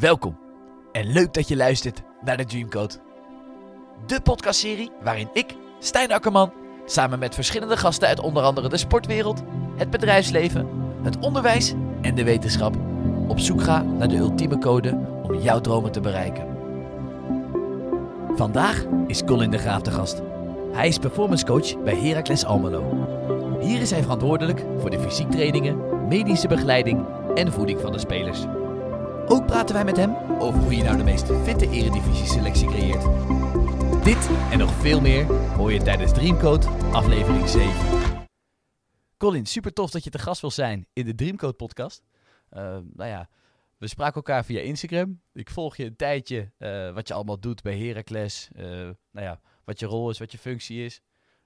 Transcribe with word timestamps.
Welkom 0.00 0.38
en 0.92 1.12
leuk 1.12 1.34
dat 1.34 1.48
je 1.48 1.56
luistert 1.56 2.02
naar 2.24 2.36
de 2.36 2.44
Dreamcode. 2.44 2.94
De 4.06 4.20
podcastserie 4.20 4.90
waarin 5.02 5.28
ik, 5.32 5.56
Stijn 5.78 6.12
Akkerman, 6.12 6.52
samen 6.84 7.18
met 7.18 7.34
verschillende 7.34 7.76
gasten 7.76 8.08
uit 8.08 8.20
onder 8.20 8.42
andere 8.42 8.68
de 8.68 8.76
sportwereld, 8.76 9.42
het 9.76 9.90
bedrijfsleven, 9.90 10.68
het 11.02 11.18
onderwijs 11.18 11.72
en 12.02 12.14
de 12.14 12.24
wetenschap 12.24 12.76
op 13.28 13.38
zoek 13.38 13.62
ga 13.62 13.82
naar 13.82 14.08
de 14.08 14.16
ultieme 14.16 14.58
code 14.58 15.20
om 15.22 15.34
jouw 15.34 15.60
dromen 15.60 15.92
te 15.92 16.00
bereiken. 16.00 16.46
Vandaag 18.34 18.84
is 19.06 19.24
Colin 19.24 19.50
de 19.50 19.58
Graaf 19.58 19.82
de 19.82 19.90
gast. 19.90 20.22
Hij 20.72 20.88
is 20.88 20.98
performance 20.98 21.44
coach 21.44 21.82
bij 21.82 21.96
Heracles 21.96 22.44
Almelo. 22.44 23.06
Hier 23.60 23.80
is 23.80 23.90
hij 23.90 24.02
verantwoordelijk 24.02 24.64
voor 24.78 24.90
de 24.90 25.00
fysiek 25.00 25.30
trainingen, 25.30 26.06
medische 26.08 26.48
begeleiding 26.48 27.04
en 27.34 27.52
voeding 27.52 27.80
van 27.80 27.92
de 27.92 27.98
spelers. 27.98 28.46
Ook 29.28 29.46
praten 29.46 29.74
wij 29.74 29.84
met 29.84 29.96
hem 29.96 30.16
over 30.38 30.60
hoe 30.60 30.76
je 30.76 30.82
nou 30.82 30.96
de 30.96 31.04
meest 31.04 31.32
fitte 31.32 31.70
eredivisie 31.70 32.26
selectie 32.26 32.66
creëert. 32.66 33.02
Dit 34.04 34.28
en 34.50 34.58
nog 34.58 34.72
veel 34.72 35.00
meer 35.00 35.24
hoor 35.56 35.72
je 35.72 35.82
tijdens 35.82 36.12
Dreamcode 36.12 36.66
aflevering 36.92 37.48
7. 37.48 38.26
Colin, 39.16 39.46
super 39.46 39.72
tof 39.72 39.90
dat 39.90 40.04
je 40.04 40.10
te 40.10 40.18
gast 40.18 40.40
wil 40.40 40.50
zijn 40.50 40.86
in 40.92 41.04
de 41.04 41.14
Dreamcode 41.14 41.52
podcast. 41.52 42.02
Uh, 42.52 42.60
nou 42.92 43.10
ja, 43.10 43.28
we 43.78 43.86
spraken 43.86 44.14
elkaar 44.14 44.44
via 44.44 44.60
Instagram. 44.60 45.20
Ik 45.32 45.50
volg 45.50 45.76
je 45.76 45.84
een 45.84 45.96
tijdje 45.96 46.52
uh, 46.58 46.92
wat 46.92 47.08
je 47.08 47.14
allemaal 47.14 47.40
doet 47.40 47.62
bij 47.62 47.78
Heracles. 47.78 48.48
Uh, 48.56 48.64
nou 49.10 49.26
ja, 49.26 49.40
wat 49.64 49.78
je 49.78 49.86
rol 49.86 50.10
is, 50.10 50.18
wat 50.18 50.32
je 50.32 50.38
functie 50.38 50.84
is. 50.84 51.00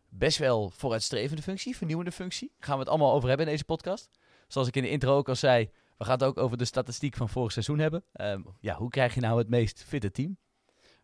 Best 0.09 0.39
wel 0.39 0.71
vooruitstrevende 0.71 1.43
functie, 1.43 1.77
vernieuwende 1.77 2.13
functie. 2.13 2.53
Gaan 2.59 2.75
we 2.75 2.81
het 2.81 2.89
allemaal 2.89 3.13
over 3.13 3.29
hebben 3.29 3.47
in 3.47 3.53
deze 3.53 3.65
podcast. 3.65 4.11
Zoals 4.49 4.69
ik 4.69 4.77
in 4.77 4.83
de 4.83 4.91
intro 4.91 5.17
ook 5.17 5.29
al 5.29 5.35
zei, 5.35 5.71
we 6.01 6.07
gaan 6.07 6.15
het 6.15 6.23
ook 6.23 6.39
over 6.39 6.57
de 6.57 6.65
statistiek 6.65 7.17
van 7.17 7.29
vorig 7.29 7.53
seizoen 7.53 7.79
hebben. 7.79 8.05
Um, 8.13 8.47
ja, 8.61 8.75
hoe 8.75 8.91
krijg 8.91 9.15
je 9.15 9.21
nou 9.21 9.39
het 9.39 9.49
meest 9.49 9.85
fitte 9.85 10.11
team? 10.11 10.39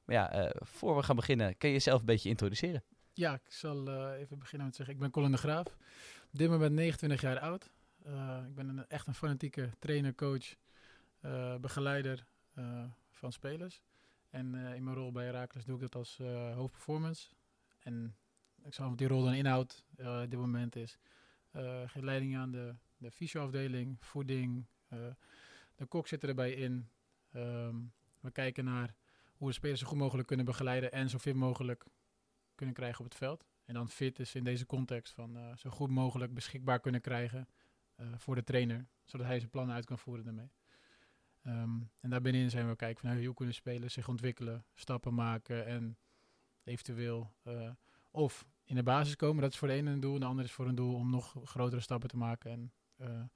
Maar 0.04 0.16
ja, 0.16 0.44
uh, 0.44 0.50
voor 0.54 0.96
we 0.96 1.02
gaan 1.02 1.16
beginnen, 1.16 1.56
kun 1.56 1.68
je 1.68 1.74
jezelf 1.74 2.00
een 2.00 2.06
beetje 2.06 2.28
introduceren? 2.28 2.84
Ja, 3.12 3.34
ik 3.34 3.52
zal 3.52 3.88
uh, 3.88 4.20
even 4.20 4.38
beginnen 4.38 4.66
met 4.66 4.76
zeggen, 4.76 4.94
ik 4.94 5.00
ben 5.00 5.10
Colin 5.10 5.30
de 5.30 5.36
Graaf. 5.36 5.66
Op 6.32 6.38
dit 6.38 6.48
moment 6.48 6.72
29 6.72 7.20
jaar 7.20 7.38
oud. 7.38 7.70
Uh, 8.06 8.38
ik 8.46 8.54
ben 8.54 8.68
een, 8.68 8.88
echt 8.88 9.06
een 9.06 9.14
fanatieke 9.14 9.70
trainer, 9.78 10.14
coach, 10.14 10.54
begeleider 11.60 12.26
van 13.10 13.32
spelers. 13.32 13.82
En 14.30 14.54
in 14.54 14.84
mijn 14.84 14.96
rol 14.96 15.12
bij 15.12 15.24
Herakles 15.24 15.64
doe 15.64 15.74
ik 15.74 15.80
dat 15.80 15.94
als 15.94 16.18
hoofdperformance. 16.54 17.28
En 17.78 18.16
ik 18.62 18.74
zal 18.74 18.88
wat 18.88 18.98
die 18.98 19.08
rol 19.08 19.24
dan 19.24 19.34
inhoudt 19.34 19.84
op 19.96 20.30
dit 20.30 20.38
moment 20.38 20.76
is. 20.76 20.98
geef 21.86 22.02
leiding 22.02 22.36
aan 22.36 22.50
de, 22.50 22.74
de 22.96 23.10
fysioafdeling, 23.10 23.96
voeding, 24.00 24.66
de 25.74 25.86
kok 25.88 26.06
zit 26.06 26.24
erbij 26.24 26.52
in. 26.52 26.88
Um, 27.32 27.92
we 28.20 28.30
kijken 28.30 28.64
naar 28.64 28.94
hoe 29.36 29.48
de 29.48 29.54
spelers 29.54 29.80
zo 29.80 29.86
goed 29.86 29.98
mogelijk 29.98 30.28
kunnen 30.28 30.46
begeleiden 30.46 30.92
en 30.92 31.08
zo 31.08 31.18
fit 31.18 31.34
mogelijk 31.34 31.84
kunnen 32.54 32.74
krijgen 32.74 32.98
op 32.98 33.04
het 33.04 33.18
veld. 33.18 33.46
En 33.64 33.74
dan 33.74 33.88
fit 33.88 34.18
is 34.18 34.34
in 34.34 34.44
deze 34.44 34.66
context 34.66 35.14
van 35.14 35.36
uh, 35.36 35.56
zo 35.56 35.70
goed 35.70 35.90
mogelijk 35.90 36.34
beschikbaar 36.34 36.80
kunnen 36.80 37.00
krijgen 37.00 37.48
uh, 38.00 38.06
voor 38.16 38.34
de 38.34 38.44
trainer, 38.44 38.86
zodat 39.04 39.26
hij 39.26 39.38
zijn 39.38 39.50
plannen 39.50 39.74
uit 39.74 39.84
kan 39.84 39.98
voeren 39.98 40.24
daarmee. 40.24 40.50
Um, 41.46 41.90
en 42.00 42.10
daarbinnenin 42.10 42.50
zijn 42.50 42.68
we 42.68 42.76
kijken 42.76 43.08
van 43.08 43.24
hoe 43.24 43.34
kunnen 43.34 43.54
spelers 43.54 43.94
zich 43.94 44.08
ontwikkelen, 44.08 44.64
stappen 44.74 45.14
maken 45.14 45.66
en 45.66 45.98
eventueel 46.64 47.32
of 48.10 48.46
in 48.64 48.74
de 48.74 48.82
basis 48.82 49.16
komen. 49.16 49.42
Dat 49.42 49.52
is 49.52 49.58
voor 49.58 49.68
de 49.68 49.74
ene 49.74 49.90
een 49.90 50.00
doel, 50.00 50.14
en 50.14 50.20
de 50.20 50.26
andere 50.26 50.48
is 50.48 50.54
voor 50.54 50.66
een 50.66 50.74
doel 50.74 50.94
om 50.94 51.10
nog 51.10 51.36
grotere 51.44 51.80
stappen 51.80 52.08
te 52.08 52.16
maken 52.16 52.50
en 52.50 53.30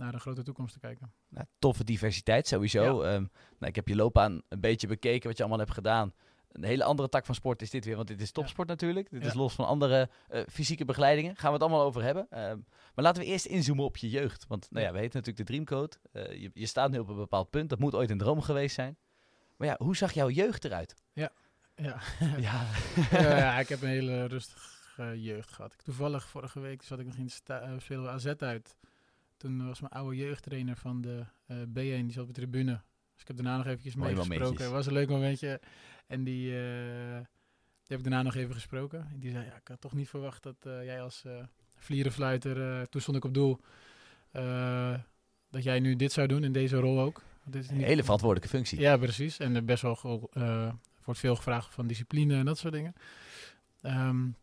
naar 0.00 0.14
een 0.14 0.20
grote 0.20 0.42
toekomst 0.42 0.72
te 0.72 0.80
kijken. 0.80 1.12
Nou, 1.28 1.46
toffe 1.58 1.84
diversiteit 1.84 2.46
sowieso. 2.46 3.04
Ja. 3.04 3.14
Um, 3.14 3.30
nou, 3.58 3.70
ik 3.70 3.74
heb 3.74 3.88
je 3.88 3.96
loopbaan 3.96 4.42
een 4.48 4.60
beetje 4.60 4.86
bekeken 4.86 5.28
wat 5.28 5.36
je 5.36 5.42
allemaal 5.42 5.64
hebt 5.64 5.74
gedaan. 5.74 6.12
Een 6.52 6.64
hele 6.64 6.84
andere 6.84 7.08
tak 7.08 7.26
van 7.26 7.34
sport 7.34 7.62
is 7.62 7.70
dit 7.70 7.84
weer, 7.84 7.96
want 7.96 8.08
dit 8.08 8.20
is 8.20 8.32
topsport 8.32 8.68
ja. 8.68 8.74
natuurlijk. 8.74 9.10
Dit 9.10 9.22
ja. 9.22 9.28
is 9.28 9.34
los 9.34 9.54
van 9.54 9.66
andere 9.66 10.08
uh, 10.30 10.40
fysieke 10.48 10.84
begeleidingen. 10.84 11.36
Gaan 11.36 11.46
we 11.46 11.52
het 11.52 11.62
allemaal 11.62 11.86
over 11.86 12.02
hebben. 12.02 12.22
Um, 12.22 12.64
maar 12.94 13.04
laten 13.04 13.22
we 13.22 13.28
eerst 13.28 13.46
inzoomen 13.46 13.84
op 13.84 13.96
je 13.96 14.10
jeugd. 14.10 14.46
Want 14.46 14.70
nou 14.70 14.84
ja, 14.84 14.92
we 14.92 14.98
weten 14.98 15.18
natuurlijk 15.18 15.46
de 15.46 15.52
Dreamcode. 15.52 15.96
Uh, 16.12 16.40
je, 16.42 16.50
je, 16.54 16.66
staat 16.66 16.90
nu 16.90 16.98
op 16.98 17.08
een 17.08 17.16
bepaald 17.16 17.50
punt. 17.50 17.68
Dat 17.68 17.78
moet 17.78 17.94
ooit 17.94 18.10
een 18.10 18.18
droom 18.18 18.40
geweest 18.40 18.74
zijn. 18.74 18.96
Maar 19.56 19.68
ja, 19.68 19.76
hoe 19.78 19.96
zag 19.96 20.12
jouw 20.12 20.30
jeugd 20.30 20.64
eruit? 20.64 20.94
Ja, 21.12 21.30
ja. 21.74 22.00
ja. 22.48 22.66
ja 23.10 23.58
ik 23.58 23.68
heb 23.68 23.82
een 23.82 23.88
hele 23.88 24.26
rustige 24.26 25.20
jeugd 25.20 25.52
gehad. 25.52 25.72
Ik, 25.72 25.82
toevallig 25.82 26.28
vorige 26.28 26.60
week 26.60 26.82
zat 26.82 26.98
ik 26.98 27.06
nog 27.06 27.16
in 27.16 27.30
uh, 27.50 27.72
spelen 27.78 28.10
AZ 28.10 28.26
uit. 28.26 28.76
Toen 29.40 29.66
was 29.66 29.80
mijn 29.80 29.92
oude 29.92 30.16
jeugdtrainer 30.16 30.76
van 30.76 31.00
de 31.00 31.24
uh, 31.46 31.56
B1, 31.62 32.04
die 32.04 32.12
zat 32.12 32.22
op 32.22 32.34
de 32.34 32.40
tribune. 32.40 32.80
Dus 33.12 33.20
ik 33.20 33.26
heb 33.26 33.36
daarna 33.36 33.56
nog 33.56 33.66
eventjes 33.66 33.94
mee 33.94 34.16
gesproken. 34.16 34.64
Het 34.64 34.72
was 34.72 34.86
een 34.86 34.92
leuk 34.92 35.08
momentje. 35.08 35.60
En 36.06 36.24
die, 36.24 36.50
uh, 36.50 37.16
die 37.16 37.86
heb 37.86 37.98
ik 37.98 38.02
daarna 38.02 38.22
nog 38.22 38.34
even 38.34 38.54
gesproken. 38.54 39.08
En 39.12 39.18
die 39.18 39.30
zei, 39.30 39.44
ja, 39.44 39.56
ik 39.56 39.68
had 39.68 39.80
toch 39.80 39.94
niet 39.94 40.08
verwacht 40.08 40.42
dat 40.42 40.56
uh, 40.66 40.84
jij 40.84 41.02
als 41.02 41.24
vlierenfluiter, 41.76 42.88
toen 42.88 43.00
stond 43.00 43.16
ik 43.16 43.24
op 43.24 43.34
doel, 43.34 43.60
dat 45.50 45.62
jij 45.62 45.80
nu 45.80 45.96
dit 45.96 46.12
zou 46.12 46.26
doen 46.26 46.44
in 46.44 46.52
deze 46.52 46.76
rol 46.76 47.00
ook. 47.00 47.22
Dit 47.44 47.64
is 47.64 47.70
een 47.70 47.82
hele 47.82 48.02
verantwoordelijke 48.02 48.56
functie. 48.56 48.80
Ja, 48.80 48.96
precies. 48.96 49.38
En 49.38 49.64
best 49.64 49.82
wel 49.82 50.30
wordt 51.04 51.20
veel 51.20 51.36
gevraagd 51.36 51.74
van 51.74 51.86
discipline 51.86 52.34
en 52.34 52.44
dat 52.44 52.58
soort 52.58 52.72
dingen. 52.72 52.94
Um, 53.82 54.36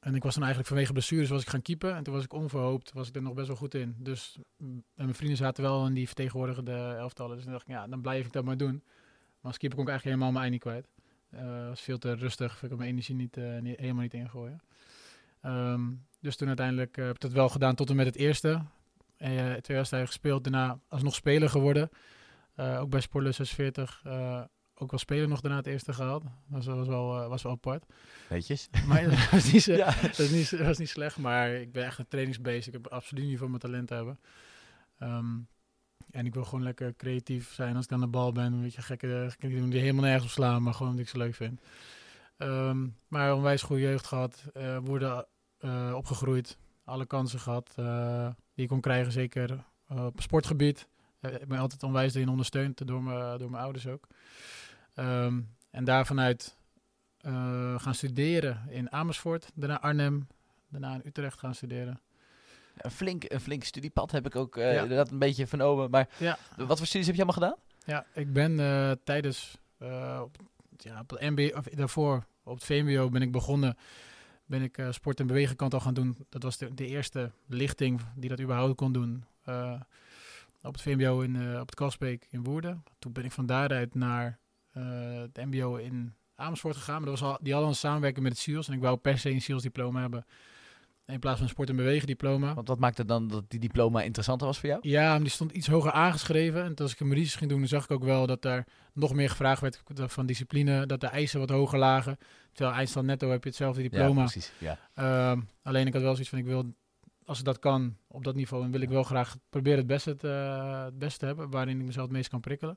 en 0.00 0.14
ik 0.14 0.22
was 0.22 0.34
dan 0.34 0.42
eigenlijk 0.42 0.72
vanwege 0.72 0.92
blessures 0.92 1.28
was 1.28 1.42
ik 1.42 1.48
gaan 1.48 1.62
keepen. 1.62 1.94
En 1.94 2.02
toen 2.02 2.14
was 2.14 2.24
ik 2.24 2.32
onverhoopt, 2.32 2.92
was 2.92 3.08
ik 3.08 3.16
er 3.16 3.22
nog 3.22 3.34
best 3.34 3.46
wel 3.46 3.56
goed 3.56 3.74
in. 3.74 3.94
Dus 3.98 4.38
en 4.58 4.84
mijn 4.94 5.14
vrienden 5.14 5.36
zaten 5.36 5.62
wel 5.62 5.86
in 5.86 5.94
die 5.94 6.06
vertegenwoordigende 6.06 6.72
elftallen. 6.98 7.34
Dus 7.36 7.44
dan 7.44 7.52
dacht 7.52 7.68
ik, 7.68 7.74
ja, 7.74 7.86
dan 7.86 8.00
blijf 8.00 8.26
ik 8.26 8.32
dat 8.32 8.44
maar 8.44 8.56
doen. 8.56 8.82
Maar 9.40 9.50
als 9.50 9.58
keeper 9.58 9.78
kon 9.78 9.86
ik 9.86 9.90
eigenlijk 9.90 10.04
helemaal 10.04 10.30
mijn 10.32 10.42
ei 10.42 10.50
niet 10.50 10.60
kwijt. 10.60 10.88
Uh, 11.34 11.68
was 11.68 11.80
veel 11.80 11.98
te 11.98 12.12
rustig, 12.12 12.62
ik 12.62 12.68
kon 12.68 12.78
mijn 12.78 12.90
energie 12.90 13.14
niet, 13.14 13.36
niet, 13.60 13.78
helemaal 13.78 14.02
niet 14.02 14.14
ingooien. 14.14 14.60
Um, 15.44 16.06
dus 16.20 16.36
toen 16.36 16.48
uiteindelijk 16.48 16.96
heb 16.96 17.14
ik 17.14 17.20
dat 17.20 17.32
wel 17.32 17.48
gedaan 17.48 17.74
tot 17.74 17.90
en 17.90 17.96
met 17.96 18.06
het 18.06 18.16
eerste. 18.16 18.62
En, 19.16 19.32
uh, 19.32 19.54
twee 19.54 19.76
wedstrijden 19.76 20.08
gespeeld, 20.08 20.44
daarna 20.44 20.80
alsnog 20.88 21.14
speler 21.14 21.48
geworden. 21.48 21.90
ook 22.56 22.90
bij 22.90 23.00
Sportlus 23.00 23.36
46 23.36 24.02
ook 24.80 24.90
wel 24.90 25.00
spelen 25.00 25.28
nog 25.28 25.40
daarna 25.40 25.56
het 25.56 25.66
eerste 25.66 25.92
gehaald. 25.92 26.24
Dat 26.46 26.64
was, 26.64 26.86
wel, 26.86 27.22
uh, 27.22 27.28
was 27.28 27.42
wel 27.42 27.52
apart. 27.52 27.84
Weetjes. 28.28 28.68
Maar 28.88 29.04
dat 29.04 29.30
was, 29.30 29.52
niet, 29.52 29.64
ja. 29.64 29.94
dat, 30.02 30.16
was 30.16 30.30
niet, 30.30 30.50
dat 30.58 30.66
was 30.66 30.78
niet 30.78 30.88
slecht, 30.88 31.18
maar 31.18 31.50
ik 31.50 31.72
ben 31.72 31.84
echt 31.84 31.98
een 31.98 32.08
trainingsbeest. 32.08 32.66
Ik 32.66 32.72
heb 32.72 32.86
absoluut 32.86 33.24
niet 33.24 33.38
voor 33.38 33.48
mijn 33.48 33.60
talent 33.60 33.88
hebben. 33.88 34.18
Um, 35.02 35.48
en 36.10 36.26
ik 36.26 36.34
wil 36.34 36.44
gewoon 36.44 36.62
lekker 36.62 36.96
creatief 36.96 37.52
zijn 37.52 37.76
als 37.76 37.84
ik 37.84 37.92
aan 37.92 38.00
de 38.00 38.06
bal 38.06 38.32
ben. 38.32 38.52
Een 38.52 38.62
beetje 38.62 38.82
gekke, 38.82 39.26
gekke 39.28 39.48
dingen 39.48 39.70
die 39.70 39.80
helemaal 39.80 40.04
nergens 40.04 40.24
op 40.24 40.30
slaan, 40.30 40.62
maar 40.62 40.74
gewoon 40.74 40.88
omdat 40.90 41.04
ik 41.04 41.10
ze 41.10 41.18
leuk 41.18 41.34
vind. 41.34 41.60
Um, 42.38 42.96
maar 43.08 43.34
onwijs 43.34 43.62
goede 43.62 43.82
jeugd 43.82 44.06
gehad. 44.06 44.44
Uh, 44.56 44.78
worden 44.84 45.26
uh, 45.60 45.92
opgegroeid. 45.96 46.58
Alle 46.84 47.06
kansen 47.06 47.40
gehad 47.40 47.74
uh, 47.78 48.28
die 48.54 48.64
ik 48.64 48.68
kon 48.68 48.80
krijgen, 48.80 49.12
zeker 49.12 49.64
op 49.88 50.20
sportgebied. 50.20 50.88
ik 51.20 51.48
ben 51.48 51.58
altijd 51.58 51.82
onwijs 51.82 52.14
erin 52.14 52.28
ondersteund 52.28 52.86
door, 52.86 53.02
me, 53.02 53.34
door 53.38 53.50
mijn 53.50 53.62
ouders 53.62 53.86
ook. 53.86 54.06
Um, 54.94 55.54
en 55.70 55.84
daar 55.84 56.06
vanuit 56.06 56.56
uh, 57.26 57.80
gaan 57.80 57.94
studeren 57.94 58.66
in 58.68 58.92
Amersfoort, 58.92 59.50
daarna 59.54 59.80
Arnhem, 59.80 60.26
daarna 60.68 60.94
in 60.94 61.02
Utrecht 61.04 61.38
gaan 61.38 61.54
studeren. 61.54 62.00
Een 62.76 62.90
flink, 62.90 63.24
een 63.26 63.40
flink 63.40 63.64
studiepad 63.64 64.10
heb 64.10 64.26
ik 64.26 64.36
ook 64.36 64.56
uh, 64.56 64.74
ja. 64.74 64.82
inderdaad 64.82 65.10
een 65.10 65.18
beetje 65.18 65.46
vernomen. 65.46 65.90
Maar 65.90 66.08
ja. 66.18 66.38
wat 66.56 66.78
voor 66.78 66.86
studies 66.86 67.06
heb 67.06 67.16
je 67.16 67.22
allemaal 67.22 67.42
gedaan? 67.42 67.64
Ja, 67.84 68.06
ik 68.20 68.32
ben 68.32 68.58
uh, 68.58 68.90
tijdens, 69.04 69.58
op, 70.20 70.36
ja, 70.76 71.00
op 71.00 71.10
het 71.10 71.20
MBO, 71.20 71.56
of 71.56 71.64
daarvoor 71.64 72.24
op 72.42 72.54
het 72.54 72.64
VMBO 72.64 73.08
ben 73.08 73.22
ik 73.22 73.32
begonnen. 73.32 73.76
Ben 74.46 74.62
ik 74.62 74.82
sport- 74.90 75.20
en 75.20 75.26
bewegenkant 75.26 75.74
al 75.74 75.80
gaan 75.80 75.94
doen. 75.94 76.16
Dat 76.28 76.42
was 76.42 76.56
de, 76.56 76.74
de, 76.74 76.86
eerste 76.86 77.30
lichting 77.46 78.00
die 78.14 78.28
dat 78.28 78.40
überhaupt 78.40 78.76
kon 78.76 78.92
doen. 78.92 79.24
op 80.62 80.72
het 80.72 80.82
VMBO 80.82 81.20
in, 81.20 81.60
op 81.60 81.66
het 81.66 81.74
Kasbeek 81.74 82.26
in 82.30 82.44
Woerden. 82.44 82.82
Toen 82.98 83.12
ben 83.12 83.24
ik 83.24 83.32
van 83.32 83.46
daaruit 83.46 83.94
naar 83.94 84.39
het 84.70 85.38
eh, 85.38 85.44
MBO 85.44 85.76
in 85.76 86.14
Amersfoort 86.34 86.76
gegaan. 86.76 87.02
Maar 87.02 87.10
dat 87.10 87.20
was 87.20 87.30
al, 87.30 87.38
die 87.40 87.52
hadden 87.52 87.70
een 87.70 87.76
samenwerking 87.76 88.22
met 88.22 88.32
het 88.32 88.42
SIELS. 88.42 88.68
En 88.68 88.74
ik 88.74 88.80
wou 88.80 88.96
per 88.96 89.18
se 89.18 89.30
een 89.30 89.42
SIELS 89.42 89.62
diploma 89.62 90.00
hebben. 90.00 90.26
In 91.06 91.18
plaats 91.18 91.36
van 91.36 91.46
een 91.46 91.52
sport- 91.52 91.68
en 91.68 91.76
bewegen 91.76 92.06
diploma. 92.06 92.54
Want 92.54 92.68
wat 92.68 92.78
maakte 92.78 93.04
dan 93.04 93.28
dat 93.28 93.44
die 93.48 93.60
diploma 93.60 94.02
interessanter 94.02 94.46
was 94.46 94.58
voor 94.58 94.68
jou? 94.68 94.88
Ja, 94.88 95.18
die 95.18 95.28
stond 95.28 95.52
iets 95.52 95.66
hoger 95.66 95.92
aangeschreven. 95.92 96.64
En 96.64 96.74
als 96.74 96.92
ik 96.92 97.00
een 97.00 97.12
research 97.12 97.38
ging 97.38 97.50
doen, 97.50 97.66
zag 97.66 97.84
ik 97.84 97.90
ook 97.90 98.04
wel 98.04 98.26
dat 98.26 98.42
daar 98.42 98.66
nog 98.92 99.14
meer 99.14 99.30
gevraagd 99.30 99.60
werd 99.60 99.82
van 99.94 100.26
discipline. 100.26 100.86
Dat 100.86 101.00
de 101.00 101.06
eisen 101.06 101.40
wat 101.40 101.50
hoger 101.50 101.78
lagen. 101.78 102.18
Terwijl 102.52 102.76
eindstand 102.76 103.06
netto 103.06 103.30
heb 103.30 103.42
je 103.42 103.48
hetzelfde 103.48 103.82
diploma. 103.82 104.20
Ja, 104.20 104.28
precies. 104.28 104.52
Ja. 104.58 105.30
Um, 105.32 105.48
alleen 105.62 105.86
ik 105.86 105.92
had 105.92 106.02
wel 106.02 106.12
zoiets 106.12 106.30
van, 106.30 106.38
ik 106.38 106.44
wil, 106.44 106.74
als 107.24 107.38
ik 107.38 107.44
dat 107.44 107.58
kan 107.58 107.96
op 108.06 108.24
dat 108.24 108.34
niveau, 108.34 108.62
dan 108.62 108.72
wil 108.72 108.80
ik 108.80 108.88
wel 108.88 109.02
graag 109.02 109.36
proberen 109.50 109.78
het 109.78 109.86
beste 109.86 110.16
te, 110.16 110.28
uh, 110.28 110.84
het 110.84 110.98
beste 110.98 111.18
te 111.18 111.26
hebben. 111.26 111.50
Waarin 111.50 111.80
ik 111.80 111.86
mezelf 111.86 112.06
het 112.06 112.16
meest 112.16 112.28
kan 112.28 112.40
prikkelen. 112.40 112.76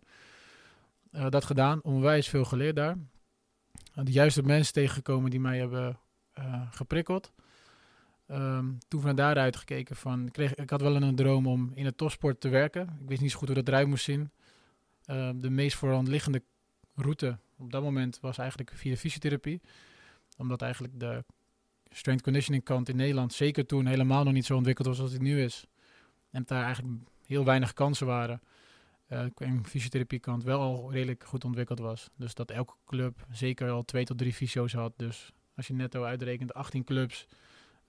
Uh, 1.15 1.29
dat 1.29 1.45
gedaan, 1.45 1.83
onwijs 1.83 2.29
veel 2.29 2.45
geleerd 2.45 2.75
daar. 2.75 2.97
De 3.93 4.11
juiste 4.11 4.43
mensen 4.43 4.73
tegengekomen 4.73 5.29
die 5.29 5.39
mij 5.39 5.57
hebben 5.57 5.99
uh, 6.39 6.61
geprikkeld. 6.71 7.33
Um, 8.27 8.77
toen 8.87 9.01
van 9.01 9.15
daaruit 9.15 9.55
gekeken 9.55 9.95
van, 9.95 10.29
kreeg, 10.31 10.55
ik 10.55 10.69
had 10.69 10.81
wel 10.81 10.95
een 10.95 11.15
droom 11.15 11.47
om 11.47 11.71
in 11.75 11.85
het 11.85 11.97
topsport 11.97 12.39
te 12.39 12.49
werken. 12.49 12.97
Ik 13.01 13.07
wist 13.07 13.21
niet 13.21 13.31
zo 13.31 13.37
goed 13.37 13.47
hoe 13.47 13.57
dat 13.57 13.67
eruit 13.67 13.87
moest 13.87 14.03
zien. 14.03 14.31
Uh, 15.07 15.29
de 15.35 15.49
meest 15.49 15.77
voorhand 15.77 16.07
liggende 16.07 16.43
route 16.95 17.37
op 17.57 17.71
dat 17.71 17.83
moment 17.83 18.19
was 18.19 18.37
eigenlijk 18.37 18.71
via 18.75 18.95
fysiotherapie. 18.95 19.61
Omdat 20.37 20.61
eigenlijk 20.61 20.99
de 20.99 21.23
strength 21.89 22.23
conditioning 22.23 22.63
kant 22.63 22.89
in 22.89 22.95
Nederland 22.95 23.33
zeker 23.33 23.65
toen 23.65 23.85
helemaal 23.85 24.23
nog 24.23 24.33
niet 24.33 24.45
zo 24.45 24.55
ontwikkeld 24.55 24.87
was 24.87 24.99
als 24.99 25.11
het 25.11 25.21
nu 25.21 25.41
is. 25.41 25.65
En 26.29 26.43
daar 26.45 26.63
eigenlijk 26.63 26.97
heel 27.25 27.45
weinig 27.45 27.73
kansen 27.73 28.07
waren. 28.07 28.41
Uh, 29.13 29.25
en 29.35 29.65
fysiotherapie 29.65 30.19
kant 30.19 30.43
wel 30.43 30.59
al 30.59 30.91
redelijk 30.91 31.23
goed 31.23 31.45
ontwikkeld 31.45 31.79
was. 31.79 32.09
Dus 32.15 32.33
dat 32.33 32.51
elke 32.51 32.73
club 32.85 33.25
zeker 33.31 33.69
al 33.69 33.83
twee 33.83 34.05
tot 34.05 34.17
drie 34.17 34.33
fysio's 34.33 34.73
had. 34.73 34.93
Dus 34.97 35.31
als 35.55 35.67
je 35.67 35.73
netto 35.73 36.03
uitrekent 36.03 36.53
18 36.53 36.83
clubs, 36.83 37.27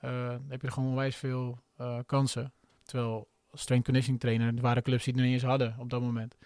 uh, 0.04 0.36
heb 0.48 0.60
je 0.60 0.66
er 0.66 0.72
gewoon 0.72 0.88
onwijs 0.88 1.16
veel 1.16 1.58
uh, 1.80 1.98
kansen. 2.06 2.52
Terwijl 2.82 3.28
strength 3.52 3.84
conditioning 3.84 4.20
trainer, 4.22 4.54
er 4.54 4.62
waren 4.62 4.82
clubs 4.82 5.04
die 5.04 5.14
het 5.14 5.22
nog 5.22 5.32
eens 5.32 5.42
hadden 5.42 5.74
op 5.78 5.90
dat 5.90 6.00
moment. 6.00 6.36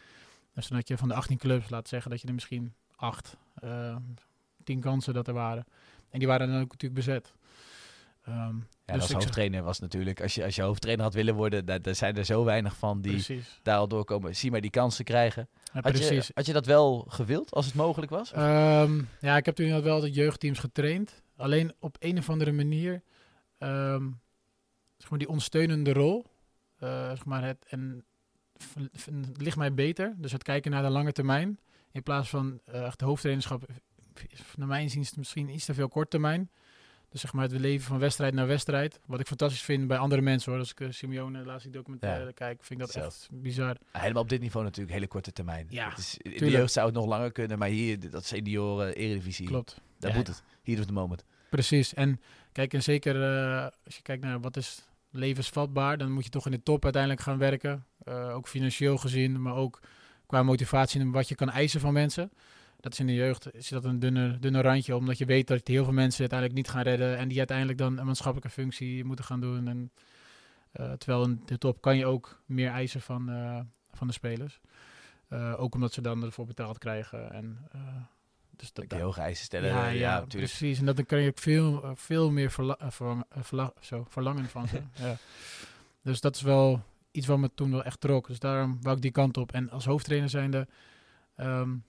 Dus 0.54 0.69
dan 0.69 0.76
had 0.76 0.88
je 0.88 0.98
van 0.98 1.08
de 1.08 1.14
18 1.14 1.38
clubs, 1.38 1.70
laat 1.70 1.88
zeggen 1.88 2.10
dat 2.10 2.20
je 2.20 2.28
er 2.28 2.34
misschien 2.34 2.75
8, 2.96 3.36
uh, 3.64 3.96
10 4.64 4.80
kansen 4.80 5.14
dat 5.14 5.28
er 5.28 5.34
waren. 5.34 5.66
En 6.10 6.19
die 6.19 6.28
waren 6.28 6.48
dan 6.48 6.60
ook 6.60 6.70
natuurlijk 6.70 7.06
bezet. 7.06 7.32
Um, 8.28 8.66
ja, 8.84 8.94
dus 8.94 9.02
als 9.02 9.12
hoofdtrainer 9.12 9.62
was 9.62 9.78
natuurlijk, 9.78 10.22
als 10.22 10.34
je, 10.34 10.44
als 10.44 10.54
je 10.54 10.62
hoofdtrainer 10.62 11.04
had 11.04 11.14
willen 11.14 11.34
worden, 11.34 11.64
daar, 11.64 11.82
daar 11.82 11.94
zijn 11.94 12.16
er 12.16 12.25
zo 12.25 12.44
weinig 12.44 12.76
van 12.76 13.00
die 13.00 13.12
precies. 13.12 13.60
daar 13.62 13.78
al 13.78 13.88
doorkomen. 13.88 14.36
Zie 14.36 14.50
maar 14.50 14.60
die 14.60 14.70
kansen 14.70 15.04
krijgen. 15.04 15.48
Ja, 15.72 15.80
had, 15.80 15.98
je, 15.98 16.30
had 16.34 16.46
je 16.46 16.52
dat 16.52 16.66
wel 16.66 17.06
gewild 17.08 17.52
als 17.52 17.66
het 17.66 17.75
mogelijk 17.75 18.10
was? 18.10 18.32
Um, 18.36 19.08
ja, 19.20 19.36
ik 19.36 19.44
heb 19.44 19.54
toen 19.54 19.82
wel 19.82 20.00
de 20.00 20.10
jeugdteams 20.10 20.58
getraind. 20.58 21.22
Alleen 21.36 21.72
op 21.78 21.96
een 21.98 22.19
of 22.19 22.30
andere 22.30 22.52
manier, 22.52 23.02
um, 23.58 24.20
zeg 24.96 25.10
maar 25.10 25.19
die 25.19 25.28
ondersteunende 25.28 25.92
rol, 25.92 26.26
uh, 26.82 27.08
zeg 27.08 27.25
maar 27.25 27.44
het, 27.44 27.64
en 27.69 28.04
ligt 29.36 29.56
mij 29.56 29.75
beter. 29.75 30.14
Dus 30.16 30.32
het 30.32 30.42
kijken 30.42 30.70
naar 30.70 30.82
de 30.82 30.88
lange 30.88 31.12
termijn. 31.12 31.58
In 31.92 32.02
plaats 32.02 32.28
van 32.28 32.60
uh, 32.69 32.86
echt 32.86 33.00
hoofdtrainerschap, 33.00 33.66
naar 34.56 34.69
mijn 34.69 34.82
inziens 34.82 35.14
misschien 35.14 35.48
iets 35.48 35.64
te 35.64 35.75
veel 35.75 35.88
kort 35.88 36.10
termijn. 36.10 36.50
Dus 37.10 37.20
zeg 37.20 37.32
maar 37.32 37.43
het 37.43 37.60
leven 37.60 37.87
van 37.87 37.99
wedstrijd 37.99 38.34
naar 38.34 38.46
wedstrijd. 38.46 39.00
Wat 39.06 39.20
ik 39.20 39.26
fantastisch 39.26 39.62
vind 39.62 39.87
bij 39.87 39.99
andere 39.99 40.22
mensen 40.22 40.50
hoor. 40.50 40.60
Als 40.60 40.70
ik 40.70 40.81
uh, 40.81 40.90
Simeone 40.90 41.44
laatst 41.44 41.62
die 41.62 41.72
documentaire 41.72 42.25
ja. 42.25 42.31
kijk, 42.31 42.64
vind 42.64 42.81
ik 42.81 42.87
dat 42.87 43.05
echt 43.05 43.28
bizar. 43.32 43.76
Helemaal 43.93 44.22
op 44.22 44.28
dit 44.28 44.40
niveau 44.40 44.64
natuurlijk 44.64 44.94
hele 44.94 45.06
korte 45.06 45.32
termijn. 45.32 45.66
Ja, 45.70 45.88
het 45.88 45.99
is, 45.99 46.16
in 46.19 46.38
de 46.38 46.50
jeugd 46.50 46.72
zou 46.72 46.87
het 46.87 46.94
nog 46.94 47.06
langer 47.06 47.32
kunnen, 47.32 47.58
maar 47.58 47.69
hier, 47.69 48.10
dat 48.10 48.25
senioren, 48.25 48.94
eredivisie. 48.94 49.46
Klopt. 49.46 49.81
Daar 49.99 50.14
moet 50.14 50.26
het. 50.26 50.43
Hier 50.62 50.78
is 50.78 50.87
de 50.87 50.93
moment. 50.93 51.25
Precies. 51.50 51.94
En 51.94 52.20
kijk, 52.52 52.75
en 52.75 52.82
zeker 52.82 53.16
uh, 53.16 53.66
als 53.84 53.96
je 53.96 54.02
kijkt 54.02 54.22
naar 54.22 54.40
wat 54.40 54.56
is 54.56 54.88
levensvatbaar, 55.11 55.99
dan 55.99 56.12
moet 56.12 56.25
je 56.25 56.31
toch 56.31 56.46
in 56.46 56.52
de 56.52 56.62
top 56.62 56.84
uiteindelijk 56.84 57.22
gaan 57.22 57.38
werken. 57.38 57.87
Uh, 58.04 58.34
ook 58.34 58.49
financieel 58.49 58.96
gezien, 58.99 59.43
maar 59.43 59.54
ook 59.54 59.81
qua 60.26 60.43
motivatie 60.43 61.00
en 61.00 61.11
wat 61.11 61.28
je 61.28 61.34
kan 61.34 61.50
eisen 61.50 61.81
van 61.81 61.93
mensen. 61.93 62.31
Dat 62.80 62.92
is 62.92 62.98
in 62.98 63.06
de 63.06 63.14
jeugd 63.14 63.54
is 63.54 63.69
dat 63.69 63.84
een 63.84 63.98
dunne, 63.98 64.38
dunne 64.38 64.60
randje, 64.60 64.96
omdat 64.96 65.19
je 65.19 65.25
weet 65.25 65.46
dat 65.46 65.66
heel 65.66 65.84
veel 65.84 65.92
mensen 65.92 66.20
uiteindelijk 66.20 66.58
niet 66.58 66.69
gaan 66.69 66.82
redden 66.82 67.16
en 67.16 67.28
die 67.28 67.38
uiteindelijk 67.38 67.78
dan 67.78 67.98
een 67.98 68.06
maatschappelijke 68.06 68.50
functie 68.50 69.04
moeten 69.04 69.25
gaan 69.25 69.40
doen. 69.40 69.69
En, 69.69 69.90
uh, 70.80 70.92
terwijl 70.92 71.25
in 71.25 71.42
de 71.44 71.58
top 71.58 71.80
kan 71.80 71.96
je 71.96 72.06
ook 72.06 72.42
meer 72.46 72.70
eisen 72.70 73.00
van, 73.00 73.30
uh, 73.30 73.60
van 73.90 74.06
de 74.06 74.12
spelers. 74.12 74.60
Uh, 75.28 75.60
ook 75.60 75.75
omdat 75.75 75.92
ze 75.92 76.00
dan 76.00 76.22
ervoor 76.22 76.46
betaald 76.46 76.78
krijgen. 76.78 77.32
En, 77.32 77.69
dus 78.56 78.72
dat, 78.72 78.84
heel 78.88 79.00
hoge 79.00 79.20
eisen 79.20 79.44
stellen. 79.44 79.69
Ja, 79.69 79.86
ja, 79.86 79.98
ja 79.98 80.20
precies. 80.20 80.78
En 80.78 80.86
dat 80.86 80.96
dan 80.96 81.06
kan 81.06 81.20
je 81.20 81.28
ook 81.28 81.38
veel, 81.38 81.92
veel 81.94 82.30
meer 82.30 82.50
verla 82.50 82.76
verlang 82.78 83.25
verla 83.30 83.72
zo, 83.80 84.06
verlangen 84.08 84.48
van 84.48 84.69
ze. 84.69 84.82
ja. 85.04 85.16
Dus 86.02 86.20
dat 86.20 86.34
is 86.34 86.42
wel 86.42 86.82
iets 87.10 87.26
wat 87.26 87.38
me 87.38 87.50
toen 87.54 87.70
wel 87.70 87.84
echt 87.84 88.00
trok. 88.00 88.26
Dus 88.26 88.38
daarom 88.38 88.78
wou 88.82 88.96
ik 88.96 89.02
die 89.02 89.10
kant 89.10 89.36
op. 89.36 89.52
En 89.52 89.70
als 89.70 89.84
hoofdtrainer 89.84 90.28
zijnde... 90.28 90.69
Um, 91.36 91.84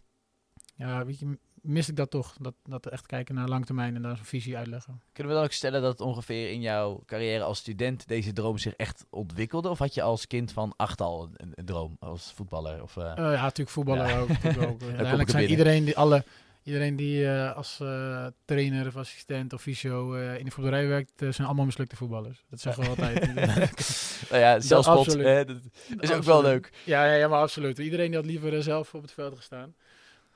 ja, 0.79 1.05
weet 1.05 1.19
je, 1.19 1.37
mis 1.61 1.89
ik 1.89 1.95
dat 1.95 2.09
toch. 2.09 2.35
Dat, 2.41 2.53
dat 2.63 2.87
echt 2.87 3.05
kijken 3.05 3.35
naar 3.35 3.47
lang 3.47 3.65
termijn 3.65 3.95
en 3.95 4.01
daar 4.01 4.19
een 4.19 4.25
visie 4.25 4.57
uitleggen. 4.57 5.01
Kunnen 5.13 5.33
we 5.33 5.37
dan 5.37 5.47
ook 5.47 5.53
stellen 5.53 5.81
dat 5.81 6.01
ongeveer 6.01 6.51
in 6.51 6.61
jouw 6.61 7.03
carrière 7.05 7.43
als 7.43 7.59
student 7.59 8.07
deze 8.07 8.33
droom 8.33 8.57
zich 8.57 8.73
echt 8.73 9.05
ontwikkelde? 9.09 9.69
Of 9.69 9.79
had 9.79 9.93
je 9.93 10.01
als 10.01 10.27
kind 10.27 10.51
van 10.51 10.73
acht 10.75 11.01
al 11.01 11.29
een, 11.37 11.51
een 11.55 11.65
droom 11.65 11.97
als 11.99 12.31
voetballer? 12.35 12.83
Of, 12.83 12.95
uh... 12.95 13.03
Uh, 13.03 13.15
ja, 13.15 13.41
natuurlijk 13.41 13.69
voetballer 13.69 14.07
ja. 14.07 14.19
ook. 14.19 14.29
ook. 14.69 14.81
Uiteindelijk 14.97 15.29
zijn 15.29 15.49
iedereen 15.49 15.85
die, 15.85 15.97
alle, 15.97 16.23
iedereen 16.63 16.95
die 16.95 17.23
uh, 17.23 17.55
als 17.55 17.79
uh, 17.81 18.25
trainer 18.45 18.87
of 18.87 18.95
assistent 18.95 19.53
of 19.53 19.61
fysio 19.61 20.13
in 20.13 20.45
de 20.45 20.51
voetballerij 20.51 20.87
werkt, 20.87 21.11
zijn 21.17 21.47
allemaal 21.47 21.65
mislukte 21.65 21.95
voetballers. 21.95 22.43
Dat 22.49 22.59
zeggen 22.59 22.83
we 22.83 22.89
altijd. 22.89 23.33
nou 24.29 24.41
ja, 24.41 24.59
zelfspot 24.69 25.05
dat 25.05 25.57
is 25.99 26.11
ook 26.11 26.23
wel 26.23 26.41
leuk. 26.41 26.71
Ja, 26.83 27.05
ja, 27.05 27.13
ja, 27.13 27.27
maar 27.27 27.41
absoluut. 27.41 27.77
Iedereen 27.77 28.07
die 28.07 28.15
had 28.15 28.25
liever 28.25 28.63
zelf 28.63 28.93
op 28.93 29.01
het 29.01 29.11
veld 29.11 29.35
gestaan. 29.35 29.75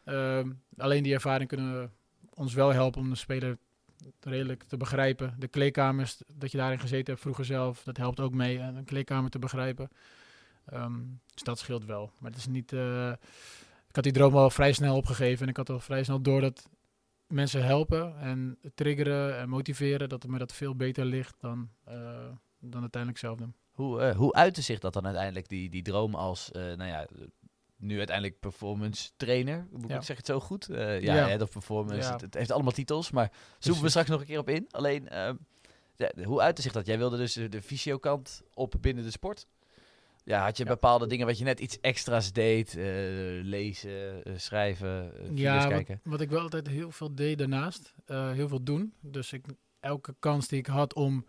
Um, 0.05 0.61
alleen 0.77 1.03
die 1.03 1.13
ervaring 1.13 1.49
kunnen 1.49 1.91
ons 2.33 2.53
wel 2.53 2.73
helpen 2.73 3.01
om 3.01 3.09
de 3.09 3.15
speler 3.15 3.57
redelijk 4.19 4.63
te 4.63 4.77
begrijpen. 4.77 5.35
De 5.39 5.47
kleedkamers, 5.47 6.21
dat 6.35 6.51
je 6.51 6.57
daarin 6.57 6.79
gezeten 6.79 7.05
hebt 7.05 7.21
vroeger 7.21 7.45
zelf, 7.45 7.83
dat 7.83 7.97
helpt 7.97 8.19
ook 8.19 8.33
mee. 8.33 8.59
En 8.59 8.75
een 8.75 8.85
kleedkamer 8.85 9.29
te 9.29 9.39
begrijpen. 9.39 9.89
Um, 10.73 11.19
dus 11.33 11.43
dat 11.43 11.59
scheelt 11.59 11.85
wel. 11.85 12.11
Maar 12.17 12.31
het 12.31 12.39
is 12.39 12.47
niet. 12.47 12.71
Uh, 12.71 13.11
ik 13.87 13.95
had 13.95 14.03
die 14.03 14.13
droom 14.13 14.35
al 14.35 14.49
vrij 14.49 14.73
snel 14.73 14.95
opgegeven. 14.95 15.43
En 15.43 15.49
ik 15.49 15.57
had 15.57 15.69
al 15.69 15.79
vrij 15.79 16.03
snel 16.03 16.21
door 16.21 16.41
dat 16.41 16.69
mensen 17.27 17.65
helpen 17.65 18.19
en 18.19 18.57
triggeren 18.75 19.37
en 19.37 19.49
motiveren. 19.49 20.09
Dat 20.09 20.21
het 20.23 20.31
me 20.31 20.37
dat 20.37 20.53
veel 20.53 20.75
beter 20.75 21.05
ligt 21.05 21.35
dan, 21.39 21.69
uh, 21.89 21.93
dan 22.59 22.81
uiteindelijk 22.81 23.21
zelf 23.21 23.37
doen. 23.37 23.53
Hoe, 23.71 24.13
hoe 24.13 24.33
uitte 24.33 24.61
zich 24.61 24.79
dat 24.79 24.93
dan 24.93 25.05
uiteindelijk, 25.05 25.49
die, 25.49 25.69
die 25.69 25.81
droom 25.81 26.15
als 26.15 26.49
nou 26.51 26.85
ja, 26.85 27.07
nu 27.83 27.97
uiteindelijk 27.97 28.39
performance 28.39 29.09
trainer. 29.15 29.67
Moet 29.71 29.89
ja. 29.89 29.95
ik 29.95 30.03
zeg 30.03 30.17
het 30.17 30.25
zo 30.25 30.39
goed? 30.39 30.69
Uh, 30.69 31.01
ja, 31.01 31.15
ja. 31.15 31.27
Head 31.27 31.41
of 31.41 31.49
performance. 31.49 32.11
Het, 32.11 32.21
het, 32.21 32.33
heeft 32.33 32.51
allemaal 32.51 32.71
titels, 32.71 33.11
maar 33.11 33.31
zoeken 33.59 33.83
we 33.83 33.89
straks 33.89 34.09
nog 34.09 34.19
een 34.19 34.25
keer 34.25 34.39
op 34.39 34.49
in. 34.49 34.67
Alleen, 34.69 35.07
uh, 35.11 35.29
ja, 35.95 36.11
hoe 36.23 36.41
uitte 36.41 36.61
zich 36.61 36.71
dat? 36.71 36.85
Jij 36.85 36.97
wilde 36.97 37.17
dus 37.17 37.33
de, 37.33 37.49
de 37.49 37.61
fysio-kant 37.61 38.41
op 38.53 38.75
binnen 38.81 39.03
de 39.03 39.11
sport. 39.11 39.47
Ja, 40.25 40.43
had 40.43 40.57
je 40.57 40.65
bepaalde 40.65 41.07
dingen 41.07 41.25
wat 41.25 41.37
je 41.37 41.43
net 41.43 41.59
iets 41.59 41.79
extra's 41.79 42.31
deed? 42.31 42.75
Uh, 42.75 42.83
lezen, 43.43 44.23
schrijven, 44.35 45.11
ja, 45.35 45.67
kijken? 45.67 45.99
Wat, 46.03 46.11
wat, 46.11 46.21
ik 46.21 46.29
wel 46.29 46.41
altijd 46.41 46.67
heel 46.67 46.91
veel 46.91 47.15
deed 47.15 47.37
daarnaast. 47.37 47.93
heel 48.05 48.47
veel 48.47 48.63
doen. 48.63 48.93
Dus 49.01 49.33
ik, 49.33 49.45
elke 49.79 50.15
kans 50.19 50.47
die 50.47 50.59
ik 50.59 50.67
had 50.67 50.93
om 50.93 51.25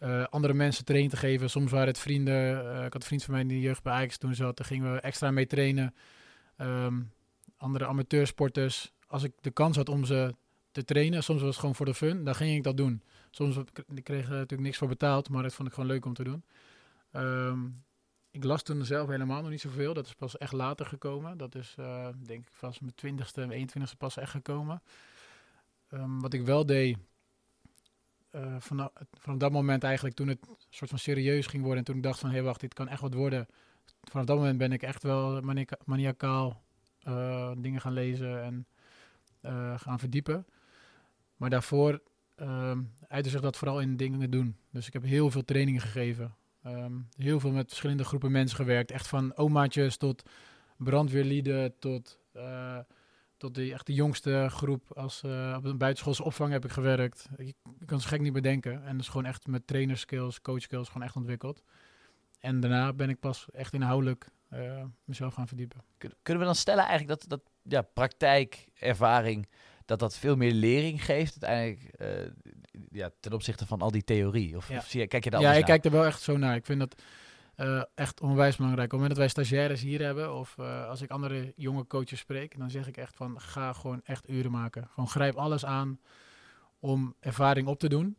uh, 0.00 0.24
andere 0.24 0.54
mensen 0.54 0.84
training 0.84 1.12
te 1.12 1.18
geven. 1.18 1.50
Soms 1.50 1.70
waren 1.70 1.86
het 1.86 1.98
vrienden. 1.98 2.64
Uh, 2.64 2.84
ik 2.84 2.92
had 2.92 2.94
een 2.94 3.02
vriend 3.02 3.24
van 3.24 3.34
mij 3.34 3.46
de 3.46 3.60
jeugd 3.60 3.82
bij 3.82 3.92
Ajax 3.92 4.18
toen 4.18 4.34
zat. 4.34 4.56
Daar 4.56 4.66
gingen 4.66 4.92
we 4.92 5.00
extra 5.00 5.30
mee 5.30 5.46
trainen. 5.46 5.94
Um, 6.58 7.12
andere 7.56 7.86
amateursporters. 7.86 8.92
Als 9.06 9.22
ik 9.22 9.32
de 9.40 9.50
kans 9.50 9.76
had 9.76 9.88
om 9.88 10.04
ze 10.04 10.34
te 10.70 10.84
trainen, 10.84 11.22
soms 11.22 11.40
was 11.40 11.50
het 11.50 11.58
gewoon 11.58 11.74
voor 11.74 11.86
de 11.86 11.94
fun, 11.94 12.24
dan 12.24 12.34
ging 12.34 12.56
ik 12.56 12.62
dat 12.62 12.76
doen. 12.76 13.02
Soms 13.30 13.56
ik 13.56 14.04
kreeg 14.04 14.24
er 14.24 14.30
natuurlijk 14.30 14.62
niks 14.62 14.78
voor 14.78 14.88
betaald, 14.88 15.28
maar 15.28 15.42
dat 15.42 15.54
vond 15.54 15.68
ik 15.68 15.74
gewoon 15.74 15.88
leuk 15.88 16.04
om 16.04 16.14
te 16.14 16.24
doen. 16.24 16.44
Um, 17.12 17.84
ik 18.30 18.44
las 18.44 18.62
toen 18.62 18.84
zelf 18.84 19.08
helemaal 19.08 19.40
nog 19.40 19.50
niet 19.50 19.60
zoveel. 19.60 19.94
Dat 19.94 20.06
is 20.06 20.14
pas 20.14 20.38
echt 20.38 20.52
later 20.52 20.86
gekomen. 20.86 21.38
Dat 21.38 21.54
is 21.54 21.74
uh, 21.80 22.08
denk 22.24 22.46
ik 22.46 22.52
vast 22.52 22.80
mijn 22.80 22.94
twintigste 22.94 23.42
en 23.42 23.68
21ste 23.68 23.96
pas 23.98 24.16
echt 24.16 24.30
gekomen. 24.30 24.82
Um, 25.90 26.20
wat 26.20 26.32
ik 26.32 26.42
wel 26.42 26.66
deed, 26.66 26.98
uh, 28.36 28.54
vanaf, 28.58 28.90
vanaf 29.12 29.38
dat 29.38 29.52
moment 29.52 29.84
eigenlijk, 29.84 30.16
toen 30.16 30.28
het 30.28 30.38
soort 30.70 30.90
van 30.90 30.98
serieus 30.98 31.46
ging 31.46 31.62
worden 31.62 31.78
en 31.78 31.84
toen 31.84 31.96
ik 31.96 32.02
dacht 32.02 32.18
van, 32.18 32.28
hé 32.28 32.34
hey, 32.34 32.44
wacht, 32.44 32.60
dit 32.60 32.74
kan 32.74 32.88
echt 32.88 33.00
wat 33.00 33.14
worden. 33.14 33.46
Vanaf 34.02 34.26
dat 34.26 34.36
moment 34.36 34.58
ben 34.58 34.72
ik 34.72 34.82
echt 34.82 35.02
wel 35.02 35.40
maniacaal 35.84 36.62
uh, 37.08 37.50
dingen 37.58 37.80
gaan 37.80 37.92
lezen 37.92 38.42
en 38.42 38.66
uh, 39.42 39.78
gaan 39.78 39.98
verdiepen. 39.98 40.46
Maar 41.36 41.50
daarvoor 41.50 42.00
um, 42.36 42.92
uitte 43.08 43.30
zich 43.30 43.40
dat 43.40 43.56
vooral 43.56 43.80
in 43.80 43.96
dingen 43.96 44.30
doen. 44.30 44.56
Dus 44.70 44.86
ik 44.86 44.92
heb 44.92 45.02
heel 45.02 45.30
veel 45.30 45.44
trainingen 45.44 45.80
gegeven. 45.80 46.34
Um, 46.66 47.08
heel 47.16 47.40
veel 47.40 47.50
met 47.50 47.68
verschillende 47.68 48.04
groepen 48.04 48.30
mensen 48.30 48.56
gewerkt. 48.56 48.90
Echt 48.90 49.06
van 49.06 49.36
omaatjes 49.36 49.96
tot 49.96 50.22
brandweerlieden 50.76 51.78
tot 51.78 52.18
tot 53.36 53.54
de 53.54 53.72
echt 53.72 53.86
de 53.86 53.94
jongste 53.94 54.46
groep 54.50 54.92
als 54.92 55.22
uh, 55.26 55.54
op 55.56 55.64
een 55.64 55.78
buitenschoolse 55.78 56.24
opvang 56.24 56.52
heb 56.52 56.64
ik 56.64 56.70
gewerkt. 56.70 57.28
Ik, 57.36 57.54
ik 57.78 57.86
kan 57.86 57.98
het 57.98 58.06
gek 58.06 58.20
niet 58.20 58.32
bedenken. 58.32 58.84
En 58.84 58.92
dat 58.92 59.00
is 59.00 59.08
gewoon 59.08 59.26
echt 59.26 59.46
met 59.46 59.66
trainerskills, 59.66 60.40
coachskills 60.40 60.88
gewoon 60.88 61.02
echt 61.02 61.16
ontwikkeld. 61.16 61.62
En 62.40 62.60
daarna 62.60 62.92
ben 62.92 63.08
ik 63.08 63.20
pas 63.20 63.46
echt 63.52 63.72
inhoudelijk 63.72 64.28
uh, 64.52 64.84
mezelf 65.04 65.34
gaan 65.34 65.48
verdiepen. 65.48 65.84
Kunnen 65.98 66.42
we 66.42 66.48
dan 66.48 66.54
stellen 66.54 66.84
eigenlijk 66.84 67.20
dat, 67.20 67.28
dat 67.28 67.40
ja, 67.62 67.82
praktijk, 67.82 68.68
ervaring, 68.74 69.48
dat 69.84 69.98
dat 69.98 70.18
veel 70.18 70.36
meer 70.36 70.52
lering 70.52 71.04
geeft 71.04 71.44
uiteindelijk 71.44 72.00
uh, 72.00 72.52
ja, 72.90 73.10
ten 73.20 73.32
opzichte 73.32 73.66
van 73.66 73.80
al 73.80 73.90
die 73.90 74.04
theorie? 74.04 74.56
Of, 74.56 74.68
ja. 74.68 74.76
of 74.76 74.86
zie 74.86 75.00
je, 75.00 75.06
kijk 75.06 75.24
je 75.24 75.30
daar 75.30 75.40
Ja, 75.40 75.52
ik 75.52 75.64
kijk 75.64 75.84
er 75.84 75.90
wel 75.90 76.04
echt 76.04 76.22
zo 76.22 76.36
naar. 76.36 76.56
Ik 76.56 76.64
vind 76.64 76.78
dat 76.80 77.02
uh, 77.56 77.82
echt 77.94 78.20
onwijs 78.20 78.56
belangrijk. 78.56 78.92
Op 78.92 78.98
het 78.98 79.00
moment 79.00 79.08
dat 79.08 79.34
wij 79.34 79.44
stagiaires 79.44 79.80
hier 79.80 80.02
hebben, 80.02 80.34
of 80.34 80.56
uh, 80.60 80.88
als 80.88 81.02
ik 81.02 81.10
andere 81.10 81.52
jonge 81.56 81.86
coaches 81.86 82.18
spreek, 82.18 82.58
dan 82.58 82.70
zeg 82.70 82.86
ik 82.86 82.96
echt 82.96 83.16
van 83.16 83.40
ga 83.40 83.72
gewoon 83.72 84.00
echt 84.04 84.28
uren 84.28 84.50
maken. 84.50 84.88
Gewoon 84.88 85.08
grijp 85.08 85.34
alles 85.34 85.64
aan 85.64 86.00
om 86.80 87.14
ervaring 87.20 87.68
op 87.68 87.78
te 87.78 87.88
doen. 87.88 88.16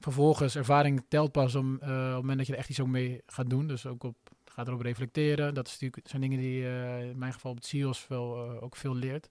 Vervolgens, 0.00 0.56
ervaring 0.56 1.04
telt 1.08 1.32
pas 1.32 1.54
om, 1.54 1.66
uh, 1.66 1.78
op 1.78 1.82
het 1.82 2.14
moment 2.14 2.38
dat 2.38 2.46
je 2.46 2.52
er 2.52 2.58
echt 2.58 2.68
iets 2.68 2.80
ook 2.80 2.86
mee 2.86 3.22
gaat 3.26 3.50
doen. 3.50 3.66
Dus 3.66 3.86
ook 3.86 4.04
op 4.04 4.16
gaat 4.44 4.68
erop 4.68 4.80
reflecteren. 4.80 5.54
Dat 5.54 5.66
is 5.66 5.72
natuurlijk, 5.72 6.08
zijn 6.08 6.22
dingen 6.22 6.38
die 6.38 6.62
in 7.08 7.18
mijn 7.18 7.32
geval 7.32 7.50
op 7.50 7.56
het 7.56 7.66
CIOS 7.66 8.06
wel 8.08 8.60
ook 8.60 8.76
veel 8.76 8.94
leert. 8.94 9.28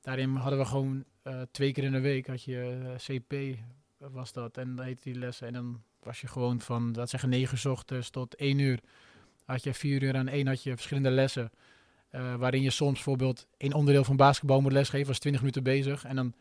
Daarin 0.00 0.34
hadden 0.34 0.58
we 0.58 0.64
gewoon 0.64 1.04
twee 1.50 1.72
keer 1.72 1.84
in 1.84 1.92
de 1.92 2.00
week 2.00 2.26
had 2.26 2.44
je 2.44 2.94
CP 2.96 3.58
was 3.98 4.32
dat 4.32 4.56
en 4.56 4.76
dan 4.76 4.84
heette 4.84 5.10
die 5.10 5.18
lessen 5.18 5.46
en 5.46 5.52
dan 5.52 5.82
was 6.04 6.20
je 6.20 6.26
gewoon 6.26 6.60
van, 6.60 6.92
dat 6.92 7.10
zeggen, 7.10 7.28
9 7.28 7.58
uur 7.64 7.72
ochtends 7.72 8.10
tot 8.10 8.34
1 8.34 8.58
uur. 8.58 8.80
Had 9.44 9.62
je 9.62 9.74
vier 9.74 10.02
uur 10.02 10.16
aan 10.16 10.28
één 10.28 10.46
had 10.46 10.62
je 10.62 10.74
verschillende 10.74 11.10
lessen. 11.10 11.50
Uh, 12.12 12.34
waarin 12.34 12.62
je 12.62 12.70
soms 12.70 12.94
bijvoorbeeld 12.94 13.46
één 13.56 13.72
onderdeel 13.72 14.04
van 14.04 14.16
basketbal 14.16 14.60
moet 14.60 14.72
lesgeven, 14.72 15.06
was 15.06 15.18
20 15.18 15.40
minuten 15.40 15.62
bezig. 15.62 16.04
En 16.04 16.16
dan 16.16 16.34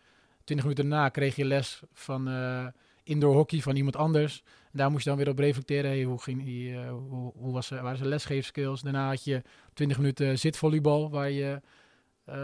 20 0.43 0.65
minuten 0.65 0.89
daarna 0.89 1.09
kreeg 1.09 1.35
je 1.35 1.45
les 1.45 1.81
van 1.93 2.29
uh, 2.29 2.67
indoor 3.03 3.35
hockey 3.35 3.59
van 3.59 3.75
iemand 3.75 3.95
anders. 3.95 4.43
En 4.71 4.77
daar 4.77 4.91
moest 4.91 5.03
je 5.03 5.09
dan 5.09 5.19
weer 5.19 5.29
op 5.29 5.39
reflecteren. 5.39 6.03
Hoe, 6.03 6.21
ging 6.21 6.43
die, 6.43 6.71
uh, 6.71 6.89
hoe, 6.89 7.31
hoe 7.35 7.53
was, 7.53 7.69
waren 7.69 7.97
zijn 7.97 8.09
lesgeefskills? 8.09 8.81
Daarna 8.81 9.07
had 9.07 9.23
je 9.23 9.41
20 9.73 9.97
minuten 9.97 10.39
zitvolleybal, 10.39 11.09
waar 11.09 11.29
je, 11.29 11.61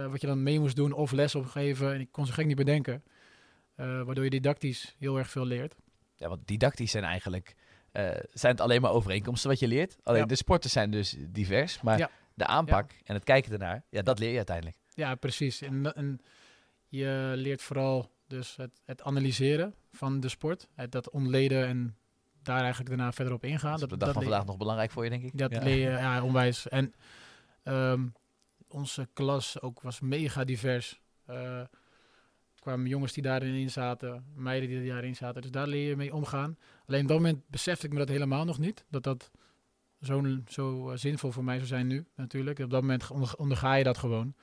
wat 0.10 0.22
je 0.22 0.28
dan 0.28 0.44
mee 0.44 0.60
moest 0.60 0.76
doen 0.76 0.92
of 0.92 1.12
les 1.12 1.36
opgeven. 1.36 1.94
En 1.94 2.00
ik 2.00 2.12
kon 2.12 2.26
zo 2.26 2.34
gek 2.34 2.46
niet 2.46 2.56
bedenken. 2.56 3.04
waardoor 3.76 4.24
je 4.24 4.30
didactisch 4.30 4.96
heel 5.00 5.18
erg 5.18 5.30
veel 5.30 5.46
leert. 5.46 5.76
Ja, 6.16 6.28
want 6.30 6.48
didactisch 6.48 6.92
zijn 6.92 7.04
eigenlijk 7.04 7.56
uh, 7.94 8.10
zijn 8.34 8.52
het 8.52 8.62
alleen 8.62 8.82
maar 8.82 8.92
overeenkomsten 8.92 9.50
wat 9.50 9.60
je 9.60 9.68
leert. 9.68 9.98
Alleen 10.04 10.20
Ja. 10.22 10.26
de 10.26 10.36
sporten 10.36 10.70
zijn 10.70 10.92
dus 10.92 11.16
divers, 11.20 11.82
maar 11.82 11.98
Ja. 11.98 12.10
de 12.34 12.46
aanpak 12.46 12.92
en 13.04 13.14
het 13.16 13.24
kijken 13.24 13.52
ernaar, 13.52 13.84
ja, 13.90 14.02
dat 14.02 14.20
leer 14.20 14.30
je 14.32 14.36
uiteindelijk. 14.38 14.78
Ja, 14.94 15.16
precies. 15.16 15.62
En, 15.62 15.96
en 15.96 16.20
je 16.88 17.32
leert 17.36 17.62
vooral 17.62 18.12
dus 18.28 18.56
het, 18.56 18.82
het 18.86 19.02
analyseren 19.04 19.74
van 19.92 20.20
de 20.20 20.30
sport. 20.30 20.68
Het, 20.76 20.92
dat 20.92 21.10
ontleden 21.10 21.68
en 21.68 21.96
daar 22.44 22.60
eigenlijk 22.60 22.90
daarna 22.90 23.12
verder 23.12 23.34
op 23.34 23.44
ingaan. 23.44 23.70
Dat 23.72 23.78
is 23.78 23.84
op 23.84 23.90
de 23.90 23.96
dat, 23.98 24.06
dag 24.06 24.14
van 24.14 24.22
leer- 24.22 24.32
vandaag 24.32 24.48
nog 24.50 24.58
belangrijk 24.58 24.92
voor 24.92 25.04
je, 25.04 25.10
denk 25.10 25.24
ik. 25.24 25.38
Dat 25.38 25.52
ja. 25.52 25.64
leer 25.64 25.78
je 25.78 25.98
ja, 26.06 26.24
onwijs. 26.24 26.68
En 26.68 26.94
ehm, 27.64 28.08
onze 28.68 29.08
klas 29.14 29.62
ook 29.62 29.82
was 29.82 30.00
mega 30.00 30.44
divers. 30.44 31.02
Eh, 31.26 31.62
kwamen 32.66 32.88
jongens 32.88 33.14
die 33.14 33.24
daarin 33.24 33.70
zaten, 33.70 34.26
meiden 34.36 34.70
die 34.70 34.90
daarin 34.90 35.16
zaten. 35.16 35.42
Dus 35.42 35.52
daar 35.52 35.68
leer 35.68 35.88
je 35.88 35.96
mee 35.96 36.14
omgaan. 36.14 36.58
Alleen 36.86 37.02
op 37.02 37.08
dat 37.08 37.18
moment 37.18 37.42
besefte 37.48 37.86
ik 37.86 37.92
me 37.92 38.00
dat 38.00 38.08
helemaal 38.08 38.46
nog 38.46 38.60
niet. 38.60 38.86
Dat 38.90 39.04
dat 39.04 39.32
zo, 40.02 40.24
zo 40.48 40.90
eh, 40.90 40.98
zinvol 40.98 41.32
voor 41.32 41.44
mij 41.44 41.56
zou 41.56 41.68
zijn 41.68 41.88
nu 41.88 42.06
natuurlijk. 42.16 42.60
Op 42.60 42.70
dat 42.70 42.82
moment 42.82 43.36
onderga 43.38 43.74
je 43.74 43.84
dat 43.84 43.98
gewoon. 43.98 44.36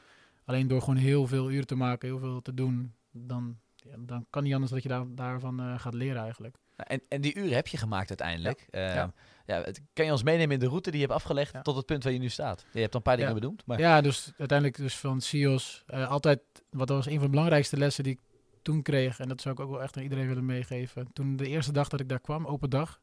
Alleen 0.45 0.69
door 0.69 0.81
gewoon 0.81 0.97
heel 0.97 1.27
veel 1.27 1.51
uren 1.51 1.67
te 1.67 1.75
maken, 1.75 2.09
heel 2.09 2.19
veel 2.19 2.43
te 2.43 2.55
doen, 2.55 2.95
dan, 3.11 3.59
ja, 3.77 3.97
dan 3.99 4.27
kan 4.31 4.43
niet 4.43 4.55
anders 4.55 4.73
dat 4.73 4.83
je 4.83 4.89
daar, 4.89 5.05
daarvan 5.09 5.61
eh, 5.61 5.79
gaat 5.79 5.95
leren 5.95 6.23
eigenlijk. 6.23 6.57
En, 6.77 7.03
en 7.09 7.21
die 7.21 7.35
uren 7.35 7.55
heb 7.55 7.67
je 7.67 7.77
gemaakt 7.77 8.09
uiteindelijk. 8.09 8.67
Ja. 8.71 8.95
Ja. 8.95 9.13
Ja, 9.47 9.63
het, 9.63 9.81
kan 9.93 10.05
je 10.05 10.11
ons 10.11 10.23
meenemen 10.23 10.55
in 10.55 10.59
de 10.61 10.67
route 10.69 10.91
die 10.91 11.01
je 11.01 11.07
hebt 11.07 11.19
afgelegd 11.19 11.53
Ja. 11.53 11.63
tot 11.63 11.77
het 11.77 11.87
punt 11.87 12.05
waar 12.05 12.13
je 12.13 12.19
nu 12.19 12.29
staat? 12.29 12.65
Je 12.73 12.81
hebt 12.81 12.93
al 12.93 12.99
een 12.99 13.05
paar 13.05 13.17
dingen 13.17 13.35
Ja. 13.35 13.39
benoemd, 13.41 13.67
maar 13.67 13.79
Ja, 13.79 14.01
dus 14.01 14.33
uiteindelijk 14.39 14.79
dus 14.79 14.97
van 14.97 15.21
CIO's 15.21 15.83
eh, 15.87 16.09
altijd, 16.11 16.41
wat 16.71 16.89
was 16.89 17.07
een 17.07 17.15
van 17.15 17.23
de 17.25 17.29
belangrijkste 17.31 17.77
lessen 17.77 18.05
die 18.05 18.13
ik 18.13 18.21
toen 18.63 18.83
kreeg, 18.83 19.19
en 19.21 19.29
dat 19.29 19.41
zou 19.41 19.55
ik 19.55 19.61
ook 19.61 19.71
wel 19.71 19.83
echt 19.83 19.97
aan 19.97 20.03
iedereen 20.03 20.27
willen 20.29 20.45
meegeven. 20.47 21.13
Toen 21.13 21.37
de 21.37 21.47
eerste 21.49 21.73
dag 21.73 21.89
dat 21.89 22.01
ik 22.01 22.09
daar 22.09 22.21
kwam, 22.21 22.47
open 22.47 22.71
dag, 22.71 23.01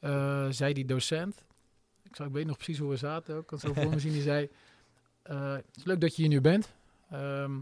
eh, 0.00 0.46
zei 0.50 0.72
die 0.72 0.84
docent, 0.84 1.44
ik, 2.02 2.16
zou, 2.16 2.28
ik 2.28 2.34
weet 2.34 2.46
nog 2.46 2.56
precies 2.56 2.78
hoe 2.78 2.90
we 2.90 2.96
zaten 2.96 3.36
ook, 3.36 3.52
ik 3.52 3.58
zo 3.60 3.72
voor 3.72 3.90
me 3.90 3.98
zien, 3.98 4.12
die 4.12 4.22
zei, 4.22 4.48
eh, 5.22 5.52
het 5.52 5.76
is 5.76 5.84
leuk 5.84 6.00
dat 6.00 6.16
je 6.16 6.22
hier 6.22 6.30
nu 6.30 6.40
bent. 6.40 6.74
Ehm, 7.10 7.58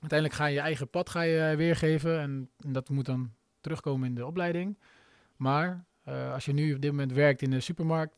uiteindelijk 0.00 0.32
ga 0.40 0.46
je 0.46 0.54
je 0.54 0.60
eigen 0.60 0.88
pad 0.90 1.10
ga 1.10 1.20
je 1.22 1.56
weergeven 1.56 2.20
en, 2.20 2.50
en 2.58 2.72
dat 2.72 2.88
moet 2.88 3.06
dan 3.06 3.32
terugkomen 3.60 4.08
in 4.08 4.14
de 4.14 4.26
opleiding. 4.26 4.78
Maar 5.36 5.84
eh, 6.04 6.32
als 6.32 6.44
je 6.44 6.52
nu 6.52 6.74
op 6.74 6.80
dit 6.80 6.90
moment 6.90 7.12
werkt 7.12 7.42
in 7.42 7.50
de 7.50 7.60
supermarkt, 7.60 8.14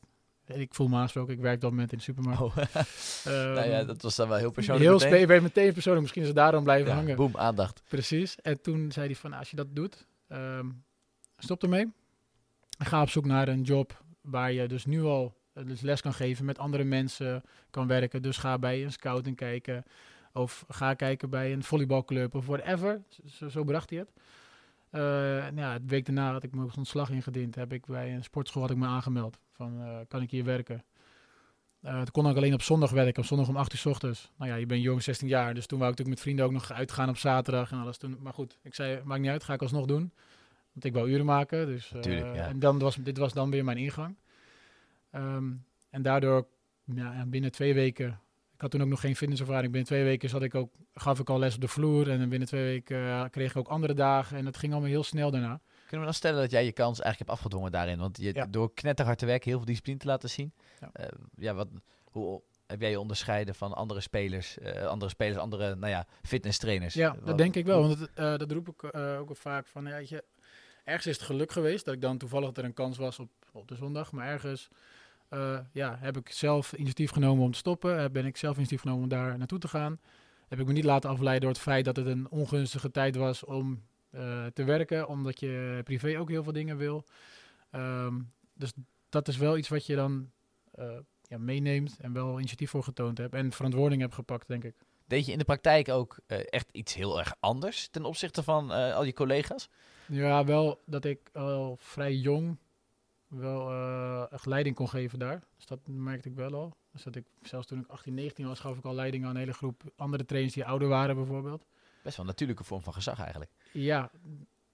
ik 0.46 0.74
voel 0.74 0.88
me 0.88 0.96
aangesproken, 0.96 1.34
ik 1.34 1.40
werk 1.40 1.54
op 1.54 1.60
dat 1.60 1.70
moment 1.70 1.92
in 1.92 1.98
de 1.98 2.04
supermarkt. 2.04 2.40
Oh. 2.42 2.56
Ehm, 3.24 3.52
nou 3.54 3.68
ja, 3.68 3.84
dat 3.84 4.02
was 4.02 4.16
dan 4.16 4.28
wel 4.28 4.38
heel 4.38 4.50
persoonlijk. 4.50 4.86
Heel 4.88 4.98
meteen. 5.10 5.26
spe- 5.28 5.40
meteen 5.40 5.72
persoonlijk. 5.72 6.02
Misschien 6.02 6.22
is 6.22 6.28
het 6.28 6.36
daarom 6.36 6.64
blijven 6.64 6.88
Ja, 6.90 6.94
hangen. 6.94 7.16
boem, 7.16 7.36
aandacht. 7.36 7.82
Precies. 7.88 8.36
En 8.40 8.60
toen 8.60 8.92
zei 8.92 9.06
hij 9.06 9.14
van, 9.16 9.32
als 9.32 9.50
je 9.50 9.56
dat 9.56 9.66
doet, 9.70 10.06
ehm, 10.28 10.66
stop 11.38 11.62
ermee. 11.62 11.92
En 12.78 12.86
ga 12.86 13.02
op 13.02 13.08
zoek 13.08 13.24
naar 13.24 13.48
een 13.48 13.62
job 13.62 14.04
waar 14.20 14.52
je 14.52 14.68
dus 14.68 14.84
nu 14.84 15.02
al 15.02 15.40
eh, 15.52 15.64
dus 15.66 15.80
les 15.80 16.00
kan 16.00 16.12
geven, 16.14 16.44
met 16.44 16.58
andere 16.58 16.84
mensen 16.84 17.42
kan 17.70 17.86
werken. 17.86 18.22
Dus 18.22 18.36
ga 18.36 18.58
bij 18.58 18.84
een 18.84 18.92
scouting 18.92 19.36
kijken. 19.36 19.84
Of 20.32 20.64
ga 20.68 20.94
kijken 20.94 21.30
bij 21.30 21.52
een 21.52 21.62
volleybalclub 21.62 22.34
of 22.34 22.46
whatever. 22.46 23.02
Zo, 23.26 23.48
zo 23.48 23.64
bracht 23.64 23.90
hij 23.90 23.98
het. 23.98 24.12
En 24.92 25.56
ja, 25.56 25.72
het 25.72 25.86
week 25.86 26.06
daarna 26.06 26.32
had 26.32 26.42
ik 26.42 26.54
mijn 26.54 26.70
ontslag 26.76 27.10
ingediend. 27.10 27.54
Heb 27.54 27.72
ik 27.72 27.86
bij 27.86 28.14
een 28.14 28.24
sportschool 28.24 28.62
had 28.62 28.70
ik 28.70 28.76
me 28.76 28.86
aangemeld. 28.86 29.38
Van, 29.52 29.80
eh, 29.80 29.98
kan 30.08 30.22
ik 30.22 30.30
hier 30.30 30.44
werken? 30.44 30.84
Eh 31.80 31.96
toen 31.96 32.10
kon 32.10 32.28
ik 32.28 32.36
alleen 32.36 32.54
op 32.54 32.62
zondag 32.62 32.90
werken. 32.90 33.22
Op 33.22 33.28
zondag 33.28 33.48
om 33.48 33.56
8 33.56 33.72
uur 33.72 33.78
s 33.78 33.86
ochtends. 33.86 34.30
Nou 34.36 34.50
ja, 34.50 34.56
je 34.56 34.66
bent 34.66 34.82
jong, 34.82 35.02
16 35.02 35.28
jaar. 35.28 35.54
Dus 35.54 35.66
toen 35.66 35.78
wou 35.78 35.90
ik 35.90 35.98
natuurlijk 35.98 36.08
met 36.08 36.20
vrienden 36.20 36.44
ook 36.44 36.52
nog 36.52 36.72
uitgaan 36.72 37.08
op 37.08 37.16
zaterdag 37.16 37.70
en 37.70 37.78
alles. 37.78 37.96
Toen, 37.96 38.16
maar 38.20 38.32
goed, 38.32 38.58
ik 38.62 38.74
zei, 38.74 39.00
maakt 39.04 39.20
niet 39.20 39.30
uit, 39.30 39.44
ga 39.44 39.54
ik 39.54 39.62
alsnog 39.62 39.86
doen. 39.86 40.12
Want 40.72 40.84
ik 40.84 40.92
wou 40.92 41.10
uren 41.10 41.24
maken. 41.24 41.66
Dus, 41.66 41.92
Tuurlijk, 42.00 42.34
ja. 42.34 42.46
En 42.46 42.58
dan 42.58 42.78
was, 42.78 42.96
dit 42.96 43.18
was 43.18 43.32
dan 43.32 43.50
weer 43.50 43.64
mijn 43.64 43.78
ingang. 43.78 44.16
Ehm, 45.10 45.52
en 45.90 46.02
daardoor, 46.02 46.46
ja, 46.84 47.12
en 47.12 47.30
binnen 47.30 47.52
twee 47.52 47.74
weken... 47.74 48.20
Had 48.62 48.70
toen 48.70 48.82
ook 48.82 48.88
nog 48.88 49.00
geen 49.00 49.16
fitnesservaring. 49.16 49.66
Binnen 49.72 49.88
twee 49.90 50.04
weken 50.04 50.28
zat 50.28 50.42
ik 50.42 50.54
ook, 50.54 50.72
gaf 50.94 51.18
ik 51.18 51.30
al 51.30 51.38
les 51.38 51.54
op 51.54 51.60
de 51.60 51.68
vloer. 51.68 52.10
En 52.10 52.28
binnen 52.28 52.48
twee 52.48 52.64
weken 52.64 52.96
eh, 52.96 53.24
kreeg 53.30 53.50
ik 53.50 53.56
ook 53.56 53.68
andere 53.68 53.94
dagen. 53.94 54.36
En 54.36 54.44
dat 54.44 54.56
ging 54.56 54.72
allemaal 54.72 54.90
heel 54.90 55.02
snel 55.04 55.30
daarna. 55.30 55.60
Kunnen 55.80 55.98
we 56.00 56.04
dan 56.04 56.14
stellen 56.14 56.40
dat 56.40 56.50
jij 56.50 56.64
je 56.64 56.72
kans 56.72 57.00
eigenlijk 57.00 57.18
hebt 57.18 57.30
afgedwongen 57.30 57.72
daarin? 57.72 57.98
Want 57.98 58.16
je, 58.20 58.34
Ja. 58.34 58.46
door 58.46 58.74
knetterhard 58.74 59.18
te 59.18 59.26
werken, 59.26 59.48
heel 59.48 59.56
veel 59.58 59.66
discipline 59.66 59.98
te 59.98 60.06
laten 60.06 60.30
zien. 60.30 60.52
Ja. 60.80 60.90
Ja, 60.94 61.10
ja 61.36 61.54
wat, 61.54 61.68
hoe 62.04 62.42
heb 62.66 62.80
jij 62.80 62.90
je 62.90 63.00
onderscheiden 63.00 63.54
van 63.54 63.72
andere 63.72 64.00
spelers, 64.00 64.58
eh, 64.58 64.86
andere 64.86 65.10
spelers, 65.10 65.38
andere 65.38 65.74
nou 65.74 65.90
ja, 65.92 66.06
fitnesstrainers? 66.22 66.94
Ja, 66.94 67.14
Eh, 67.14 67.26
dat 67.26 67.38
denk 67.38 67.56
ik 67.56 67.66
wel. 67.66 67.80
Want 67.88 68.08
eh, 68.14 68.36
dat 68.36 68.50
roep 68.52 68.68
ik 68.68 68.82
eh, 68.82 69.18
ook 69.18 69.26
wel 69.26 69.36
vaak 69.36 69.66
van, 69.66 69.84
ja, 69.86 69.96
je, 69.96 70.24
ergens 70.84 71.06
is 71.06 71.16
het 71.16 71.24
geluk 71.26 71.52
geweest 71.52 71.84
dat 71.84 71.94
ik 71.94 72.00
dan 72.00 72.18
toevallig 72.18 72.56
er 72.56 72.64
een 72.64 72.74
kans 72.74 72.98
was 72.98 73.18
op, 73.18 73.30
op 73.52 73.68
de 73.68 73.74
zondag. 73.76 74.12
Maar 74.12 74.26
ergens 74.28 74.68
eh, 75.32 75.58
ja, 75.72 75.96
heb 76.00 76.16
ik 76.16 76.30
zelf 76.30 76.72
initiatief 76.72 77.10
genomen 77.10 77.44
om 77.44 77.52
te 77.52 77.58
stoppen. 77.58 77.98
Eh, 77.98 78.10
ben 78.10 78.26
ik 78.26 78.36
zelf 78.36 78.56
initiatief 78.56 78.80
genomen 78.80 79.02
om 79.02 79.08
daar 79.08 79.38
naartoe 79.38 79.58
te 79.58 79.68
gaan. 79.68 80.00
Heb 80.48 80.60
ik 80.60 80.66
me 80.66 80.72
niet 80.72 80.84
laten 80.84 81.10
afleiden 81.10 81.40
door 81.40 81.50
het 81.50 81.60
feit 81.60 81.84
dat 81.84 81.96
het 81.96 82.06
een 82.06 82.30
ongunstige 82.30 82.90
tijd 82.90 83.16
was 83.16 83.44
om 83.44 83.82
eh, 84.10 84.46
te 84.46 84.64
werken. 84.64 85.08
Omdat 85.08 85.40
je 85.40 85.80
privé 85.84 86.18
ook 86.18 86.28
heel 86.28 86.42
veel 86.42 86.52
dingen 86.52 86.76
wil. 86.76 87.04
Ehm, 87.70 88.20
dus 88.54 88.72
dat 89.08 89.28
is 89.28 89.36
wel 89.36 89.56
iets 89.56 89.68
wat 89.68 89.86
je 89.86 89.94
dan 89.94 90.30
ja, 91.22 91.38
meeneemt 91.38 91.96
en 92.00 92.12
wel 92.12 92.38
initiatief 92.38 92.70
voor 92.70 92.82
getoond 92.82 93.18
hebt. 93.18 93.34
En 93.34 93.52
verantwoording 93.52 94.00
hebt 94.00 94.14
gepakt, 94.14 94.48
denk 94.48 94.64
ik. 94.64 94.74
Deed 95.06 95.26
je 95.26 95.32
in 95.32 95.38
de 95.38 95.44
praktijk 95.44 95.88
ook 95.88 96.18
echt 96.26 96.68
iets 96.72 96.94
heel 96.94 97.18
erg 97.18 97.34
anders 97.40 97.88
ten 97.88 98.04
opzichte 98.04 98.42
van 98.42 98.70
al 98.70 99.04
je 99.04 99.12
collega's? 99.12 99.68
Ja, 100.06 100.44
wel 100.44 100.82
dat 100.86 101.04
ik 101.04 101.30
al 101.32 101.76
vrij 101.80 102.14
jong 102.14 102.56
wel 103.34 103.70
eh, 103.70 104.32
echt 104.32 104.46
leiding 104.46 104.74
kon 104.74 104.88
geven 104.88 105.18
daar. 105.18 105.42
Dus 105.56 105.66
dat 105.66 105.78
merkte 105.84 106.28
ik 106.28 106.34
wel 106.34 106.54
al. 106.54 106.76
Dus 106.92 107.02
dat 107.02 107.16
ik, 107.16 107.24
zelfs 107.42 107.66
toen 107.66 107.80
ik 107.80 107.86
18, 107.86 108.14
19 108.14 108.46
was, 108.46 108.60
gaf 108.60 108.76
ik 108.76 108.84
al 108.84 108.94
leiding 108.94 109.24
aan 109.24 109.30
een 109.30 109.36
hele 109.36 109.52
groep 109.52 109.82
andere 109.96 110.24
trainers 110.24 110.54
die 110.54 110.64
ouder 110.64 110.88
waren 110.88 111.16
bijvoorbeeld. 111.16 111.66
Best 112.02 112.16
wel 112.16 112.24
een 112.24 112.30
natuurlijke 112.30 112.64
vorm 112.64 112.82
van 112.82 112.92
gezag 112.92 113.20
eigenlijk. 113.20 113.50
Ja, 113.72 114.10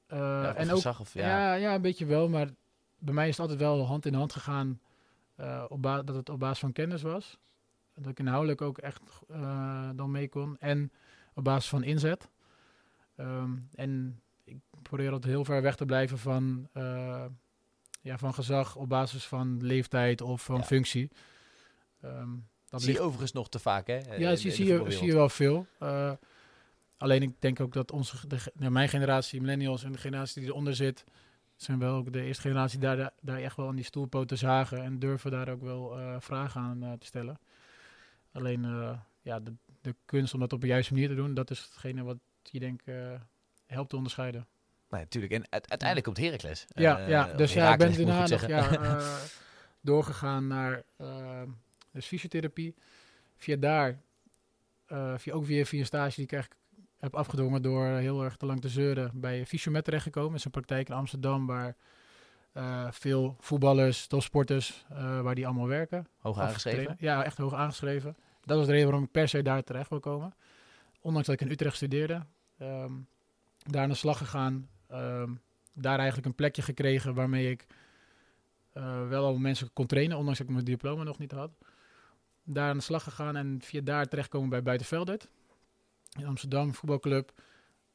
eh, 0.06 0.18
Ja, 0.18 0.54
en 0.54 0.68
ook, 0.68 0.74
gezag 0.74 1.00
of, 1.00 1.14
ja. 1.14 1.28
ja. 1.28 1.54
Ja, 1.54 1.74
een 1.74 1.82
beetje 1.82 2.06
wel, 2.06 2.28
maar 2.28 2.48
bij 2.98 3.14
mij 3.14 3.28
is 3.28 3.36
het 3.36 3.40
altijd 3.40 3.58
wel 3.58 3.86
hand 3.86 4.06
in 4.06 4.14
hand 4.14 4.32
gegaan 4.32 4.80
eh, 5.34 5.64
op 5.68 5.82
dat 5.82 6.08
het 6.08 6.28
op 6.28 6.38
basis 6.38 6.58
van 6.58 6.72
kennis 6.72 7.02
was. 7.02 7.38
Dat 7.94 8.10
ik 8.10 8.18
inhoudelijk 8.18 8.60
ook 8.60 8.78
echt 8.78 9.02
dan 9.94 10.10
mee 10.10 10.28
kon. 10.28 10.56
En 10.58 10.92
op 11.34 11.44
basis 11.44 11.68
van 11.68 11.82
inzet. 11.82 12.28
Ehm, 13.16 13.56
en 13.74 14.20
ik 14.44 14.56
probeer 14.82 15.12
altijd 15.12 15.32
heel 15.32 15.44
ver 15.44 15.62
weg 15.62 15.76
te 15.76 15.84
blijven 15.84 16.18
van, 16.18 16.68
ja, 18.08 18.18
van 18.18 18.34
gezag 18.34 18.76
op 18.76 18.88
basis 18.88 19.26
van 19.26 19.66
leeftijd 19.66 20.20
of 20.20 20.44
van 20.44 20.56
Ja. 20.56 20.62
functie. 20.62 21.10
Ehm, 22.00 22.30
dat 22.68 22.82
zie 22.82 22.92
je 22.92 23.00
overigens 23.00 23.32
nog 23.32 23.48
te 23.48 23.58
vaak, 23.58 23.86
hè? 23.86 23.96
ja, 24.16 24.36
zie, 24.36 24.50
zie, 24.50 24.66
je, 24.66 24.90
zie 24.90 25.06
je 25.06 25.14
wel 25.14 25.28
veel. 25.28 25.66
Eh, 25.78 26.12
alleen 26.96 27.22
ik 27.22 27.34
denk 27.38 27.60
ook 27.60 27.72
dat 27.72 27.90
onze, 27.92 28.28
de, 28.28 28.38
nou, 28.54 28.70
mijn 28.70 28.88
generatie, 28.88 29.40
millennials 29.40 29.84
en 29.84 29.92
de 29.92 29.98
generatie 29.98 30.40
die 30.40 30.50
eronder 30.50 30.76
zit, 30.76 31.04
zijn 31.56 31.78
wel 31.78 31.94
ook 31.94 32.12
de 32.12 32.22
eerste 32.22 32.42
generatie 32.42 32.78
daar, 32.78 33.12
daar 33.20 33.38
echt 33.38 33.56
wel 33.56 33.68
aan 33.68 33.76
die 33.76 33.84
stoelpoten 33.84 34.38
zagen 34.38 34.82
en 34.82 34.98
durven 34.98 35.30
daar 35.30 35.48
ook 35.48 35.62
wel 35.62 35.98
eh, 35.98 36.16
vragen 36.18 36.60
aan 36.60 36.82
eh, 36.82 36.92
te 36.92 37.06
stellen. 37.06 37.38
Alleen 38.32 38.62
ja, 39.22 39.40
de, 39.40 39.52
de 39.80 39.94
kunst 40.04 40.34
om 40.34 40.40
dat 40.40 40.52
op 40.52 40.60
de 40.60 40.66
juiste 40.66 40.92
manier 40.92 41.08
te 41.08 41.14
doen, 41.14 41.34
dat 41.34 41.50
is 41.50 41.60
hetgene 41.60 42.02
wat 42.02 42.18
je 42.42 42.58
denk 42.58 42.80
helpt 43.66 43.90
te 43.90 43.96
onderscheiden. 43.96 44.46
Nee, 44.90 45.00
natuurlijk. 45.00 45.32
En 45.32 45.40
uit- 45.50 45.68
uiteindelijk 45.70 46.04
komt 46.04 46.18
Heracles. 46.26 46.66
Ja, 46.68 46.98
Eh, 46.98 47.08
ja 47.08 47.24
of 47.24 47.30
dus 47.32 47.52
ja, 47.52 47.72
ik 47.72 47.78
ben 47.78 48.06
daarna 48.06 48.26
nog 48.26 48.46
ja, 48.46 48.70
eh, 48.98 49.14
doorgegaan 49.80 50.46
naar 50.46 50.82
eh, 50.96 51.42
dus 51.92 52.06
fysiotherapie. 52.06 52.74
Via 53.36 53.56
daar, 53.56 53.98
eh, 54.86 55.14
via, 55.16 55.32
ook 55.32 55.44
weer 55.44 55.66
via 55.66 55.80
een 55.80 55.86
stage 55.86 56.14
die 56.14 56.24
ik 56.24 56.32
eigenlijk 56.32 56.62
heb 56.98 57.14
afgedwongen 57.14 57.62
door 57.62 57.86
heel 57.86 58.24
erg 58.24 58.36
te 58.36 58.46
lang 58.46 58.60
te 58.60 58.68
zeuren, 58.68 59.10
bij 59.14 59.46
Fysiomet 59.46 59.84
terechtgekomen. 59.84 60.28
Dat 60.30 60.38
is 60.38 60.44
een 60.44 60.50
praktijk 60.50 60.88
in 60.88 60.94
Amsterdam 60.94 61.46
waar 61.46 61.76
eh, 62.52 62.86
veel 62.90 63.36
voetballers, 63.40 64.06
topsporters, 64.06 64.84
eh, 64.90 65.20
waar 65.20 65.34
die 65.34 65.46
allemaal 65.46 65.66
werken. 65.66 66.06
Hoog 66.18 66.38
aangeschreven. 66.38 66.96
Ja, 66.98 67.24
echt 67.24 67.38
hoog 67.38 67.54
aangeschreven. 67.54 68.16
Dat 68.44 68.56
was 68.56 68.66
de 68.66 68.72
reden 68.72 68.86
waarom 68.88 69.04
ik 69.04 69.10
per 69.10 69.28
se 69.28 69.42
daar 69.42 69.62
terecht 69.62 69.90
wil 69.90 70.00
komen. 70.00 70.34
Ondanks 71.00 71.26
dat 71.26 71.40
ik 71.40 71.46
in 71.46 71.52
Utrecht 71.52 71.76
studeerde. 71.76 72.22
ehm, 72.58 72.92
daar 73.58 73.82
aan 73.82 73.88
de 73.88 73.94
slag 73.94 74.18
gegaan. 74.18 74.68
Ehm, 74.88 75.34
daar 75.72 75.98
eigenlijk 75.98 76.26
een 76.26 76.34
plekje 76.34 76.62
gekregen 76.62 77.14
waarmee 77.14 77.50
ik 77.50 77.66
eh, 78.72 79.08
wel 79.08 79.24
al 79.24 79.38
mensen 79.38 79.72
kon 79.72 79.86
trainen. 79.86 80.16
Ondanks 80.16 80.38
dat 80.38 80.46
ik 80.48 80.52
mijn 80.52 80.64
diploma 80.64 81.02
nog 81.02 81.18
niet 81.18 81.32
had. 81.32 81.50
Daar 82.44 82.70
aan 82.70 82.76
de 82.76 82.82
slag 82.82 83.02
gegaan 83.02 83.36
en 83.36 83.58
via 83.62 83.80
daar 83.80 84.08
terechtkomen 84.08 84.48
bij 84.48 84.62
Buitenveldert. 84.62 85.28
In 86.18 86.26
Amsterdam, 86.26 86.74
voetbalclub. 86.74 87.32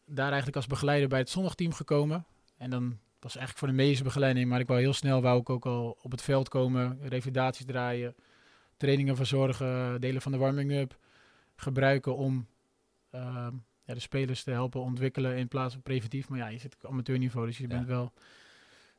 Daar 0.05 0.27
eigenlijk 0.27 0.55
als 0.55 0.67
begeleider 0.67 1.09
bij 1.09 1.19
het 1.19 1.29
zondagteam 1.29 1.73
gekomen. 1.73 2.25
En 2.57 2.69
dan 2.69 2.99
was 3.19 3.35
eigenlijk 3.35 3.57
voor 3.57 3.67
de 3.67 3.83
meeste 3.83 4.03
begeleiding. 4.03 4.49
Maar 4.49 4.59
ik 4.59 4.67
wou 4.67 4.79
heel 4.79 4.93
snel 4.93 5.21
wou 5.21 5.39
ik 5.39 5.49
ook 5.49 5.65
al 5.65 5.97
op 6.01 6.11
het 6.11 6.21
veld 6.21 6.49
komen. 6.49 6.99
Revalidaties 7.01 7.65
draaien 7.65 8.15
trainingen 8.77 9.15
verzorgen, 9.15 10.01
delen 10.01 10.21
van 10.21 10.31
de 10.31 10.37
warming-up 10.37 10.97
gebruiken 11.55 12.15
om 12.15 12.47
ehm, 13.09 13.55
ja, 13.83 13.93
de 13.93 13.99
spelers 13.99 14.43
te 14.43 14.51
helpen 14.51 14.81
ontwikkelen 14.81 15.37
in 15.37 15.47
plaats 15.47 15.73
van 15.73 15.81
preventief. 15.81 16.29
Maar 16.29 16.39
ja, 16.39 16.47
je 16.47 16.59
zit 16.59 16.75
op 16.75 16.89
amateurniveau, 16.91 17.45
dus 17.45 17.57
je 17.57 17.67
bent 17.67 17.87
wel, 17.87 18.13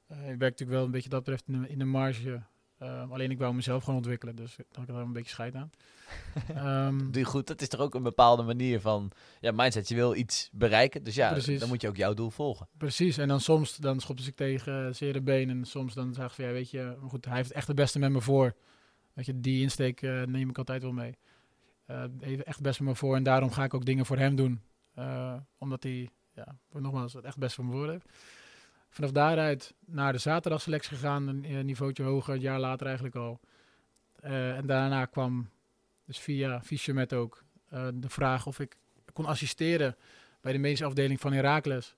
eh, 0.07 0.17
je 0.17 0.25
werkt 0.25 0.41
natuurlijk 0.41 0.71
wel 0.71 0.85
een 0.85 0.91
beetje 0.91 1.09
dat 1.09 1.25
betreft 1.25 1.49
in 1.49 1.62
de, 1.62 1.69
in 1.69 1.79
de 1.79 1.85
marge. 1.85 2.43
Ehm, 2.79 3.12
alleen 3.12 3.31
ik 3.31 3.38
wou 3.38 3.55
mezelf 3.55 3.83
gewoon 3.83 3.99
ontwikkelen, 3.99 4.37
dus 4.37 4.57
daar 4.57 4.67
had 4.73 4.88
ik 4.88 4.95
er 4.95 5.00
een 5.00 5.12
beetje 5.12 5.31
scheid 5.31 5.55
aan. 5.55 5.71
Doe 7.11 7.23
je 7.23 7.25
goed, 7.25 7.47
dat 7.47 7.61
is 7.61 7.69
toch 7.69 7.81
ook 7.81 7.95
een 7.95 8.03
bepaalde 8.03 8.43
manier 8.43 8.81
van 8.81 9.11
ja, 9.41 9.53
mindset. 9.53 9.88
Je 9.88 9.95
wil 9.95 10.14
iets 10.14 10.50
bereiken, 10.53 11.05
dus 11.05 11.14
ja, 11.14 11.31
Precies. 11.31 11.61
dan 11.61 11.69
moet 11.69 11.81
je 11.81 11.88
ook 11.88 11.97
jouw 11.97 12.14
doel 12.14 12.31
volgen. 12.31 12.69
Precies, 12.76 13.19
en 13.19 13.29
dan 13.29 13.41
soms 13.41 13.76
dan 13.76 14.00
schopte 14.00 14.23
ze 14.23 14.29
ik 14.29 14.37
tegen 14.37 14.87
uh, 14.87 14.93
zere 14.93 15.21
been 15.21 15.50
en 15.50 15.64
soms 15.64 15.95
dan 15.95 16.14
zag 16.14 16.26
ik 16.26 16.33
van 16.33 16.45
ja, 16.45 16.53
weet 16.53 16.71
je, 16.71 16.97
maar 17.00 17.11
goed, 17.11 17.25
hij 17.25 17.37
heeft 17.37 17.53
echt 17.53 17.67
het 17.67 17.76
beste 17.76 17.99
met 17.99 18.11
me 18.11 18.21
voor. 18.21 18.55
Weet 19.12 19.26
je, 19.26 19.41
die 19.41 19.62
insteek 19.62 20.03
eh, 20.03 20.23
neem 20.23 20.49
ik 20.49 20.59
altijd 20.59 20.83
wel 20.83 20.93
mee. 20.93 21.17
Eh 21.87 22.05
even 22.21 22.47
echt 22.47 22.61
best 22.61 22.81
met 22.81 22.88
me 22.88 22.95
voor 22.95 23.17
en 23.17 23.23
daarom 23.23 23.50
ga 23.50 23.64
ik 23.64 23.75
ook 23.75 23.85
dingen 23.85 24.07
voor 24.07 24.19
hem 24.19 24.37
doen. 24.37 24.61
Eh, 24.94 25.36
omdat 25.58 25.82
hij, 25.82 26.10
ja, 26.34 26.56
nogmaals, 26.72 27.12
het 27.12 27.24
echt 27.24 27.38
best 27.38 27.54
voor 27.54 27.64
me 27.64 27.72
voor 27.72 27.90
heeft. 27.90 28.08
Vanaf 28.88 29.10
daaruit 29.10 29.74
naar 29.86 30.12
de 30.12 30.18
zaterdagselectie 30.18 30.96
gegaan, 30.96 31.28
een, 31.28 31.44
een 31.44 31.66
niveautje 31.66 32.02
hoger, 32.02 32.34
een 32.34 32.40
jaar 32.40 32.60
later 32.60 32.86
eigenlijk 32.86 33.16
al. 33.16 33.40
Eh, 34.20 34.56
en 34.56 34.66
daarna 34.66 35.04
kwam 35.04 35.48
dus 36.04 36.18
via 36.18 36.62
Fischermet 36.62 37.12
ook 37.12 37.44
eh, 37.68 37.88
de 37.94 38.08
vraag 38.08 38.46
of 38.46 38.60
ik 38.60 38.76
kon 39.12 39.26
assisteren 39.26 39.96
bij 40.40 40.52
de 40.52 40.58
medische 40.58 40.84
afdeling 40.84 41.20
van 41.20 41.32
Heracles. 41.32 41.94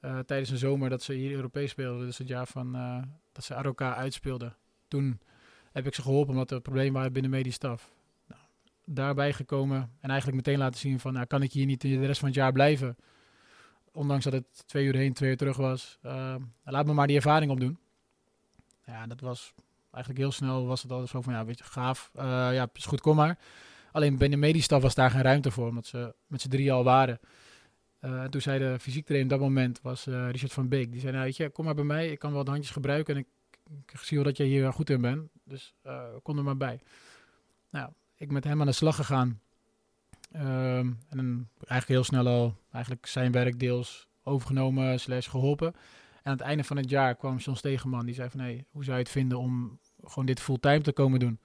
Uh, 0.00 0.18
tijdens 0.18 0.50
een 0.50 0.58
zomer 0.58 0.88
dat 0.88 1.02
ze 1.02 1.12
hier 1.12 1.32
Europees 1.32 1.70
speelden. 1.70 2.06
Dus 2.06 2.18
het 2.18 2.28
jaar 2.28 2.46
van 2.46 2.72
dat 3.32 3.44
ze 3.44 3.54
ROK 3.54 3.82
uitspeelden. 3.82 4.56
Toen 4.88 5.20
heb 5.72 5.86
ik 5.86 5.94
ze 5.94 6.02
geholpen 6.02 6.32
omdat 6.32 6.50
er 6.50 6.60
problemen 6.60 6.92
waren 6.92 7.12
binnen 7.12 7.30
medisch 7.30 7.54
staf. 7.54 7.93
Daarbij 8.86 9.32
gekomen 9.32 9.92
en 10.00 10.08
eigenlijk 10.10 10.36
meteen 10.36 10.58
laten 10.58 10.80
zien 10.80 11.00
van... 11.00 11.12
Nou, 11.12 11.26
kan 11.26 11.42
ik 11.42 11.52
hier 11.52 11.66
niet 11.66 11.80
de 11.80 12.06
rest 12.06 12.18
van 12.18 12.28
het 12.28 12.36
jaar 12.36 12.52
blijven? 12.52 12.96
Ondanks 13.92 14.24
dat 14.24 14.32
het 14.32 14.66
twee 14.66 14.84
uur 14.84 14.94
heen, 14.94 15.12
twee 15.12 15.30
uur 15.30 15.36
terug 15.36 15.56
was. 15.56 15.98
Uh, 16.02 16.34
laat 16.64 16.86
me 16.86 16.92
maar 16.92 17.06
die 17.06 17.16
ervaring 17.16 17.50
opdoen. 17.50 17.78
Ja, 18.86 19.06
dat 19.06 19.20
was 19.20 19.54
eigenlijk 19.90 20.24
heel 20.24 20.32
snel 20.32 20.66
was 20.66 20.82
het 20.82 20.92
al 20.92 21.06
zo 21.06 21.20
van... 21.20 21.32
Ja, 21.32 21.44
weet 21.44 21.58
je, 21.58 21.64
gaaf. 21.64 22.10
Uh, 22.16 22.22
ja, 22.52 22.68
is 22.72 22.86
goed, 22.86 23.00
kom 23.00 23.16
maar. 23.16 23.38
Alleen 23.92 24.18
binnen 24.18 24.38
medisch 24.38 24.64
staf 24.64 24.82
was 24.82 24.94
daar 24.94 25.10
geen 25.10 25.22
ruimte 25.22 25.50
voor. 25.50 25.68
Omdat 25.68 25.86
ze 25.86 26.14
met 26.26 26.40
z'n 26.40 26.48
drie 26.48 26.72
al 26.72 26.84
waren. 26.84 27.20
Uh, 28.00 28.24
toen 28.24 28.40
zei 28.40 28.58
de 28.58 28.78
fysiek 28.80 29.06
trainer 29.06 29.32
op 29.32 29.38
dat 29.38 29.48
moment, 29.48 29.80
was 29.82 30.06
uh, 30.06 30.30
Richard 30.30 30.52
van 30.52 30.68
Beek. 30.68 30.90
Die 30.92 31.00
zei, 31.00 31.12
nou 31.12 31.24
weet 31.24 31.36
je, 31.36 31.50
kom 31.50 31.64
maar 31.64 31.74
bij 31.74 31.84
mij. 31.84 32.10
Ik 32.10 32.18
kan 32.18 32.32
wel 32.32 32.44
de 32.44 32.50
handjes 32.50 32.72
gebruiken 32.72 33.14
en 33.14 33.20
ik, 33.20 33.26
ik 33.92 33.98
zie 33.98 34.16
wel 34.16 34.26
dat 34.26 34.36
je 34.36 34.44
hier 34.44 34.72
goed 34.72 34.90
in 34.90 35.00
bent. 35.00 35.28
Dus 35.44 35.74
kom 36.22 36.38
er 36.38 36.44
maar 36.44 36.56
bij. 36.56 36.80
Nou, 37.70 37.90
ik 38.16 38.30
met 38.30 38.44
hem 38.44 38.60
aan 38.60 38.66
de 38.66 38.72
slag 38.72 38.96
gegaan. 38.96 39.40
Um, 40.36 40.98
en 41.08 41.50
eigenlijk 41.56 41.86
heel 41.86 42.04
snel 42.04 42.26
al 42.26 42.56
eigenlijk 42.72 43.06
zijn 43.06 43.32
werk 43.32 43.58
deels 43.58 44.08
overgenomen 44.22 45.00
slash 45.00 45.30
geholpen. 45.30 45.74
En 46.22 46.30
aan 46.30 46.32
het 46.32 46.40
einde 46.40 46.64
van 46.64 46.76
het 46.76 46.90
jaar 46.90 47.14
kwam 47.14 47.36
John 47.36 47.56
Stegeman. 47.56 48.06
Die 48.06 48.14
zei 48.14 48.30
van, 48.30 48.40
hey, 48.40 48.64
hoe 48.70 48.84
zou 48.84 48.96
je 48.96 49.02
het 49.02 49.12
vinden 49.12 49.38
om 49.38 49.78
gewoon 50.04 50.26
dit 50.26 50.40
fulltime 50.40 50.80
te 50.80 50.92
komen 50.92 51.20
doen? 51.20 51.38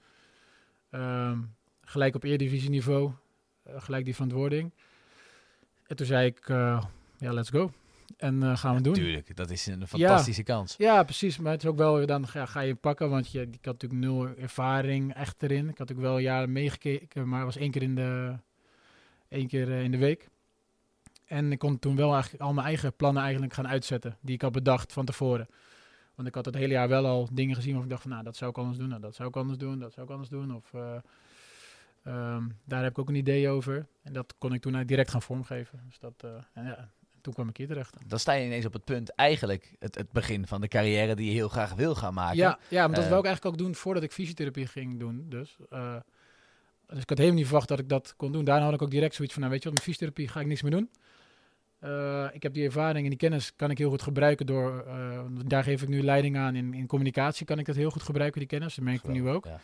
Um, 0.90 1.54
gelijk 1.80 2.14
op 2.14 2.24
Eredivisie 2.24 2.70
niveau. 2.70 3.12
gelijk 3.64 4.04
die 4.04 4.14
verantwoording. 4.14 4.72
En 5.86 5.96
toen 5.96 6.06
zei 6.06 6.26
ik, 6.26 6.48
uh, 6.48 6.82
ja, 7.18 7.32
let's 7.32 7.50
go. 7.50 7.72
En 8.16 8.42
uh, 8.42 8.56
gaan 8.56 8.74
we 8.74 8.80
doen. 8.80 8.94
Tuurlijk, 8.94 9.36
dat 9.36 9.50
is 9.50 9.66
een 9.66 9.86
fantastische 9.86 10.42
ja, 10.46 10.54
kans. 10.54 10.74
Ja, 10.78 11.02
precies. 11.02 11.38
Maar 11.38 11.52
het 11.52 11.62
is 11.62 11.68
ook 11.68 11.76
wel, 11.76 12.06
dan 12.06 12.28
ga 12.28 12.60
je 12.60 12.74
pakken, 12.74 13.10
want 13.10 13.30
je, 13.30 13.40
ik 13.40 13.64
had 13.64 13.82
natuurlijk 13.82 14.00
nul 14.00 14.28
ervaring 14.36 15.14
echt 15.14 15.42
erin. 15.42 15.68
Ik 15.68 15.78
had 15.78 15.92
ook 15.92 15.98
wel 15.98 16.18
jaren 16.18 16.52
meegekeken, 16.52 17.28
maar 17.28 17.44
was 17.44 17.56
één 17.56 17.70
keer 17.70 17.82
in 17.82 17.94
de, 17.94 18.36
één 19.28 19.46
keer 19.46 19.68
uh, 19.68 19.82
in 19.82 19.90
de 19.90 19.98
week. 19.98 20.28
En 21.26 21.52
ik 21.52 21.58
kon 21.58 21.78
toen 21.78 21.96
wel 21.96 22.12
eigenlijk 22.12 22.42
al 22.42 22.52
mijn 22.52 22.66
eigen 22.66 22.96
plannen 22.96 23.22
eigenlijk 23.22 23.52
gaan 23.52 23.68
uitzetten, 23.68 24.16
die 24.20 24.34
ik 24.34 24.42
had 24.42 24.52
bedacht 24.52 24.92
van 24.92 25.04
tevoren. 25.04 25.48
Want 26.14 26.28
ik 26.28 26.34
had 26.34 26.44
het 26.44 26.54
hele 26.54 26.72
jaar 26.72 26.88
wel 26.88 27.06
al 27.06 27.28
dingen 27.32 27.54
gezien 27.54 27.72
waarvan 27.72 27.90
ik 27.90 27.90
dacht 27.90 28.02
van, 28.02 28.10
nou, 28.10 28.24
dat 28.24 28.36
zou 28.36 28.50
ik 28.50 28.58
anders 28.58 28.78
doen, 28.78 28.88
nou, 28.88 29.00
dat 29.00 29.14
zou 29.14 29.28
ik 29.28 29.36
anders 29.36 29.58
doen, 29.58 29.78
dat 29.78 29.92
zou 29.92 30.06
ik 30.06 30.12
anders 30.12 30.30
doen. 30.30 30.54
Of 30.54 30.72
uh, 30.72 30.96
um, 32.34 32.58
daar 32.64 32.82
heb 32.82 32.90
ik 32.90 32.98
ook 32.98 33.08
een 33.08 33.14
idee 33.14 33.48
over. 33.48 33.86
En 34.02 34.12
dat 34.12 34.34
kon 34.38 34.52
ik 34.52 34.60
toen 34.60 34.86
direct 34.86 35.10
gaan 35.10 35.22
vormgeven. 35.22 35.80
Dus 35.86 35.98
dat, 35.98 36.22
uh, 36.24 36.30
en 36.52 36.64
ja, 36.64 36.90
toen 37.20 37.32
kwam 37.32 37.48
ik 37.48 37.56
hier 37.56 37.66
terecht. 37.66 37.96
Dan 38.06 38.18
sta 38.18 38.32
je 38.32 38.44
ineens 38.44 38.64
op 38.64 38.72
het 38.72 38.84
punt, 38.84 39.14
eigenlijk 39.14 39.74
het, 39.78 39.94
het 39.94 40.12
begin 40.12 40.46
van 40.46 40.60
de 40.60 40.68
carrière 40.68 41.14
die 41.14 41.26
je 41.26 41.32
heel 41.32 41.48
graag 41.48 41.74
wil 41.74 41.94
gaan 41.94 42.14
maken. 42.14 42.36
Ja, 42.36 42.58
ja 42.68 42.86
maar 42.86 42.96
dat 42.96 43.04
uh, 43.04 43.10
wil 43.10 43.18
ik 43.18 43.24
eigenlijk 43.24 43.54
ook 43.54 43.62
doen 43.62 43.74
voordat 43.74 44.02
ik 44.02 44.12
fysiotherapie 44.12 44.66
ging 44.66 44.98
doen. 44.98 45.26
Dus, 45.28 45.56
uh, 45.72 45.96
dus 46.86 47.02
ik 47.02 47.08
had 47.08 47.18
helemaal 47.18 47.38
niet 47.38 47.46
verwacht 47.46 47.68
dat 47.68 47.78
ik 47.78 47.88
dat 47.88 48.14
kon 48.16 48.32
doen. 48.32 48.44
Daarna 48.44 48.64
had 48.64 48.74
ik 48.74 48.82
ook 48.82 48.90
direct 48.90 49.14
zoiets 49.14 49.34
van, 49.34 49.42
nou 49.42 49.54
weet 49.54 49.62
je 49.62 49.68
wat, 49.68 49.78
met 49.78 49.86
fysiotherapie 49.86 50.28
ga 50.28 50.40
ik 50.40 50.46
niks 50.46 50.62
meer 50.62 50.72
doen. 50.72 50.90
Uh, 51.84 52.26
ik 52.32 52.42
heb 52.42 52.54
die 52.54 52.64
ervaring 52.64 53.04
en 53.04 53.10
die 53.10 53.18
kennis 53.18 53.56
kan 53.56 53.70
ik 53.70 53.78
heel 53.78 53.90
goed 53.90 54.02
gebruiken 54.02 54.46
door, 54.46 54.84
daar 55.46 55.64
geef 55.64 55.82
ik 55.82 55.88
nu 55.88 56.02
leiding 56.02 56.36
aan. 56.36 56.54
In, 56.54 56.74
in 56.74 56.86
communicatie 56.86 57.46
kan 57.46 57.58
ik 57.58 57.66
dat 57.66 57.76
heel 57.76 57.90
goed 57.90 58.02
gebruiken, 58.02 58.38
die 58.38 58.48
kennis. 58.48 58.74
Dat 58.74 58.84
merk 58.84 59.04
ik 59.04 59.10
nu 59.10 59.28
ook. 59.28 59.44
Ja. 59.44 59.60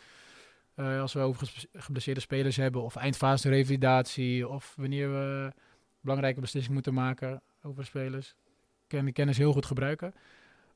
Uh, 0.79 1.01
als 1.01 1.13
we 1.13 1.19
over 1.19 1.67
geblesseerde 1.73 2.19
spelers 2.19 2.55
hebben, 2.55 2.81
of 2.81 2.95
eindfase 2.95 3.49
revalidatie, 3.49 4.47
of 4.47 4.73
wanneer 4.77 5.11
we 5.11 5.51
belangrijke 6.07 6.41
beslissingen 6.41 6.73
moeten 6.73 6.93
maken 6.93 7.41
over 7.61 7.85
spelers, 7.85 8.35
kan 8.87 9.03
die 9.03 9.13
kennis 9.13 9.37
heel 9.37 9.51
goed 9.51 9.65
gebruiken. 9.65 10.13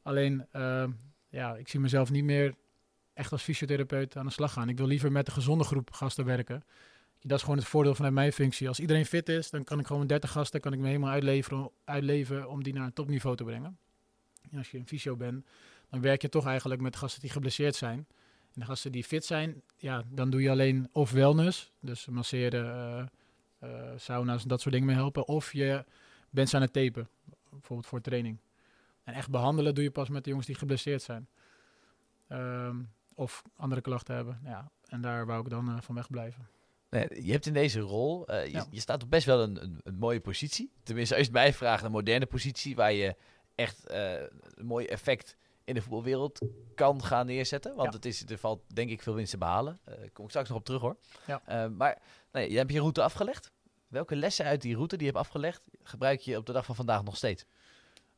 Alleen, 0.02 0.46
uh, 0.56 0.88
ja, 1.30 1.56
ik 1.56 1.68
zie 1.68 1.80
mezelf 1.80 2.12
niet 2.12 2.24
meer 2.24 2.56
echt 3.14 3.32
als 3.32 3.44
fysiotherapeut 3.44 4.18
aan 4.18 4.26
de 4.26 4.32
slag 4.32 4.54
gaan. 4.54 4.70
Ik 4.70 4.78
wil 4.78 4.88
liever 4.88 5.12
met 5.12 5.28
een 5.28 5.34
gezonde 5.34 5.64
groep 5.64 5.92
gasten 5.92 6.26
werken. 6.26 6.64
Dat 7.22 7.38
is 7.38 7.44
gewoon 7.44 7.58
het 7.58 7.68
voordeel 7.68 7.96
vanuit 7.96 8.14
mijn 8.14 8.34
functie. 8.34 8.68
Als 8.68 8.80
iedereen 8.80 9.06
fit 9.06 9.30
is, 9.30 9.50
dan 9.50 9.64
kan 9.64 9.80
ik 9.80 9.88
gewoon 9.88 10.08
30 10.08 10.32
gasten, 10.32 10.60
kan 10.60 10.74
ik 10.74 10.80
me 10.80 10.88
helemaal 10.88 11.12
uitleveren, 11.12 11.72
uitleveren 11.84 12.50
om 12.50 12.64
die 12.64 12.74
naar 12.74 12.86
een 12.86 12.94
topniveau 12.94 13.36
te 13.36 13.44
brengen. 13.44 13.78
En 14.52 14.58
als 14.58 14.72
je 14.72 14.78
een 14.78 14.88
fysio 14.88 15.16
bent, 15.16 15.46
dan 15.90 16.02
werk 16.02 16.22
je 16.22 16.30
toch 16.30 16.46
eigenlijk 16.46 16.82
met 16.82 16.96
gasten 16.96 17.22
die 17.22 17.30
geblesseerd 17.30 17.76
zijn. 17.76 18.08
En 18.54 18.60
de 18.60 18.66
gasten 18.66 18.92
die 18.92 19.04
fit 19.04 19.26
zijn, 19.26 19.62
ja, 19.78 20.04
dan 20.10 20.30
doe 20.30 20.42
je 20.42 20.50
alleen 20.50 20.90
of 20.92 21.12
wellness, 21.12 21.72
dus 21.80 22.06
masseren, 22.06 22.66
uh, 22.66 23.06
sauna's 23.96 24.42
en 24.42 24.48
dat 24.48 24.62
soort 24.62 24.74
dingen 24.74 24.90
mee 24.90 24.98
helpen. 24.98 25.28
Of 25.28 25.54
je 25.54 25.86
bent 26.30 26.50
ze 26.50 26.56
aan 26.56 26.62
het 26.62 26.74
tapen, 26.74 27.10
bijvoorbeeld 27.50 27.88
voor 27.88 28.02
training. 28.02 28.38
En 29.04 29.14
echt 29.14 29.30
behandelen 29.30 29.76
doe 29.76 29.84
je 29.84 29.92
pas 29.92 30.10
met 30.10 30.24
de 30.24 30.30
jongens 30.30 30.48
die 30.48 30.58
geblesseerd 30.58 31.02
zijn. 31.02 31.28
Um, 32.30 32.90
of 33.16 33.44
andere 33.56 33.82
klachten 33.82 34.16
hebben. 34.16 34.40
Ja, 34.44 34.72
en 34.88 35.02
daar 35.02 35.26
wou 35.26 35.44
ik 35.44 35.50
dan 35.50 35.70
uh, 35.70 35.82
van 35.82 35.96
wegblijven. 35.96 36.48
Nee, 36.90 37.26
je 37.26 37.32
hebt 37.32 37.46
in 37.46 37.54
deze 37.54 37.80
rol, 37.80 38.32
uh, 38.32 38.46
je, 38.46 38.52
ja. 38.52 38.66
je, 38.70 38.80
staat 38.80 39.04
op 39.04 39.10
best 39.10 39.26
wel 39.26 39.42
een, 39.42 39.64
een, 39.64 39.80
een, 39.84 39.96
mooie 39.96 40.20
positie. 40.20 40.72
Tenminste, 40.84 41.16
als 41.16 41.26
je 41.26 41.32
het 41.32 41.42
mij 41.42 41.54
vraagt, 41.54 41.84
een 41.84 41.92
moderne 41.92 42.26
positie 42.26 42.76
waar 42.76 42.94
je 42.94 43.16
echt 43.56 43.92
uh, 43.92 44.14
een 44.56 44.66
mooi 44.66 44.86
effect 44.86 45.38
in 45.72 45.78
de 45.78 45.82
voetbalwereld 45.82 46.40
kan 46.76 47.04
gaan 47.04 47.26
neerzetten. 47.26 47.76
Want 47.76 47.90
ja. 47.90 47.96
het 47.96 48.06
is, 48.06 48.26
er 48.30 48.38
valt 48.38 48.62
denk 48.68 48.90
ik 48.90 49.02
veel 49.02 49.14
winst 49.14 49.32
te 49.32 49.38
behalen. 49.38 49.80
Daar 49.84 50.00
uh, 50.00 50.06
kom 50.14 50.24
ik 50.24 50.30
straks 50.30 50.50
nog 50.50 50.58
op 50.58 50.66
terug 50.66 50.82
hoor. 50.82 50.98
Ja. 51.28 51.42
Uh, 51.50 51.72
maar 51.78 52.02
nee, 52.32 52.52
je 52.52 52.58
hebt 52.58 52.72
je 52.72 52.80
route 52.80 53.02
afgelegd. 53.02 53.52
Welke 53.88 54.16
lessen 54.16 54.46
uit 54.46 54.62
die 54.62 54.76
route 54.76 54.98
die 54.98 55.06
je 55.06 55.12
hebt 55.12 55.26
afgelegd, 55.26 55.62
gebruik 55.84 56.20
je 56.20 56.38
op 56.38 56.46
de 56.46 56.54
dag 56.54 56.66
van 56.66 56.76
vandaag 56.76 57.04
nog 57.04 57.18
steeds? 57.18 57.46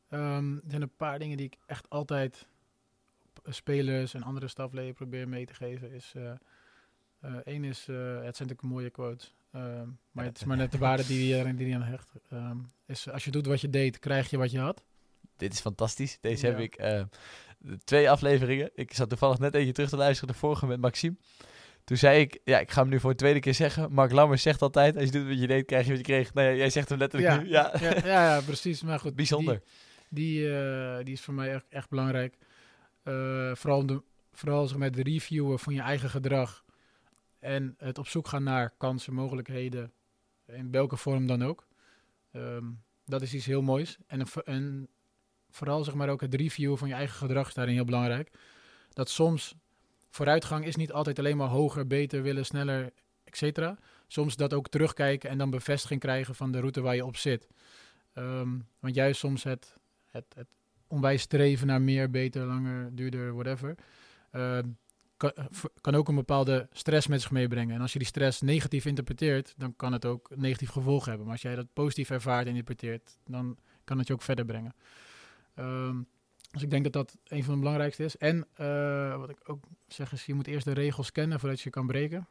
Um, 0.08 0.54
er 0.54 0.70
zijn 0.70 0.82
een 0.82 0.96
paar 0.96 1.18
dingen 1.18 1.36
die 1.36 1.46
ik 1.46 1.56
echt 1.66 1.90
altijd 1.90 2.46
spelers 3.44 4.14
en 4.14 4.22
andere 4.22 4.48
stafleden 4.48 4.94
probeer 4.94 5.28
mee 5.28 5.46
te 5.46 5.54
geven. 5.54 5.90
Is, 5.90 6.14
Eén 7.44 7.64
is, 7.64 7.78
het 7.78 7.86
zijn 7.86 8.48
natuurlijk 8.48 8.62
mooie 8.62 8.90
quotes, 8.90 9.34
um, 9.54 9.98
maar 10.10 10.24
het 10.24 10.36
is 10.36 10.44
maar 10.44 10.56
net 10.56 10.72
de 10.72 10.78
waarde 10.78 11.06
die 11.06 11.36
je 11.36 11.54
die 11.54 11.74
aan 11.74 11.82
hecht. 11.82 12.14
Um, 12.32 12.72
is 12.86 13.10
als 13.10 13.24
je 13.24 13.30
doet 13.30 13.46
wat 13.46 13.60
je 13.60 13.70
deed, 13.70 13.98
krijg 13.98 14.30
je 14.30 14.38
wat 14.38 14.50
je 14.50 14.58
had. 14.58 14.84
Dit 15.36 15.52
is 15.52 15.60
fantastisch. 15.60 16.18
Deze 16.20 16.46
ja. 16.46 16.52
heb 16.52 16.60
ik 16.60 16.80
uh, 16.80 17.02
twee 17.84 18.10
afleveringen. 18.10 18.70
Ik 18.74 18.94
zat 18.94 19.08
toevallig 19.08 19.38
net 19.38 19.54
eentje 19.54 19.72
terug 19.72 19.88
te 19.88 19.96
luisteren, 19.96 20.32
de 20.32 20.38
vorige 20.38 20.66
met 20.66 20.80
Maxime. 20.80 21.16
Toen 21.84 21.96
zei 21.96 22.20
ik, 22.20 22.40
ja, 22.44 22.58
ik 22.58 22.70
ga 22.70 22.80
hem 22.80 22.90
nu 22.90 23.00
voor 23.00 23.10
de 23.10 23.16
tweede 23.16 23.40
keer 23.40 23.54
zeggen. 23.54 23.92
Mark 23.92 24.12
Lammers 24.12 24.42
zegt 24.42 24.62
altijd, 24.62 24.96
als 24.96 25.04
je 25.04 25.10
doet 25.10 25.28
wat 25.28 25.40
je 25.40 25.46
deed, 25.46 25.66
krijg 25.66 25.84
je 25.84 25.90
wat 25.90 25.98
je 25.98 26.04
kreeg. 26.04 26.34
Nou 26.34 26.48
ja, 26.48 26.54
jij 26.54 26.70
zegt 26.70 26.88
hem 26.88 26.98
letterlijk 26.98 27.32
ja, 27.32 27.40
nu. 27.40 27.48
Ja. 27.48 27.72
Ja, 27.80 27.96
ja, 28.04 28.34
ja, 28.34 28.40
precies. 28.40 28.82
Maar 28.82 29.00
goed. 29.00 29.16
Bijzonder. 29.16 29.62
Die, 30.08 30.42
die, 30.42 30.48
uh, 30.48 30.96
die 31.02 31.12
is 31.12 31.20
voor 31.20 31.34
mij 31.34 31.54
echt, 31.54 31.66
echt 31.68 31.88
belangrijk. 31.88 32.36
Uh, 33.04 33.54
vooral 33.54 33.86
de, 33.86 34.02
vooral 34.32 34.66
zeg 34.66 34.78
maar, 34.78 34.90
de 34.90 35.02
reviewen 35.02 35.58
van 35.58 35.74
je 35.74 35.80
eigen 35.80 36.10
gedrag. 36.10 36.64
En 37.38 37.74
het 37.78 37.98
op 37.98 38.08
zoek 38.08 38.28
gaan 38.28 38.42
naar 38.42 38.74
kansen, 38.78 39.14
mogelijkheden. 39.14 39.92
In 40.46 40.70
welke 40.70 40.96
vorm 40.96 41.26
dan 41.26 41.44
ook. 41.44 41.66
Ehm, 42.32 42.64
dat 43.04 43.22
is 43.22 43.34
iets 43.34 43.46
heel 43.46 43.62
moois. 43.62 43.98
En, 44.06 44.22
en 44.44 44.88
vooral 45.54 45.84
zeg 45.84 45.94
maar 45.94 46.08
ook 46.08 46.20
het 46.20 46.34
reviewen 46.34 46.78
van 46.78 46.88
je 46.88 46.94
eigen 46.94 47.16
gedrag 47.16 47.48
is 47.48 47.54
daarin 47.54 47.74
heel 47.74 47.84
belangrijk. 47.84 48.30
Dat 48.92 49.10
soms 49.10 49.54
vooruitgang 50.10 50.64
is 50.64 50.76
niet 50.76 50.92
altijd 50.92 51.18
alleen 51.18 51.36
maar 51.36 51.48
hoger, 51.48 51.86
beter, 51.86 52.22
willen, 52.22 52.44
sneller, 52.44 52.92
etc. 53.24 53.70
Soms 54.06 54.36
dat 54.36 54.52
ook 54.52 54.68
terugkijken 54.68 55.30
en 55.30 55.38
dan 55.38 55.50
bevestiging 55.50 56.00
krijgen 56.00 56.34
van 56.34 56.52
de 56.52 56.58
route 56.58 56.80
waar 56.80 56.94
je 56.94 57.04
op 57.04 57.16
zit. 57.16 57.48
Ehm, 58.12 58.48
want 58.80 58.94
juist 58.94 59.20
soms 59.20 59.42
het, 59.42 59.76
het, 60.10 60.46
onwijs 60.86 61.22
streven 61.22 61.66
naar 61.66 61.82
meer, 61.82 62.10
beter, 62.10 62.44
langer, 62.44 62.94
duurder, 62.94 63.34
whatever. 63.34 63.74
Uh, 64.32 64.58
kan, 65.16 65.32
kan, 65.80 65.94
ook 65.94 66.08
een 66.08 66.14
bepaalde 66.14 66.68
stress 66.72 67.06
met 67.06 67.20
zich 67.20 67.30
meebrengen. 67.30 67.74
En 67.74 67.80
als 67.80 67.92
je 67.92 67.98
die 67.98 68.08
stress 68.08 68.40
negatief 68.40 68.84
interpreteert, 68.84 69.54
dan 69.56 69.76
kan 69.76 69.92
het 69.92 70.04
ook 70.04 70.30
negatief 70.36 70.70
gevolgen 70.70 71.08
hebben. 71.08 71.24
Maar 71.24 71.34
als 71.34 71.42
jij 71.42 71.54
dat 71.54 71.72
positief 71.72 72.10
ervaart 72.10 72.46
en 72.46 72.56
interpreteert, 72.56 73.18
dan 73.24 73.58
kan 73.84 73.98
het 73.98 74.06
je 74.06 74.12
ook 74.12 74.22
verder 74.22 74.44
brengen. 74.44 74.74
Ehm, 75.54 76.02
dus 76.50 76.62
ik 76.62 76.70
denk 76.70 76.84
dat 76.84 76.92
dat 76.92 77.16
een 77.24 77.44
van 77.44 77.54
de 77.54 77.60
belangrijkste 77.60 78.04
is. 78.04 78.16
En 78.16 78.46
uh, 78.60 79.16
wat 79.16 79.30
ik 79.30 79.38
ook 79.44 79.64
zeg 79.88 80.12
is, 80.12 80.26
je 80.26 80.34
moet 80.34 80.46
eerst 80.46 80.64
de 80.64 80.72
regels 80.72 81.12
kennen 81.12 81.40
voordat 81.40 81.60
je 81.60 81.70
kan 81.70 81.86
breken. 81.86 82.28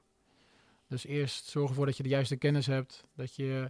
Dus 0.87 1.05
eerst 1.05 1.45
zorg 1.45 1.69
ervoor 1.69 1.85
dat 1.85 1.97
je 1.97 2.03
de 2.03 2.09
juiste 2.09 2.35
kennis 2.35 2.65
hebt. 2.65 3.03
Dat 3.15 3.35
je 3.35 3.69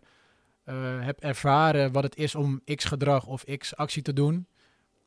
uh, 0.66 0.76
hebt 1.02 1.22
ervaren 1.22 1.92
wat 1.92 2.04
het 2.04 2.16
is 2.16 2.36
om 2.36 2.62
x 2.76 2.86
gedrag 2.86 3.26
of 3.26 3.44
x 3.44 3.76
actie 3.76 4.02
te 4.02 4.14
doen. 4.14 4.48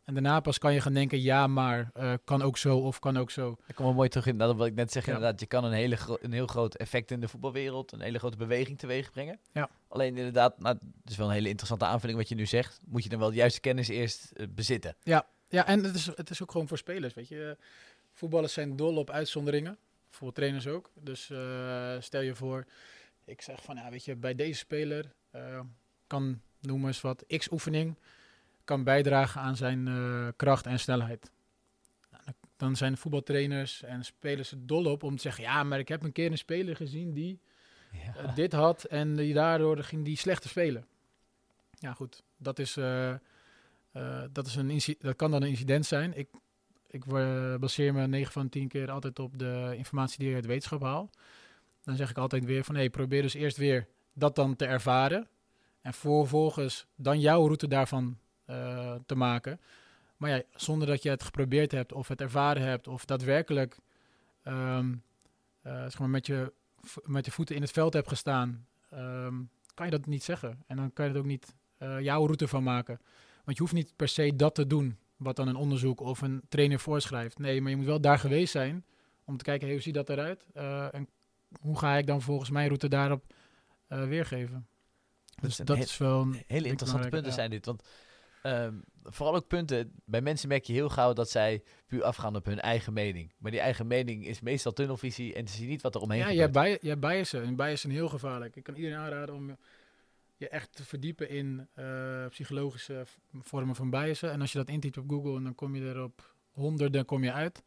En 0.07 0.15
daarna 0.15 0.41
pas 0.41 0.59
kan 0.59 0.75
je 0.75 0.81
gaan 0.81 0.93
denken, 0.93 1.23
ja, 1.23 1.47
maar 1.47 1.91
uh, 1.97 2.13
kan 2.25 2.43
ook 2.43 2.59
zo 2.59 2.79
of 2.79 2.99
kan 2.99 3.17
ook 3.17 3.31
zo. 3.31 3.57
Ik 3.67 3.75
kom 3.75 3.85
wel 3.85 3.95
mooi 3.95 4.09
terug 4.09 4.27
in 4.27 4.39
dat 4.39 4.57
wat 4.57 4.67
ik 4.67 4.75
net 4.75 4.93
zeg, 4.93 5.07
ja. 5.07 5.13
inderdaad. 5.13 5.41
Je 5.41 5.47
kan 5.47 5.65
een, 5.65 5.73
hele 5.73 5.99
een 6.21 6.33
heel 6.33 6.47
groot 6.47 6.75
effect 6.75 7.11
in 7.11 7.21
de 7.21 7.29
voetbalwereld, 7.29 7.93
een 7.93 8.01
hele 8.01 8.19
grote 8.19 8.37
beweging 8.37 8.79
teweeg 8.79 9.11
brengen. 9.11 9.39
Ja. 9.53 9.69
Alleen 9.89 10.17
inderdaad, 10.17 10.59
nou, 10.59 10.79
het 11.03 11.11
is 11.11 11.17
wel 11.17 11.27
een 11.27 11.33
hele 11.33 11.49
interessante 11.49 11.85
aanvulling 11.85 12.19
wat 12.19 12.29
je 12.29 12.35
nu 12.35 12.47
zegt. 12.47 12.81
Moet 12.85 13.03
je 13.03 13.09
dan 13.09 13.19
wel 13.19 13.29
de 13.29 13.35
juiste 13.35 13.61
kennis 13.61 13.89
eerst 13.89 14.33
uh, 14.37 14.47
bezitten. 14.51 14.97
Ja, 15.03 15.27
ja 15.49 15.67
en 15.67 15.85
het 15.85 15.95
is, 15.95 16.07
het 16.07 16.31
is 16.31 16.43
ook 16.43 16.51
gewoon 16.51 16.69
voor 16.69 16.79
spelers, 16.79 17.15
weet 17.15 17.29
je. 17.29 17.57
Voetballers 18.13 18.53
zijn 18.53 18.77
dol 18.77 18.97
op 18.97 19.11
uitzonderingen, 19.11 19.79
voor 20.11 20.33
trainers 20.33 20.67
ook. 20.67 20.91
Dus 20.95 21.31
uh, 21.31 21.97
stel 21.99 22.21
je 22.21 22.35
voor, 22.35 22.65
ik 23.25 23.43
zeg 23.43 23.63
van, 23.63 23.77
ja, 23.77 23.91
weet 23.91 24.05
je, 24.05 24.17
bij 24.17 24.35
deze 24.35 24.59
speler 24.59 25.15
kan, 26.07 26.41
noem 26.61 26.87
eens 26.87 27.01
wat, 27.01 27.25
x-oefening 27.37 27.97
kan 28.67 28.85
bijdragen 28.85 29.41
aan 29.41 29.57
zijn 29.57 29.87
uh, 29.87 30.29
kracht 30.37 30.67
en 30.67 30.79
snelheid. 30.79 31.31
Nou, 32.11 32.23
dan 32.57 32.77
zijn 32.77 32.97
voetbaltrainers 32.97 33.83
en 33.83 34.05
spelers 34.05 34.51
er 34.51 34.67
dol 34.67 34.85
op 34.85 35.03
om 35.03 35.17
te 35.17 35.23
zeggen: 35.23 35.45
Ja, 35.45 35.63
maar 35.63 35.79
ik 35.79 35.89
heb 35.89 36.03
een 36.03 36.13
keer 36.13 36.31
een 36.31 36.39
speler 36.39 36.77
gezien 36.77 37.13
die 37.13 37.41
ja. 37.93 38.23
uh, 38.23 38.35
dit 38.35 38.53
had 38.53 38.85
en 38.85 39.17
die 39.17 39.35
daardoor 39.35 39.79
ging 39.79 40.05
die 40.05 40.17
slechter 40.17 40.51
spelen. 40.51 40.87
Ja, 41.79 41.93
goed, 41.93 42.23
dat, 42.37 42.59
is, 42.59 42.77
uh, 42.77 43.15
dat, 44.33 44.47
is 44.47 44.55
een 44.57 44.97
dat 44.99 45.17
kan 45.17 45.31
dan 45.31 45.43
een 45.43 45.49
incident 45.49 45.87
zijn. 45.87 46.17
Ik, 46.17 46.29
ik 46.87 47.05
baseer 47.61 47.95
me 47.95 48.07
9 48.07 48.33
van 48.33 48.49
10 48.49 48.69
keer 48.69 48.91
altijd 48.91 49.19
op 49.19 49.39
de 49.39 49.75
informatie 49.77 50.19
die 50.19 50.29
ik 50.29 50.35
uit 50.35 50.47
wetenschap 50.47 50.83
haal. 50.83 51.11
Dan 51.83 51.97
zeg 51.97 52.11
ik 52.11 52.19
altijd 52.19 52.45
weer 52.45 52.65
van, 52.65 52.75
hey, 52.75 52.91
probeer 52.91 53.23
dus 53.23 53.35
eerst 53.35 53.57
weer 53.57 53.89
dat 54.13 54.37
dan 54.37 54.57
te 54.57 54.67
ervaren. 54.67 55.29
En 55.81 55.95
vervolgens 55.95 56.87
dan 56.95 57.21
jouw 57.21 57.45
route 57.45 57.69
daarvan 57.69 58.19
uh, 58.51 58.95
te 59.07 59.15
maken. 59.15 59.61
Maar 60.17 60.31
ja, 60.31 60.43
zonder 60.55 60.89
dat 60.89 61.03
je 61.03 61.09
het 61.09 61.23
geprobeerd 61.23 61.73
hebt 61.73 61.93
of 61.93 62.09
het 62.09 62.21
ervaren 62.21 62.63
hebt 62.63 62.89
of 62.89 63.05
daadwerkelijk 63.05 63.79
um, 64.45 65.03
uh, 65.63 65.83
zeg 65.83 65.99
maar 65.99 66.09
met, 66.09 66.27
je, 66.27 66.53
met 67.03 67.25
je 67.25 67.31
voeten 67.31 67.55
in 67.55 67.63
het 67.63 67.71
veld 67.71 67.93
hebt 67.93 68.09
gestaan, 68.09 68.67
um, 68.95 69.51
kan 69.75 69.87
je 69.87 69.93
dat 69.93 70.07
niet 70.07 70.25
zeggen. 70.25 70.63
En 70.67 70.77
dan 70.77 70.93
kan 70.93 71.05
je 71.05 71.11
het 71.11 71.21
ook 71.21 71.27
niet 71.27 71.55
uh, 71.79 72.01
jouw 72.01 72.25
route 72.25 72.49
van 72.49 72.63
maken. 72.63 73.01
Want 73.45 73.57
je 73.57 73.63
hoeft 73.63 73.75
niet 73.75 73.93
per 73.97 74.09
se 74.09 74.37
dat 74.37 74.55
te 74.55 74.67
doen 74.67 74.99
wat 75.17 75.37
dan 75.37 75.49
een 75.49 75.57
onderzoek 75.57 76.01
of 76.01 76.21
een 76.21 76.43
trainer 76.49 76.81
voorschrijft. 76.81 77.39
Nee, 77.39 77.61
maar 77.61 77.71
je 77.71 77.77
moet 77.77 77.87
wel 77.87 78.01
daar 78.01 78.19
geweest 78.19 78.53
zijn 78.53 78.85
om 79.25 79.37
te 79.37 79.45
kijken, 79.45 79.65
hey, 79.65 79.75
hoe 79.75 79.85
ziet 79.85 79.95
dat 79.95 80.09
eruit? 80.09 80.47
en 80.93 81.09
hoe 81.61 81.79
ga 81.79 81.97
ik 81.97 82.07
dan 82.07 82.23
volgens 82.23 82.51
mijn 82.51 82.67
route 82.67 82.89
daarop 82.89 83.35
weergeven? 83.87 84.67
Dus 85.41 85.57
dat, 85.57 85.79
is 85.79 85.99
wel 85.99 86.21
een 86.21 86.43
hele 86.47 86.69
interessante 86.69 87.09
punten 87.09 87.33
zijn 87.33 87.51
dit. 87.51 87.67
Want 87.67 87.83
Um, 88.47 88.85
vooral 89.03 89.35
ook 89.35 89.47
punten. 89.47 89.93
Bij 90.05 90.21
mensen 90.21 90.49
merk 90.49 90.65
je 90.65 90.73
heel 90.73 90.89
gauw 90.89 91.13
dat 91.13 91.31
zij 91.31 91.63
puur 91.87 92.03
afgaan 92.03 92.37
op 92.37 92.45
hun 92.45 92.61
eigen 92.61 92.93
mening. 92.93 93.33
Maar 93.39 93.51
die 93.51 93.61
eigen 93.61 93.87
mening 93.87 94.27
is 94.27 94.41
meestal 94.41 94.73
tunnelvisie 94.73 95.35
en 95.35 95.49
ze 95.49 95.57
zien 95.57 95.69
niet 95.69 95.83
wat 95.83 95.95
er 95.95 96.01
omheen 96.01 96.19
ja, 96.19 96.27
gebeurt. 96.27 96.55
Ja, 96.55 96.63
jij, 96.63 96.79
jij 96.81 96.99
biasen. 96.99 97.45
En 97.45 97.57
biasen 97.57 97.91
heel 97.91 98.09
gevaarlijk. 98.09 98.57
Ik 98.57 98.63
kan 98.63 98.75
iedereen 98.75 98.99
aanraden 98.99 99.35
om 99.35 99.57
je 100.37 100.49
echt 100.49 100.77
te 100.77 100.85
verdiepen 100.85 101.29
in 101.29 101.69
uh, 101.79 102.27
psychologische 102.29 103.05
vormen 103.41 103.75
van 103.75 103.91
biasen. 103.91 104.31
En 104.31 104.41
als 104.41 104.53
je 104.53 104.59
dat 104.59 104.69
intypt 104.69 104.99
op 104.99 105.09
Google, 105.09 105.43
dan 105.43 105.55
kom 105.55 105.77
je 105.77 105.89
er 105.89 106.03
op 106.03 106.35
honderden 106.53 107.05
kom 107.05 107.25
je 107.25 107.33
uit. 107.33 107.63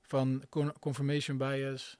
Van 0.00 0.44
confirmation 0.80 1.36
bias 1.36 1.98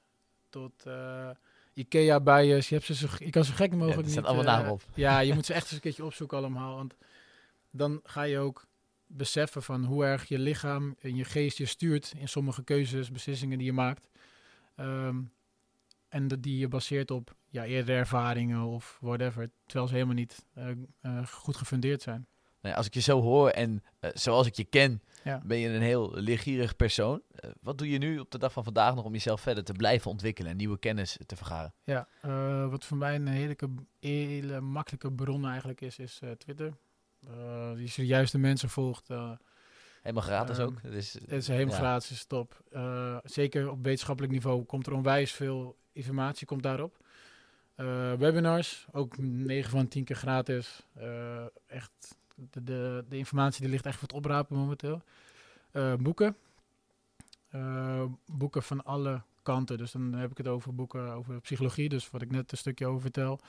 tot... 0.49 0.71
Uh, 0.87 1.29
IKEA 1.73 2.19
bias, 2.19 2.69
je, 2.69 2.75
hebt 2.75 2.87
ze 2.87 2.95
zo, 2.95 3.07
je 3.17 3.29
kan 3.29 3.43
zo 3.43 3.53
gek 3.53 3.71
mogelijk 3.71 3.95
ja, 3.95 4.01
niet... 4.01 4.13
zijn 4.13 4.25
allemaal 4.25 4.43
namen 4.43 4.71
op. 4.71 4.81
Ja, 4.93 5.19
je 5.19 5.33
moet 5.33 5.45
ze 5.45 5.53
echt 5.53 5.63
eens 5.63 5.71
een 5.71 5.79
keertje 5.79 6.05
opzoeken 6.05 6.37
allemaal. 6.37 6.75
Want 6.75 6.95
dan 7.73 7.99
ga 8.03 8.21
je 8.21 8.39
ook 8.39 8.67
beseffen 9.07 9.63
van 9.63 9.83
hoe 9.83 10.05
erg 10.05 10.27
je 10.27 10.39
lichaam 10.39 10.95
en 10.99 11.15
je 11.15 11.23
geest 11.23 11.57
je 11.57 11.65
stuurt 11.65 12.13
in 12.17 12.27
sommige 12.27 12.63
keuzes, 12.63 13.11
beslissingen 13.11 13.57
die 13.57 13.67
je 13.67 13.73
maakt. 13.73 14.09
Um, 14.75 15.31
en 16.09 16.27
dat 16.27 16.43
die 16.43 16.57
je 16.57 16.67
baseert 16.67 17.11
op 17.11 17.35
ja, 17.49 17.65
eerdere 17.65 17.97
ervaringen 17.97 18.61
of 18.61 18.97
whatever, 19.01 19.49
terwijl 19.65 19.87
ze 19.87 19.93
helemaal 19.93 20.15
niet 20.15 20.45
uh, 20.57 20.67
uh, 21.01 21.27
goed 21.27 21.55
gefundeerd 21.55 22.01
zijn. 22.01 22.27
Nou 22.61 22.75
als 22.75 22.85
ik 22.85 22.93
je 22.93 22.99
zo 22.99 23.21
hoor 23.21 23.49
en 23.49 23.83
uh, 24.01 24.09
zoals 24.13 24.47
ik 24.47 24.55
je 24.55 24.63
ken, 24.63 25.01
ja. 25.23 25.41
ben 25.45 25.57
je 25.57 25.69
een 25.69 25.81
heel 25.81 26.11
leergierig 26.13 26.75
persoon. 26.75 27.21
wat 27.61 27.77
doe 27.77 27.89
je 27.89 27.97
nu 27.97 28.19
op 28.19 28.31
de 28.31 28.37
dag 28.37 28.53
van 28.53 28.63
vandaag 28.63 28.95
nog 28.95 29.05
om 29.05 29.13
jezelf 29.13 29.41
verder 29.41 29.63
te 29.63 29.73
blijven 29.73 30.11
ontwikkelen 30.11 30.51
en 30.51 30.57
nieuwe 30.57 30.79
kennis 30.79 31.17
te 31.25 31.35
vergaren? 31.35 31.73
Ja, 31.83 32.07
wat 32.69 32.85
voor 32.85 32.97
mij 32.97 33.15
een 33.15 33.27
hele, 33.27 33.55
hele 33.99 34.61
makkelijke 34.61 35.11
bron 35.11 35.47
eigenlijk 35.47 35.81
is, 35.81 35.99
is 35.99 36.21
Twitter. 36.37 36.73
Uh, 37.29 37.73
die 37.75 37.91
de 37.95 38.05
juiste 38.05 38.37
mensen 38.37 38.69
volgt. 38.69 39.09
Uh, 39.09 39.31
helemaal 40.01 40.23
gratis 40.23 40.59
ook. 40.59 40.81
Dus, 40.81 41.13
het 41.13 41.31
is 41.31 41.47
helemaal 41.47 41.73
ja. 41.73 41.79
gratis, 41.79 42.25
top. 42.25 42.63
Uh, 42.71 43.17
zeker 43.23 43.69
op 43.69 43.83
wetenschappelijk 43.83 44.33
niveau 44.33 44.63
komt 44.63 44.87
er 44.87 44.93
onwijs 44.93 45.31
veel 45.31 45.77
informatie 45.91 46.47
komt 46.47 46.63
daarop. 46.63 46.97
webinars, 48.17 48.85
ook 48.91 49.17
9 49.17 49.71
van 49.71 49.87
10 49.87 50.03
keer 50.03 50.15
gratis. 50.15 50.87
echt, 51.67 52.17
de, 52.35 52.63
de, 52.63 53.05
de, 53.09 53.17
informatie 53.17 53.61
die 53.61 53.69
ligt 53.69 53.85
echt 53.85 53.97
voor 53.97 54.07
het 54.07 54.17
oprapen 54.17 54.57
momenteel. 54.57 55.01
boeken. 55.99 56.35
boeken 58.25 58.63
van 58.63 58.83
alle 58.83 59.21
kanten. 59.43 59.77
Dus 59.77 59.91
dan 59.91 60.13
heb 60.13 60.31
ik 60.31 60.37
het 60.37 60.47
over 60.47 60.75
boeken 60.75 61.11
over 61.11 61.41
psychologie, 61.41 61.89
dus 61.89 62.09
wat 62.09 62.21
ik 62.21 62.31
net 62.31 62.51
een 62.51 62.57
stukje 62.57 62.87
over 62.87 63.01
vertel 63.01 63.39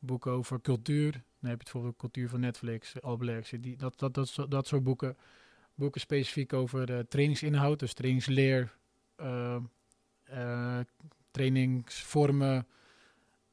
boeken 0.00 0.32
over 0.32 0.60
cultuur. 0.60 1.22
Dan 1.40 1.50
heb 1.50 1.58
je 1.58 1.64
bijvoorbeeld 1.64 1.96
cultuur 1.96 2.28
van 2.28 2.40
Netflix, 2.40 3.00
Albrecht, 3.02 3.62
die, 3.62 3.76
dat, 3.76 3.98
dat, 3.98 4.14
dat, 4.14 4.46
dat 4.48 4.66
soort 4.66 4.82
boeken. 4.82 5.16
Boeken 5.74 6.00
specifiek 6.00 6.52
over 6.52 6.86
de 6.86 7.06
trainingsinhoud, 7.08 7.78
dus 7.78 7.92
trainingsleer, 7.92 8.76
uh, 9.20 9.56
uh, 10.32 10.80
trainingsvormen, 11.30 12.66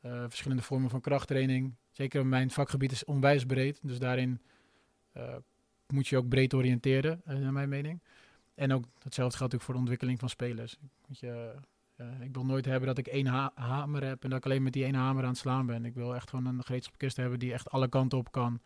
verschillende 0.01 0.63
vormen 0.63 0.89
van 0.89 1.01
krachttraining. 1.01 1.75
Zeker 1.91 2.25
mijn 2.25 2.51
vakgebied 2.51 2.91
is 2.91 3.05
onwijs 3.05 3.45
breed, 3.45 3.79
dus 3.81 3.99
daarin 3.99 4.41
moet 5.87 6.07
je 6.07 6.17
ook 6.17 6.29
breed 6.29 6.53
oriënteren, 6.53 7.21
naar 7.25 7.53
mijn 7.53 7.69
mening. 7.69 8.01
En 8.55 8.73
ook 8.73 8.83
hetzelfde 9.03 9.37
geldt 9.37 9.55
ook 9.55 9.61
voor 9.61 9.73
de 9.73 9.79
ontwikkeling 9.79 10.19
van 10.19 10.29
spelers. 10.29 10.77
Je, 11.07 11.53
uh, 11.97 12.21
ik 12.21 12.33
wil 12.33 12.45
nooit 12.45 12.65
hebben 12.65 12.87
dat 12.87 12.97
ik 12.97 13.07
één 13.07 13.25
ha 13.25 13.51
hamer 13.55 14.03
heb 14.03 14.23
en 14.23 14.29
dat 14.29 14.37
ik 14.37 14.45
alleen 14.45 14.63
met 14.63 14.73
die 14.73 14.85
ene 14.85 14.97
hamer 14.97 15.23
aan 15.23 15.29
het 15.29 15.37
slaan 15.37 15.65
ben. 15.65 15.85
Ik 15.85 15.93
wil 15.93 16.15
echt 16.15 16.29
gewoon 16.29 16.45
een 16.45 16.63
gereedschapkist 16.63 17.17
hebben 17.17 17.39
die 17.39 17.53
echt 17.53 17.69
alle 17.69 17.87
kanten 17.87 18.17
op 18.17 18.31
kan. 18.31 18.59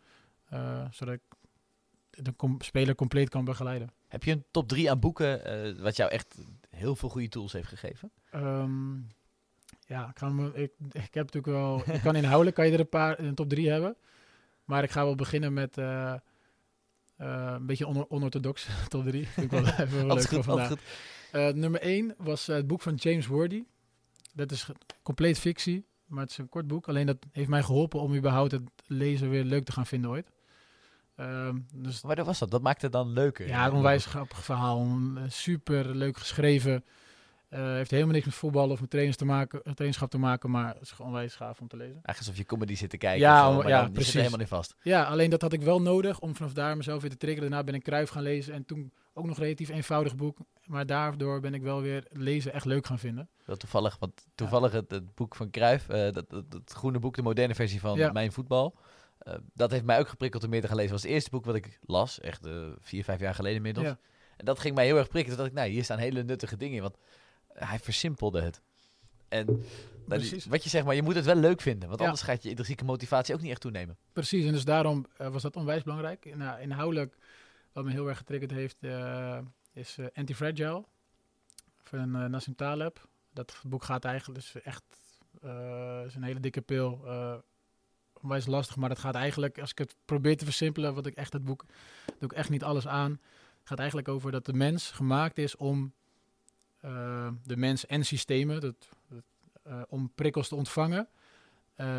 Uh, 0.53 0.85
zodat 0.91 1.13
ik 1.13 1.21
de 2.09 2.35
com 2.35 2.61
speler 2.61 2.95
compleet 2.95 3.29
kan 3.29 3.45
begeleiden. 3.45 3.89
Heb 4.07 4.23
je 4.23 4.31
een 4.31 4.45
top 4.51 4.67
3 4.67 4.91
aan 4.91 4.99
boeken 4.99 5.65
uh, 5.67 5.81
wat 5.81 5.95
jou 5.95 6.11
echt 6.11 6.37
heel 6.69 6.95
veel 6.95 7.09
goede 7.09 7.29
tools 7.29 7.53
heeft 7.53 7.67
gegeven? 7.67 8.11
Um, 8.35 9.07
ja, 9.85 10.07
ik, 10.07 10.15
kan 10.15 10.55
ik, 10.55 10.71
ik 10.91 11.13
heb 11.13 11.33
natuurlijk 11.33 11.45
wel. 11.45 11.83
ik 11.95 12.01
kan 12.01 12.15
inhoudelijk 12.15 12.55
kan 12.55 12.65
je 12.65 12.73
er 12.73 12.79
een 12.79 12.89
paar 12.89 13.19
in 13.19 13.25
een 13.25 13.35
top 13.35 13.49
3 13.49 13.69
hebben. 13.69 13.95
Maar 14.65 14.83
ik 14.83 14.91
ga 14.91 15.03
wel 15.03 15.15
beginnen 15.15 15.53
met 15.53 15.77
een 17.17 17.65
beetje 17.65 17.87
on 17.87 18.09
onorthodox 18.09 18.67
top 18.87 19.05
3. 19.05 19.27
Vind 19.27 19.51
ik 19.51 19.59
wel 19.59 19.73
even 19.85 20.07
leuk 20.07 20.27
voor 20.27 20.43
vandaag. 20.43 20.73
Uh, 21.35 21.47
nummer 21.49 21.81
1 21.81 22.13
was 22.17 22.49
uh, 22.49 22.55
het 22.55 22.67
boek 22.67 22.81
van 22.81 22.95
James 22.95 23.27
Worthy. 23.27 23.63
Dat 24.33 24.51
is 24.51 24.69
compleet 25.03 25.39
fictie, 25.39 25.85
maar 26.05 26.21
het 26.21 26.31
is 26.31 26.37
een 26.37 26.49
kort 26.49 26.67
boek. 26.67 26.87
Alleen 26.87 27.05
dat 27.05 27.17
heeft 27.31 27.49
mij 27.49 27.63
geholpen 27.63 27.99
om 27.99 28.15
überhaupt 28.15 28.51
het 28.51 28.63
lezen 28.85 29.29
weer 29.29 29.43
leuk 29.43 29.65
te 29.65 29.71
gaan 29.71 29.85
vinden 29.85 30.09
ooit. 30.09 30.31
Ehm, 31.15 31.57
dus 31.73 32.01
Waardoor 32.01 32.25
was 32.25 32.39
dat? 32.39 32.51
Wat 32.51 32.61
maakte 32.61 32.85
het 32.85 32.93
dan 32.93 33.09
leuker? 33.13 33.47
ja, 33.47 33.65
een 33.65 33.73
onwijs 33.73 34.05
grappig 34.05 34.43
verhaal. 34.43 34.79
eh, 35.15 35.23
super 35.27 35.95
leuk 35.95 36.17
geschreven. 36.17 36.83
Eh, 37.49 37.73
heeft 37.73 37.91
helemaal 37.91 38.13
niks 38.13 38.25
met 38.25 38.35
voetbal 38.35 38.69
of 38.69 38.79
met 38.81 38.89
trainers 38.89 39.17
te 39.17 39.25
maken, 39.25 39.63
eh, 39.63 39.73
trainerschap 39.73 40.09
te 40.09 40.17
maken, 40.17 40.51
maar 40.51 40.73
het 40.73 40.81
is 40.81 40.91
gewoon 40.91 41.11
onwijs 41.11 41.35
gaaf 41.35 41.59
om 41.59 41.67
te 41.67 41.75
lezen. 41.77 41.93
Eigenlijk 41.93 42.17
alsof 42.17 42.37
je 42.37 42.45
comedy 42.45 42.75
zit 42.75 42.89
te 42.89 42.97
kijken. 42.97 43.19
Ja, 43.19 43.49
zo, 43.51 43.57
maar 43.57 43.67
ja, 43.67 43.81
dan, 43.81 43.91
precies. 43.91 44.13
helemaal 44.13 44.39
niet 44.39 44.47
vast. 44.47 44.75
Ja, 44.81 45.03
alleen 45.03 45.29
dat 45.29 45.41
had 45.41 45.53
ik 45.53 45.61
wel 45.61 45.81
nodig 45.81 46.19
om 46.19 46.35
vanaf 46.35 46.53
daar 46.53 46.77
mezelf 46.77 47.01
weer 47.01 47.09
te 47.11 47.17
triggeren. 47.17 47.49
Daarna 47.49 47.65
ben 47.65 47.75
ik 47.75 47.83
Kruif 47.83 48.09
gaan 48.09 48.23
lezen 48.23 48.53
en 48.53 48.65
toen 48.65 48.93
ook 49.13 49.25
nog 49.25 49.37
relatief 49.37 49.69
eenvoudig 49.69 50.15
boek. 50.15 50.37
Maar 50.65 50.85
daardoor 50.85 51.39
ben 51.39 51.53
ik 51.53 51.61
wel 51.61 51.81
weer 51.81 52.05
lezen 52.11 52.53
echt 52.53 52.65
leuk 52.65 52.85
gaan 52.85 52.99
vinden. 52.99 53.29
Wel 53.45 53.55
toevallig, 53.57 53.97
want 53.99 54.25
toevallig 54.35 54.71
het, 54.71 54.91
het 54.91 55.15
boek 55.15 55.35
van 55.35 55.49
Cruijff, 55.49 55.89
eh, 55.89 56.11
dat, 56.11 56.29
dat, 56.29 56.51
dat 56.51 56.71
groene 56.75 56.99
boek, 56.99 57.15
de 57.15 57.21
moderne 57.21 57.55
versie 57.55 57.79
van 57.79 57.97
Ja. 57.97 58.11
Mijn 58.11 58.31
Voetbal. 58.31 58.75
eh, 59.17 59.33
dat 59.53 59.71
heeft 59.71 59.83
mij 59.83 59.99
ook 59.99 60.07
geprikkeld 60.07 60.43
om 60.43 60.49
meer 60.49 60.61
te 60.61 60.67
gaan 60.67 60.75
lezen. 60.75 60.91
Dat 60.91 61.01
was 61.01 61.09
het 61.09 61.17
eerste 61.17 61.29
boek 61.29 61.45
wat 61.45 61.55
ik 61.55 61.79
las, 61.81 62.19
echt 62.19 62.45
eh, 62.45 62.67
vier, 62.79 63.03
vijf 63.03 63.19
jaar 63.19 63.35
geleden 63.35 63.57
inmiddels. 63.57 63.85
Ja. 63.85 63.97
En 64.37 64.45
dat 64.45 64.59
ging 64.59 64.75
mij 64.75 64.85
heel 64.85 64.97
erg 64.97 65.07
prikken. 65.07 65.37
Dacht 65.37 65.47
ik, 65.49 65.55
nou, 65.55 65.69
hier 65.69 65.83
staan 65.83 65.97
hele 65.97 66.23
nuttige 66.23 66.57
dingen 66.57 66.75
in, 66.75 66.81
want 66.81 66.97
hij 67.53 67.79
versimpelde 67.79 68.41
het. 68.41 68.61
En 69.29 69.45
nou, 70.05 70.41
wat 70.49 70.63
je 70.63 70.69
zegt, 70.69 70.85
maar 70.85 70.95
je 70.95 71.01
moet 71.03 71.15
het 71.15 71.25
wel 71.25 71.35
leuk 71.35 71.61
vinden, 71.61 71.87
want 71.87 71.99
Ja. 71.99 72.05
anders 72.05 72.23
gaat 72.23 72.43
je 72.43 72.49
intrinsieke 72.49 72.83
motivatie 72.83 73.35
ook 73.35 73.41
niet 73.41 73.51
echt 73.51 73.61
toenemen. 73.61 73.97
Precies, 74.13 74.45
en 74.45 74.51
dus 74.51 74.65
daarom 74.65 75.05
was 75.17 75.41
dat 75.41 75.55
onwijs 75.55 75.83
belangrijk. 75.83 76.35
Nou, 76.35 76.61
inhoudelijk, 76.61 77.15
wat 77.73 77.83
me 77.83 77.91
heel 77.91 78.07
erg 78.07 78.17
getriggerd 78.17 78.51
heeft, 78.51 78.77
eh, 78.79 79.39
is 79.73 79.97
eh, 79.97 80.05
Anti-Fragile 80.13 80.83
van 81.77 82.15
eh, 82.15 82.25
Nassim 82.25 82.55
Taleb. 82.55 83.07
Dat 83.33 83.61
boek 83.65 83.83
gaat 83.83 84.05
eigenlijk 84.05 84.39
dus 84.39 84.61
echt, 84.61 84.83
is 86.05 86.15
een 86.15 86.23
hele 86.23 86.39
dikke 86.39 86.61
pil, 86.61 87.05
onwijs 88.21 88.45
lastig, 88.45 88.75
maar 88.75 88.89
dat 88.89 88.99
gaat 88.99 89.15
eigenlijk, 89.15 89.59
als 89.59 89.71
ik 89.71 89.77
het 89.77 89.95
probeer 90.05 90.37
te 90.37 90.45
versimpelen, 90.45 90.93
wat 90.93 91.05
ik 91.05 91.15
echt 91.15 91.33
het 91.33 91.43
boek, 91.43 91.65
doe 92.05 92.29
ik 92.29 92.33
echt 92.33 92.49
niet 92.49 92.63
alles 92.63 92.87
aan. 92.87 93.11
Het 93.59 93.69
gaat 93.69 93.79
eigenlijk 93.79 94.07
over 94.07 94.31
dat 94.31 94.45
de 94.45 94.53
mens 94.53 94.91
gemaakt 94.91 95.37
is 95.37 95.55
om 95.55 95.93
de 97.43 97.55
mens 97.57 97.85
en 97.85 98.05
systemen, 98.05 98.61
dat, 98.61 98.89
om 99.87 100.11
prikkels 100.15 100.47
te 100.47 100.55
ontvangen. 100.55 101.07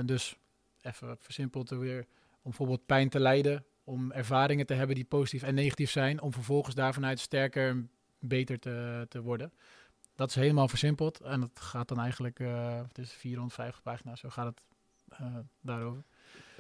Dus 0.05 0.37
even 0.83 1.17
versimpeld 1.19 1.71
weer, 1.71 2.01
om 2.33 2.41
bijvoorbeeld 2.43 2.87
pijn 2.87 3.09
te 3.09 3.21
lijden, 3.21 3.65
om 3.85 4.13
ervaringen 4.13 4.67
te 4.67 4.75
hebben 4.75 4.95
die 4.97 5.05
positief 5.05 5.43
en 5.43 5.55
negatief 5.55 5.91
zijn, 5.91 6.21
om 6.21 6.33
vervolgens 6.33 6.75
daarvanuit 6.75 7.21
sterker 7.21 7.69
en 7.69 7.91
beter 8.19 8.59
te, 8.59 9.07
te 9.09 9.21
worden. 9.23 9.53
Dat 10.15 10.29
is 10.29 10.35
helemaal 10.35 10.69
versimpeld 10.69 11.21
en 11.21 11.41
dat 11.41 11.51
gaat 11.55 11.89
dan 11.89 12.01
eigenlijk, 12.01 12.41
eh, 12.41 12.81
het 12.89 12.99
is 12.99 13.13
450 13.13 13.83
pagina's, 13.83 14.21
zo 14.21 14.29
gaat 14.29 14.47
het 14.47 14.63
eh, 15.09 15.37
daarover. 15.61 16.03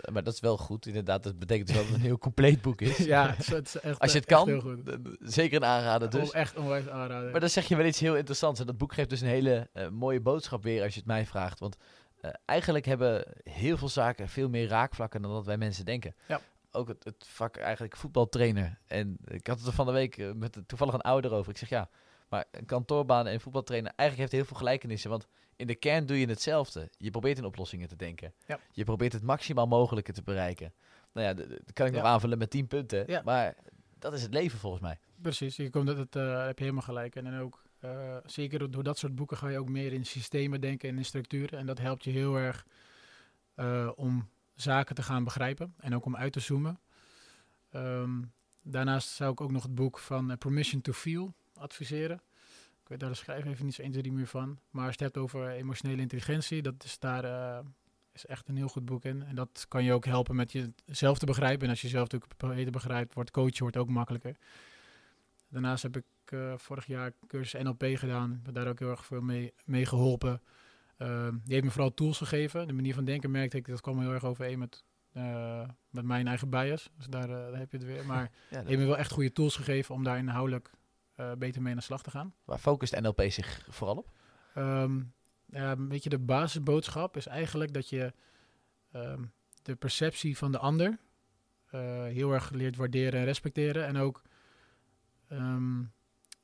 Eh, 0.00 0.12
Maar 0.12 0.22
dat 0.22 0.35
is 0.35 0.40
wel 0.40 0.56
goed, 0.56 0.87
inderdaad. 0.87 1.22
Dat 1.22 1.38
betekent 1.38 1.66
dus 1.66 1.76
wel 1.76 1.85
dat 1.85 1.92
het 1.92 2.02
een 2.02 2.06
heel 2.08 2.18
compleet 2.18 2.62
boek 2.62 2.80
is. 2.80 2.96
ja, 3.14 3.28
het 3.30 3.38
is, 3.38 3.46
het 3.46 3.66
is 3.66 3.80
echt, 3.80 3.98
Als 3.98 4.12
je 4.12 4.18
het 4.18 4.26
kan, 4.26 4.48
heel 4.48 4.61
goed. 4.61 4.98
zeker 5.20 5.56
een 5.56 5.68
aanrader 5.68 6.11
dus. 6.11 6.28
Oh, 6.28 6.35
echt 6.35 6.56
onwijs 6.56 6.88
aanraden. 6.88 7.30
Maar 7.30 7.40
dan 7.40 7.48
zeg 7.48 7.68
je 7.68 7.76
wel 7.76 7.87
iets 7.87 8.00
heel 8.00 8.16
interessants. 8.16 8.61
En 8.61 8.66
dat 8.66 8.78
boek 8.78 8.92
geeft 8.94 9.11
dus 9.11 9.20
een 9.20 9.28
hele 9.28 9.70
mooie 9.90 10.20
boodschap 10.20 10.62
weer 10.62 10.82
als 10.82 10.92
je 10.92 10.98
het 10.98 11.08
mij 11.08 11.26
vraagt. 11.26 11.58
Want 11.58 11.76
eigenlijk 12.44 12.85
hebben 12.85 13.24
heel 13.42 13.76
veel 13.76 13.88
zaken 13.88 14.28
veel 14.28 14.48
meer 14.48 14.68
raakvlakken 14.68 15.22
dan 15.22 15.32
dat 15.32 15.46
wij 15.46 15.56
mensen 15.58 15.85
denken. 15.85 16.14
Ja. 16.28 16.40
Ook 16.72 16.88
het, 16.88 17.04
het 17.04 17.24
vak 17.26 17.56
eigenlijk 17.56 17.96
voetbaltrainer. 17.96 18.78
En 18.87 19.16
ik 19.24 19.46
had 19.46 19.58
het 19.58 19.66
er 19.66 19.72
van 19.72 19.87
de 19.87 19.92
week 19.92 20.18
eh, 20.18 20.32
met 20.32 20.58
toevallig 20.66 20.94
een 20.94 21.00
ouder 21.00 21.32
over. 21.32 21.50
Ik 21.52 21.58
zeg 21.58 21.68
ja, 21.68 21.88
maar 22.28 22.44
een 22.50 22.64
kantoorbaan 22.64 23.26
en 23.26 23.40
voetbaltrainer 23.40 23.92
eigenlijk 23.96 24.30
heeft 24.30 24.42
heel 24.42 24.50
veel 24.50 24.66
gelijkenissen. 24.66 25.11
Want 25.11 25.26
in 25.56 25.66
de 25.66 25.74
kern 25.74 26.06
doe 26.06 26.20
je 26.20 26.26
hetzelfde. 26.26 26.90
Je 26.96 27.11
probeert 27.11 27.38
in 27.38 27.44
oplossingen 27.44 27.88
te 27.88 27.96
denken. 27.96 28.32
Ja. 28.46 28.58
Je 28.70 28.85
probeert 28.85 29.12
het 29.12 29.22
maximaal 29.22 29.66
mogelijke 29.66 30.12
te 30.12 30.22
bereiken. 30.22 30.72
Nou 31.12 31.26
ja, 31.26 31.35
dat 31.35 31.72
kan 31.72 31.87
ik 31.87 31.92
nog 31.92 32.02
aanvullen 32.02 32.38
met 32.38 32.50
10 32.50 32.66
punten. 32.66 33.04
Ja. 33.06 33.22
Maar 33.24 33.54
dat 33.98 34.12
is 34.12 34.22
het 34.22 34.35
leven 34.35 34.58
volgens 34.58 34.82
mij. 34.82 34.98
Precies, 35.22 35.56
je 35.56 35.70
komt 35.70 35.87
dat 35.87 35.96
het, 35.96 36.16
eh, 36.16 36.44
heb 36.46 36.58
je 36.58 36.64
helemaal 36.64 36.85
gelijk. 36.87 37.16
En 37.16 37.24
dan 37.24 37.38
ook, 37.38 37.62
eh, 37.78 38.16
zeker 38.26 38.70
door- 38.70 38.82
dat 38.82 38.98
soort 38.98 39.14
boeken 39.14 39.37
ga 39.37 39.48
je 39.48 39.58
ook 39.58 39.68
meer 39.68 39.92
in 39.92 40.04
systemen 40.06 40.61
denken 40.61 40.88
en 40.88 40.96
in 40.96 41.04
structuren. 41.04 41.58
En 41.58 41.66
dat 41.66 41.78
helpt 41.78 42.04
je 42.04 42.11
heel 42.11 42.37
erg 42.37 42.66
om 43.94 44.28
zaken 44.54 44.94
te 44.94 45.02
gaan 45.02 45.24
begrijpen 45.24 45.74
en 45.78 45.94
ook 45.94 46.04
om 46.04 46.16
uit 46.16 46.32
te 46.32 46.40
zoomen. 46.40 46.80
Ehm, 47.70 48.22
daarnaast 48.62 49.08
zou 49.08 49.32
ik 49.32 49.40
ook 49.40 49.52
nog 49.52 49.62
het 49.62 49.74
boek 49.74 49.98
van 49.98 50.30
eh, 50.30 50.36
Permission 50.36 50.80
to 50.80 50.92
Feel 50.92 51.34
adviseren. 51.54 52.22
Ik 52.82 52.88
weet 52.88 53.00
daar 53.00 53.10
de 53.10 53.16
schrijver 53.16 53.50
even 53.50 53.64
niet 53.64 53.74
zo 53.74 53.82
1, 53.82 53.90
2, 53.90 54.02
3 54.02 54.14
meer 54.14 54.26
van. 54.26 54.58
Maar 54.70 54.82
als 54.82 54.92
het 54.92 55.00
hebt 55.00 55.16
over 55.16 55.48
emotionele 55.48 56.02
intelligentie, 56.02 56.62
dat 56.62 56.84
is 56.84 56.98
daar 56.98 57.24
eh, 57.24 57.64
is 58.12 58.26
echt 58.26 58.48
een 58.48 58.56
heel 58.56 58.68
goed 58.68 58.84
boek 58.84 59.04
in. 59.04 59.22
En 59.22 59.34
dat 59.34 59.66
kan 59.68 59.84
je 59.84 59.92
ook 59.92 60.04
helpen 60.04 60.36
met 60.36 60.52
jezelf 60.52 61.18
te 61.18 61.26
begrijpen. 61.26 61.62
En 61.62 61.70
als 61.70 61.80
je 61.80 61.86
jezelf 61.86 62.10
natuurlijk 62.10 62.56
beter 62.56 62.72
begrijpt, 62.72 63.14
wordt 63.14 63.30
coachen 63.30 63.62
wordt 63.62 63.76
ook 63.76 63.88
makkelijker. 63.88 64.36
Daarnaast 65.48 65.82
heb 65.82 65.96
ik 65.96 66.04
eh, 66.24 66.52
vorig 66.56 66.86
jaar 66.86 67.12
cursus 67.26 67.62
NLP 67.62 67.84
gedaan. 67.94 68.42
Daar 68.52 68.68
ook 68.68 68.78
heel 68.78 68.90
erg 68.90 69.06
veel 69.06 69.20
mee, 69.20 69.52
mee 69.64 69.86
geholpen. 69.86 70.42
Ehm, 71.02 71.32
die 71.44 71.52
heeft 71.52 71.64
me 71.64 71.70
vooral 71.70 71.94
tools 71.94 72.18
gegeven. 72.18 72.66
De 72.66 72.72
manier 72.72 72.94
van 72.94 73.04
denken 73.04 73.30
merkte 73.30 73.56
ik, 73.56 73.66
dat 73.66 73.80
kwam 73.80 74.00
heel 74.00 74.12
erg 74.12 74.24
overeen 74.24 74.58
met, 74.58 74.84
eh, 75.12 75.68
met 75.90 76.04
mijn 76.04 76.26
eigen 76.26 76.50
bias. 76.50 76.90
Dus 76.96 77.06
daar, 77.06 77.30
eh, 77.30 77.50
daar 77.50 77.58
heb 77.58 77.70
je 77.70 77.76
het 77.76 77.86
weer. 77.86 78.06
Maar 78.06 78.30
Ja, 78.50 78.62
heeft 78.64 78.78
me 78.78 78.86
wel 78.86 78.98
echt 78.98 79.10
goede 79.10 79.32
tools 79.32 79.56
gegeven 79.56 79.94
om 79.94 80.04
daar 80.04 80.18
inhoudelijk 80.18 80.70
eh, 81.14 81.32
beter 81.32 81.62
mee 81.62 81.72
aan 81.72 81.78
de 81.78 81.84
slag 81.84 82.02
te 82.02 82.10
gaan. 82.10 82.34
Waar 82.44 82.58
focust 82.58 83.00
NLP 83.00 83.22
zich 83.26 83.66
vooral 83.68 83.96
op? 83.96 84.10
Ehm, 84.54 85.88
weet 85.88 86.02
je, 86.02 86.10
de 86.10 86.18
basisboodschap 86.18 87.16
is 87.16 87.26
eigenlijk 87.26 87.72
dat 87.72 87.88
je 87.88 88.12
ehm, 88.92 89.22
de 89.62 89.74
perceptie 89.74 90.38
van 90.38 90.52
de 90.52 90.58
ander 90.58 90.98
heel 92.06 92.32
erg 92.32 92.50
leert 92.50 92.76
waarderen 92.76 93.20
en 93.20 93.24
respecteren. 93.24 93.86
En 93.86 93.96
ook 93.96 94.22
ehm, 95.28 95.82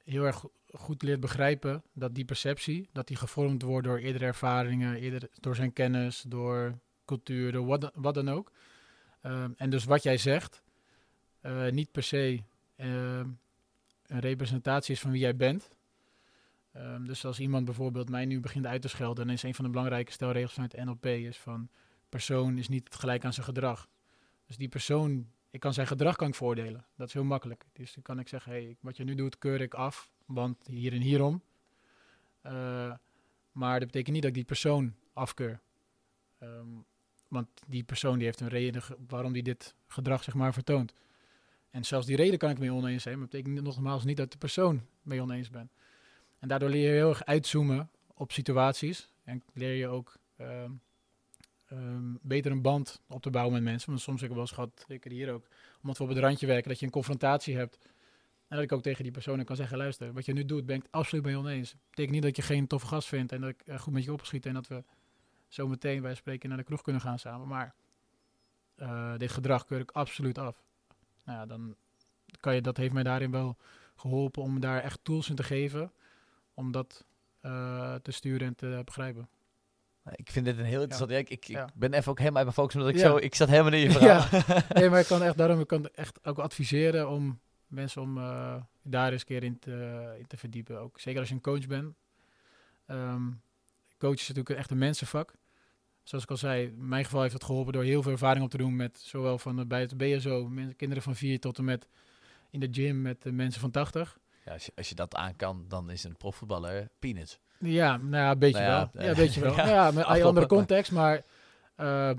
heel 0.04 0.24
erg 0.24 0.44
goed 0.72 1.02
leert 1.02 1.20
begrijpen 1.20 1.82
dat 1.92 2.14
die 2.14 2.24
perceptie, 2.24 2.88
dat 2.92 3.06
die 3.06 3.16
gevormd 3.16 3.62
wordt 3.62 3.86
door 3.86 3.98
eerdere 3.98 4.24
ervaringen, 4.24 4.96
eerder, 4.96 5.28
door 5.40 5.54
zijn 5.54 5.72
kennis, 5.72 6.24
door 6.28 6.78
cultuur, 7.04 7.52
door 7.52 7.66
wat, 7.94 8.14
dan- 8.14 8.28
ook. 8.28 8.52
Ehm, 9.20 9.50
en 9.56 9.70
dus 9.70 9.84
wat 9.84 10.02
jij 10.02 10.16
zegt, 10.16 10.62
eh, 11.40 11.68
niet 11.68 11.92
per 11.92 12.02
se 12.02 12.42
ehm, 12.76 13.28
een 14.06 14.20
representatie 14.20 14.94
is 14.94 15.00
van 15.00 15.10
wie 15.10 15.20
jij 15.20 15.36
bent. 15.36 15.70
Ehm, 16.72 17.04
dus 17.04 17.24
als 17.24 17.40
iemand 17.40 17.64
bijvoorbeeld 17.64 18.10
mij 18.10 18.24
nu 18.24 18.40
begint 18.40 18.66
uit 18.66 18.82
te 18.82 18.88
schelden, 18.88 19.26
dan 19.26 19.34
is 19.34 19.42
een 19.42 19.54
van 19.54 19.64
de 19.64 19.70
belangrijke 19.70 20.12
stelregels 20.12 20.52
vanuit 20.52 20.70
de 20.70 20.84
NLP 20.84 21.06
is 21.06 21.36
van 21.38 21.68
persoon 22.08 22.58
is 22.58 22.68
niet 22.68 22.94
gelijk 22.94 23.24
aan 23.24 23.32
zijn 23.32 23.46
gedrag. 23.46 23.88
Dus 24.46 24.56
die 24.56 24.68
persoon, 24.68 25.28
ik 25.50 25.60
kan 25.60 25.74
zijn 25.74 25.86
gedrag 25.86 26.16
kan 26.16 26.28
ik 26.28 26.34
voordelen. 26.34 26.86
Dat 26.96 27.06
is 27.06 27.12
heel 27.12 27.24
makkelijk. 27.24 27.64
Dus 27.72 27.94
dan 27.94 28.02
kan 28.02 28.18
ik 28.18 28.28
zeggen, 28.28 28.52
hey, 28.52 28.76
wat 28.80 28.96
je 28.96 29.04
nu 29.04 29.14
doet 29.14 29.38
keur 29.38 29.60
ik 29.60 29.74
af, 29.74 30.10
want 30.28 30.66
hier 30.66 30.92
en 30.92 31.00
hierom. 31.00 31.42
Eh, 32.40 32.92
maar 33.52 33.78
dat 33.78 33.88
betekent 33.88 34.12
niet 34.12 34.22
dat 34.22 34.30
ik 34.30 34.36
die 34.36 34.44
persoon 34.44 34.94
afkeur. 35.12 35.60
Ehm, 36.38 36.66
want 37.28 37.48
die 37.66 37.82
persoon 37.82 38.16
die 38.16 38.26
heeft 38.26 38.40
een 38.40 38.48
reden 38.48 38.82
waarom 39.08 39.32
die 39.32 39.42
dit 39.42 39.74
gedrag 39.86 40.22
zeg 40.22 40.34
maar 40.34 40.52
vertoont. 40.52 40.92
En 41.70 41.84
zelfs 41.84 42.06
die 42.06 42.16
reden 42.16 42.38
kan 42.38 42.50
ik 42.50 42.58
mee 42.58 42.72
oneens 42.72 43.02
zijn, 43.02 43.18
maar 43.18 43.28
dat 43.28 43.42
betekent 43.42 43.64
nogmaals 43.64 44.04
niet 44.04 44.16
dat 44.16 44.32
de 44.32 44.38
persoon 44.38 44.86
mee 45.02 45.22
oneens 45.22 45.50
ben. 45.50 45.70
En 46.38 46.48
daardoor 46.48 46.68
leer 46.68 46.88
je 46.88 46.96
heel 46.96 47.08
erg 47.08 47.24
uitzoomen 47.24 47.90
op 48.14 48.32
situaties. 48.32 49.08
En 49.24 49.42
leer 49.52 49.74
je 49.74 49.86
ook 49.86 50.16
ehm, 50.36 50.70
ehm, 51.66 52.14
beter 52.22 52.50
een 52.50 52.62
band 52.62 53.00
op 53.06 53.22
te 53.22 53.30
bouwen 53.30 53.54
met 53.54 53.62
mensen. 53.62 53.90
Want 53.90 54.00
soms 54.00 54.20
heb 54.20 54.28
ik 54.28 54.34
wel 54.34 54.44
eens 54.44 54.54
gehad, 54.54 54.84
zeker 54.88 55.10
hier 55.10 55.32
ook, 55.32 55.48
omdat 55.82 55.98
we 55.98 56.02
op 56.02 56.08
het 56.08 56.18
randje 56.18 56.46
werken, 56.46 56.68
dat 56.68 56.78
je 56.78 56.86
een 56.86 56.92
confrontatie 56.92 57.56
hebt. 57.56 57.78
En 58.48 58.56
dat 58.56 58.64
ik 58.64 58.72
ook 58.72 58.82
tegen 58.82 59.02
die 59.02 59.12
persoon 59.12 59.44
kan 59.44 59.56
zeggen, 59.56 59.78
luister, 59.78 60.12
wat 60.12 60.24
je 60.24 60.32
nu 60.32 60.44
doet, 60.44 60.66
ben 60.66 60.76
ik 60.76 60.82
het 60.82 60.92
absoluut 60.92 61.24
mee 61.24 61.36
oneens. 61.38 61.70
Dat 61.70 61.80
betekent 61.90 62.14
niet 62.14 62.22
dat 62.22 62.36
je 62.36 62.42
geen 62.42 62.66
toffe 62.66 62.86
gast 62.86 63.08
vindt 63.08 63.32
en 63.32 63.40
dat 63.40 63.50
ik 63.50 63.60
eh, 63.66 63.78
goed 63.78 63.92
met 63.92 64.04
je 64.04 64.12
opschiet 64.12 64.46
en 64.46 64.54
dat 64.54 64.66
we 64.66 64.84
zo 65.48 65.68
meteen 65.68 66.02
bij 66.02 66.14
spreken 66.14 66.48
naar 66.48 66.58
de 66.58 66.64
kroeg 66.64 66.82
kunnen 66.82 67.02
gaan 67.02 67.18
samen. 67.18 67.48
Maar 67.48 67.74
eh, 68.74 69.16
dit 69.16 69.30
gedrag 69.30 69.64
keur 69.64 69.80
ik 69.80 69.90
absoluut 69.90 70.38
af. 70.38 70.62
Nou 71.24 71.38
ja, 71.38 71.46
dan 71.46 71.76
kan 72.40 72.54
je, 72.54 72.60
dat 72.60 72.76
heeft 72.76 72.92
mij 72.92 73.02
daarin 73.02 73.30
wel 73.30 73.56
geholpen 73.96 74.42
om 74.42 74.60
daar 74.60 74.82
echt 74.82 74.98
tools 75.02 75.28
in 75.30 75.36
te 75.36 75.42
geven 75.42 75.92
om 76.54 76.72
dat 76.72 77.04
eh, 77.40 77.94
te 77.94 78.10
sturen 78.12 78.46
en 78.46 78.54
te 78.54 78.82
begrijpen. 78.84 79.28
Nou, 80.04 80.16
Ik 80.20 80.30
vind 80.30 80.44
dit 80.44 80.58
een 80.58 80.64
heel 80.64 80.80
interessant. 80.80 81.10
Ja. 81.10 81.16
ik, 81.16 81.30
ik, 81.30 81.44
Ja. 81.44 81.66
ik 81.66 81.72
ben 81.74 81.92
even 81.92 82.10
ook 82.10 82.18
helemaal 82.18 82.44
uit 82.44 82.54
mijn 82.56 82.66
focus, 82.66 82.74
omdat 82.74 82.90
ik 82.90 83.00
Ja. 83.00 83.08
zo... 83.08 83.16
Ik 83.16 83.34
zat 83.34 83.48
helemaal 83.48 83.72
in 83.72 83.78
je 83.78 83.90
verhaal. 83.98 84.42
nee, 84.74 84.90
maar 84.90 85.00
ik 85.00 85.06
kan 85.06 85.22
echt 85.22 85.36
daarom 85.36 85.60
ik 85.60 85.66
kan 85.66 85.88
echt 85.88 86.26
ook 86.26 86.38
adviseren 86.38 87.08
om 87.08 87.40
mensen 87.68 88.02
om 88.02 88.18
eh, 88.18 88.54
daar 88.82 89.12
eens 89.12 89.20
een 89.20 89.26
keer 89.26 89.42
in 89.42 89.58
te, 89.58 90.14
in 90.18 90.26
te 90.26 90.36
verdiepen. 90.36 90.80
Ook 90.80 91.00
zeker 91.00 91.20
als 91.20 91.28
je 91.28 91.34
een 91.34 91.40
coach 91.40 91.66
bent. 91.66 91.94
Ehm 92.86 93.26
coach 93.98 94.14
is 94.14 94.28
natuurlijk 94.28 94.58
echt 94.58 94.70
een 94.70 94.78
mensenvak. 94.78 95.34
Zoals 96.02 96.24
ik 96.24 96.30
al 96.30 96.36
zei, 96.36 96.64
in 96.66 96.88
mijn 96.88 97.04
geval 97.04 97.20
heeft 97.22 97.32
het 97.34 97.44
geholpen 97.44 97.72
door 97.72 97.82
heel 97.82 98.02
veel 98.02 98.12
ervaring 98.12 98.44
op 98.44 98.50
te 98.50 98.56
doen 98.56 98.76
met 98.76 98.98
zowel 98.98 99.38
van 99.38 99.58
eh, 99.58 99.66
bij 99.66 99.80
het 99.80 99.96
BSO, 99.96 100.48
men- 100.48 100.76
kinderen 100.76 101.02
van 101.02 101.16
vier 101.16 101.40
tot 101.40 101.58
en 101.58 101.64
met 101.64 101.88
in 102.50 102.60
de 102.60 102.68
gym 102.70 103.02
met 103.02 103.26
eh, 103.26 103.32
mensen 103.32 103.60
van 103.60 103.70
80. 103.70 104.18
Ja, 104.44 104.52
als, 104.52 104.66
je, 104.66 104.72
als 104.76 104.88
je 104.88 104.94
dat 104.94 105.14
aan 105.14 105.36
kan, 105.36 105.64
dan 105.68 105.90
is 105.90 106.04
een 106.04 106.16
profvoetballer 106.16 106.88
peanuts. 106.98 107.38
Ja, 107.58 107.96
nou 107.96 108.16
ja, 108.16 108.30
een 108.30 108.38
beetje 108.38 108.60
Nou 108.62 108.70
ja, 108.70 108.78
wel. 108.78 108.90
eh, 108.94 109.02
Ja, 109.02 109.08
een 109.10 109.16
beetje 109.16 109.40
wel. 109.40 109.54
ja, 109.56 109.66
Ja, 109.66 109.72
ja 109.74 109.84
met 109.84 109.94
een 109.94 110.00
afkloppen, 110.02 110.26
andere 110.28 110.46
context, 110.46 110.92
maar 110.92 111.22
eh, 111.74 112.10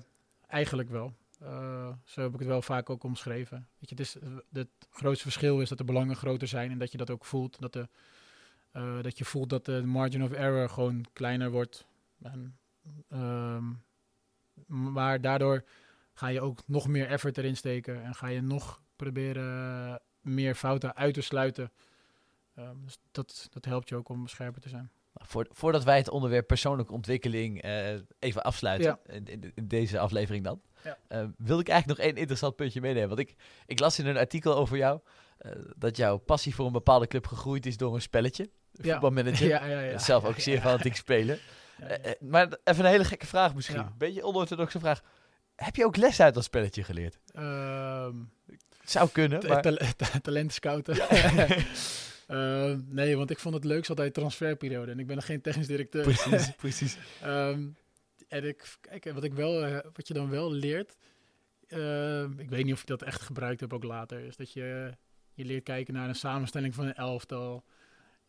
eigenlijk 0.48 0.90
wel. 0.90 1.14
Eh, 1.40 1.92
zo 2.04 2.22
heb 2.22 2.34
ik 2.34 2.40
het 2.40 2.48
wel 2.48 2.62
vaak 2.62 2.90
ook 2.90 3.04
omschreven. 3.04 3.68
Weet 3.80 3.90
je, 3.90 3.96
het, 3.96 4.00
is, 4.00 4.16
het 4.52 4.70
grootste 4.90 5.24
verschil 5.24 5.62
is 5.62 5.70
dat 5.70 5.78
de 5.78 5.84
belangen 5.84 6.16
groter 6.16 6.48
zijn 6.48 6.72
en 6.72 6.78
dat 6.78 6.92
je 6.92 6.98
dat 6.98 7.10
ook 7.10 7.26
voelt. 7.26 7.60
Dat, 7.60 7.74
de, 7.74 7.88
eh, 8.72 9.02
dat 9.02 9.18
je 9.18 9.26
voelt 9.26 9.50
dat 9.50 9.66
de 9.66 9.82
margin 9.86 10.24
of 10.24 10.32
error 10.32 10.70
gewoon 10.70 11.06
kleiner 11.14 11.52
wordt. 11.52 11.86
En, 12.22 12.58
ehm, 13.10 13.64
maar 14.66 15.22
daardoor 15.22 15.64
ga 16.14 16.28
je 16.28 16.42
ook 16.42 16.68
nog 16.68 16.88
meer 16.88 17.08
effort 17.08 17.38
erin 17.38 17.58
steken 17.58 18.04
en 18.04 18.16
ga 18.16 18.28
je 18.28 18.42
nog 18.42 18.82
proberen 18.96 20.02
meer 20.22 20.56
fouten 20.56 20.96
uit 20.96 21.14
te 21.14 21.22
sluiten. 21.22 21.72
Ehm, 22.56 22.76
dus 22.86 23.00
dat, 23.12 23.48
dat 23.52 23.66
helpt 23.66 23.90
je 23.90 23.96
ook 23.96 24.10
om 24.10 24.28
scherper 24.28 24.62
te 24.62 24.70
zijn. 24.70 24.92
Voor, 25.26 25.48
voordat 25.52 25.84
wij 25.84 25.98
het 25.98 26.10
onderwerp 26.10 26.48
persoonlijke 26.48 26.94
ontwikkeling 26.94 27.66
uh, 27.66 27.90
even 28.20 28.44
afsluiten, 28.44 29.00
in, 29.06 29.54
in, 29.56 29.68
deze 29.68 30.00
aflevering 30.00 30.44
dan, 30.44 30.62
ja. 30.84 30.98
uh, 31.10 31.28
wil 31.38 31.60
ik 31.60 31.68
eigenlijk 31.68 32.00
nog 32.00 32.08
één 32.08 32.18
interessant 32.18 32.56
puntje 32.56 32.82
meenemen. 32.82 33.08
Want 33.08 33.20
ik, 33.20 33.36
ik 33.66 33.80
las 33.80 34.00
in 34.00 34.06
een 34.06 34.18
artikel 34.18 34.56
over 34.56 34.78
jou 34.78 35.00
uh, 35.42 35.52
dat 35.76 35.98
jouw 35.98 36.18
passie 36.18 36.56
voor 36.56 36.66
een 36.66 36.72
bepaalde 36.72 37.08
club 37.08 37.28
gegroeid 37.28 37.66
is 37.66 37.78
door 37.78 37.94
een 37.94 38.02
spelletje. 38.02 38.50
Ja. 38.72 38.92
Voetbalmanager. 38.92 39.48
Ja, 39.60 39.66
ja, 39.66 39.80
ja. 39.80 39.98
Zelf 39.98 40.26
ook 40.26 40.40
zeer 40.40 40.62
fanatiek 40.62 40.96
spelen. 40.96 41.40
maar 42.20 42.48
even 42.64 42.86
een 42.86 42.92
hele 42.92 43.06
gekke 43.06 43.26
vraag 43.26 43.56
misschien. 43.56 43.78
Een 43.78 43.94
beetje 43.98 44.24
onorthodoxe 44.24 44.80
vraag. 44.80 45.02
Heb 45.56 45.76
je 45.76 45.86
ook 45.86 45.96
les 45.96 46.22
uit 46.22 46.34
dat 46.34 46.44
spelletje 46.44 46.84
geleerd? 46.84 47.20
Um, 47.38 48.32
Zou 48.84 49.10
kunnen, 49.10 49.48
maar... 49.48 49.62
Talent 50.22 50.54
scouten. 50.54 50.96
Uh, 52.32 52.76
nee, 52.88 53.18
want 53.18 53.30
ik 53.30 53.40
vond 53.40 53.56
het 53.56 53.64
leukst 53.64 53.90
altijd 53.90 54.14
transferperiode. 54.14 54.92
En 54.92 55.00
ik 55.00 55.08
ben 55.08 55.16
nog 55.16 55.26
geen 55.26 55.42
technisch 55.42 55.68
directeur. 55.68 56.04
Precies, 56.04 56.52
precies. 56.66 56.98
Um, 57.26 57.76
en 58.28 58.48
ik, 58.48 58.78
kijk, 58.82 59.14
wat, 59.14 59.24
ik 59.24 59.34
wel, 59.34 59.68
uh, 59.68 59.80
wat 59.94 60.08
je 60.08 60.14
dan 60.14 60.30
wel 60.30 60.52
leert... 60.52 60.98
Uh, 61.68 62.24
ik 62.24 62.50
weet 62.50 62.66
niet 62.66 62.74
of 62.74 62.82
ik 62.82 62.88
dat 62.88 63.02
echt 63.02 63.22
gebruikt 63.22 63.60
heb 63.60 63.74
ook 63.74 63.84
later. 63.84 64.20
Is 64.20 64.36
dat 64.36 64.54
je, 64.54 64.98
je 65.34 65.46
leert 65.46 65.64
kijken 65.64 65.94
naar 65.94 66.08
een 66.08 66.16
samenstelling 66.16 66.76
van 66.76 66.86
een 66.86 66.94
elftal. 66.94 67.64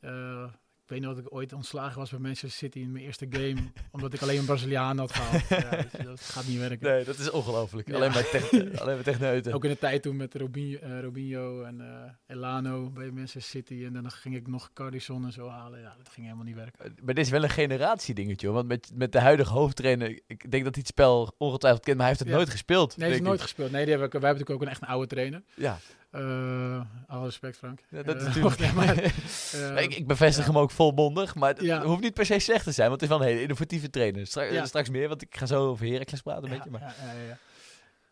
Uh, 0.01 0.45
ik 0.45 0.70
weet 0.91 1.01
nog 1.01 1.15
dat 1.15 1.25
ik 1.25 1.35
ooit 1.35 1.53
ontslagen 1.53 1.99
was 1.99 2.11
bij 2.11 2.19
Manchester 2.19 2.51
City 2.51 2.79
in 2.79 2.93
mijn 2.93 3.05
eerste 3.05 3.27
game. 3.31 3.61
omdat 3.91 4.13
ik 4.13 4.23
alleen 4.23 4.39
een 4.39 4.45
Braziliaan 4.45 4.99
had 4.99 5.13
gehaald. 5.13 5.49
Ja, 5.61 5.71
dus 5.71 6.05
dat 6.05 6.21
gaat 6.21 6.47
niet 6.47 6.59
werken. 6.59 6.91
Nee, 6.91 7.05
dat 7.05 7.19
is 7.19 7.31
ongelooflijk. 7.31 7.93
Alleen 7.95 8.13
bij 8.13 8.23
tech, 8.33 8.53
alleen 8.53 8.95
bij 8.95 9.03
techneuten. 9.03 9.53
Ook 9.53 9.65
in 9.65 9.71
de 9.71 9.79
tijd 9.79 10.03
toen 10.03 10.17
met 10.17 10.35
Robinho, 10.35 10.79
uh, 10.83 11.01
Robinho 11.01 11.63
en 11.63 11.81
uh, 11.81 12.37
Elano 12.37 12.91
bij 12.91 13.11
Manchester 13.11 13.43
City. 13.43 13.85
En 13.85 13.93
dan 13.93 14.11
ging 14.11 14.35
ik 14.37 14.47
nog 14.47 14.71
Cardison 14.73 15.25
en 15.25 15.33
zo 15.33 15.49
halen. 15.49 15.81
Ja, 15.81 15.95
dat 15.97 16.09
ging 16.09 16.27
helemaal 16.27 16.47
niet 16.47 16.55
werken. 16.55 16.85
Eh, 16.85 16.91
maar 17.03 17.15
dit 17.15 17.25
is 17.25 17.31
wel 17.31 17.43
een 17.43 17.51
generatie 17.51 18.15
dingetje 18.15 18.47
hoor. 18.47 18.57
Want 18.57 18.69
met, 18.69 18.91
met 18.95 19.13
de 19.13 19.21
huidige 19.21 19.53
hoofdtrainer, 19.53 20.21
ik 20.27 20.51
denk 20.51 20.65
dat 20.65 20.75
hij 20.75 20.83
het 20.83 20.87
spel 20.87 21.35
ongetwijfeld 21.39 21.85
kent, 21.85 21.97
maar 21.97 22.07
hij 22.07 22.17
heeft 22.17 22.29
het 22.29 22.37
nooit 22.39 22.51
gespeeld. 22.51 22.89
Nee, 22.89 23.07
hij 23.07 23.17
heeft 23.17 23.29
nooit 23.29 23.43
gespeeld. 23.43 23.71
Nee, 23.71 23.85
die 23.85 23.91
hebben, 23.91 24.11
wij 24.11 24.29
hebben 24.29 24.41
natuurlijk 24.41 24.51
ook 24.51 24.63
een 24.63 24.73
echt 24.73 24.83
een 24.83 24.89
oude 24.89 25.07
trainer. 25.07 25.43
Ja. 25.55 25.79
Uh, 26.13 26.81
alle 27.07 27.25
respect, 27.25 27.57
Frank. 27.57 27.81
Ja, 27.89 28.03
dat 28.03 28.17
is 28.17 28.23
natuurlijk. 28.35 28.75
maar, 28.75 28.99
uh, 29.55 29.83
ik, 29.83 29.95
ik, 29.95 30.07
bevestig 30.07 30.47
hem 30.47 30.59
ook 30.59 30.71
volmondig, 30.71 31.35
maar 31.35 31.49
het 31.49 31.61
ja. 31.61 31.85
hoeft 31.85 32.01
niet 32.01 32.15
per 32.15 32.27
se 32.27 32.39
slecht 32.39 32.65
te 32.65 32.73
zijn, 32.73 32.89
want 32.89 33.01
het 33.01 33.11
is 33.11 33.17
wel 33.17 33.27
een 33.27 33.33
hele 33.33 33.43
innovatieve 33.43 33.91
trainer. 33.91 34.27
Straks, 34.27 34.69
straks 34.69 34.89
meer, 34.89 35.09
want 35.09 35.23
ik 35.23 35.37
ga 35.37 35.47
zo 35.47 35.69
over 35.69 35.87
Heracles 35.87 36.21
praten 36.23 36.45
een 36.45 36.51
beetje. 36.51 36.71
Maar. 36.71 37.39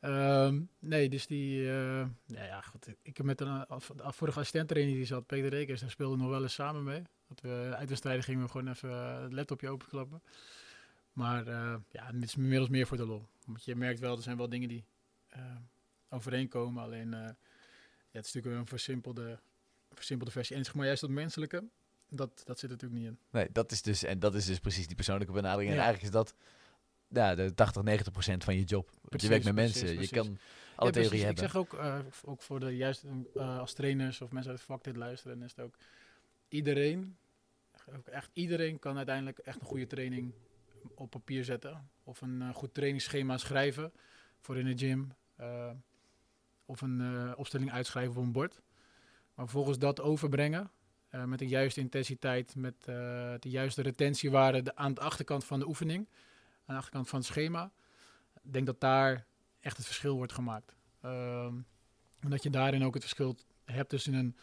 Um, 0.01 0.69
nee, 0.79 1.09
dus 1.09 1.27
die. 1.27 1.63
Ja, 1.63 2.09
ja, 2.27 2.61
goed. 2.61 2.87
Ik 3.03 3.17
heb 3.17 3.27
met 3.27 3.41
een 3.41 3.65
vorige 3.97 4.39
assistent-trainer 4.39 4.95
die 4.95 5.05
zat, 5.05 5.27
Peter 5.27 5.51
Rekers, 5.51 5.81
daar 5.81 5.91
speelde 5.91 6.17
nog 6.17 6.29
wel 6.29 6.43
eens 6.43 6.55
samen 6.55 6.85
mee. 6.85 7.03
Dat 7.29 7.41
we 7.41 7.75
uit 7.77 7.89
de 7.89 7.95
strijden 7.95 8.25
gingen 8.25 8.43
we 8.43 8.51
gewoon 8.51 8.69
even 8.69 9.23
het 9.23 9.33
laptopje 9.33 9.69
openklappen. 9.69 10.23
Maar 11.13 11.45
ja, 11.91 12.07
het 12.07 12.23
is 12.23 12.37
inmiddels 12.37 12.69
meer 12.69 12.87
voor 12.87 12.97
de 12.97 13.07
lol. 13.07 13.27
Want 13.47 13.65
je 13.65 13.77
merkt 13.77 14.01
wel, 14.01 14.17
er 14.17 14.23
zijn 14.23 14.37
wel 14.37 14.49
dingen 14.49 14.69
die 14.69 14.85
overeenkomen, 16.09 16.83
alleen 16.83 17.37
het 18.13 18.27
is 18.27 18.33
natuurlijk 18.33 18.63
een 18.63 18.69
versimpelde, 18.69 19.39
versimpelde 19.93 20.33
versie. 20.33 20.57
En 20.57 20.65
zeg 20.65 20.75
maar 20.75 20.87
juist 20.87 21.01
dat 21.01 21.11
menselijke, 21.11 21.65
dat, 22.09 22.43
dat 22.45 22.59
zit 22.59 22.71
er 22.71 22.77
natuurlijk 22.77 23.01
niet 23.01 23.11
in. 23.11 23.19
Nee, 23.31 23.49
dat 23.53 23.73
is 23.73 23.83
dus, 23.83 24.03
en 24.03 24.19
dat 24.19 24.35
is 24.35 24.47
dus 24.47 24.59
precies 24.59 24.87
die 24.87 24.97
persoonlijke 24.97 25.33
benadering. 25.33 25.71
En 25.71 25.77
eigenlijk 25.77 26.05
is 26.05 26.11
dat 26.11 26.35
ja, 27.09 27.35
de 27.35 27.55
80, 27.55 27.83
90 27.83 28.13
procent 28.13 28.45
van 28.45 28.57
je 28.57 28.65
job. 28.65 28.91
Precies, 29.03 29.23
je 29.23 29.29
werkt 29.29 29.45
met 29.45 29.55
mensen, 29.55 30.01
je 30.01 30.09
kan 30.09 30.39
alle 30.75 30.93
ja, 30.93 31.01
theorieën 31.01 31.25
hebben. 31.25 31.45
Ik 31.45 31.51
zeg 31.51 31.61
ook, 31.61 31.73
uh, 31.73 31.99
ook 32.25 32.43
voor 32.43 32.61
de 32.61 32.77
juist 32.77 33.05
uh, 33.35 33.59
als 33.59 33.73
trainers 33.73 34.21
of 34.21 34.31
mensen 34.31 34.51
uit 34.51 34.61
het 34.61 34.69
vak 34.69 34.85
dit 34.85 34.97
luisteren, 34.97 35.43
is 35.43 35.51
het 35.57 35.65
ook 35.65 35.77
iedereen, 36.49 37.17
echt 38.05 38.31
iedereen 38.33 38.79
kan 38.79 38.97
uiteindelijk 38.97 39.39
echt 39.39 39.61
een 39.61 39.67
goede 39.67 39.87
training 39.87 40.33
op 40.95 41.11
papier 41.11 41.45
zetten. 41.45 41.91
Of 42.05 42.21
een 42.21 42.41
uh, 42.41 42.55
goed 42.55 42.75
trainingsschema 42.75 43.37
schrijven 43.37 43.93
voor 44.41 44.59
in 44.59 44.65
de 44.65 44.79
gym 44.87 45.13
of 46.69 46.81
een 46.81 47.01
uh, 47.01 47.33
opstelling 47.37 47.73
uitschrijven 47.73 48.17
op 48.17 48.27
een 48.27 48.33
bord. 48.33 48.63
Maar 49.35 49.45
vervolgens 49.45 49.79
dat 49.79 50.01
overbrengen 50.01 50.71
uh, 51.11 51.25
met 51.25 51.39
de 51.39 51.47
juiste 51.47 51.81
intensiteit, 51.81 52.57
met 52.57 52.75
uh, 52.81 52.95
de 53.39 53.51
juiste 53.51 53.83
retentiewaarde 53.83 54.63
de, 54.63 54.77
aan 54.77 54.95
de 54.95 55.01
achterkant 55.01 55.45
van 55.45 55.59
de 55.59 55.67
oefening, 55.67 56.09
aan 56.65 56.75
de 56.75 56.81
achterkant 56.81 57.09
van 57.09 57.19
het 57.19 57.29
schema. 57.29 57.73
Ik 58.43 58.53
denk 58.53 58.67
dat 58.67 58.81
daar 58.81 59.27
echt 59.61 59.77
het 59.77 59.87
verschil 59.87 60.17
wordt 60.17 60.33
gemaakt. 60.33 60.77
Um, 61.05 61.67
en 62.21 62.31
dat 62.31 62.43
je 62.43 62.51
daarin 62.51 62.85
ook 62.85 62.95
het 62.95 63.03
verschil 63.03 63.37
hebt 63.65 63.89
tussen 63.89 64.15
een 64.15 64.37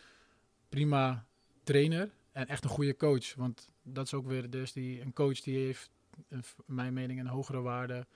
prima 0.70 1.26
trainer 1.64 2.14
en 2.32 2.48
echt 2.48 2.64
een 2.64 2.70
goede 2.70 2.96
coach. 2.96 3.36
Want 3.36 3.70
dat 3.84 4.06
is 4.06 4.14
ook 4.14 4.26
weer 4.26 4.50
dus 4.50 4.74
die, 4.74 5.02
een 5.02 5.14
coach 5.14 5.40
die 5.40 5.58
heeft, 5.58 5.90
in 6.30 6.44
mijn 6.66 6.94
mening, 6.94 7.20
een 7.20 7.28
hogere 7.28 7.62
waarde 7.62 8.08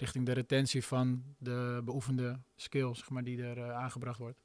richting 0.00 0.26
de 0.26 0.32
retentie 0.32 0.84
van 0.84 1.24
de 1.38 1.80
beoefende 1.84 2.40
skills 2.56 2.98
zeg 2.98 3.10
maar, 3.10 3.24
die 3.24 3.42
er 3.42 3.58
uh, 3.58 3.76
aangebracht 3.76 4.18
wordt. 4.18 4.38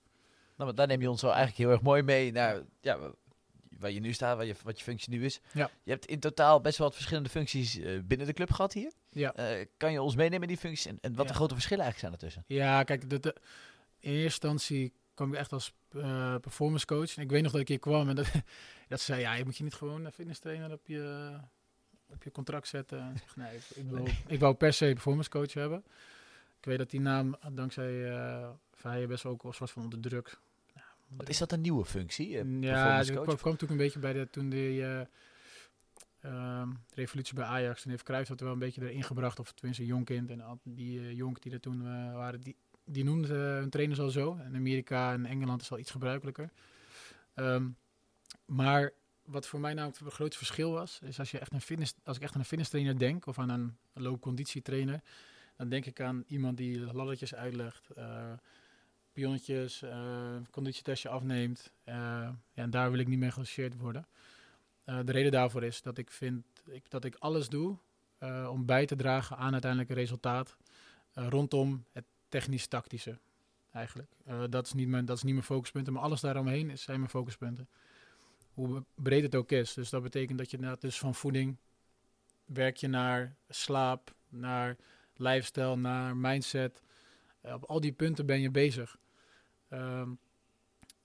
Nou, 0.55 0.69
maar 0.69 0.75
daar 0.75 0.87
neem 0.87 1.01
je 1.01 1.09
ons 1.09 1.21
wel 1.21 1.33
eigenlijk 1.33 1.61
heel 1.61 1.71
erg 1.71 1.81
mooi 1.81 2.01
mee 2.01 2.31
naar 2.31 2.61
ja, 2.81 2.97
waar 3.79 3.91
je 3.91 3.99
nu 3.99 4.13
staat, 4.13 4.37
waar 4.37 4.45
je, 4.45 4.55
wat 4.63 4.77
je 4.77 4.83
functie 4.83 5.09
nu 5.09 5.25
is. 5.25 5.41
Ja. 5.53 5.69
Je 5.83 5.91
hebt 5.91 6.05
in 6.05 6.19
totaal 6.19 6.61
best 6.61 6.77
wel 6.77 6.87
wat 6.87 6.95
verschillende 6.95 7.29
functies 7.29 7.77
uh, 7.77 8.01
binnen 8.03 8.27
de 8.27 8.33
club 8.33 8.51
gehad 8.51 8.73
hier. 8.73 8.91
Ja. 9.09 9.39
Uh, 9.39 9.65
kan 9.77 9.91
je 9.91 10.01
ons 10.01 10.15
meenemen 10.15 10.41
in 10.41 10.47
die 10.47 10.57
functies 10.57 10.85
en, 10.85 10.97
en 11.01 11.15
wat 11.15 11.27
de 11.27 11.33
grote 11.33 11.53
verschillen 11.53 11.83
eigenlijk 11.83 12.15
zijn 12.15 12.21
ertussen? 12.21 12.55
Ja, 12.57 12.83
kijk, 12.83 13.09
de, 13.09 13.19
de, 13.19 13.35
in 13.99 14.11
eerste 14.11 14.23
instantie 14.23 14.93
kwam 15.13 15.33
ik 15.33 15.39
echt 15.39 15.51
als 15.51 15.73
uh, 15.91 16.35
performance 16.35 16.85
coach. 16.85 17.15
En 17.15 17.21
ik 17.21 17.29
weet 17.29 17.43
nog 17.43 17.51
dat 17.51 17.61
ik 17.61 17.67
hier 17.67 17.79
kwam 17.79 18.09
en 18.09 18.15
dat, 18.15 18.31
dat 18.87 19.01
zei, 19.01 19.21
ja, 19.21 19.33
je 19.33 19.45
moet 19.45 19.57
je 19.57 19.63
niet 19.63 19.73
gewoon 19.73 20.11
fitness 20.11 20.39
trainer 20.39 20.71
op 20.71 20.87
je 20.87 21.33
op 22.09 22.23
je 22.23 22.31
contract 22.31 22.67
zetten. 22.67 22.99
En 22.99 23.17
zeg, 23.17 23.35
nee, 23.35 23.55
ik, 23.55 23.63
ik, 23.75 23.89
wil, 23.89 24.07
ik 24.27 24.39
wou 24.39 24.55
per 24.55 24.73
se 24.73 24.85
performance 24.85 25.29
coach 25.29 25.53
hebben. 25.53 25.83
Ik 26.59 26.65
weet 26.65 26.77
dat 26.77 26.89
die 26.89 26.99
naam 26.99 27.35
dankzij 27.51 27.91
uh, 27.91 29.07
best 29.07 29.23
wel 29.23 29.31
ook 29.31 29.43
een 29.43 29.53
soort 29.53 29.71
van 29.71 29.83
onder 29.83 29.99
druk. 29.99 30.39
Ja, 30.73 30.83
Wat 31.07 31.29
is 31.29 31.37
dat 31.37 31.51
een 31.51 31.61
nieuwe 31.61 31.85
functie? 31.85 32.43
Uh, 32.43 32.61
ja, 32.61 32.99
ik 32.99 33.05
kwam, 33.05 33.25
kwam 33.25 33.35
natuurlijk 33.35 33.71
een 33.71 33.77
beetje 33.77 33.99
bij 33.99 34.13
de, 34.13 34.29
toen 34.29 34.49
de 34.49 34.75
uh, 34.75 36.31
uh, 36.31 36.67
revolutie 36.93 37.35
bij 37.35 37.45
Ajax. 37.45 37.83
En 37.83 37.89
heeft 37.89 38.03
Cruijff 38.03 38.29
dat 38.29 38.39
wel 38.39 38.51
een 38.51 38.59
beetje 38.59 38.89
erin 38.89 39.03
gebracht. 39.03 39.39
Of 39.39 39.51
tenminste 39.51 39.85
Jonkind 39.85 40.29
en 40.29 40.59
die 40.63 40.99
uh, 40.99 41.11
Jonk 41.11 41.41
die 41.41 41.53
er 41.53 41.59
toen 41.59 41.83
waren. 42.13 42.41
Die, 42.41 42.55
die 42.85 43.03
noemden 43.03 43.37
hun 43.37 43.69
trainers 43.69 43.99
al 43.99 44.09
zo. 44.09 44.33
In 44.47 44.55
Amerika 44.55 45.13
en 45.13 45.25
Engeland 45.25 45.61
is 45.61 45.71
al 45.71 45.79
iets 45.79 45.91
gebruikelijker. 45.91 46.49
Um, 47.35 47.75
maar 48.45 48.91
wat 49.25 49.47
voor 49.47 49.59
mij 49.59 49.73
nou 49.73 49.87
het 49.87 50.13
grootste 50.13 50.37
verschil 50.37 50.71
was, 50.71 50.99
is 51.03 51.19
als, 51.19 51.31
je 51.31 51.39
echt 51.39 51.53
een 51.53 51.61
fitness, 51.61 51.93
als 52.03 52.17
ik 52.17 52.23
echt 52.23 52.33
aan 52.33 52.39
een 52.39 52.45
fitness 52.45 52.69
trainer 52.69 52.97
denk, 52.97 53.25
of 53.25 53.39
aan 53.39 53.49
een 53.49 53.77
low-conditie-trainer, 53.93 55.01
dan 55.55 55.69
denk 55.69 55.85
ik 55.85 56.01
aan 56.01 56.23
iemand 56.27 56.57
die 56.57 56.93
laddertjes 56.93 57.35
uitlegt, 57.35 57.89
uh, 57.97 58.31
pionnetjes, 59.13 59.81
uh, 59.81 60.35
conditietestje 60.51 61.09
afneemt. 61.09 61.71
Uh, 61.85 61.93
ja, 61.93 62.35
en 62.53 62.69
daar 62.69 62.91
wil 62.91 62.99
ik 62.99 63.07
niet 63.07 63.19
mee 63.19 63.31
geassocieerd 63.31 63.77
worden. 63.77 64.07
de 64.83 65.11
reden 65.11 65.31
daarvoor 65.31 65.63
is 65.63 65.81
dat 65.81 65.97
ik 65.97 66.11
vind 66.11 66.45
ik, 66.65 66.89
dat 66.89 67.05
ik 67.05 67.15
alles 67.15 67.49
doe 67.49 67.77
om 68.49 68.65
bij 68.65 68.85
te 68.85 68.95
dragen 68.95 69.37
aan 69.37 69.51
uiteindelijk 69.51 69.91
een 69.91 69.95
resultaat 69.95 70.57
rondom 71.13 71.85
het 71.91 72.05
technisch-tactische. 72.29 73.19
Eigenlijk. 73.71 74.11
dat, 74.49 74.65
is 74.65 74.73
niet 74.73 74.87
mijn, 74.87 75.05
dat 75.05 75.17
is 75.17 75.23
niet 75.23 75.33
mijn 75.33 75.45
focuspunten, 75.45 75.93
maar 75.93 76.01
alles 76.01 76.21
daaromheen 76.21 76.77
zijn 76.77 76.99
mijn 76.99 77.11
focuspunten 77.11 77.67
hoe 78.55 78.83
breed 78.95 79.23
het 79.23 79.35
ook 79.35 79.51
is. 79.51 79.73
Dus 79.73 79.89
dat 79.89 80.03
betekent 80.03 80.37
dat 80.37 80.51
je 80.51 80.57
inderdaad 80.57 80.81
dus 80.81 80.99
van 80.99 81.15
voeding 81.15 81.57
werk 82.45 82.77
je 82.77 82.87
naar 82.87 83.35
slaap, 83.49 84.15
naar 84.29 84.75
lifestyle, 85.15 85.75
naar 85.75 86.17
mindset. 86.17 86.81
Uh, 87.45 87.53
op 87.53 87.63
al 87.63 87.79
die 87.79 87.91
punten 87.91 88.25
ben 88.25 88.41
je 88.41 88.51
bezig. 88.51 88.97
Um, 89.69 90.19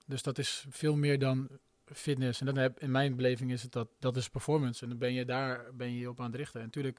dus 0.06 0.22
dat 0.22 0.38
is 0.38 0.66
veel 0.68 0.96
meer 0.96 1.18
dan 1.18 1.48
fitness. 1.84 2.40
En 2.40 2.46
dan 2.46 2.56
heb, 2.56 2.80
in 2.80 2.90
mijn 2.90 3.16
beleving 3.16 3.52
is 3.52 3.62
het 3.62 3.72
dat, 3.72 3.88
dat 3.98 4.16
is 4.16 4.28
performance. 4.28 4.82
En 4.82 4.88
dan 4.88 4.98
ben 4.98 5.12
je 5.12 5.24
daar 5.24 5.74
ben 5.74 5.92
je 5.92 6.08
op 6.08 6.20
aan 6.20 6.26
het 6.26 6.34
richten. 6.34 6.60
En 6.60 6.66
natuurlijk 6.66 6.98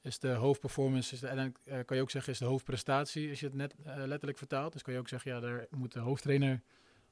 is 0.00 0.18
de 0.18 0.28
hoofdperformance, 0.28 1.14
is 1.14 1.20
de, 1.20 1.26
en 1.26 1.36
dan 1.36 1.54
uh, 1.64 1.84
kan 1.84 1.96
je 1.96 2.02
ook 2.02 2.10
zeggen, 2.10 2.32
is 2.32 2.38
de 2.38 2.44
hoofdprestatie, 2.44 3.30
als 3.30 3.40
je 3.40 3.46
het 3.46 3.54
net 3.54 3.74
uh, 3.86 3.94
letterlijk 3.96 4.38
vertaalt. 4.38 4.72
Dus 4.72 4.82
kan 4.82 4.92
je 4.92 4.98
ook 4.98 5.08
zeggen, 5.08 5.30
ja, 5.30 5.40
daar 5.40 5.66
moet 5.70 5.92
de 5.92 5.98
hoofdtrainer 5.98 6.62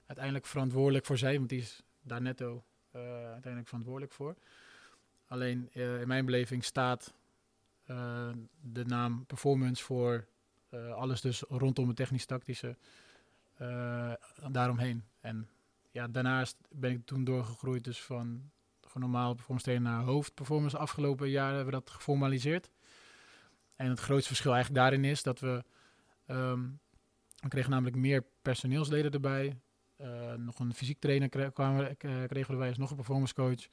uiteindelijk 0.07 0.47
verantwoordelijk 0.47 1.07
voor 1.07 1.18
zijn, 1.18 1.37
want 1.37 1.49
die 1.49 1.61
is 1.61 1.83
daar 2.05 2.23
netto 2.23 2.65
uh, 2.97 3.03
uiteindelijk 3.03 3.67
verantwoordelijk 3.67 4.13
voor. 4.13 4.37
Alleen 5.27 5.71
uh, 5.73 6.01
in 6.01 6.09
mijn 6.09 6.25
beleving 6.25 6.65
staat 6.65 7.15
uh, 7.87 8.29
de 8.61 8.85
naam 8.85 9.27
performance 9.27 9.85
voor 9.85 10.27
Eh, 10.75 10.93
alles 10.93 11.21
dus 11.21 11.43
rondom 11.49 11.89
het 11.89 11.97
technisch-tactische 11.97 12.77
eh, 13.57 14.13
daaromheen. 14.51 15.05
En 15.21 15.49
ja, 15.91 16.09
daarnaast 16.09 16.57
ben 16.71 16.91
ik 16.91 17.07
toen 17.07 17.25
doorgegroeid 17.25 17.85
dus 17.85 18.03
van 18.03 18.51
normaal 18.95 19.35
performance 19.35 19.65
trainer 19.67 19.91
naar 19.91 20.05
hoofdperformance. 20.05 20.79
Afgelopen 20.79 21.31
jaren 21.31 21.57
hebben 21.57 21.75
we 21.75 21.81
dat 21.81 21.91
geformaliseerd. 21.91 22.71
En 23.77 23.89
het 23.89 24.01
grootste 24.01 24.29
verschil 24.29 24.53
eigenlijk 24.53 24.83
daarin 24.83 25.05
is 25.05 25.23
dat 25.23 25.41
we... 25.41 25.65
ehm, 26.27 26.63
we 27.41 27.49
kregen 27.49 27.71
namelijk 27.71 27.97
meer 27.97 28.25
personeelsleden 28.43 29.13
erbij. 29.13 29.57
Eh, 29.97 30.34
nog 30.34 30.59
een 30.59 30.74
fysiek 30.74 30.99
trainer 30.99 31.28
eh, 31.30 31.49
kregen 31.55 32.28
we 32.28 32.53
erbij, 32.53 32.68
als 32.68 32.78
nog 32.78 32.90
een 32.90 32.97
performance 32.97 33.34
coach. 33.34 33.68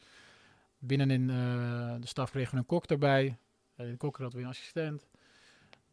Binnenin 0.79 1.29
eh 1.29 1.95
de 1.99 2.07
staf 2.07 2.31
kregen 2.31 2.51
we 2.51 2.57
een 2.57 2.65
kok 2.65 2.85
erbij. 2.85 3.37
De 3.75 3.97
kok 3.97 4.17
had 4.17 4.33
weer 4.33 4.43
een 4.43 4.49
assistent. 4.49 5.07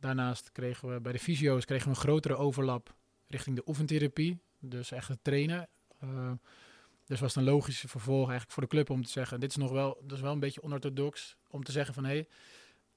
Daarnaast 0.01 0.53
kregen 0.53 0.93
we 0.93 1.01
bij 1.01 1.13
de 1.13 1.19
fysio's 1.19 1.65
kregen 1.65 1.89
we 1.89 1.95
een 1.95 2.01
grotere 2.01 2.37
overlap 2.37 2.95
richting 3.27 3.57
de 3.57 3.63
oefentherapie. 3.67 4.39
Dus 4.59 4.91
echt 4.91 5.09
het 5.09 5.19
trainen. 5.23 5.69
Dus 7.05 7.21
was 7.21 7.35
het 7.35 7.45
een 7.45 7.53
logische 7.53 7.89
vervolg 7.89 8.23
eigenlijk 8.23 8.51
voor 8.51 8.63
de 8.63 8.69
club 8.69 8.91
om 8.91 9.05
te 9.05 9.11
zeggen... 9.11 9.41
dit 9.41 9.51
is 9.51 9.57
nog 9.57 9.71
wel, 9.71 9.99
dat 10.03 10.17
is 10.17 10.23
wel 10.23 10.33
een 10.33 10.41
beetje 10.41 10.63
onorthodox 10.63 11.37
om 11.49 11.65
te 11.65 11.73
zeggen 11.73 11.95
van... 11.95 12.05
hé, 12.05 12.11
hey, 12.11 12.29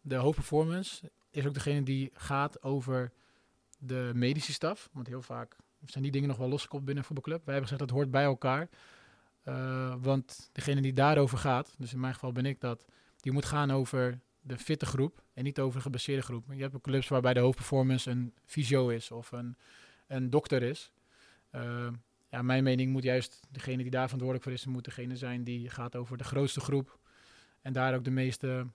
de 0.02 0.16
hoofdperformance 0.16 1.12
is 1.30 1.46
ook 1.46 1.54
degene 1.54 1.84
die 1.84 2.10
gaat 2.14 2.64
over 2.64 3.12
de 3.78 4.12
medische 4.14 4.54
staf. 4.54 4.90
Want 4.92 5.08
heel 5.08 5.22
vaak 5.22 5.56
zijn 5.86 6.04
die 6.04 6.12
dingen 6.12 6.28
nog 6.28 6.38
wel 6.38 6.50
losgekoppeld 6.50 6.86
binnen 6.86 7.04
een 7.04 7.10
voetbalclub. 7.10 7.46
Wij 7.46 7.54
hebben 7.54 7.72
gezegd 7.72 7.90
dat 7.90 7.98
hoort 7.98 8.12
bij 8.12 8.24
elkaar. 8.24 8.70
Eh, 9.42 9.96
want 10.00 10.50
degene 10.52 10.82
die 10.82 10.94
daarover 10.94 11.38
gaat, 11.38 11.76
dus 11.78 11.94
in 11.94 12.00
mijn 12.00 12.14
geval 12.14 12.32
ben 12.32 12.46
ik 12.46 12.60
dat, 12.60 12.86
die 13.20 13.32
moet 13.32 13.46
gaan 13.46 13.72
over 13.72 14.20
de 14.42 14.58
fitte 14.58 14.86
groep 14.86 15.24
en 15.34 15.44
niet 15.44 15.60
over 15.60 15.76
de 15.76 15.84
geblesseerde 15.84 16.22
groep. 16.22 16.46
Je 16.54 16.62
hebt 16.62 16.82
clubs 16.82 17.08
waarbij 17.08 17.34
de 17.34 17.40
hoofdperformance 17.40 18.10
een 18.10 18.34
fysio 18.46 18.90
is 18.90 19.12
of 19.12 19.32
een, 19.32 19.56
een 20.08 20.30
dokter 20.30 20.64
is. 20.64 20.92
Eh, 21.50 21.88
ja, 22.30 22.42
mijn 22.42 22.64
mening 22.64 22.92
moet 22.92 23.04
juist 23.04 23.40
degene 23.50 23.82
die 23.82 23.92
daar 23.92 24.04
verantwoordelijk 24.04 24.44
voor 24.44 24.54
is, 24.54 24.66
moet 24.66 24.86
degene 24.86 25.16
zijn 25.16 25.44
die 25.44 25.70
gaat 25.70 25.96
over 25.96 26.18
de 26.18 26.24
grootste 26.24 26.60
groep 26.60 27.00
en 27.62 27.74
daar 27.74 27.96
ook 27.96 28.04
de 28.04 28.12
meeste, 28.12 28.68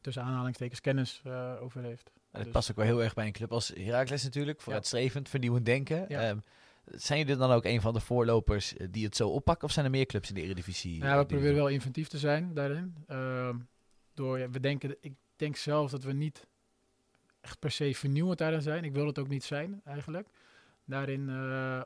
tussen 0.00 0.22
aanhalingstekens, 0.22 0.80
kennis 0.80 1.20
eh, 1.24 1.56
over 1.60 1.82
heeft. 1.82 2.10
Dat 2.32 2.42
Dus- 2.42 2.52
past 2.52 2.70
ook 2.70 2.76
wel 2.76 2.86
heel 2.86 3.02
erg 3.02 3.14
bij 3.14 3.26
een 3.26 3.32
club 3.32 3.52
als 3.52 3.68
Heracles 3.68 4.22
natuurlijk. 4.22 4.60
Vooruitstrevend, 4.60 5.28
vernieuwend 5.28 5.64
denken. 5.66 6.04
Ja. 6.08 6.20
Ehm, 6.20 6.38
zijn 6.84 7.18
jullie 7.18 7.36
dan 7.36 7.50
ook 7.50 7.64
een 7.64 7.80
van 7.80 7.94
de 7.94 8.00
voorlopers 8.00 8.76
eh, 8.76 8.86
die 8.90 9.04
het 9.04 9.16
zo 9.16 9.28
oppakken? 9.28 9.68
Of 9.68 9.72
zijn 9.72 9.84
er 9.84 9.90
meer 9.90 10.06
clubs 10.06 10.28
in 10.28 10.34
de 10.34 10.42
Eredivisie? 10.42 10.98
Ja, 10.98 11.04
eh, 11.04 11.12
we 11.12 11.16
die 11.18 11.26
proberen 11.26 11.54
wel 11.54 11.68
inventief 11.68 12.08
te 12.08 12.18
zijn 12.18 12.54
daarin. 12.54 12.94
Ehm, 13.06 13.56
door, 14.14 14.38
ja, 14.38 14.50
we 14.50 14.60
denken, 14.60 14.96
ik 15.00 15.12
denk 15.36 15.56
zelf 15.56 15.90
dat 15.90 16.02
we 16.02 16.12
niet 16.12 16.46
echt 17.40 17.58
per 17.58 17.70
se 17.70 17.94
vernieuwend 17.94 18.38
daarin 18.38 18.62
zijn. 18.62 18.84
Ik 18.84 18.92
wil 18.92 19.06
het 19.06 19.18
ook 19.18 19.28
niet 19.28 19.44
zijn, 19.44 19.80
eigenlijk. 19.84 20.28
Daarin 20.84 21.28
eh, 21.28 21.82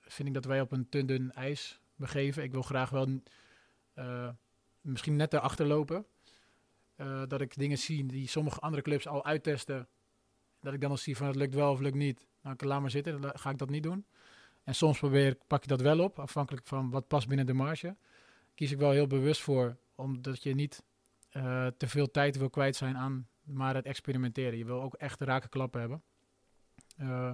vind 0.00 0.28
ik 0.28 0.34
dat 0.34 0.44
wij 0.44 0.60
op 0.60 0.72
een 0.72 0.88
te 0.88 1.04
dun 1.04 1.32
ijs 1.32 1.80
begeven. 1.96 2.42
Ik 2.42 2.52
wil 2.52 2.62
graag 2.62 2.90
wel 2.90 3.20
eh, 3.94 4.28
misschien 4.80 5.16
net 5.16 5.32
erachter 5.32 5.66
lopen. 5.66 6.06
Eh, 6.98 7.22
dat 7.28 7.40
ik 7.40 7.56
dingen 7.56 7.78
zie 7.78 8.06
die 8.06 8.28
sommige 8.28 8.60
andere 8.60 8.82
clubs 8.82 9.06
al 9.06 9.24
uittesten. 9.24 9.88
Dat 10.60 10.72
ik 10.72 10.80
dan 10.80 10.90
al 10.90 10.96
zie 10.96 11.16
van 11.16 11.26
het 11.26 11.36
lukt 11.36 11.54
wel 11.54 11.72
of 11.72 11.80
lukt 11.80 11.96
niet. 11.96 12.26
Nou, 12.42 12.54
ik 12.54 12.64
laat 12.64 12.80
maar 12.80 12.90
zitten, 12.90 13.20
dan 13.20 13.38
ga 13.38 13.50
ik 13.50 13.58
dat 13.58 13.70
niet 13.70 13.82
doen. 13.82 14.06
En 14.64 14.74
soms 14.74 14.98
probeer, 14.98 15.36
pak 15.46 15.62
je 15.62 15.68
dat 15.68 15.80
wel 15.80 16.00
op, 16.00 16.18
afhankelijk 16.18 16.66
van 16.66 16.90
wat 16.90 17.08
past 17.08 17.28
binnen 17.28 17.46
de 17.46 17.52
marge. 17.52 17.96
Kies 18.54 18.72
ik 18.72 18.78
wel 18.78 18.90
heel 18.90 19.06
bewust 19.06 19.40
voor, 19.40 19.76
omdat 19.94 20.42
je 20.42 20.54
niet 20.54 20.82
eh, 21.30 21.66
te 21.76 21.88
veel 21.88 22.10
tijd 22.10 22.36
wil 22.36 22.50
kwijt 22.50 22.76
zijn 22.76 22.96
aan 22.96 23.28
maar 23.48 23.74
het 23.74 23.84
experimenteren. 23.84 24.58
Je 24.58 24.64
wil 24.64 24.82
ook 24.82 24.94
echt 24.94 25.20
raken 25.20 25.48
klappen 25.48 25.80
hebben. 25.80 26.02
Eh, 26.96 27.32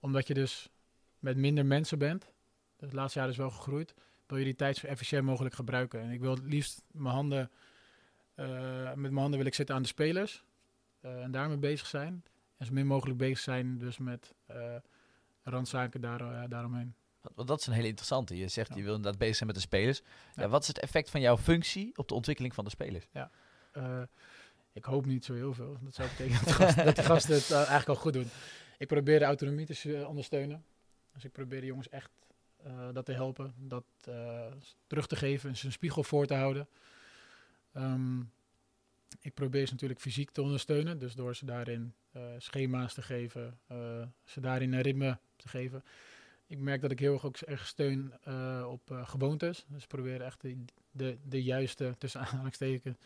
omdat 0.00 0.26
je 0.26 0.34
dus 0.34 0.70
met 1.18 1.36
minder 1.36 1.66
mensen 1.66 1.98
bent, 1.98 2.32
het 2.76 2.92
laatste 2.92 3.18
jaar 3.18 3.28
is 3.28 3.36
wel 3.36 3.50
gegroeid, 3.50 3.94
wil 4.26 4.38
je 4.38 4.44
die 4.44 4.54
tijd 4.54 4.76
zo 4.76 4.86
efficiënt 4.86 5.24
mogelijk 5.24 5.54
gebruiken. 5.54 6.00
En 6.00 6.10
ik 6.10 6.20
wil 6.20 6.34
het 6.34 6.44
liefst 6.44 6.84
mijn 6.90 7.14
handen, 7.14 7.50
met 8.94 8.96
mijn 8.96 9.16
handen 9.16 9.38
wil 9.38 9.46
ik 9.46 9.54
zitten 9.54 9.74
aan 9.74 9.82
de 9.82 9.88
spelers 9.88 10.44
eh, 11.00 11.22
en 11.22 11.30
daarmee 11.30 11.56
bezig 11.56 11.86
zijn. 11.86 12.24
En 12.56 12.66
zo 12.66 12.72
min 12.72 12.86
mogelijk 12.86 13.18
bezig 13.18 13.38
zijn 13.38 13.78
dus 13.78 13.98
met 13.98 14.34
eh, 14.46 14.76
randzaken 15.42 16.00
daar, 16.00 16.20
eh, 16.20 16.48
daaromheen. 16.48 16.94
Want 17.34 17.48
dat 17.48 17.60
is 17.60 17.66
een 17.66 17.72
hele 17.72 17.86
interessante. 17.88 18.36
Je 18.36 18.48
zegt 18.48 18.68
Ja. 18.68 18.76
je 18.76 18.82
wil 18.82 18.94
inderdaad 18.94 19.18
bezig 19.20 19.36
zijn 19.36 19.46
met 19.48 19.56
de 19.56 19.62
spelers. 19.64 20.02
Ja. 20.34 20.42
Ja. 20.42 20.48
wat 20.48 20.62
is 20.62 20.68
het 20.68 20.78
effect 20.78 21.10
van 21.10 21.20
jouw 21.20 21.36
functie 21.38 21.92
op 21.96 22.08
de 22.08 22.14
ontwikkeling 22.14 22.54
van 22.54 22.64
de 22.64 22.70
spelers? 22.70 23.06
Eh, 23.72 24.02
ik 24.72 24.84
hoop 24.84 25.06
niet 25.06 25.24
zo 25.24 25.34
heel 25.34 25.54
veel. 25.54 25.78
Dat 25.82 25.94
zou 25.94 26.08
betekenen 26.08 26.38
dat, 26.44 26.46
de 26.46 26.52
gasten, 26.54 26.84
dat 26.84 26.94
die 26.96 27.04
gasten 27.04 27.34
het 27.34 27.50
eh, 27.50 27.56
eigenlijk 27.56 27.88
al 27.88 27.94
goed 27.96 28.12
doen. 28.12 28.28
Ik 28.78 28.86
probeer 28.86 29.18
de 29.18 29.24
autonomie 29.24 29.66
te 29.66 29.96
eh, 29.98 30.08
ondersteunen. 30.08 30.64
Dus 31.12 31.24
ik 31.24 31.32
probeer 31.32 31.60
de 31.60 31.66
jongens 31.66 31.88
echt 31.88 32.10
eh, 32.62 32.88
dat 32.92 33.04
te 33.04 33.12
helpen. 33.12 33.54
Dat 33.58 33.84
eh, 34.04 34.46
terug 34.86 35.06
te 35.06 35.16
geven. 35.16 35.56
Ze 35.56 35.66
een 35.66 35.72
spiegel 35.72 36.02
voor 36.02 36.26
te 36.26 36.34
houden. 36.34 36.68
Ehm, 37.76 38.20
ik 39.20 39.34
probeer 39.34 39.66
ze 39.66 39.72
natuurlijk 39.72 40.00
fysiek 40.00 40.30
te 40.30 40.42
ondersteunen. 40.42 40.98
Dus 40.98 41.14
door 41.14 41.36
ze 41.36 41.44
daarin 41.44 41.94
eh, 42.12 42.22
schema's 42.38 42.94
te 42.94 43.02
geven. 43.02 43.58
eh, 43.66 44.02
ze 44.24 44.40
daarin 44.40 44.72
een 44.72 44.80
ritme 44.80 45.18
te 45.36 45.48
geven. 45.48 45.84
Ik 46.46 46.58
merk 46.58 46.80
dat 46.80 46.90
ik 46.90 46.98
heel 46.98 47.12
erg 47.12 47.24
ook 47.24 47.36
erg 47.36 47.66
steun 47.66 48.12
eh, 48.22 48.66
op 48.68 49.00
gewoontes. 49.04 49.64
Dus 49.68 49.86
probeer 49.86 50.20
echt 50.20 50.44
de, 50.90 51.18
de, 51.22 51.42
juiste, 51.42 51.94
tussen 51.98 52.20
aanhalingstekens, 52.26 52.96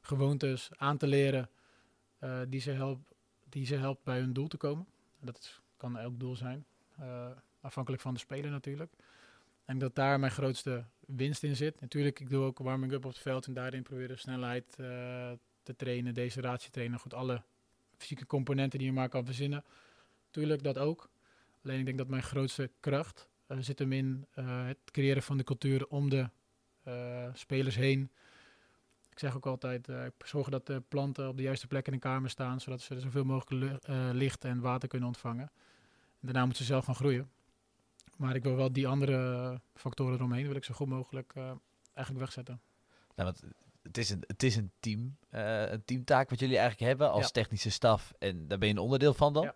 gewoontes 0.00 0.70
aan 0.76 0.96
te 0.96 1.06
leren 1.06 1.48
die, 2.48 2.60
ze 2.60 2.70
helpt, 2.70 3.14
die 3.48 3.66
ze 3.66 3.76
helpt 3.76 4.04
bij 4.04 4.18
hun 4.18 4.32
doel 4.32 4.48
te 4.48 4.56
komen. 4.56 4.86
En 5.20 5.26
Dat 5.26 5.60
kan 5.76 5.98
elk 5.98 6.20
doel 6.20 6.36
zijn, 6.36 6.64
afhankelijk 7.60 8.02
van 8.02 8.14
de 8.14 8.20
speler 8.20 8.50
natuurlijk. 8.50 8.92
En 9.70 9.78
dat 9.78 9.94
daar 9.94 10.20
mijn 10.20 10.32
grootste 10.32 10.84
winst 11.06 11.42
in 11.42 11.56
zit. 11.56 11.80
Natuurlijk, 11.80 12.20
ik 12.20 12.30
doe 12.30 12.44
ook 12.44 12.58
warming-up 12.58 13.04
op 13.04 13.10
het 13.10 13.20
veld 13.20 13.46
en 13.46 13.54
daarin 13.54 13.82
proberen 13.82 14.18
snelheid 14.18 14.76
eh, 14.78 15.30
te 15.62 15.76
trainen, 15.76 16.14
deceleratie 16.14 16.70
trainen. 16.70 16.98
Goed, 16.98 17.14
alle 17.14 17.42
fysieke 17.96 18.26
componenten 18.26 18.78
die 18.78 18.88
je 18.88 18.94
maar 18.94 19.08
kan 19.08 19.24
verzinnen. 19.24 19.64
Tuurlijk, 20.30 20.62
dat 20.62 20.78
ook. 20.78 21.10
Alleen 21.64 21.78
ik 21.78 21.84
denk 21.84 21.98
dat 21.98 22.08
mijn 22.08 22.22
grootste 22.22 22.70
kracht 22.80 23.28
eh, 23.46 23.56
zit 23.60 23.78
hem 23.78 23.92
in 23.92 24.26
eh, 24.30 24.66
het 24.66 24.78
creëren 24.84 25.22
van 25.22 25.36
de 25.36 25.44
cultuur 25.44 25.86
om 25.86 26.08
de 26.08 26.28
spelers 27.32 27.76
heen. 27.76 28.10
Ik 29.10 29.18
zeg 29.18 29.36
ook 29.36 29.46
altijd, 29.46 29.88
ik 29.88 30.26
zorg 30.26 30.48
dat 30.48 30.66
de 30.66 30.82
planten 30.88 31.28
op 31.28 31.36
de 31.36 31.42
juiste 31.42 31.66
plek 31.66 31.86
in 31.86 31.92
de 31.92 31.98
kamer 31.98 32.30
staan, 32.30 32.60
zodat 32.60 32.80
ze 32.80 33.00
zoveel 33.00 33.24
mogelijk 33.24 33.80
licht 34.12 34.44
en 34.44 34.60
water 34.60 34.88
kunnen 34.88 35.08
ontvangen. 35.08 35.50
En 36.20 36.26
daarna 36.26 36.44
moeten 36.44 36.64
ze 36.64 36.72
zelf 36.72 36.84
gaan 36.84 36.94
groeien. 36.94 37.30
Maar 38.16 38.34
ik 38.34 38.42
wil 38.42 38.56
wel 38.56 38.72
die 38.72 38.88
andere 38.88 39.60
factoren 39.74 40.14
eromheen, 40.14 40.46
wil 40.46 40.56
ik 40.56 40.64
zo 40.64 40.74
goed 40.74 40.88
mogelijk 40.88 41.32
eh, 41.34 41.52
eigenlijk 41.94 42.24
wegzetten. 42.24 42.60
Nou, 43.14 43.32
want 43.32 43.42
het 43.82 43.98
is 43.98 44.10
een, 44.10 44.24
het 44.26 44.42
is 44.42 44.56
een 44.56 44.70
team, 44.80 45.16
eh, 45.28 45.70
een 45.70 45.84
teamtaak 45.84 46.30
wat 46.30 46.40
jullie 46.40 46.58
eigenlijk 46.58 46.88
hebben 46.88 47.10
als 47.10 47.24
Ja. 47.24 47.30
technische 47.30 47.70
staf. 47.70 48.12
En 48.18 48.48
daar 48.48 48.58
ben 48.58 48.68
je 48.68 48.74
een 48.74 48.80
onderdeel 48.80 49.14
van 49.14 49.32
dan. 49.32 49.42
Ja. 49.44 49.54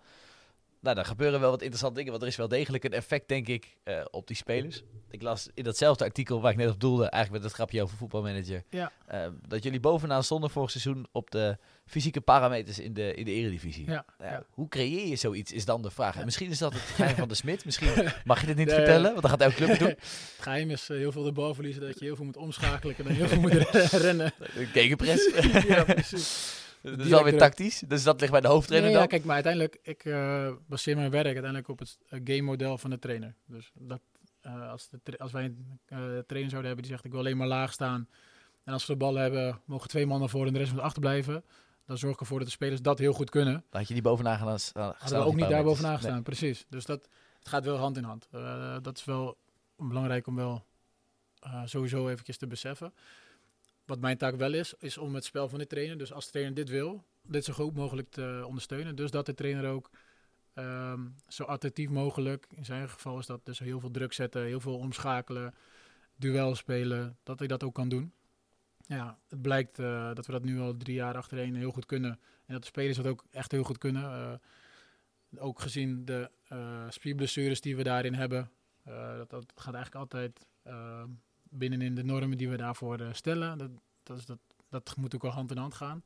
Nou, 0.85 0.97
daar 0.97 1.05
gebeuren 1.05 1.41
wel 1.41 1.51
wat 1.51 1.61
interessante 1.61 1.95
dingen, 1.97 2.11
want 2.11 2.22
er 2.22 2.28
is 2.28 2.37
wel 2.37 2.49
degelijk 2.49 2.85
een 2.85 2.93
effect, 2.93 3.28
denk 3.28 3.49
ik, 3.49 3.76
eh, 3.82 4.01
op 4.11 4.26
die 4.26 4.37
spelers. 4.37 4.82
Ik 5.11 5.22
las 5.22 5.49
in 5.55 5.64
datzelfde 5.64 6.05
artikel 6.05 6.41
waar 6.41 6.51
ik 6.53 6.57
net 6.59 6.70
op 6.70 6.80
doelde, 6.80 7.03
eigenlijk 7.07 7.32
met 7.32 7.43
het 7.43 7.53
grapje 7.53 7.82
over 7.82 7.97
voetbalmanager, 7.97 8.62
Ja. 8.70 8.93
eh, 9.07 9.26
dat 9.49 9.62
jullie 9.62 9.80
bovenaan 9.80 10.24
stonden 10.24 10.51
vorig 10.51 10.70
seizoen 10.70 11.07
op 11.12 11.30
de 11.30 11.57
fysieke 11.87 12.20
parameters 12.20 12.78
in 12.78 12.95
de, 12.95 13.14
in 13.14 13.24
de 13.24 13.30
eredivisie. 13.30 13.87
Ja, 13.91 14.05
Nou 14.18 14.30
ja. 14.30 14.45
Hoe 14.51 14.68
creëer 14.68 15.07
je 15.07 15.16
zoiets, 15.16 15.53
is 15.53 15.64
dan 15.64 15.82
de 15.82 15.91
vraag. 15.91 16.16
En 16.16 16.24
misschien 16.24 16.51
is 16.51 16.59
dat 16.59 16.72
het 16.72 16.82
geheim 16.82 17.16
van 17.16 17.28
de 17.28 17.35
smid. 17.35 17.64
Misschien 17.64 17.89
mag 18.24 18.41
je 18.41 18.47
dit 18.47 18.57
niet 18.57 18.66
Nee. 18.66 18.74
vertellen, 18.76 19.11
want 19.11 19.20
dan 19.22 19.30
gaat 19.30 19.41
elke 19.41 19.55
club 19.55 19.68
het 19.68 19.78
doen. 19.78 19.89
Het 19.99 20.39
geheim 20.41 20.70
is 20.70 20.89
eh, 20.89 20.97
heel 20.97 21.12
veel 21.12 21.22
de 21.22 21.32
bal 21.32 21.55
verliezen, 21.55 21.82
dat 21.82 21.99
je 21.99 22.05
heel 22.05 22.16
veel 22.16 22.24
moet 22.24 22.37
omschakelen 22.37 22.97
en 22.97 23.07
heel 23.07 23.28
veel 23.28 23.41
moet 23.41 23.53
re- 23.53 23.87
rennen. 24.07 24.32
Een 24.55 24.66
Gegenpress. 24.66 25.30
ja, 25.68 25.85
precies. 25.85 26.62
Dat 26.91 26.99
is 27.07 27.12
alweer 27.12 27.39
tactisch. 27.39 27.82
Dus 27.87 28.03
dat 28.03 28.20
ligt 28.20 28.32
bij 28.32 28.41
de 28.41 28.49
hoofdtrainer 28.49 28.91
Nee, 28.91 28.99
ja, 29.01 29.05
dan. 29.07 29.12
kijk, 29.12 29.24
maar 29.24 29.35
uiteindelijk, 29.35 29.78
ik 29.82 30.05
eh, 30.05 30.53
baseer 30.66 30.97
mijn 30.97 31.11
werk 31.11 31.24
uiteindelijk 31.24 31.68
op 31.68 31.78
het 31.78 31.99
uh, 32.09 32.20
game-model 32.24 32.78
van 32.78 32.91
de 32.91 32.99
trainer. 32.99 33.35
Dus 33.47 33.70
dat, 33.74 34.01
eh, 34.41 34.70
als, 34.70 34.89
de 35.03 35.18
als 35.18 35.32
wij 35.32 35.45
een 35.45 35.80
eh, 35.87 35.99
trainer 35.99 36.51
zouden 36.51 36.70
hebben 36.70 36.76
die 36.76 36.87
zegt, 36.93 37.05
ik 37.05 37.11
wil 37.11 37.20
alleen 37.20 37.37
maar 37.37 37.47
laag 37.47 37.72
staan. 37.72 38.09
En 38.64 38.72
als 38.72 38.87
we 38.87 38.93
de 38.93 38.99
bal 38.99 39.14
hebben, 39.14 39.61
mogen 39.64 39.89
twee 39.89 40.07
man 40.07 40.18
naar 40.20 40.28
voren 40.28 40.47
en 40.47 40.53
de 40.53 40.59
rest 40.59 40.72
moet 40.72 40.80
achterblijven. 40.80 41.45
Dan 41.87 41.99
zorg 41.99 42.14
ik 42.14 42.20
ervoor 42.20 42.39
dat 42.39 42.47
de 42.47 42.53
spelers 42.53 42.82
dat 42.82 42.99
heel 42.99 43.12
goed 43.12 43.30
kunnen. 43.30 43.53
Dan 43.53 43.80
had 43.80 43.89
je 43.89 43.95
die 43.95 44.03
bovenaan. 44.03 44.39
Hadden 44.39 44.62
we 45.09 45.16
ook 45.16 45.35
niet 45.35 45.49
daar 45.49 45.62
bovenaan 45.64 45.91
Nee. 45.91 46.01
gestaan, 46.01 46.22
precies. 46.22 46.66
Dus 46.68 46.85
dat 46.85 47.09
het 47.39 47.49
gaat 47.49 47.64
wel 47.64 47.76
hand 47.76 47.97
in 47.97 48.05
hand. 48.05 48.28
Eh, 48.30 48.76
dat 48.82 48.97
is 48.97 49.05
wel 49.05 49.37
belangrijk 49.76 50.26
om 50.26 50.37
wel 50.37 50.64
eh, 51.41 51.62
sowieso 51.64 52.09
eventjes 52.09 52.37
te 52.37 52.47
beseffen. 52.47 52.93
Wat 53.85 54.01
mijn 54.01 54.16
taak 54.16 54.37
wel 54.37 54.53
is, 54.53 54.74
is 54.78 54.99
om 54.99 55.14
het 55.14 55.24
spel 55.24 55.49
van 55.49 55.59
de 55.59 55.66
trainer, 55.66 55.99
dus 55.99 56.12
als 56.12 56.24
de 56.24 56.30
trainer 56.30 56.55
dit 56.55 56.68
wil, 56.68 57.05
dit 57.22 57.45
zo 57.45 57.53
goed 57.53 57.74
mogelijk 57.74 58.11
te 58.11 58.45
ondersteunen. 58.47 58.97
Dus 58.97 59.11
dat 59.11 59.26
de 59.26 59.35
trainer 59.35 59.70
ook 59.70 59.91
ehm, 60.55 61.01
zo 61.28 61.45
attractief 61.45 61.89
mogelijk, 61.89 62.47
in 62.51 62.64
zijn 62.64 62.89
geval 62.89 63.18
is 63.18 63.26
dat 63.26 63.47
dus 63.47 63.59
heel 63.59 63.80
veel 63.80 63.91
druk 63.91 64.12
zetten, 64.12 64.45
heel 64.45 64.61
veel 64.61 64.78
omschakelen, 64.78 65.55
duel 66.16 66.55
spelen, 66.55 67.18
dat 67.22 67.39
hij 67.39 67.49
dat 67.49 67.62
ook 67.62 67.74
kan 67.74 67.89
doen. 67.89 68.12
Ja, 68.87 69.18
het 69.28 69.43
blijkt 69.43 69.78
eh, 69.78 70.14
dat 70.14 70.26
we 70.26 70.32
dat 70.32 70.45
nu 70.45 70.61
al 70.61 70.76
drie 70.76 70.95
jaar 70.95 71.16
achtereen 71.16 71.57
heel 71.57 71.72
goed 71.72 71.87
kunnen. 71.87 72.11
En 72.47 72.53
dat 72.53 72.61
de 72.61 72.68
spelers 72.68 72.97
dat 72.97 73.07
ook 73.07 73.24
echt 73.30 73.53
heel 73.53 73.62
goed 73.62 73.78
kunnen. 73.78 74.03
Eh, 74.03 74.35
ook 75.39 75.61
gezien 75.61 76.05
de 76.05 76.30
uh, 76.53 76.85
spierblessures 76.89 77.61
die 77.61 77.76
we 77.76 77.82
daarin 77.82 78.14
hebben. 78.14 78.51
Dat, 79.16 79.30
dat, 79.30 79.53
gaat 79.55 79.74
eigenlijk 79.74 79.95
altijd 79.95 80.47
uh, 80.66 81.05
binnenin 81.55 81.94
de 81.94 82.05
normen 82.05 82.38
die 82.38 82.48
we 82.48 82.57
daarvoor 82.57 83.09
stellen. 83.12 83.59
Dat, 83.59 83.70
dat, 84.02 84.18
is 84.18 84.24
dat, 84.24 84.38
dat 84.68 84.96
moet 84.96 85.14
ook 85.14 85.22
wel 85.22 85.30
hand 85.30 85.50
in 85.50 85.57
hand 85.57 85.74
gaan. 85.74 86.05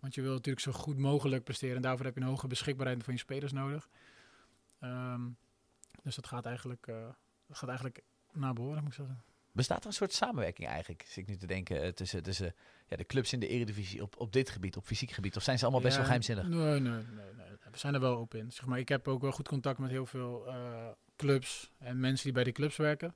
Want 0.00 0.14
je 0.14 0.22
wil 0.22 0.32
natuurlijk 0.32 0.64
zo 0.64 0.72
goed 0.72 0.98
mogelijk 0.98 1.44
presteren. 1.44 1.76
En 1.76 1.82
daarvoor 1.82 2.04
heb 2.04 2.14
je 2.14 2.20
een 2.20 2.26
hoge 2.26 2.46
beschikbaarheid 2.46 3.04
van 3.04 3.12
je 3.14 3.18
spelers 3.18 3.52
nodig. 3.52 3.88
Um, 4.80 5.36
dus 6.02 6.14
dat 6.14 6.26
gaat 6.26 6.46
eigenlijk, 6.46 6.86
dat 7.46 7.56
gaat 7.56 7.68
eigenlijk 7.68 8.02
naar 8.32 8.52
behoren, 8.52 8.82
moet 8.82 8.92
ik 8.92 8.94
zeggen. 8.94 9.22
Bestaat 9.52 9.80
er 9.80 9.86
een 9.86 9.92
soort 9.92 10.12
samenwerking 10.12 10.68
eigenlijk, 10.68 11.04
zit 11.06 11.16
ik 11.16 11.26
nu 11.26 11.36
te 11.36 11.46
denken, 11.46 11.94
tussen, 11.94 12.22
tussen 12.22 12.54
ja, 12.86 12.96
de 12.96 13.04
clubs 13.04 13.32
in 13.32 13.40
de 13.40 13.48
eredivisie 13.48 14.02
op, 14.02 14.20
op 14.20 14.32
dit 14.32 14.50
gebied, 14.50 14.76
op 14.76 14.84
fysiek 14.84 15.10
gebied? 15.10 15.36
Of 15.36 15.42
zijn 15.42 15.58
ze 15.58 15.64
allemaal 15.64 15.82
best 15.82 15.94
wel 15.94 16.04
geheimzinnig? 16.04 16.48
Nee, 16.48 16.58
nee, 16.58 16.80
nee, 16.80 17.02
nee, 17.36 17.46
We 17.70 17.78
zijn 17.78 17.94
er 17.94 18.00
wel 18.00 18.16
open 18.16 18.38
in. 18.38 18.52
Zeg 18.52 18.66
maar, 18.66 18.78
ik 18.78 18.88
heb 18.88 19.08
ook 19.08 19.22
wel 19.22 19.32
goed 19.32 19.48
contact 19.48 19.78
met 19.78 19.90
heel 19.90 20.06
veel 20.06 20.46
uh, 20.46 20.88
clubs 21.16 21.70
en 21.78 22.00
mensen 22.00 22.24
die 22.24 22.32
bij 22.32 22.44
die 22.44 22.52
clubs 22.52 22.76
werken. 22.76 23.14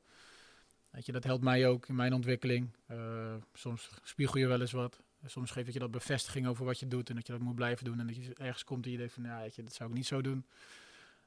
Weet 0.99 1.07
je, 1.07 1.13
dat 1.13 1.25
helpt 1.25 1.45
mij 1.45 1.69
ook 1.69 1.89
in 1.89 1.95
mijn 1.95 2.13
ontwikkeling. 2.13 2.71
Uh, 2.91 3.35
soms 3.53 3.91
spiegel 4.03 4.39
je 4.39 4.47
wel 4.47 4.61
eens 4.61 4.73
wat. 4.73 5.01
Soms 5.27 5.51
geef 5.51 5.73
je 5.73 5.79
dat 5.79 5.91
bevestiging 5.91 6.47
over 6.47 6.65
wat 6.65 6.79
je 6.79 6.89
doet 6.89 7.09
en 7.09 7.15
dat 7.15 7.27
je 7.27 7.33
dat 7.33 7.43
moet 7.43 7.55
blijven 7.55 7.85
doen. 7.85 8.01
En 8.01 8.07
dat 8.07 8.17
je 8.17 8.35
ergens 8.35 8.65
komt 8.65 8.85
en 8.85 8.91
je 8.91 8.97
denkt 8.97 9.13
van, 9.13 9.23
ja, 9.23 9.41
weet 9.41 9.55
je, 9.55 9.63
dat 9.63 9.75
zou 9.75 9.91
ik 9.91 9.95
niet 9.95 10.07
zo 10.07 10.21
doen. 10.21 10.47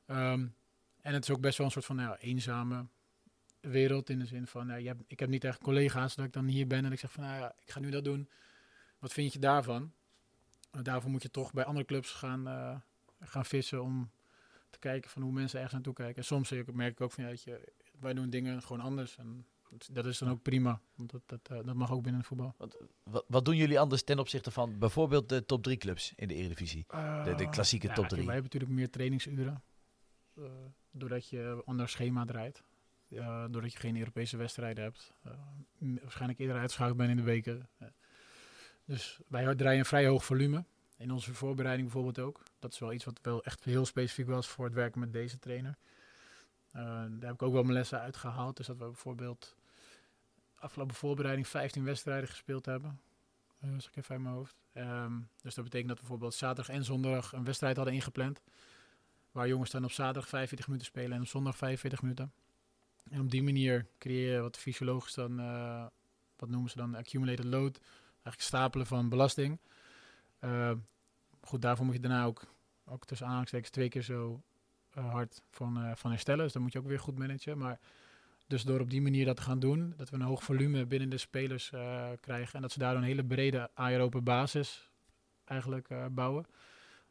Um, 0.07 0.55
en 1.01 1.13
het 1.13 1.23
is 1.23 1.29
ook 1.29 1.41
best 1.41 1.57
wel 1.57 1.65
een 1.65 1.71
soort 1.71 1.85
van 1.85 1.95
nou, 1.95 2.17
eenzame 2.19 2.85
wereld. 3.59 4.09
In 4.09 4.19
de 4.19 4.25
zin 4.25 4.47
van, 4.47 4.67
nou, 4.67 4.81
je 4.81 4.95
ik 5.07 5.19
heb 5.19 5.29
niet 5.29 5.43
echt 5.43 5.59
collega's 5.59 6.15
dat 6.15 6.25
ik 6.25 6.33
dan 6.33 6.45
hier 6.45 6.67
ben 6.67 6.85
en 6.85 6.91
ik 6.91 6.99
zeg 6.99 7.11
van, 7.11 7.23
nou 7.23 7.39
ja, 7.39 7.53
ik 7.59 7.71
ga 7.71 7.79
nu 7.79 7.89
dat 7.89 8.03
doen. 8.03 8.29
Wat 8.99 9.13
vind 9.13 9.33
je 9.33 9.39
daarvan? 9.39 9.91
Daarvoor 10.81 11.11
moet 11.11 11.23
je 11.23 11.31
toch 11.31 11.53
bij 11.53 11.65
andere 11.65 11.85
clubs 11.85 12.11
gaan, 12.11 12.47
uh, 12.47 12.75
gaan 13.19 13.45
vissen 13.45 13.83
om 13.83 14.11
te 14.69 14.79
kijken 14.79 15.09
van 15.09 15.21
hoe 15.21 15.31
mensen 15.31 15.55
ergens 15.55 15.73
naartoe 15.73 15.93
kijken. 15.93 16.15
En 16.15 16.23
soms 16.23 16.49
merk 16.73 16.91
ik 16.91 17.01
ook 17.01 17.11
van, 17.11 17.23
ja, 17.23 17.29
je, 17.43 17.73
wij 17.99 18.13
doen 18.13 18.29
dingen 18.29 18.61
gewoon 18.61 18.81
anders. 18.81 19.17
En 19.17 19.45
dat 19.91 20.05
is 20.05 20.17
dan 20.17 20.29
ook 20.29 20.41
prima. 20.41 20.81
Want 20.95 21.11
dat, 21.11 21.21
dat, 21.25 21.49
uh, 21.51 21.65
dat 21.65 21.75
mag 21.75 21.91
ook 21.91 22.01
binnen 22.01 22.19
het 22.19 22.29
voetbal. 22.29 22.53
Wat, 22.57 22.77
wat, 23.03 23.25
wat, 23.27 23.45
doen 23.45 23.55
jullie 23.55 23.79
anders 23.79 24.03
ten 24.03 24.19
opzichte 24.19 24.51
van 24.51 24.79
bijvoorbeeld 24.79 25.29
de 25.29 25.45
top 25.45 25.63
3 25.63 25.77
clubs 25.77 26.13
in 26.15 26.27
de 26.27 26.33
Eredivisie? 26.33 26.85
Uh, 26.93 27.23
de, 27.23 27.35
de, 27.35 27.49
klassieke 27.49 27.87
ja, 27.87 27.93
top 27.93 28.07
3. 28.07 28.25
Wij 28.25 28.33
hebben 28.33 28.51
natuurlijk 28.51 28.71
meer 28.71 28.89
trainingsuren. 28.89 29.63
doordat 30.91 31.29
je 31.29 31.61
onder 31.65 31.89
schema 31.89 32.25
draait. 32.25 32.63
Uh, 33.09 33.45
doordat 33.49 33.73
je 33.73 33.79
geen 33.79 33.97
Europese 33.97 34.37
wedstrijden 34.37 34.83
hebt. 34.83 35.13
Waarschijnlijk 36.01 36.39
eerder 36.39 36.57
uitschakeld 36.57 36.97
ben 36.97 37.09
in 37.09 37.15
de 37.17 37.23
weken. 37.23 37.69
Dus 38.85 39.19
wij 39.27 39.55
draaien 39.55 39.79
een 39.79 39.85
vrij 39.85 40.07
hoog 40.07 40.25
volume. 40.25 40.65
In 40.97 41.11
onze 41.11 41.33
voorbereiding 41.33 41.91
bijvoorbeeld 41.91 42.27
ook. 42.27 42.43
Dat 42.59 42.73
is 42.73 42.79
wel 42.79 42.93
iets 42.93 43.05
wat 43.05 43.19
wel 43.21 43.43
echt 43.43 43.63
heel 43.63 43.85
specifiek 43.85 44.27
was 44.27 44.47
voor 44.47 44.65
het 44.65 44.73
werken 44.73 44.99
met 44.99 45.13
deze 45.13 45.39
trainer. 45.39 45.77
daar 46.71 47.09
heb 47.19 47.33
ik 47.33 47.41
ook 47.41 47.53
wel 47.53 47.63
mijn 47.63 47.73
lessen 47.73 47.99
uitgehaald. 47.99 48.57
Dus 48.57 48.67
dat 48.67 48.77
we 48.77 48.85
bijvoorbeeld 48.85 49.55
afgelopen 50.61 50.95
voorbereiding 50.95 51.47
15 51.47 51.83
wedstrijden 51.83 52.29
gespeeld 52.29 52.65
hebben. 52.65 52.99
Is 53.77 53.87
ik 53.87 53.95
even 53.95 54.11
uit 54.11 54.23
mijn 54.23 54.35
hoofd. 54.35 54.55
Um, 54.73 55.29
dus 55.41 55.55
dat 55.55 55.63
betekent 55.63 55.87
dat 55.89 55.97
we 55.97 56.03
bijvoorbeeld 56.03 56.33
zaterdag 56.33 56.75
en 56.75 56.83
zondag 56.83 57.33
een 57.33 57.43
wedstrijd 57.43 57.75
hadden 57.75 57.93
ingepland. 57.93 58.41
Waar 59.31 59.47
jongens 59.47 59.71
dan 59.71 59.83
op 59.83 59.91
zaterdag 59.91 60.27
45 60.27 60.67
minuten 60.67 60.87
spelen 60.87 61.11
en 61.11 61.21
op 61.21 61.27
zondag 61.27 61.57
45 61.57 62.01
minuten. 62.01 62.31
En 63.09 63.21
op 63.21 63.31
die 63.31 63.43
manier 63.43 63.85
creëer 63.97 64.33
je 64.33 64.41
wat 64.41 64.57
fysiologisch 64.57 65.13
dan, 65.13 65.39
uh, 65.39 65.85
wat 66.35 66.49
noemen 66.49 66.69
ze 66.69 66.77
dan, 66.77 66.95
accumulated 66.95 67.45
load. 67.45 67.79
Eigenlijk 68.11 68.41
stapelen 68.41 68.85
van 68.85 69.09
belasting. 69.09 69.59
Uh, 70.39 70.71
goed, 71.41 71.61
daarvoor 71.61 71.85
moet 71.85 71.95
je 71.95 72.01
daarna 72.01 72.25
ook, 72.25 72.43
ook 72.85 73.05
tussen 73.05 73.25
aanhalingstekens 73.25 73.71
twee 73.71 73.89
keer 73.89 74.01
zo 74.01 74.41
uh, 74.97 75.11
hard 75.11 75.41
van, 75.51 75.97
van 75.97 76.11
herstellen. 76.11 76.43
Dus 76.43 76.53
dan 76.53 76.61
moet 76.61 76.73
je 76.73 76.79
ook 76.79 76.87
weer 76.87 76.99
goed 76.99 77.17
managen. 77.17 77.57
Maar 77.57 77.79
dus 78.51 78.63
door 78.63 78.79
op 78.79 78.89
die 78.89 79.01
manier 79.01 79.25
dat 79.25 79.35
te 79.35 79.41
gaan 79.41 79.59
doen, 79.59 79.93
dat 79.97 80.09
we 80.09 80.15
een 80.15 80.21
hoog 80.21 80.43
volume 80.43 80.85
binnen 80.85 81.09
de 81.09 81.17
spelers 81.17 81.69
krijgen. 82.19 82.53
En 82.55 82.61
dat 82.61 82.71
ze 82.71 82.79
daar 82.79 82.95
een 82.95 83.03
hele 83.03 83.25
brede 83.25 83.69
aerobe 83.73 84.21
basis 84.21 84.91
eigenlijk 85.45 85.87
bouwen. 86.11 86.45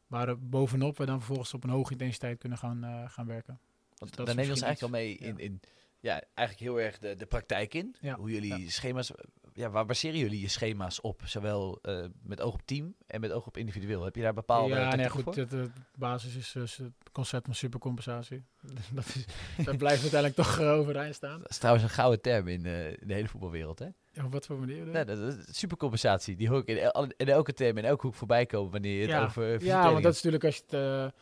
Waar 0.06 0.38
bovenop 0.38 0.98
we 0.98 1.06
dan 1.06 1.18
vervolgens 1.18 1.54
op 1.54 1.64
een 1.64 1.70
hoge 1.70 1.92
intensiteit 1.92 2.38
kunnen 2.38 2.58
gaan, 2.58 3.08
gaan 3.10 3.26
werken. 3.26 3.60
Want 3.96 4.16
dus 4.16 4.26
dan 4.26 4.36
neem 4.36 4.44
je 4.44 4.50
ons 4.50 4.62
eigenlijk 4.62 4.94
al 4.94 5.00
mee 5.00 5.16
in, 5.16 5.38
in 5.38 5.60
ja, 6.00 6.22
eigenlijk 6.34 6.70
heel 6.70 6.80
erg 6.80 6.98
de, 6.98 7.16
de 7.16 7.26
praktijk 7.26 7.74
in. 7.74 7.96
Ja. 8.00 8.16
Hoe 8.16 8.30
jullie 8.30 8.70
schema's, 8.70 9.12
ja, 9.54 9.70
waar 9.70 9.86
baseren 9.86 10.18
jullie 10.18 10.40
je 10.40 10.48
schema's 10.48 11.00
op? 11.00 11.22
Zowel 11.24 11.78
uh, 11.82 12.04
met 12.22 12.40
oog 12.40 12.54
op 12.54 12.62
team 12.64 12.94
en 13.06 13.20
met 13.20 13.32
oog 13.32 13.46
op 13.46 13.56
individueel. 13.56 14.04
Heb 14.04 14.14
je 14.14 14.22
daar 14.22 14.34
bepaalde 14.34 14.74
Ja, 14.74 14.94
nee, 14.94 15.08
goed, 15.08 15.34
de, 15.34 15.46
de, 15.46 15.70
basis 15.94 16.36
is 16.36 16.54
uh, 16.54 16.62
het 16.62 17.10
concept 17.12 17.44
van 17.44 17.54
supercompensatie. 17.54 18.44
dat, 18.94 19.06
is, 19.06 19.24
dat 19.64 19.76
blijft 19.76 20.00
uiteindelijk 20.00 20.34
toch 20.34 20.60
uh, 20.60 20.72
overeind 20.72 21.14
staan. 21.14 21.40
Dat 21.40 21.50
is 21.50 21.58
trouwens 21.58 21.84
een 21.84 21.90
gouden 21.90 22.20
term 22.20 22.48
in, 22.48 22.66
in 22.66 23.08
de 23.08 23.14
hele 23.14 23.28
voetbalwereld, 23.28 23.78
hè? 23.78 23.88
Ja, 24.12 24.24
op 24.24 24.32
wat 24.32 24.46
voor 24.46 24.58
manier? 24.58 24.86
Nee, 24.86 25.04
dat, 25.04 25.18
dat, 25.18 25.36
supercompensatie, 25.50 26.36
die 26.36 26.48
hoor 26.48 26.58
ik 26.58 26.66
in, 26.66 27.12
in, 27.16 27.28
elke 27.28 27.52
term, 27.52 27.78
in 27.78 27.84
elke 27.84 28.06
hoek 28.06 28.14
voorbij 28.14 28.46
komen 28.46 28.72
wanneer 28.72 28.94
je 28.94 29.00
het 29.00 29.10
ja. 29.10 29.24
over 29.24 29.64
Ja, 29.64 29.90
want 29.90 30.02
dat 30.02 30.14
is 30.14 30.22
natuurlijk, 30.22 30.44
als 30.44 30.56
je, 30.56 30.62
het, 30.66 30.74
als 31.04 31.12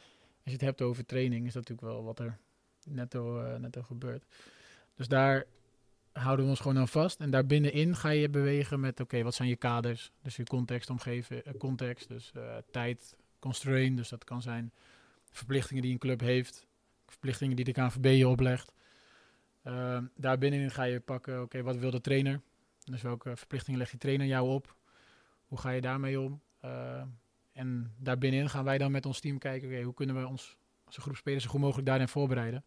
je 0.45 0.53
het 0.53 0.61
hebt 0.61 0.83
over 0.83 1.07
training, 1.07 1.47
is 1.47 1.53
dat 1.53 1.69
natuurlijk 1.69 1.95
wel 1.95 2.05
wat 2.05 2.19
er 2.19 2.39
netto, 2.85 3.41
netto 3.59 3.83
gebeurt. 3.83 4.25
Dus 4.95 5.09
daar 5.09 5.45
houden 6.19 6.45
we 6.45 6.51
ons 6.51 6.61
gewoon 6.61 6.79
aan 6.79 6.89
vast. 6.89 7.21
En 7.21 7.31
daar 7.31 7.47
binnenin 7.47 7.97
ga 7.97 8.09
je 8.09 8.29
bewegen 8.29 8.81
met, 8.81 9.01
oké, 9.01 9.23
wat 9.23 9.35
zijn 9.35 9.49
je 9.49 9.57
kaders? 9.57 10.13
Dus 10.23 10.37
je 10.37 10.45
context 10.45 10.91
omgeven, 10.91 11.37
uh, 11.37 11.53
context, 11.59 12.09
dus 12.09 12.33
uh, 12.37 12.57
tijd, 12.71 13.17
constraint. 13.39 13.97
Dus 13.97 14.09
dat 14.09 14.25
kan 14.25 14.43
zijn 14.43 14.73
verplichtingen 15.31 15.83
die 15.83 15.93
een 15.93 15.99
club 15.99 16.21
heeft, 16.21 16.67
verplichtingen 17.07 17.57
die 17.57 17.65
de 17.65 17.73
KNVB 17.73 18.17
je 18.17 18.29
oplegt. 18.29 18.73
Uh, 19.65 19.99
daar 20.17 20.39
binnenin 20.39 20.71
ga 20.71 20.83
je 20.83 21.01
pakken, 21.01 21.43
oké, 21.43 21.63
wat 21.63 21.77
wil 21.77 21.91
de 21.91 22.01
trainer? 22.01 22.41
Dus 22.85 23.03
welke 23.03 23.37
verplichtingen 23.37 23.79
legt 23.79 23.91
die 23.91 24.01
trainer 24.01 24.27
jou 24.27 24.49
op? 24.49 24.77
Hoe 25.47 25.59
ga 25.59 25.71
je 25.71 25.81
daarmee 25.81 26.21
om? 26.21 26.41
Uh, 26.65 27.03
en 27.53 27.95
daar 27.99 28.19
binnenin 28.19 28.49
gaan 28.49 28.65
wij 28.65 28.79
dan 28.79 28.91
met 28.91 29.07
ons 29.07 29.21
team 29.21 29.39
kijken, 29.39 29.69
oké, 29.69 29.83
hoe 29.83 29.95
kunnen 29.95 30.21
we 30.21 30.27
ons 30.27 30.57
als 30.85 30.97
groep 30.97 31.17
spelers 31.17 31.45
zo 31.45 31.51
goed 31.51 31.61
mogelijk 31.61 31.87
daarin 31.87 32.09
voorbereiden? 32.09 32.65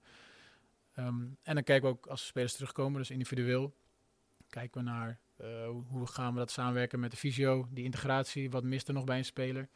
Um, 0.97 1.37
en 1.43 1.53
dan 1.55 1.63
kijken 1.63 1.89
we 1.89 1.95
ook 1.95 2.05
als 2.05 2.25
spelers 2.25 2.53
terugkomen, 2.53 2.99
dus 2.99 3.09
individueel, 3.09 3.75
kijken 4.49 4.83
we 4.83 4.89
naar 4.89 5.19
uh, 5.41 5.69
hoe 5.87 6.07
gaan 6.07 6.33
we 6.33 6.39
dat 6.39 6.51
samenwerken 6.51 6.99
met 6.99 7.11
de 7.11 7.17
fysio, 7.17 7.67
die 7.69 7.83
integratie, 7.83 8.49
wat 8.49 8.63
mist 8.63 8.87
er 8.87 8.93
nog 8.93 9.03
bij 9.03 9.17
een 9.17 9.25
speler? 9.25 9.69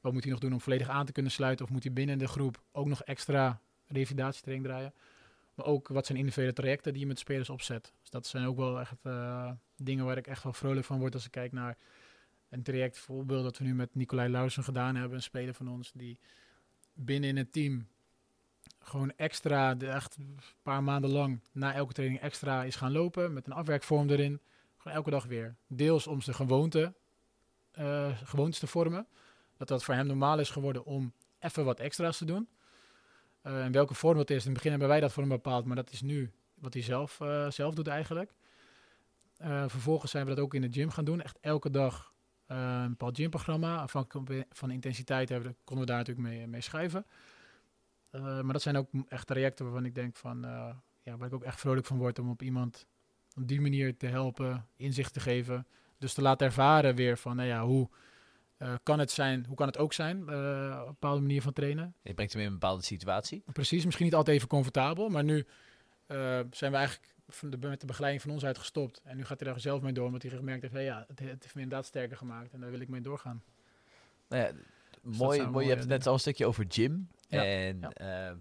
Wat 0.00 0.12
moet 0.12 0.22
hij 0.22 0.32
nog 0.32 0.40
doen 0.40 0.52
om 0.52 0.60
volledig 0.60 0.88
aan 0.88 1.06
te 1.06 1.12
kunnen 1.12 1.32
sluiten? 1.32 1.64
Of 1.64 1.70
moet 1.70 1.82
hij 1.82 1.92
binnen 1.92 2.18
de 2.18 2.28
groep 2.28 2.62
ook 2.72 2.86
nog 2.86 3.02
extra 3.02 3.60
revalidatietraining 3.86 4.66
draaien? 4.68 4.94
Maar 5.54 5.66
ook 5.66 5.88
wat 5.88 6.06
zijn 6.06 6.18
individuele 6.18 6.52
trajecten 6.52 6.92
die 6.92 7.02
je 7.02 7.08
met 7.08 7.18
spelers 7.18 7.50
opzet. 7.50 7.92
Dus 8.00 8.10
dat 8.10 8.26
zijn 8.26 8.46
ook 8.46 8.56
wel 8.56 8.80
echt 8.80 8.94
uh, 9.02 9.50
dingen 9.76 10.04
waar 10.04 10.16
ik 10.16 10.26
echt 10.26 10.42
wel 10.42 10.52
vrolijk 10.52 10.86
van 10.86 10.98
word 10.98 11.14
als 11.14 11.24
ik 11.24 11.30
kijk 11.30 11.52
naar 11.52 11.76
een 12.48 12.62
traject. 12.62 12.98
Voorbeeld 12.98 13.42
dat 13.42 13.58
we 13.58 13.64
nu 13.64 13.74
met 13.74 13.94
Nicolai 13.94 14.28
Lausen 14.28 14.64
gedaan 14.64 14.96
hebben, 14.96 15.16
een 15.16 15.22
speler 15.22 15.54
van 15.54 15.68
ons 15.68 15.92
die 15.92 16.18
binnen 16.92 17.28
in 17.28 17.36
het 17.36 17.52
team 17.52 17.86
gewoon 18.80 19.12
extra, 19.16 19.76
echt 19.78 20.16
een 20.16 20.38
paar 20.62 20.82
maanden 20.82 21.10
lang, 21.10 21.40
na 21.52 21.74
elke 21.74 21.92
training 21.92 22.20
extra 22.20 22.64
is 22.64 22.76
gaan 22.76 22.92
lopen 22.92 23.32
met 23.32 23.46
een 23.46 23.52
afwerkvorm 23.52 24.10
erin. 24.10 24.40
Gewoon 24.76 24.96
elke 24.96 25.10
dag 25.10 25.24
weer. 25.24 25.56
Deels 25.66 26.06
om 26.06 26.20
zijn 26.20 26.36
gewoonte, 26.36 26.94
uh, 27.78 28.18
gewoontes 28.24 28.58
te 28.58 28.66
vormen. 28.66 29.06
Dat 29.56 29.68
dat 29.68 29.84
voor 29.84 29.94
hem 29.94 30.06
normaal 30.06 30.38
is 30.38 30.50
geworden 30.50 30.84
om 30.84 31.12
even 31.38 31.64
wat 31.64 31.80
extra's 31.80 32.18
te 32.18 32.24
doen. 32.24 32.48
Uh, 33.42 33.64
en 33.64 33.72
welke 33.72 33.94
vorm 33.94 34.16
dat 34.16 34.30
is, 34.30 34.40
in 34.40 34.44
het 34.44 34.54
begin 34.54 34.70
hebben 34.70 34.88
wij 34.88 35.00
dat 35.00 35.12
voor 35.12 35.22
hem 35.22 35.32
bepaald, 35.32 35.64
maar 35.64 35.76
dat 35.76 35.90
is 35.90 36.00
nu 36.00 36.32
wat 36.54 36.74
hij 36.74 36.82
zelf, 36.82 37.20
uh, 37.20 37.50
zelf 37.50 37.74
doet 37.74 37.86
eigenlijk. 37.86 38.32
vervolgens 39.66 40.10
zijn 40.10 40.26
we 40.26 40.34
dat 40.34 40.44
ook 40.44 40.54
in 40.54 40.60
de 40.60 40.72
gym 40.72 40.90
gaan 40.90 41.04
doen. 41.04 41.22
Echt 41.22 41.38
elke 41.40 41.70
dag 41.70 42.12
een 42.46 42.88
bepaald 42.88 43.16
gymprogramma. 43.16 43.80
Afhankelijk 43.80 44.46
van 44.50 44.70
intensiteit 44.70 45.28
hebben, 45.28 45.56
konden 45.64 45.86
we 45.86 45.90
daar 45.90 45.98
natuurlijk 46.00 46.28
mee, 46.28 46.46
mee 46.46 46.60
schrijven. 46.60 47.06
Uh, 48.12 48.22
maar 48.22 48.52
dat 48.52 48.62
zijn 48.62 48.76
ook 48.76 48.88
echt 49.08 49.26
trajecten 49.26 49.64
waarvan 49.64 49.84
ik 49.84 49.94
denk 49.94 50.16
van, 50.16 50.44
uh, 50.44 50.74
ja, 51.02 51.16
waar 51.16 51.26
ik 51.26 51.34
ook 51.34 51.44
echt 51.44 51.60
vrolijk 51.60 51.86
van 51.86 51.98
word 51.98 52.18
om 52.18 52.30
op 52.30 52.42
iemand 52.42 52.86
op 53.36 53.48
die 53.48 53.60
manier 53.60 53.96
te 53.96 54.06
helpen, 54.06 54.66
inzicht 54.76 55.12
te 55.12 55.20
geven. 55.20 55.66
Dus 55.98 56.14
te 56.14 56.22
laten 56.22 56.46
ervaren 56.46 56.94
weer 56.94 57.18
van, 57.18 57.36
nou 57.36 57.48
ja, 57.48 57.64
hoe 57.64 57.88
uh, 58.58 58.74
kan 58.82 58.98
het 58.98 59.10
zijn, 59.10 59.44
hoe 59.46 59.56
kan 59.56 59.66
het 59.66 59.78
ook 59.78 59.92
zijn, 59.92 60.22
op 60.22 60.28
een 60.28 60.84
bepaalde 60.86 61.20
manier 61.20 61.42
van 61.42 61.52
trainen. 61.52 61.94
Je 62.02 62.14
brengt 62.14 62.32
hem 62.32 62.42
in 62.42 62.48
een 62.48 62.58
bepaalde 62.58 62.82
situatie. 62.82 63.42
Precies, 63.52 63.84
misschien 63.84 64.04
niet 64.04 64.14
altijd 64.14 64.36
even 64.36 64.48
comfortabel, 64.48 65.08
maar 65.08 65.24
nu 65.24 65.46
zijn 66.50 66.72
we 66.72 66.76
eigenlijk 66.76 67.14
van 67.28 67.50
de, 67.50 67.58
met 67.58 67.80
de 67.80 67.86
begeleiding 67.86 68.22
van 68.22 68.32
ons 68.32 68.44
uit 68.44 68.58
gestopt. 68.58 69.00
En 69.04 69.16
nu 69.16 69.24
gaat 69.24 69.40
hij 69.40 69.48
daar 69.48 69.60
zelf 69.60 69.82
mee 69.82 69.92
door, 69.92 70.06
omdat 70.06 70.22
hij 70.22 70.30
gemerkt 70.30 70.62
heeft, 70.62 70.74
hey, 70.74 70.84
ja, 70.84 71.04
het, 71.08 71.18
het 71.18 71.42
heeft 71.42 71.54
me 71.54 71.62
inderdaad 71.62 71.86
sterker 71.86 72.16
gemaakt 72.16 72.52
en 72.52 72.60
daar 72.60 72.70
wil 72.70 72.80
ik 72.80 72.88
mee 72.88 73.00
doorgaan. 73.00 73.42
Nou 74.28 74.42
ja, 74.42 74.52
dus 75.02 75.16
mooi, 75.18 75.46
mooi, 75.46 75.64
je 75.64 75.70
hebt 75.70 75.82
het 75.82 75.90
net 75.90 76.06
al 76.06 76.12
een 76.12 76.18
stukje 76.18 76.46
over 76.46 76.64
gym. 76.68 77.08
Ja. 77.28 77.44
En 77.44 77.80
ja. 77.80 78.28
Uh, 78.30 78.36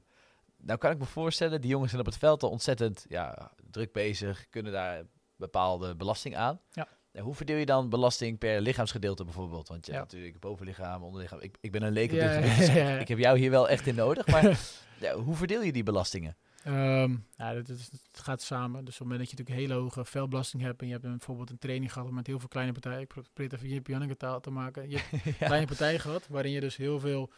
nou 0.58 0.80
kan 0.80 0.92
ik 0.92 0.98
me 0.98 1.06
voorstellen, 1.06 1.62
die 1.62 1.70
jongens 1.70 1.90
zijn 1.90 2.02
op 2.02 2.08
het 2.08 2.18
veld 2.18 2.44
al 2.44 2.50
ontzettend 2.50 3.06
ja, 3.10 3.52
druk 3.72 3.92
bezig, 3.92 4.50
kunnen 4.50 4.72
daar 4.72 5.04
bepaalde 5.36 5.96
belasting 5.96 6.36
aan. 6.36 6.60
Ja. 6.72 6.88
hoe 7.22 7.36
verdeel 7.36 7.58
je 7.58 7.66
dan 7.66 7.90
belasting 7.90 8.38
per 8.38 8.62
lichaamsgedeelte 8.62 9.24
bijvoorbeeld? 9.24 9.68
Want 9.68 9.86
je 9.86 9.92
hebt 9.92 10.12
natuurlijk 10.12 10.40
bovenlichaam, 10.40 11.04
onderlichaam. 11.04 11.40
Ik, 11.40 11.58
ik 11.62 11.72
ben 11.72 11.84
een 11.84 11.92
leek 11.92 12.12
ja, 12.12 12.40
dus 12.40 12.70
ik 13.00 13.08
heb 13.08 13.18
jou 13.18 13.38
hier 13.38 13.50
wel 13.50 13.70
echt 13.70 13.88
in 13.88 13.96
nodig. 13.96 14.28
Maar 14.28 14.60
hoe 15.26 15.36
verdeel 15.36 15.62
je 15.62 15.72
die 15.72 15.84
belastingen? 15.84 16.38
Um, 16.68 17.26
ja, 17.38 17.54
het, 17.54 17.68
het, 17.68 17.92
gaat 18.12 18.42
samen. 18.42 18.86
Dus 18.86 18.94
op 18.94 19.00
het 19.00 19.08
moment 19.08 19.20
dat 19.20 19.30
je 19.30 19.38
natuurlijk 19.38 19.68
hele 19.68 19.82
hoge 19.82 20.06
velbelasting 20.06 20.64
hebt 20.64 20.82
en 20.82 20.88
je 20.88 20.94
hebt 20.94 21.06
een, 21.06 21.12
bijvoorbeeld 21.12 21.50
een 21.50 21.58
training 21.58 21.94
gehad 21.94 22.12
met 22.12 22.28
heel 22.28 22.40
veel 22.40 22.48
kleine 22.48 22.72
partijen. 22.72 23.02
Ik 23.02 23.08
probeer 23.08 23.32
het 23.34 23.54
even 23.54 23.68
Jip 23.68 23.88
Janneke 23.88 24.18
taal 24.18 24.40
te 24.40 24.50
maken. 24.50 24.90
Je 24.90 24.98
hebt 25.12 25.38
kleine 25.52 25.68
partijen 25.68 26.00
gehad 26.00 26.28
waarin 26.28 26.52
je 26.52 26.60
dus 26.60 26.76
heel 26.76 27.00
veel 27.00 27.32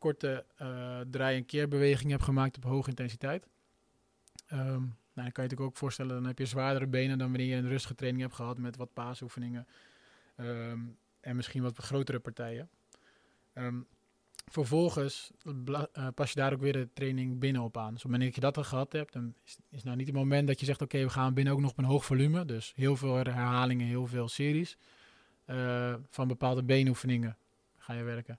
korte 0.00 0.44
uh, 0.62 1.00
draai- 1.10 1.36
en 1.36 1.46
keerbewegingen 1.46 2.12
hebt 2.12 2.24
gemaakt 2.24 2.56
op 2.56 2.64
hoge 2.64 2.88
intensiteit. 2.88 3.48
Um, 4.52 4.58
nou, 4.58 4.78
dan 5.14 5.32
kan 5.32 5.44
je 5.44 5.50
natuurlijk 5.50 5.60
ook 5.60 5.76
voorstellen, 5.76 6.14
dan 6.14 6.26
heb 6.26 6.38
je 6.38 6.46
zwaardere 6.46 6.86
benen 6.86 7.18
dan 7.18 7.28
wanneer 7.30 7.46
je 7.46 7.54
een 7.54 7.68
rustige 7.68 7.94
training 7.94 8.22
hebt 8.22 8.34
gehad 8.34 8.58
met 8.58 8.76
wat 8.76 8.92
paasoefeningen 8.92 9.66
um, 10.36 10.98
en 11.20 11.36
misschien 11.36 11.62
wat 11.62 11.78
grotere 11.78 12.18
partijen. 12.18 12.68
Um, 13.54 13.86
vervolgens 14.50 15.30
uh, 15.44 16.06
pas 16.14 16.32
je 16.32 16.40
daar 16.40 16.52
ook 16.52 16.60
weer 16.60 16.72
de 16.72 16.88
training 16.92 17.38
binnen 17.38 17.62
op 17.62 17.76
aan. 17.76 17.94
Dus 17.94 18.04
op 18.04 18.14
je 18.14 18.40
dat 18.40 18.56
al 18.56 18.64
gehad 18.64 18.92
hebt, 18.92 19.12
dan 19.12 19.34
is, 19.44 19.58
is 19.70 19.82
nou 19.82 19.96
niet 19.96 20.06
het 20.06 20.16
moment 20.16 20.46
dat 20.46 20.60
je 20.60 20.66
zegt, 20.66 20.82
oké, 20.82 21.02
we 21.02 21.10
gaan 21.10 21.34
binnen 21.34 21.52
ook 21.52 21.60
nog 21.60 21.70
op 21.70 21.78
een 21.78 21.84
hoog 21.84 22.04
volume. 22.04 22.44
Dus 22.44 22.72
heel 22.76 22.96
veel 22.96 23.14
herhalingen, 23.14 23.86
heel 23.86 24.06
veel 24.06 24.28
series. 24.28 24.76
Uh, 25.46 25.94
van 26.10 26.28
bepaalde 26.28 26.62
benoefeningen 26.62 27.36
ga 27.76 27.92
je 27.92 28.02
werken. 28.02 28.38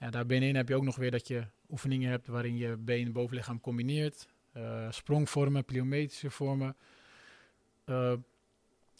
Ja, 0.00 0.10
daar 0.10 0.26
binnenin 0.26 0.56
heb 0.56 0.68
je 0.68 0.74
ook 0.74 0.84
nog 0.84 0.96
weer 0.96 1.10
dat 1.10 1.28
je 1.28 1.46
oefeningen 1.68 2.10
hebt 2.10 2.26
waarin 2.26 2.56
je 2.56 2.76
been 2.76 3.06
en 3.06 3.12
bovenlichaam 3.12 3.60
combineert. 3.60 4.28
Uh, 4.56 4.90
sprongvormen, 4.90 5.64
pliometrische 5.64 6.30
vormen. 6.30 6.76
Uh, 7.86 8.12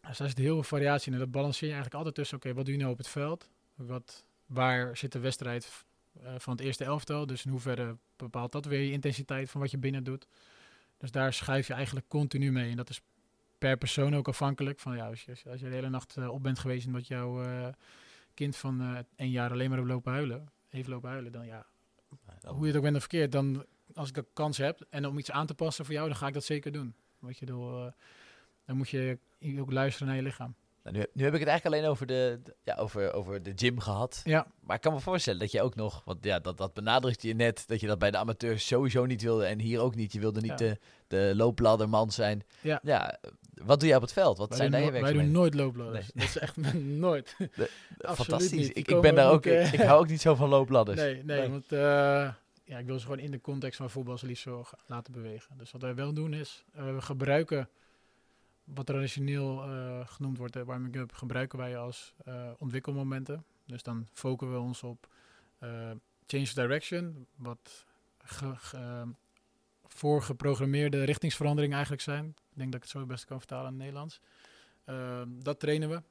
daar 0.00 0.14
zit 0.14 0.38
heel 0.38 0.54
veel 0.54 0.62
variatie 0.62 1.06
in. 1.06 1.12
En 1.12 1.18
dat 1.18 1.30
balanceer 1.30 1.68
je 1.68 1.74
eigenlijk 1.74 1.94
altijd 1.94 2.14
tussen, 2.14 2.36
oké, 2.36 2.54
wat 2.54 2.64
doe 2.64 2.74
je 2.74 2.80
nou 2.80 2.92
op 2.92 2.98
het 2.98 3.08
veld? 3.08 3.50
Wat, 3.74 4.24
waar 4.46 4.96
zit 4.96 5.12
de 5.12 5.18
wedstrijd 5.18 5.84
uh, 6.22 6.28
van 6.38 6.52
het 6.52 6.62
eerste 6.62 6.84
elftal? 6.84 7.26
Dus 7.26 7.44
in 7.44 7.50
hoeverre 7.50 7.96
bepaalt 8.16 8.52
dat 8.52 8.64
weer 8.64 8.80
je 8.80 8.92
intensiteit 8.92 9.50
van 9.50 9.60
wat 9.60 9.70
je 9.70 9.78
binnen 9.78 10.04
doet? 10.04 10.26
Dus 10.98 11.10
daar 11.10 11.32
schuif 11.32 11.66
je 11.66 11.74
eigenlijk 11.74 12.08
continu 12.08 12.52
mee. 12.52 12.70
En 12.70 12.76
dat 12.76 12.90
is 12.90 13.00
per 13.58 13.76
persoon 13.76 14.16
ook 14.16 14.28
afhankelijk. 14.28 14.80
Van, 14.80 14.96
ja, 14.96 15.06
als, 15.06 15.24
je, 15.24 15.34
de 15.44 15.66
hele 15.66 15.88
nacht 15.88 16.28
op 16.28 16.42
bent 16.42 16.58
geweest 16.58 16.86
en 16.86 16.92
dat 16.92 17.06
jouw 17.06 17.44
kind 18.34 18.56
van 18.56 19.06
één 19.16 19.30
jaar 19.30 19.50
alleen 19.50 19.70
maar 19.70 19.78
op 19.78 19.86
lopen 19.86 20.12
huilen, 20.12 20.48
heeft 20.70 20.88
lopen 20.88 21.10
huilen, 21.10 21.32
dan 21.32 21.46
ja, 21.46 21.66
hoe 22.46 22.60
je 22.60 22.66
het 22.66 22.76
ook 22.76 22.82
bent 22.82 22.94
of 22.94 23.00
verkeerd, 23.00 23.32
dan 23.32 23.66
als 23.94 24.08
ik 24.08 24.14
de 24.14 24.26
kans 24.32 24.58
heb 24.58 24.86
en 24.90 25.06
om 25.06 25.18
iets 25.18 25.30
aan 25.30 25.46
te 25.46 25.54
passen 25.54 25.84
voor 25.84 25.94
jou, 25.94 26.08
dan 26.08 26.16
ga 26.16 26.26
ik 26.26 26.34
dat 26.34 26.44
zeker 26.44 26.72
doen. 26.72 26.94
Weet 27.18 27.38
je, 27.38 27.46
door, 27.46 27.86
uh, 27.86 27.92
dan 28.64 28.76
moet 28.76 28.88
je 28.88 29.18
ook 29.58 29.72
luisteren 29.72 30.08
naar 30.08 30.16
je 30.16 30.22
lichaam. 30.22 30.54
Nou, 30.82 30.96
nu, 30.96 31.06
nu, 31.12 31.24
heb 31.24 31.34
ik 31.34 31.40
het 31.40 31.48
eigenlijk 31.48 31.64
alleen 31.64 31.90
over 31.90 32.06
de, 32.06 32.40
ja, 32.64 32.74
over, 32.74 33.12
over 33.12 33.42
de 33.42 33.52
gym 33.56 33.80
gehad. 33.80 34.20
Ja. 34.24 34.46
Maar 34.60 34.76
ik 34.76 34.82
kan 34.82 34.92
me 34.92 35.00
voorstellen 35.00 35.40
dat 35.40 35.52
je 35.52 35.62
ook 35.62 35.74
nog, 35.74 36.02
want 36.04 36.24
ja, 36.24 36.38
dat, 36.38 36.58
dat 36.58 36.74
benadrukt 36.74 37.22
je 37.22 37.34
net, 37.34 37.64
dat 37.66 37.80
je 37.80 37.86
dat 37.86 37.98
bij 37.98 38.10
de 38.10 38.16
amateurs 38.16 38.66
sowieso 38.66 39.04
niet 39.04 39.22
wilde 39.22 39.44
en 39.44 39.58
hier 39.58 39.80
ook 39.80 39.94
niet. 39.94 40.12
Je 40.12 40.20
wilde 40.20 40.40
niet 40.40 40.58
de, 40.58 40.78
de 41.06 41.32
loopladderman 41.36 42.10
zijn. 42.10 42.44
Ja. 42.60 42.80
ja. 42.82 43.18
Wat 43.54 43.80
doe 43.80 43.88
je 43.88 43.94
op 43.94 44.00
het 44.00 44.12
veld? 44.12 44.38
Wat 44.38 44.48
wij 44.48 44.56
zijn 44.56 44.70
daar 44.70 44.82
je 44.82 44.90
Wij 44.90 45.12
doen 45.12 45.30
nooit 45.30 45.54
loopladders. 45.54 46.10
Dat 46.14 46.22
is 46.24 46.38
echt 46.38 46.56
nooit. 47.06 47.36
fantastisch. 47.98 48.68
Ik, 48.68 48.88
ik 48.88 49.00
ben 49.00 49.14
daar 49.14 49.30
ook, 49.30 49.46
ik, 49.46 49.72
ik 49.72 49.80
hou 49.80 50.00
ook 50.00 50.08
niet 50.08 50.20
zo 50.20 50.34
van 50.34 50.48
loopladders. 50.48 51.00
Nee, 51.00 51.24
nee, 51.24 51.48
want 51.48 51.72
uh, 51.72 51.80
ja, 52.64 52.78
ik 52.78 52.86
wil 52.86 52.98
ze 52.98 53.04
gewoon 53.04 53.20
in 53.20 53.30
de 53.30 53.40
context 53.40 53.76
van 53.76 53.90
voetbal 53.90 54.18
zo 54.18 54.26
liefst 54.26 54.42
zo 54.42 54.64
laten 54.86 55.12
bewegen. 55.12 55.58
Dus 55.58 55.70
wat 55.70 55.82
wij 55.82 55.94
wel 55.94 56.12
doen 56.12 56.34
is, 56.34 56.64
uh, 56.76 56.94
we 56.94 57.00
gebruiken 57.00 57.68
wat 58.74 58.86
traditioneel 58.86 59.68
uh, 59.68 60.06
genoemd 60.06 60.38
wordt, 60.38 60.52
de 60.52 60.64
warming-up, 60.64 61.12
gebruiken 61.12 61.58
wij 61.58 61.78
als 61.78 62.14
ontwikkelmomenten. 62.58 63.44
Dus 63.66 63.82
dan 63.82 64.06
focussen 64.12 64.56
we 64.56 64.62
ons 64.62 64.82
op 64.82 65.08
change 66.26 66.50
direction, 66.54 67.26
wat 67.36 67.86
ge, 68.18 68.56
ge, 68.56 69.04
voorgeprogrammeerde 69.84 71.04
richtingsveranderingen 71.04 71.74
eigenlijk 71.74 72.04
zijn. 72.04 72.24
Ik 72.24 72.34
denk 72.56 72.72
dat 72.72 72.74
ik 72.74 72.82
het 72.82 72.90
zo 72.90 72.98
het 72.98 73.08
beste 73.08 73.26
kan 73.26 73.38
vertalen 73.38 73.72
in 73.72 73.72
het 73.72 73.82
Nederlands. 73.82 74.20
Dat 75.44 75.60
trainen 75.60 75.88
we. 75.88 76.02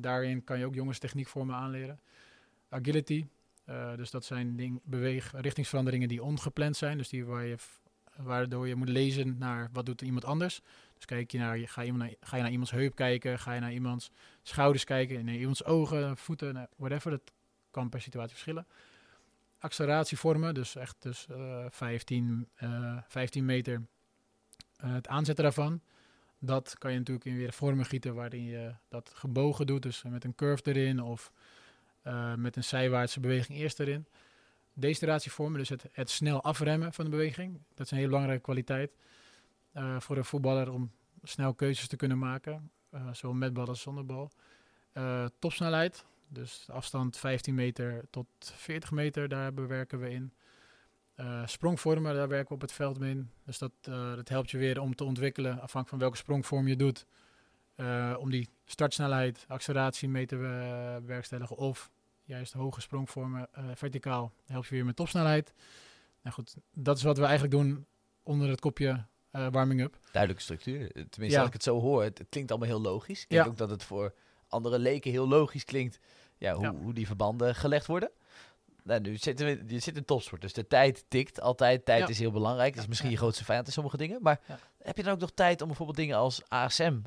Daarin 0.00 0.44
kan 0.44 0.58
je 0.58 0.66
ook 0.66 0.74
jongens 0.74 0.98
techniekvormen 0.98 1.54
aanleren. 1.54 2.00
Agility, 2.68 3.26
dus 3.96 4.10
dat 4.10 4.24
zijn 4.24 4.56
ding, 4.56 4.80
beweeg, 4.84 5.32
richtingsveranderingen 5.34 6.08
die 6.08 6.22
ongepland 6.22 6.76
zijn. 6.76 6.98
Dus 6.98 7.08
die 7.08 7.24
waar 7.24 7.44
je, 7.44 7.56
waardoor 8.16 8.68
je 8.68 8.74
moet 8.74 8.88
lezen 8.88 9.38
naar 9.38 9.68
wat 9.72 9.86
doet 9.86 10.02
iemand 10.02 10.24
anders. 10.24 10.60
Dus 10.96 11.04
kijk 11.04 11.30
je 11.30 11.38
naar, 11.38 11.58
ga, 11.58 11.82
je 11.82 11.92
naar, 11.92 12.14
ga 12.20 12.36
je 12.36 12.42
naar 12.42 12.50
iemands 12.50 12.70
heup 12.70 12.94
kijken, 12.94 13.38
ga 13.38 13.52
je 13.52 13.60
naar 13.60 13.72
iemands 13.72 14.10
schouders 14.42 14.84
kijken, 14.84 15.24
naar 15.24 15.34
iemands 15.34 15.64
ogen, 15.64 16.16
voeten, 16.16 16.68
whatever. 16.76 17.10
Dat 17.10 17.32
kan 17.70 17.88
per 17.88 18.00
situatie 18.00 18.32
verschillen 18.32 18.66
acceleratievormen, 19.58 20.54
dus 20.54 20.76
echt 20.76 20.96
dus, 20.98 21.26
uh, 21.30 21.64
15, 21.68 22.48
uh, 22.62 22.98
15 23.08 23.44
meter 23.44 23.82
uh, 24.84 24.94
het 24.94 25.08
aanzetten 25.08 25.44
daarvan. 25.44 25.80
Dat 26.38 26.78
kan 26.78 26.92
je 26.92 26.98
natuurlijk 26.98 27.26
in 27.26 27.36
weer 27.36 27.52
vormen 27.52 27.84
gieten 27.84 28.14
waarin 28.14 28.44
je 28.44 28.74
dat 28.88 29.10
gebogen 29.14 29.66
doet, 29.66 29.82
dus 29.82 30.02
met 30.02 30.24
een 30.24 30.34
curve 30.34 30.62
erin 30.62 31.02
of 31.02 31.32
uh, 32.04 32.34
met 32.34 32.56
een 32.56 32.64
zijwaartse 32.64 33.20
beweging 33.20 33.58
eerst 33.58 33.80
erin. 33.80 34.06
Decelatievormen, 34.72 35.58
dus 35.58 35.68
het, 35.68 35.84
het, 35.92 36.10
snel 36.10 36.42
afremmen 36.42 36.92
van 36.92 37.04
de 37.04 37.10
beweging, 37.10 37.60
dat 37.74 37.84
is 37.86 37.90
een 37.90 37.96
hele 37.96 38.08
belangrijke 38.08 38.42
kwaliteit 38.42 38.90
uh, 39.76 40.00
voor 40.00 40.16
een 40.16 40.24
voetballer 40.24 40.72
om 40.72 40.92
snel 41.22 41.54
keuzes 41.54 41.88
te 41.88 41.96
kunnen 41.96 42.18
maken, 42.18 42.70
zowel 43.12 43.36
met 43.36 43.52
bal 43.52 43.66
als 43.66 43.80
zonder 43.80 44.06
bal. 44.06 44.30
topsnelheid, 45.38 46.04
dus 46.28 46.66
afstand 46.70 47.16
15 47.16 47.54
meter 47.54 48.04
tot 48.10 48.26
40 48.38 48.90
meter, 48.90 49.28
daar 49.28 49.54
bewerken 49.54 50.00
we 50.00 50.10
in. 50.10 50.32
Uh, 51.16 51.46
sprongvormen, 51.46 52.14
daar 52.14 52.28
werken 52.28 52.48
we 52.48 52.54
op 52.54 52.60
het 52.60 52.72
veld 52.72 52.98
mee 52.98 53.10
in. 53.10 53.30
Dus 53.44 53.58
dat, 53.58 53.72
uh, 53.88 54.14
dat 54.14 54.28
helpt 54.28 54.50
je 54.50 54.58
weer 54.58 54.80
om 54.80 54.94
te 54.94 55.04
ontwikkelen, 55.04 55.52
afhankelijk 55.52 55.88
van 55.88 55.98
welke 55.98 56.16
sprongvorm 56.16 56.68
je 56.68 56.76
doet. 56.76 57.06
Uh, 57.76 58.16
om 58.18 58.30
die 58.30 58.48
startsnelheid, 58.64 59.44
acceleratie 59.48 60.08
mee 60.08 60.26
te 60.26 60.36
bewerkstelligen. 61.00 61.56
Of 61.56 61.90
juist 62.24 62.52
hoge 62.52 62.80
sprongvormen, 62.80 63.48
verticaal, 63.74 64.32
help 64.46 64.64
je 64.64 64.74
weer 64.74 64.84
met 64.84 64.96
topsnelheid. 64.96 65.54
Nou 66.22 66.34
goed, 66.34 66.56
dat 66.72 66.96
is 66.96 67.02
wat 67.02 67.16
we 67.16 67.24
eigenlijk 67.24 67.52
doen 67.52 67.86
onder 68.22 68.48
het 68.48 68.60
kopje 68.60 69.04
warming-up. 69.50 69.98
Duidelijke 70.12 70.44
structuur. 70.44 70.92
Tenminste, 70.92 71.26
ja. 71.26 71.38
als 71.38 71.46
ik 71.46 71.52
het 71.52 71.62
zo 71.62 71.80
hoor, 71.80 72.02
het, 72.02 72.18
het 72.18 72.28
klinkt 72.28 72.50
allemaal 72.50 72.68
heel 72.68 72.80
logisch. 72.80 73.22
Ik 73.22 73.28
denk 73.28 73.44
ja. 73.44 73.50
ook 73.50 73.56
dat 73.56 73.70
het 73.70 73.82
voor 73.82 74.14
andere 74.48 74.78
leken 74.78 75.10
heel 75.10 75.28
logisch 75.28 75.64
klinkt 75.64 75.98
ja, 76.38 76.54
hoe, 76.54 76.68
hoe 76.68 76.94
die 76.94 77.06
verbanden 77.06 77.54
gelegd 77.54 77.86
worden. 77.86 78.10
Nou, 78.82 79.00
nu 79.00 79.16
zitten 79.16 79.46
we, 79.46 79.62
je 79.66 79.78
zit 79.78 79.96
in 79.96 80.04
topsport, 80.04 80.40
dus 80.40 80.52
de 80.52 80.66
tijd 80.66 81.04
tikt 81.08 81.40
altijd. 81.40 81.84
Tijd 81.84 82.08
is 82.08 82.18
heel 82.18 82.30
belangrijk. 82.30 82.72
Dat 82.72 82.82
is 82.82 82.88
misschien 82.88 83.10
je 83.10 83.16
grootste 83.16 83.44
vijand 83.44 83.66
in 83.66 83.72
sommige 83.72 83.96
dingen. 83.96 84.18
Maar 84.22 84.40
heb 84.82 84.96
je 84.96 85.02
dan 85.02 85.12
ook 85.12 85.20
nog 85.20 85.30
tijd 85.34 85.60
om 85.60 85.66
bijvoorbeeld 85.66 85.98
dingen 85.98 86.16
als 86.16 86.42
ASM 86.48 86.82
uh, 86.92 86.98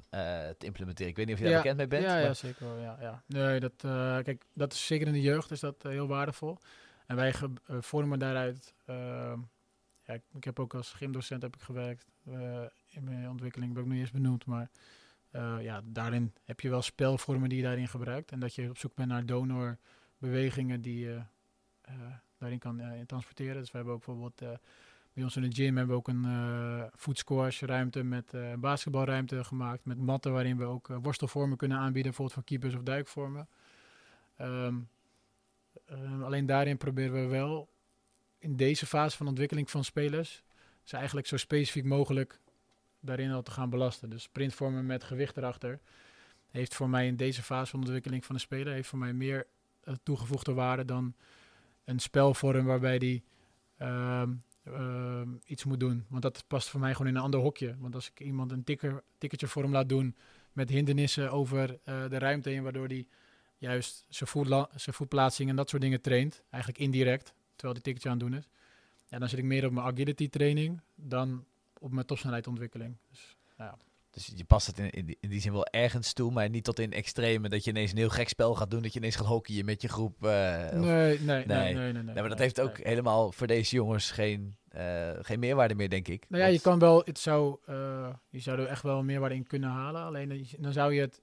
te 0.57 0.65
implementeren? 0.65 1.09
Ik 1.09 1.15
weet 1.15 1.25
niet 1.25 1.35
of 1.35 1.41
je 1.41 1.47
daar 1.47 1.61
bekend 1.61 1.77
mee 1.77 1.87
bent. 1.87 2.03
Ja, 2.03 2.17
ja 2.17 2.33
zeker. 2.33 2.79
Ja, 2.79 2.97
ja. 3.01 3.23
Nee, 3.25 3.59
dat, 3.59 3.73
uh, 3.85 4.17
kijk, 4.17 4.45
dat 4.53 4.73
is 4.73 4.85
zeker 4.85 5.07
in 5.07 5.13
de 5.13 5.21
jeugd 5.21 5.51
is 5.51 5.59
dat 5.59 5.75
heel 5.83 6.07
waardevol. 6.07 6.57
En 7.07 7.15
wij 7.15 7.33
vormen 7.79 8.19
daaruit... 8.19 8.73
ik, 10.13 10.43
heb 10.43 10.59
ook 10.59 10.73
als 10.73 10.93
gymdocent 10.93 11.41
heb 11.41 11.55
ik 11.55 11.61
gewerkt. 11.61 12.05
in 12.89 13.03
mijn 13.03 13.29
ontwikkeling 13.29 13.73
ben 13.73 13.83
ik 13.83 13.89
nu 13.89 13.99
eerst 13.99 14.13
benoemd, 14.13 14.45
maar... 14.45 14.69
Uh, 15.31 15.55
ja, 15.61 15.81
daarin 15.85 16.33
heb 16.43 16.59
je 16.59 16.69
wel 16.69 16.81
spelvormen 16.81 17.49
die 17.49 17.57
je 17.57 17.63
daarin 17.63 17.87
gebruikt. 17.87 18.31
En 18.31 18.39
dat 18.39 18.55
je 18.55 18.69
op 18.69 18.77
zoek 18.77 18.95
bent 18.95 19.09
naar 19.09 19.25
donorbewegingen 19.25 20.81
die 20.81 20.99
je 20.99 21.21
uh, 21.89 21.93
daarin 22.37 22.59
kan 22.59 22.81
transporteren. 23.05 23.55
Dus 23.55 23.71
we 23.71 23.77
hebben 23.77 23.93
ook 23.93 24.05
bijvoorbeeld 24.05 24.59
bij 25.13 25.23
ons 25.23 25.35
in 25.35 25.41
de 25.41 25.55
gym 25.55 25.77
hebben 25.77 25.95
we 25.95 26.01
ook 26.01 26.07
een 26.07 26.89
foodsquash 26.95 27.61
ruimte 27.61 28.03
met 28.03 28.33
basketbalruimte 28.59 29.43
gemaakt. 29.43 29.85
Met 29.85 29.97
matten 29.97 30.31
waarin 30.31 30.57
we 30.57 30.63
ook 30.63 30.87
worstelvormen 30.87 31.57
kunnen 31.57 31.77
aanbieden, 31.77 32.03
bijvoorbeeld 32.03 32.33
voor 32.33 32.43
keepers 32.43 32.75
of 32.75 32.81
duikvormen. 32.81 33.47
Um, 34.41 34.89
alleen 36.23 36.45
daarin 36.45 36.77
proberen 36.77 37.13
we 37.13 37.27
wel 37.27 37.69
in 38.39 38.55
deze 38.55 38.85
fase 38.85 39.17
van 39.17 39.27
ontwikkeling 39.27 39.69
van 39.69 39.83
spelers 39.83 40.43
ze 40.83 40.95
eigenlijk 40.95 41.27
zo 41.27 41.37
specifiek 41.37 41.85
mogelijk 41.85 42.39
daarin 42.99 43.31
al 43.31 43.41
te 43.41 43.51
gaan 43.51 43.69
belasten. 43.69 44.09
Dus 44.09 44.23
sprintvormen 44.23 44.85
met 44.85 45.03
gewicht 45.03 45.37
erachter 45.37 45.79
heeft 46.49 46.75
voor 46.75 46.89
mij 46.89 47.07
in 47.07 47.15
deze 47.15 47.43
fase 47.43 47.71
van 47.71 47.79
ontwikkeling 47.79 48.25
van 48.25 48.35
de 48.35 48.41
speler 48.41 48.73
heeft 48.73 48.89
voor 48.89 48.99
mij 48.99 49.13
meer 49.13 49.47
uh, 49.83 49.93
toegevoegde 50.03 50.53
waarde 50.53 50.85
dan 50.85 51.15
een 51.85 51.99
spelvorm 51.99 52.65
waarbij 52.65 52.99
die 52.99 53.23
uh, 53.81 54.23
uh, 54.67 55.21
iets 55.45 55.63
moet 55.63 55.79
doen. 55.79 56.05
Want 56.07 56.21
dat 56.21 56.43
past 56.47 56.69
voor 56.69 56.79
mij 56.79 56.91
gewoon 56.91 57.07
in 57.07 57.15
een 57.15 57.21
ander 57.21 57.39
hokje. 57.39 57.75
Want 57.79 57.95
als 57.95 58.09
ik 58.09 58.19
iemand 58.19 58.51
een 58.51 58.63
tikker, 58.63 59.03
tikkertje 59.17 59.47
vorm 59.47 59.71
laat 59.71 59.89
doen 59.89 60.15
met 60.53 60.69
hindernissen 60.69 61.31
over 61.31 61.79
eh, 61.83 62.09
de 62.09 62.17
ruimte 62.17 62.49
heen, 62.49 62.63
waardoor 62.63 62.87
die 62.87 63.07
juist 63.57 64.05
zijn, 64.09 64.67
zijn 64.75 64.95
voetplaatsing 64.95 65.49
en 65.49 65.55
dat 65.55 65.69
soort 65.69 65.81
dingen 65.81 66.01
traint, 66.01 66.43
eigenlijk 66.49 66.83
indirect, 66.83 67.33
terwijl 67.59 67.73
die 67.73 67.83
tikkertje 67.83 68.09
aan 68.09 68.17
het 68.17 68.27
doen 68.27 68.39
is. 68.39 68.49
Ja, 69.07 69.19
dan 69.19 69.29
zit 69.29 69.39
ik 69.39 69.45
meer 69.45 69.65
op 69.65 69.71
mijn 69.71 69.85
agility 69.85 70.29
training 70.29 70.81
dan 70.95 71.45
op 71.79 71.91
mijn 71.91 72.05
topsnelheidsontwikkeling. 72.05 72.97
Dus, 73.09 73.35
ja. 73.57 73.77
Dus 74.11 74.31
je 74.35 74.43
past 74.43 74.67
het 74.67 74.79
in, 74.79 75.15
in, 75.19 75.29
die, 75.29 75.39
zin 75.39 75.51
wel 75.51 75.65
ergens 75.65 76.13
toe, 76.13 76.31
maar 76.31 76.49
niet 76.49 76.63
tot 76.63 76.79
in 76.79 76.93
extreme 76.93 77.49
dat 77.49 77.63
je 77.63 77.69
ineens 77.69 77.91
een 77.91 77.97
heel 77.97 78.09
gek 78.09 78.29
spel 78.29 78.55
gaat 78.55 78.71
doen, 78.71 78.81
dat 78.81 78.93
je 78.93 78.99
ineens 78.99 79.15
gaat 79.15 79.25
hockeyen 79.25 79.65
met 79.65 79.81
je 79.81 79.87
groep. 79.87 80.23
Uh, 80.23 80.69
nee, 80.71 81.19
nee, 81.19 81.45
nee, 81.45 81.45
nee, 81.45 81.73
nee, 81.73 82.03
nee, 82.03 82.15
Maar 82.15 82.29
dat 82.29 82.39
heeft 82.39 82.59
ook 82.59 82.77
helemaal 82.77 83.31
voor 83.31 83.47
deze 83.47 83.75
jongens 83.75 84.11
geen, 84.11 84.55
uh, 84.75 85.11
geen 85.21 85.39
meerwaarde 85.39 85.75
meer, 85.75 85.89
denk 85.89 86.07
ik. 86.07 86.25
Nou 86.29 86.43
ja, 86.43 86.49
je 86.49 86.61
kan 86.61 86.79
wel, 86.79 87.01
het 87.05 87.19
zou, 87.19 87.57
uh, 87.69 88.09
je 88.29 88.39
zou 88.39 88.59
er 88.59 88.67
echt 88.67 88.83
wel 88.83 89.03
meerwaarde 89.03 89.35
in 89.35 89.47
kunnen 89.47 89.69
halen. 89.69 90.01
Alleen 90.01 90.47
dan 90.57 90.73
zou 90.73 90.93
je 90.93 91.01
het 91.01 91.21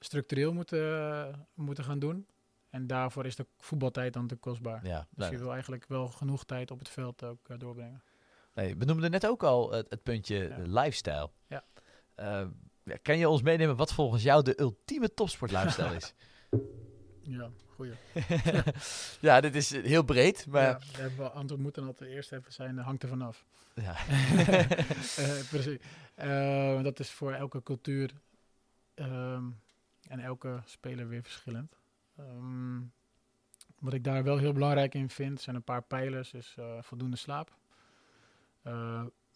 structureel 0.00 0.52
moeten, 0.52 1.46
moeten 1.54 1.84
gaan 1.84 1.98
doen. 1.98 2.26
En 2.74 2.86
daarvoor 2.86 3.26
is 3.26 3.36
de 3.36 3.46
voetbaltijd 3.58 4.12
dan 4.12 4.26
te 4.26 4.36
kostbaar. 4.36 4.86
Ja, 4.86 5.06
dus 5.10 5.28
je 5.28 5.38
wil 5.38 5.52
eigenlijk 5.52 5.84
wel 5.88 6.08
genoeg 6.08 6.44
tijd 6.44 6.70
op 6.70 6.78
het 6.78 6.88
veld 6.88 7.24
ook 7.24 7.60
doorbrengen. 7.60 8.02
Nee, 8.54 8.76
we 8.76 8.84
noemden 8.84 9.10
net 9.10 9.26
ook 9.26 9.42
al 9.42 9.72
het, 9.72 9.90
het 9.90 10.02
puntje 10.02 10.52
lifestyle. 10.66 11.30
Ja. 11.46 11.64
Uh, 12.16 12.46
kan 13.02 13.18
je 13.18 13.28
ons 13.28 13.42
meenemen 13.42 13.76
wat 13.76 13.92
volgens 13.92 14.22
jou 14.22 14.42
de 14.42 14.60
ultieme 14.60 15.14
topsportlifestyle 15.14 15.94
is? 15.94 16.14
Ja, 17.26 17.50
goeie. 17.66 17.94
ja, 19.20 19.40
dit 19.40 19.54
is 19.54 19.70
heel 19.70 20.02
breed, 20.02 20.46
maar... 20.46 20.62
Ja, 20.62 20.78
we 20.78 21.00
hebben 21.00 21.32
antwoord 21.32 21.60
moeten 21.60 21.86
altijd 21.86 22.10
eerst 22.10 22.32
even 22.32 22.52
zijn, 22.52 22.78
hangt 22.78 23.02
er 23.02 23.08
vanaf. 23.08 23.44
Ja. 23.74 23.96
uh, 24.08 25.48
precies. 25.54 25.78
Uh, 26.18 26.82
dat 26.82 26.98
is 26.98 27.10
voor 27.10 27.32
elke 27.32 27.62
cultuur 27.62 28.10
um, 28.94 29.60
en 30.08 30.20
elke 30.20 30.62
speler 30.64 31.08
weer 31.08 31.22
verschillend. 31.22 31.76
Um, 32.18 32.92
wat 33.78 33.92
ik 33.92 34.04
daar 34.04 34.24
wel 34.24 34.38
heel 34.38 34.52
belangrijk 34.52 34.94
in 34.94 35.10
vind, 35.10 35.40
zijn 35.40 35.56
een 35.56 35.62
paar 35.62 35.82
pijlers. 35.82 36.32
Is 36.32 36.56
voldoende 36.80 37.16
slaap. 37.16 37.56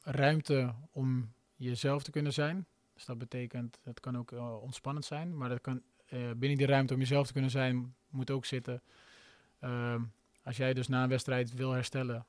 ruimte 0.02 0.74
om 0.92 1.32
jezelf 1.56 2.02
te 2.02 2.10
kunnen 2.10 2.32
zijn. 2.32 2.66
Dus 2.94 3.04
dat 3.04 3.18
betekent, 3.18 3.78
het 3.82 4.00
kan 4.00 4.18
ook 4.18 4.32
uh, 4.32 4.62
ontspannend 4.62 5.04
zijn, 5.04 5.36
maar 5.36 5.48
dat 5.48 5.60
kan 5.60 5.82
binnen 6.10 6.58
die 6.58 6.66
ruimte 6.66 6.94
om 6.94 7.00
jezelf 7.00 7.26
te 7.26 7.32
kunnen 7.32 7.50
zijn, 7.50 7.94
moet 8.08 8.30
ook 8.30 8.44
zitten. 8.44 8.82
Uh, 9.60 10.02
als 10.42 10.56
jij 10.56 10.74
dus 10.74 10.88
na 10.88 11.02
een 11.02 11.08
wedstrijd 11.08 11.54
wil 11.54 11.72
herstellen, 11.72 12.26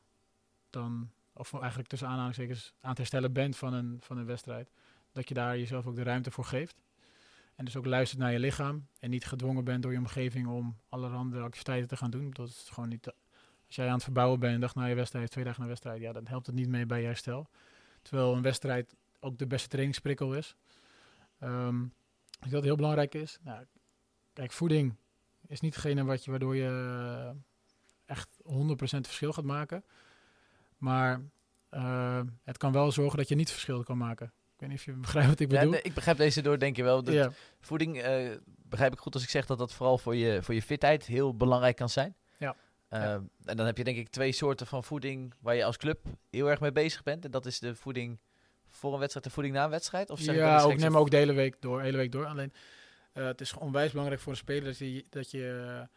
dan, 0.69 1.11
of 1.33 1.53
eigenlijk 1.53 1.89
tussen 1.89 2.07
aanhalingstekens 2.07 2.73
aan 2.81 2.89
het 2.89 2.97
herstellen 2.97 3.33
bent 3.33 3.57
van 3.57 3.73
een, 3.73 3.97
van 4.01 4.17
een 4.17 4.25
wedstrijd, 4.25 4.71
dat 5.11 5.27
je 5.27 5.33
daar 5.33 5.57
jezelf 5.57 5.87
ook 5.87 5.95
de 5.95 6.03
ruimte 6.03 6.31
voor 6.31 6.45
geeft. 6.45 6.75
En 7.59 7.65
dus 7.65 7.75
ook 7.75 7.85
luistert 7.85 8.19
naar 8.19 8.31
je 8.31 8.39
lichaam 8.39 8.87
en 8.99 9.09
niet 9.09 9.25
gedwongen 9.25 9.63
bent 9.63 9.83
door 9.83 9.91
je 9.91 9.97
omgeving 9.97 10.47
om 10.47 10.77
allerhande 10.89 11.39
activiteiten 11.39 11.87
te 11.87 11.97
gaan 11.97 12.11
doen. 12.11 12.31
Dat 12.31 12.47
is 12.47 12.69
gewoon 12.73 12.89
niet. 12.89 13.07
Als 13.65 13.75
jij 13.75 13.87
aan 13.87 13.93
het 13.93 14.03
verbouwen 14.03 14.39
bent 14.39 14.53
een 14.53 14.59
dag 14.59 14.75
na 14.75 14.85
je 14.85 14.95
wedstrijd, 14.95 15.31
twee 15.31 15.43
dagen 15.43 15.61
na 15.61 15.67
wedstrijd, 15.67 16.01
ja, 16.01 16.11
dan 16.11 16.27
helpt 16.27 16.45
het 16.45 16.55
niet 16.55 16.67
mee 16.67 16.85
bij 16.85 16.99
je 16.99 17.05
herstel. 17.05 17.49
Terwijl 18.01 18.35
een 18.35 18.41
wedstrijd 18.41 18.95
ook 19.19 19.37
de 19.37 19.47
beste 19.47 19.67
trainingsprikkel 19.67 20.33
is. 20.33 20.55
Um, 21.39 21.93
ik 22.41 22.51
dat 22.51 22.63
heel 22.63 22.75
belangrijk 22.75 23.15
is. 23.15 23.39
Nou, 23.41 23.65
kijk, 24.33 24.51
voeding 24.51 24.95
is 25.47 25.59
niet 25.59 25.73
degene 25.73 26.03
wat 26.03 26.23
je, 26.23 26.29
waardoor 26.31 26.55
je 26.55 26.67
eh, 26.67 27.35
echt 28.05 28.39
100% 28.43 28.45
verschil 28.77 29.33
gaat 29.33 29.45
maken. 29.45 29.83
Maar 30.77 31.21
uh, 31.71 32.21
het 32.43 32.57
kan 32.57 32.71
wel 32.71 32.91
zorgen 32.91 33.17
dat 33.17 33.27
je 33.27 33.35
niet 33.35 33.51
verschil 33.51 33.83
kan 33.83 33.97
maken. 33.97 34.33
Ik 34.59 34.67
weet 34.67 34.73
niet 34.73 34.87
of 34.87 34.93
je 34.93 35.01
begrijpt 35.01 35.29
wat 35.29 35.39
ik 35.39 35.49
bedoel. 35.49 35.71
Ja, 35.71 35.79
ik 35.83 35.93
begrijp 35.93 36.17
deze 36.17 36.41
door, 36.41 36.59
denk 36.59 36.75
je 36.75 36.83
wel. 36.83 37.03
Dat 37.03 37.13
ja. 37.13 37.31
Voeding, 37.59 38.05
uh, 38.05 38.35
begrijp 38.45 38.93
ik 38.93 38.99
goed 38.99 39.13
als 39.13 39.23
ik 39.23 39.29
zeg 39.29 39.45
dat 39.45 39.57
dat 39.57 39.73
vooral 39.73 39.97
voor 39.97 40.15
je, 40.15 40.43
voor 40.43 40.53
je 40.53 40.61
fitheid 40.61 41.05
heel 41.05 41.35
belangrijk 41.35 41.75
kan 41.75 41.89
zijn. 41.89 42.15
Ja. 42.37 42.55
Uh, 42.89 43.13
En 43.13 43.57
dan 43.57 43.65
heb 43.65 43.77
je 43.77 43.83
denk 43.83 43.97
ik 43.97 44.09
twee 44.09 44.31
soorten 44.31 44.67
van 44.67 44.83
voeding 44.83 45.33
waar 45.39 45.55
je 45.55 45.63
als 45.63 45.77
club 45.77 46.05
heel 46.29 46.49
erg 46.49 46.59
mee 46.59 46.71
bezig 46.71 47.03
bent. 47.03 47.25
En 47.25 47.31
dat 47.31 47.45
is 47.45 47.59
de 47.59 47.75
voeding 47.75 48.19
voor 48.69 48.93
een 48.93 48.99
wedstrijd 48.99 49.25
de 49.25 49.31
voeding 49.31 49.55
na 49.55 49.63
een 49.63 49.69
wedstrijd? 49.69 50.09
Of 50.09 50.19
zeg 50.19 50.35
ja, 50.35 50.61
ook, 50.61 50.77
neem 50.77 50.97
ook 50.97 51.09
de 51.09 51.17
hele 51.17 51.33
week 51.33 51.55
door. 51.59 51.81
Hele 51.81 51.97
week 51.97 52.11
door. 52.11 52.25
Alleen 52.25 52.53
uh, 53.13 53.25
het 53.25 53.41
is 53.41 53.53
onwijs 53.53 53.89
belangrijk 53.91 54.21
voor 54.21 54.31
een 54.31 54.37
speler 54.37 54.63
dat 54.63 54.77
je, 54.77 55.05
dat 55.09 55.31
je, 55.31 55.87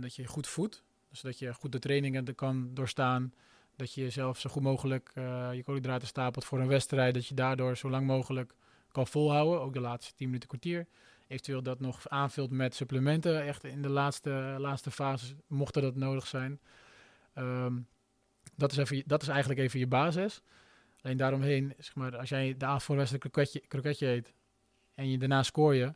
dat 0.00 0.14
je 0.14 0.26
goed 0.26 0.46
voedt. 0.46 0.82
Dus 1.10 1.20
dat 1.20 1.38
je 1.38 1.54
goed 1.54 1.72
de 1.72 1.78
trainingen 1.78 2.34
kan 2.34 2.70
doorstaan. 2.74 3.32
Dat 3.76 3.92
je 3.94 4.00
jezelf 4.00 4.40
zo 4.40 4.50
goed 4.50 4.62
mogelijk 4.62 5.10
uh, 5.14 5.48
je 5.52 5.62
koolhydraten 5.62 6.08
stapelt 6.08 6.44
voor 6.44 6.60
een 6.60 6.68
wedstrijd. 6.68 7.14
Dat 7.14 7.26
je 7.26 7.34
daardoor 7.34 7.76
zo 7.76 7.90
lang 7.90 8.06
mogelijk 8.06 8.54
kan 8.92 9.06
volhouden. 9.06 9.60
Ook 9.60 9.72
de 9.72 9.80
laatste 9.80 10.14
10 10.14 10.26
minuten 10.26 10.48
kwartier. 10.48 10.86
Eventueel 11.26 11.62
dat 11.62 11.80
nog 11.80 12.08
aanvult 12.08 12.50
met 12.50 12.74
supplementen. 12.74 13.42
Echt 13.46 13.64
in 13.64 13.82
de 13.82 13.88
laatste, 13.88 14.56
laatste 14.58 14.90
fase, 14.90 15.34
mocht 15.46 15.74
dat 15.74 15.96
nodig 15.96 16.26
zijn. 16.26 16.60
Um, 17.34 17.86
dat, 18.56 18.72
is 18.72 18.76
even, 18.76 19.02
dat 19.06 19.22
is 19.22 19.28
eigenlijk 19.28 19.60
even 19.60 19.78
je 19.78 19.86
basis. 19.86 20.42
Alleen 21.02 21.16
daaromheen, 21.16 21.74
zeg 21.78 21.94
maar, 21.94 22.16
als 22.16 22.28
jij 22.28 22.54
de 22.56 22.64
avond 22.64 22.82
voor 22.82 22.98
een 22.98 23.18
kroketje, 23.18 23.60
kroketje 23.68 24.06
eet 24.06 24.32
en 24.94 25.10
je 25.10 25.18
daarna 25.18 25.42
scoor 25.42 25.74
je, 25.74 25.94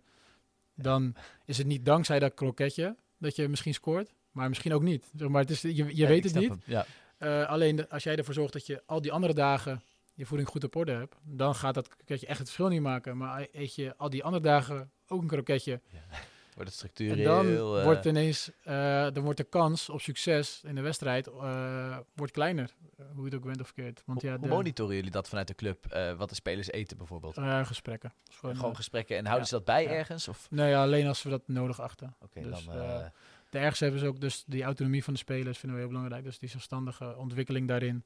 dan 0.75 1.15
is 1.45 1.59
het 1.59 1.67
niet 1.67 1.85
dankzij 1.85 2.19
dat 2.19 2.35
kroketje 2.35 2.97
dat 3.19 3.37
je 3.37 3.49
misschien 3.49 3.75
scoort, 3.75 4.15
maar 4.31 4.49
misschien 4.49 4.73
ook 4.75 4.83
niet. 4.83 5.11
Zeg 5.17 5.29
maar 5.29 5.41
het 5.41 5.51
is, 5.51 5.63
je 5.63 5.97
je 5.97 6.07
weet 6.07 6.25
het 6.25 6.35
niet. 6.35 6.55
Ja. 6.65 6.87
Uh, 7.19 7.49
alleen 7.49 7.89
als 7.89 8.03
jij 8.03 8.17
ervoor 8.17 8.35
zorgt 8.35 8.53
dat 8.53 8.67
je 8.67 8.83
al 8.87 9.01
die 9.01 9.13
andere 9.13 9.35
dagen 9.35 9.83
je 10.15 10.27
voeding 10.27 10.49
goed 10.49 10.65
op 10.65 10.77
orde 10.77 10.93
hebt, 10.93 11.17
dan 11.23 11.55
gaat 11.55 11.75
dat 11.75 11.89
kroketje 11.89 12.27
echt 12.27 12.39
het 12.39 12.47
verschil 12.47 12.69
niet 12.69 12.81
maken. 12.81 13.17
Maar 13.17 13.47
eet 13.53 13.75
je 13.75 13.95
al 13.97 14.11
die 14.11 14.25
andere 14.25 14.43
dagen 14.43 14.91
ook 15.07 15.23
een 15.23 15.29
kroketje, 15.29 15.81
ja. 15.93 16.01
Wordt 16.57 16.71
het 16.71 16.79
structureel... 16.79 17.39
En 17.39 17.47
dan 17.47 17.77
uh... 17.77 17.85
wordt 17.85 18.05
ineens, 18.05 18.51
uh, 18.65 19.07
dan 19.13 19.23
wordt 19.23 19.39
de 19.39 19.45
kans 19.45 19.89
op 19.89 20.01
succes 20.01 20.61
in 20.65 20.75
de 20.75 20.81
wedstrijd 20.81 21.27
uh, 21.27 21.99
wordt 22.15 22.33
kleiner. 22.33 22.71
hoe 22.97 23.19
je 23.19 23.25
het 23.25 23.35
ook 23.35 23.45
bent 23.45 23.61
of 23.61 23.67
verkeerd. 23.67 24.03
Want, 24.07 24.23
ja, 24.23 24.39
hoe 24.39 24.49
monitoren 24.49 24.95
jullie 24.95 25.11
dat 25.11 25.29
vanuit 25.29 25.49
de 25.49 25.55
club? 25.55 25.99
wat 26.17 26.29
de 26.29 26.35
spelers 26.35 26.71
eten 26.71 26.97
bijvoorbeeld? 26.97 27.39
gesprekken. 27.63 28.13
Gewoon, 28.31 28.57
gewoon 28.57 28.77
gesprekken. 28.77 29.17
En 29.17 29.27
houden 29.27 29.49
ze 29.49 29.55
dat 29.55 29.65
bij 29.65 29.89
ergens? 29.89 30.29
Of? 30.29 30.47
Nee, 30.51 30.69
ja, 30.69 30.83
alleen 30.83 31.07
als 31.07 31.23
we 31.23 31.31
dat 31.31 31.49
nodig 31.49 31.81
achten. 31.81 32.15
Oké, 32.21 32.39
okay, 32.39 32.51
dus, 32.51 32.65
dan... 32.65 33.13
ergens 33.57 33.81
hebben 33.81 34.01
ze 34.01 34.07
ook 34.07 34.21
dus 34.21 34.45
die 34.47 34.63
autonomie 34.63 35.05
van 35.05 35.13
de 35.13 35.19
spelers 35.19 35.59
vinden 35.59 35.79
we 35.79 35.85
heel 35.85 35.93
belangrijk. 35.93 36.25
Dus 36.25 36.39
die 36.39 36.49
zelfstandige 36.49 37.17
ontwikkeling 37.17 37.69
daarin. 37.69 38.05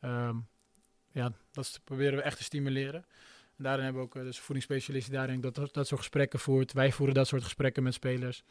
Um, 0.00 0.46
ja, 1.10 1.32
dat 1.52 1.80
proberen 1.84 2.16
we 2.16 2.22
echt 2.22 2.36
te 2.36 2.42
stimuleren. 2.42 3.04
En 3.56 3.64
daarin 3.64 3.84
hebben 3.84 4.02
we 4.02 4.08
ook 4.08 4.24
dus 4.24 4.38
voedingsspecialisten 4.38 5.12
daarin 5.12 5.40
dat, 5.40 5.54
dat 5.54 5.86
soort 5.86 6.00
gesprekken 6.00 6.38
voert. 6.38 6.72
Wij 6.72 6.92
voeren 6.92 7.14
dat 7.14 7.26
soort 7.26 7.42
gesprekken 7.42 7.82
met 7.82 7.94
spelers. 7.94 8.44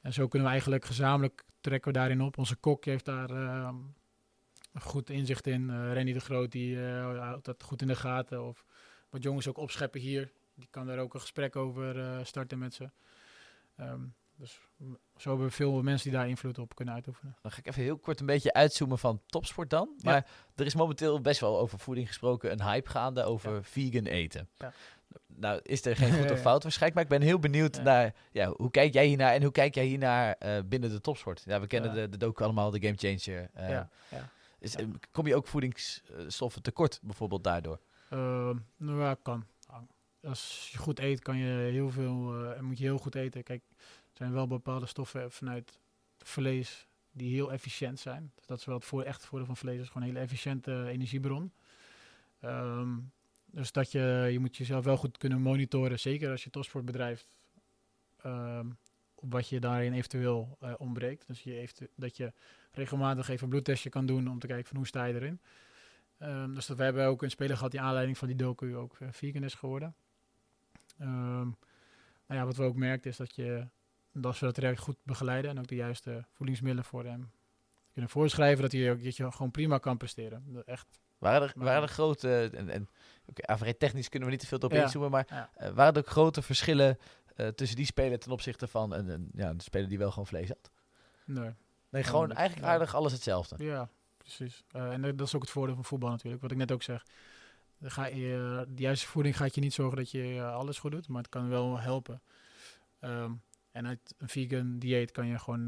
En 0.00 0.12
zo 0.12 0.28
kunnen 0.28 0.48
we 0.48 0.52
eigenlijk 0.52 0.84
gezamenlijk 0.84 1.44
trekken 1.60 1.92
we 1.92 1.98
daarin 1.98 2.20
op. 2.20 2.38
Onze 2.38 2.56
kok 2.56 2.84
heeft 2.84 3.04
daar 3.04 3.30
uh, 3.30 3.74
goed 4.74 5.10
inzicht 5.10 5.46
in. 5.46 5.62
Uh, 5.62 5.92
Renny 5.92 6.12
de 6.12 6.20
Groot 6.20 6.52
die 6.52 6.78
houdt 6.78 7.44
dat 7.44 7.62
goed 7.62 7.82
in 7.82 7.88
de 7.88 7.96
gaten. 7.96 8.42
Of 8.42 8.64
wat 9.10 9.22
jongens 9.22 9.48
ook 9.48 9.58
opscheppen 9.58 10.00
hier. 10.00 10.32
Die 10.54 10.68
kan 10.70 10.86
daar 10.86 10.98
ook 10.98 11.14
een 11.14 11.20
gesprek 11.20 11.56
over 11.56 12.20
starten 12.26 12.58
met 12.58 12.74
ze. 12.74 12.90
Um, 13.80 14.14
dus 14.44 14.60
zo 15.16 15.28
hebben 15.28 15.46
we 15.46 15.52
veel 15.52 15.82
mensen 15.82 16.10
die 16.10 16.18
daar 16.18 16.28
invloed 16.28 16.58
op 16.58 16.74
kunnen 16.74 16.94
uitoefenen. 16.94 17.36
Dan 17.42 17.50
ga 17.50 17.58
ik 17.58 17.66
even 17.66 17.82
heel 17.82 17.98
kort 17.98 18.20
een 18.20 18.26
beetje 18.26 18.52
uitzoomen 18.52 18.98
van 18.98 19.20
topsport 19.26 19.70
dan. 19.70 19.88
Maar 20.02 20.26
er 20.54 20.66
is 20.66 20.74
momenteel 20.74 21.20
best 21.20 21.40
wel 21.40 21.58
over 21.58 21.78
voeding 21.78 22.06
gesproken, 22.06 22.52
een 22.52 22.62
hype 22.62 22.90
gaande 22.90 23.22
over 23.24 23.64
vegan 23.64 24.04
eten. 24.04 24.48
Ja. 24.58 24.72
Nou, 25.26 25.60
is 25.62 25.84
er 25.84 25.96
geen 25.96 26.12
goed 26.12 26.30
of 26.34 26.40
fout 26.40 26.62
waarschijnlijk, 26.62 26.94
maar 26.94 27.12
ik 27.12 27.20
ben 27.20 27.28
heel 27.28 27.38
benieuwd 27.38 27.82
naar, 27.82 28.14
ja, 28.32 28.52
hoe 28.56 28.70
kijk 28.70 28.92
jij 28.92 29.06
hiernaar 29.06 29.32
en 29.32 29.42
hoe 29.42 29.52
kijk 29.52 29.74
jij 29.74 29.84
hiernaar 29.84 30.36
uh, 30.42 30.58
binnen 30.64 30.90
de 30.90 31.00
topsport? 31.00 31.42
Ja, 31.46 31.60
we 31.60 31.66
kennen 31.66 31.94
de, 31.94 32.08
de 32.08 32.16
docu 32.16 32.44
allemaal, 32.44 32.70
de 32.70 32.80
Game 32.80 33.18
Changer. 33.18 33.50
Uh, 33.56 33.80
is, 34.58 34.76
kom 35.10 35.26
je 35.26 35.36
ook 35.36 35.46
voedingsstoffen 35.46 36.62
tekort 36.62 37.00
bijvoorbeeld 37.02 37.44
daardoor? 37.44 37.80
Uh, 38.10 38.50
nou 38.76 39.00
ja, 39.00 39.16
kan. 39.22 39.46
Als 40.22 40.68
je 40.72 40.78
goed 40.78 40.98
eet, 40.98 41.20
kan 41.20 41.36
je 41.36 41.70
heel 41.70 41.90
veel, 41.90 42.42
uh, 42.42 42.60
moet 42.60 42.78
je 42.78 42.84
heel 42.84 42.98
goed 42.98 43.14
eten. 43.14 43.42
Kijk, 43.42 43.62
zijn 44.16 44.32
wel 44.32 44.46
bepaalde 44.46 44.86
stoffen 44.86 45.30
vanuit 45.30 45.78
vlees 46.18 46.86
die 47.12 47.34
heel 47.34 47.52
efficiënt 47.52 48.00
zijn. 48.00 48.32
Dus 48.34 48.46
dat 48.46 48.58
is 48.58 48.64
wel 48.64 48.74
het 48.74 48.84
voor, 48.84 49.02
echt 49.02 49.26
voordeel 49.26 49.46
van 49.46 49.56
vlees. 49.56 49.80
is 49.80 49.86
gewoon 49.86 50.02
een 50.02 50.08
hele 50.08 50.24
efficiënte 50.24 50.86
energiebron. 50.88 51.52
Ehm, 52.40 52.98
dus 53.46 53.72
dat 53.72 53.92
je, 53.92 54.28
je 54.30 54.38
moet 54.38 54.56
jezelf 54.56 54.84
wel 54.84 54.96
goed 54.96 55.18
kunnen 55.18 55.40
monitoren. 55.40 56.00
Zeker 56.00 56.30
als 56.30 56.44
je 56.44 56.50
topsport 56.50 56.84
bedrijft. 56.84 57.26
Um, 58.26 58.78
op 59.14 59.32
wat 59.32 59.48
je 59.48 59.60
daarin 59.60 59.92
eventueel 59.92 60.58
uh, 60.62 60.74
ontbreekt. 60.78 61.26
Dus 61.26 61.42
je 61.42 61.50
heeft, 61.50 61.80
dat 61.96 62.16
je 62.16 62.32
regelmatig 62.72 63.28
even 63.28 63.44
een 63.44 63.48
bloedtestje 63.48 63.90
kan 63.90 64.06
doen 64.06 64.28
om 64.28 64.38
te 64.38 64.46
kijken 64.46 64.66
van 64.66 64.76
hoe 64.76 64.86
sta 64.86 65.04
je 65.04 65.14
erin. 65.14 65.40
Um, 66.18 66.54
dus 66.54 66.66
dat 66.66 66.76
we 66.76 66.82
hebben 66.82 67.06
ook 67.06 67.22
een 67.22 67.30
speler 67.30 67.56
gehad 67.56 67.70
die 67.70 67.80
aanleiding 67.80 68.18
van 68.18 68.28
die 68.28 68.36
docu 68.36 68.76
ook 68.76 68.98
uh, 68.98 69.08
vegan 69.10 69.42
is 69.42 69.54
geworden. 69.54 69.94
Nou 72.26 72.40
ja, 72.40 72.44
wat 72.44 72.56
we 72.56 72.62
ook 72.62 72.76
merken 72.76 73.10
is 73.10 73.16
dat 73.16 73.34
je 73.34 73.66
dat 74.22 74.38
we 74.38 74.46
dat 74.46 74.54
traject 74.54 74.80
goed 74.80 74.96
begeleiden 75.02 75.50
en 75.50 75.58
ook 75.58 75.66
de 75.66 75.74
juiste 75.74 76.24
voedingsmiddelen 76.32 76.84
voor 76.84 77.04
hem 77.04 77.30
kunnen 77.92 78.10
voorschrijven, 78.10 78.62
dat 78.62 78.72
hij 78.72 79.02
dat 79.02 79.16
je 79.16 79.32
gewoon 79.32 79.50
prima 79.50 79.78
kan 79.78 79.96
presteren. 79.96 80.62
Echt. 80.64 80.86
Waren 81.18 81.48
er, 81.48 81.52
waren 81.56 81.82
er 81.82 81.88
grote, 81.88 82.50
en, 82.54 82.68
en 82.68 82.88
okay, 83.26 83.74
technisch 83.74 84.08
kunnen 84.08 84.28
we 84.28 84.34
niet 84.34 84.42
te 84.42 84.48
veel 84.48 84.58
op 84.58 84.72
ja, 84.72 84.82
inzoomen, 84.82 85.10
maar 85.10 85.50
eh, 85.54 85.68
waren 85.70 85.92
er 85.92 85.98
ook 85.98 86.06
grote 86.06 86.42
verschillen 86.42 86.98
uh, 87.36 87.48
tussen 87.48 87.76
die 87.76 87.86
speler 87.86 88.18
ten 88.18 88.32
opzichte 88.32 88.66
van 88.68 88.92
een, 88.92 89.08
een, 89.08 89.30
ja, 89.34 89.48
een 89.48 89.60
speler 89.60 89.88
die 89.88 89.98
wel 89.98 90.10
gewoon 90.10 90.26
vlees 90.26 90.48
had? 90.48 90.70
Nee. 91.24 91.50
Nee, 91.90 92.02
gewoon 92.02 92.32
eigenlijk 92.32 92.68
aardig 92.68 92.94
alles 92.94 93.12
hetzelfde. 93.12 93.64
Ja, 93.64 93.88
precies. 94.16 94.64
Uh, 94.76 94.92
en 94.92 95.16
dat 95.16 95.26
is 95.26 95.34
ook 95.34 95.42
het 95.42 95.50
voordeel 95.50 95.74
van 95.74 95.84
voetbal 95.84 96.10
natuurlijk, 96.10 96.42
wat 96.42 96.50
ik 96.50 96.56
net 96.56 96.72
ook 96.72 96.82
zeg. 96.82 97.06
ga 97.82 98.06
je, 98.06 98.64
de 98.68 98.82
juiste 98.82 99.06
voeding 99.06 99.36
gaat 99.36 99.54
je 99.54 99.60
niet 99.60 99.74
zorgen 99.74 99.96
dat 99.96 100.10
je 100.10 100.42
alles 100.42 100.78
goed 100.78 100.90
doet, 100.90 101.08
maar 101.08 101.22
het 101.22 101.30
kan 101.30 101.48
wel 101.48 101.78
helpen. 101.78 102.22
Ehm, 103.00 103.32
en 103.74 103.86
uit 103.86 104.14
een 104.18 104.28
vegan 104.28 104.78
dieet 104.78 105.10
kan 105.10 105.26
je 105.26 105.38
gewoon, 105.38 105.66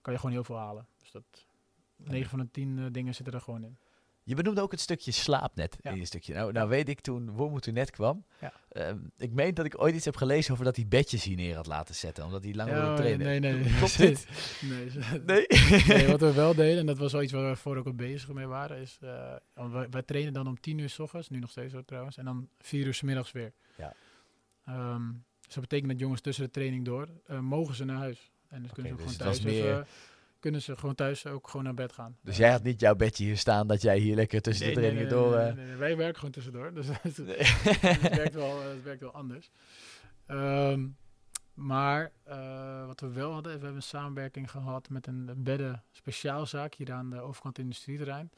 kan 0.00 0.12
je 0.12 0.18
gewoon 0.18 0.34
heel 0.34 0.44
veel 0.44 0.58
halen. 0.58 0.86
Dus 0.98 1.10
dat 1.10 1.46
9 1.96 2.30
van 2.30 2.38
de 2.38 2.50
10 2.50 2.92
dingen 2.92 3.14
zitten 3.14 3.34
er 3.34 3.40
gewoon 3.40 3.64
in. 3.64 3.76
Je 4.26 4.34
benoemde 4.34 4.60
ook 4.60 4.70
het 4.70 4.80
stukje 4.80 5.12
slaap 5.12 5.54
net 5.54 5.76
in 5.80 5.96
je 5.96 6.04
stukje. 6.04 6.34
Nou, 6.34 6.52
nou 6.52 6.68
weet 6.68 6.88
ik 6.88 7.00
toen 7.00 7.30
Wormoed 7.30 7.62
toen 7.62 7.74
net 7.74 7.90
kwam. 7.90 8.24
Ja. 8.40 8.52
Ehm, 8.68 8.98
ik 9.16 9.32
meen 9.32 9.54
dat 9.54 9.64
ik 9.64 9.80
ooit 9.80 9.94
iets 9.94 10.04
heb 10.04 10.16
gelezen 10.16 10.52
over 10.52 10.64
dat 10.64 10.76
hij 10.76 10.86
bedjes 10.86 11.24
hier 11.24 11.36
neer 11.36 11.56
had 11.56 11.66
laten 11.66 11.94
zetten. 11.94 12.24
Omdat 12.24 12.44
hij 12.44 12.54
lang 12.54 12.70
wilde 12.70 12.86
oh, 12.86 12.94
trainen. 12.94 13.26
Nee, 13.26 13.40
nee, 13.40 13.52
nee. 13.64 13.76
Klopt 13.76 13.98
dit? 13.98 14.26
Nee, 14.62 14.90
nee? 15.26 15.46
nee. 15.86 16.06
Wat 16.06 16.20
we 16.20 16.32
wel 16.32 16.54
deden, 16.54 16.78
en 16.78 16.86
dat 16.86 16.98
was 16.98 17.12
wel 17.12 17.22
iets 17.22 17.32
waar 17.32 17.50
we 17.50 17.56
voor 17.56 17.76
ook 17.76 17.86
al 17.86 17.94
bezig 17.94 18.32
mee 18.32 18.46
waren, 18.46 18.78
is... 18.78 18.98
Uh, 19.02 19.34
wij, 19.54 19.88
wij, 19.90 20.02
trainen 20.02 20.32
dan 20.32 20.46
om 20.46 20.60
tien 20.60 20.78
uur 20.78 20.90
s 20.90 20.98
ochtends, 20.98 21.28
nu 21.28 21.38
nog 21.38 21.50
steeds 21.50 21.72
zo 21.72 21.82
trouwens. 21.82 22.16
En 22.16 22.24
dan 22.24 22.48
vier 22.58 22.86
uur 22.86 22.94
s 22.94 23.02
middags 23.02 23.32
weer. 23.32 23.52
Ja. 23.76 23.94
Um, 24.68 25.24
dus 25.54 25.62
dat 25.62 25.70
betekent 25.70 25.90
dat 25.90 26.00
jongens 26.00 26.20
tussen 26.20 26.44
de 26.44 26.50
training 26.50 26.84
door, 26.84 27.08
uh, 27.30 27.40
mogen 27.40 27.74
ze 27.74 27.84
naar 27.84 27.96
huis. 27.96 28.30
En 28.48 28.62
dus 28.62 28.72
kunnen 28.72 28.92
ze 28.92 29.04
dus 29.04 29.16
gewoon 29.16 29.34
thuis 29.34 29.44
even 29.44 29.86
kunnen 30.44 30.62
ze 30.62 30.76
gewoon 30.76 30.94
thuis 30.94 31.26
ook 31.26 31.48
gewoon 31.48 31.64
naar 31.64 31.74
bed 31.74 31.92
gaan. 31.92 32.16
Dus 32.20 32.36
jij 32.36 32.50
had 32.50 32.62
niet 32.62 32.80
jouw 32.80 32.94
bedje 32.94 33.24
hier 33.24 33.38
staan 33.38 33.66
dat 33.66 33.82
jij 33.82 33.98
hier 33.98 34.14
lekker 34.14 34.40
tussen 34.40 34.66
de 34.66 34.72
trainingen 34.72 35.08
door... 35.08 35.36
Nee, 35.36 35.52
nee, 35.52 35.76
wij 35.76 35.96
werken 35.96 36.16
gewoon 36.16 36.30
tussendoor, 36.30 36.74
dus 36.74 36.86
het, 37.00 37.16
werkt 38.16 38.34
wel, 38.34 38.62
het 38.62 38.82
werkt 38.82 39.00
wel 39.00 39.12
anders. 39.12 39.50
Um, 40.26 40.96
maar 41.54 42.12
uh, 42.28 42.86
wat 42.86 43.00
we 43.00 43.08
wel 43.08 43.32
hadden, 43.32 43.52
we 43.52 43.58
hebben 43.58 43.76
een 43.76 43.82
samenwerking 43.82 44.50
gehad 44.50 44.88
met 44.88 45.06
een 45.06 45.30
bedden 45.36 45.82
speciaalzaak 45.90 46.74
hier 46.74 46.92
aan 46.92 47.10
de 47.10 47.20
overkant 47.20 47.58
industrieterrein. 47.58 48.30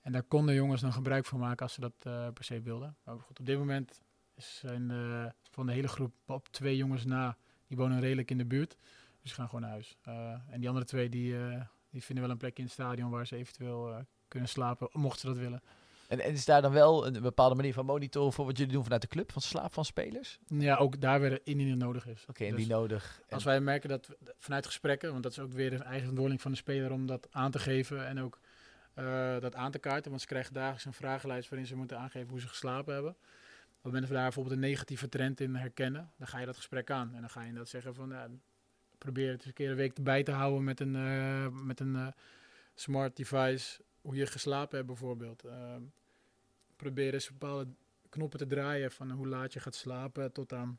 En 0.00 0.12
daar 0.12 0.22
konden 0.22 0.54
jongens 0.54 0.80
dan 0.80 0.92
gebruik 0.92 1.26
van 1.26 1.38
maken 1.38 1.62
als 1.62 1.74
ze 1.74 1.80
dat 1.80 1.92
uh, 2.06 2.28
per 2.34 2.44
se 2.44 2.60
wilden. 2.60 2.96
Maar 3.04 3.18
goed, 3.18 3.38
op 3.38 3.46
dit 3.46 3.58
moment 3.58 4.00
zijn 4.36 4.90
uh, 4.90 5.26
van 5.50 5.66
de 5.66 5.72
hele 5.72 5.88
groep 5.88 6.14
op 6.26 6.48
twee 6.48 6.76
jongens 6.76 7.04
na, 7.04 7.36
die 7.66 7.76
wonen 7.76 8.00
redelijk 8.00 8.30
in 8.30 8.38
de 8.38 8.44
buurt. 8.44 8.76
Dus 9.22 9.32
gaan 9.32 9.46
gewoon 9.46 9.60
naar 9.60 9.70
huis. 9.70 9.96
Eh, 10.02 10.32
en 10.50 10.60
die 10.60 10.68
andere 10.68 10.86
twee 10.86 11.08
die, 11.08 11.32
uh, 11.32 11.60
die 11.90 12.04
vinden 12.04 12.24
wel 12.24 12.32
een 12.32 12.40
plek 12.40 12.58
in 12.58 12.64
het 12.64 12.72
stadion 12.72 13.10
waar 13.10 13.26
ze 13.26 13.36
eventueel 13.36 14.04
kunnen 14.28 14.48
slapen, 14.48 14.88
mochten 14.92 15.20
ze 15.20 15.26
dat 15.26 15.36
willen. 15.36 15.62
En, 16.08 16.20
en, 16.20 16.32
is 16.32 16.44
daar 16.44 16.62
dan 16.62 16.72
wel 16.72 17.06
een 17.06 17.22
bepaalde 17.22 17.54
manier 17.54 17.72
van 17.72 17.86
monitoren 17.86 18.32
voor 18.32 18.44
wat 18.44 18.56
jullie 18.58 18.72
doen 18.72 18.82
vanuit 18.82 19.02
de 19.02 19.08
club, 19.08 19.32
van 19.32 19.42
slaap 19.42 19.72
van 19.72 19.84
spelers? 19.84 20.38
Ja, 20.46 20.76
ook 20.76 21.00
daar 21.00 21.20
weer 21.20 21.40
indien 21.44 21.70
het 21.70 21.78
nodig 21.78 22.06
is. 22.06 22.20
Oké, 22.28 22.42
okay, 22.42 22.56
dus 22.56 22.66
nodig. 22.66 23.22
Als 23.28 23.44
wij 23.44 23.60
merken 23.60 23.88
dat 23.88 24.08
vanuit 24.38 24.66
gesprekken, 24.66 25.10
want 25.10 25.22
dat 25.22 25.32
is 25.32 25.38
ook 25.38 25.52
weer 25.52 25.70
de 25.70 25.76
eigen 25.76 26.00
verantwoording 26.00 26.40
van 26.40 26.50
de 26.50 26.56
speler 26.56 26.92
om 26.92 27.06
dat 27.06 27.28
aan 27.30 27.50
te 27.50 27.58
geven 27.58 28.06
en 28.06 28.20
ook 28.20 28.40
dat 29.40 29.54
aan 29.54 29.70
te 29.70 29.78
kaarten. 29.78 30.10
Want 30.10 30.20
ze 30.20 30.26
krijgen 30.26 30.52
dagelijks 30.52 30.84
een 30.84 30.92
vragenlijst 30.92 31.48
waarin 31.48 31.68
ze 31.68 31.76
moeten 31.76 31.98
aangeven 31.98 32.28
hoe 32.28 32.40
ze 32.40 32.48
geslapen 32.48 32.94
hebben. 32.94 33.16
Op 33.86 33.92
het 33.92 34.00
moment 34.00 34.14
dat 34.14 34.22
we 34.22 34.32
daar 34.32 34.34
bijvoorbeeld 34.34 34.64
een 34.64 34.70
negatieve 34.70 35.08
trend 35.08 35.40
in 35.40 35.54
herkennen, 35.54 36.10
dan 36.16 36.26
ga 36.26 36.38
je 36.38 36.46
dat 36.46 36.56
gesprek 36.56 36.90
aan. 36.90 37.14
En 37.14 37.20
dan 37.20 37.30
ga 37.30 37.42
je 37.42 37.52
dat 37.52 37.68
zeggen 37.68 37.94
van, 37.94 38.40
probeer 38.98 39.30
het 39.30 39.36
eens 39.36 39.46
een 39.46 39.52
keer 39.52 39.70
een 39.70 39.76
week 39.76 39.96
erbij 39.96 40.22
te 40.22 40.30
houden 40.30 40.64
met 40.64 40.80
een, 40.80 40.94
uh, 40.94 41.48
met 41.48 41.80
een 41.80 41.94
uh, 41.94 42.06
smart 42.74 43.16
device. 43.16 43.80
Hoe 44.00 44.16
je 44.16 44.26
geslapen 44.26 44.76
hebt 44.76 44.86
bijvoorbeeld. 44.86 45.44
Uh, 45.44 45.76
probeer 46.76 47.14
eens 47.14 47.28
bepaalde 47.28 47.66
knoppen 48.08 48.38
te 48.38 48.46
draaien 48.46 48.90
van 48.90 49.10
hoe 49.10 49.26
laat 49.26 49.52
je 49.52 49.60
gaat 49.60 49.74
slapen 49.74 50.32
tot 50.32 50.52
aan 50.52 50.78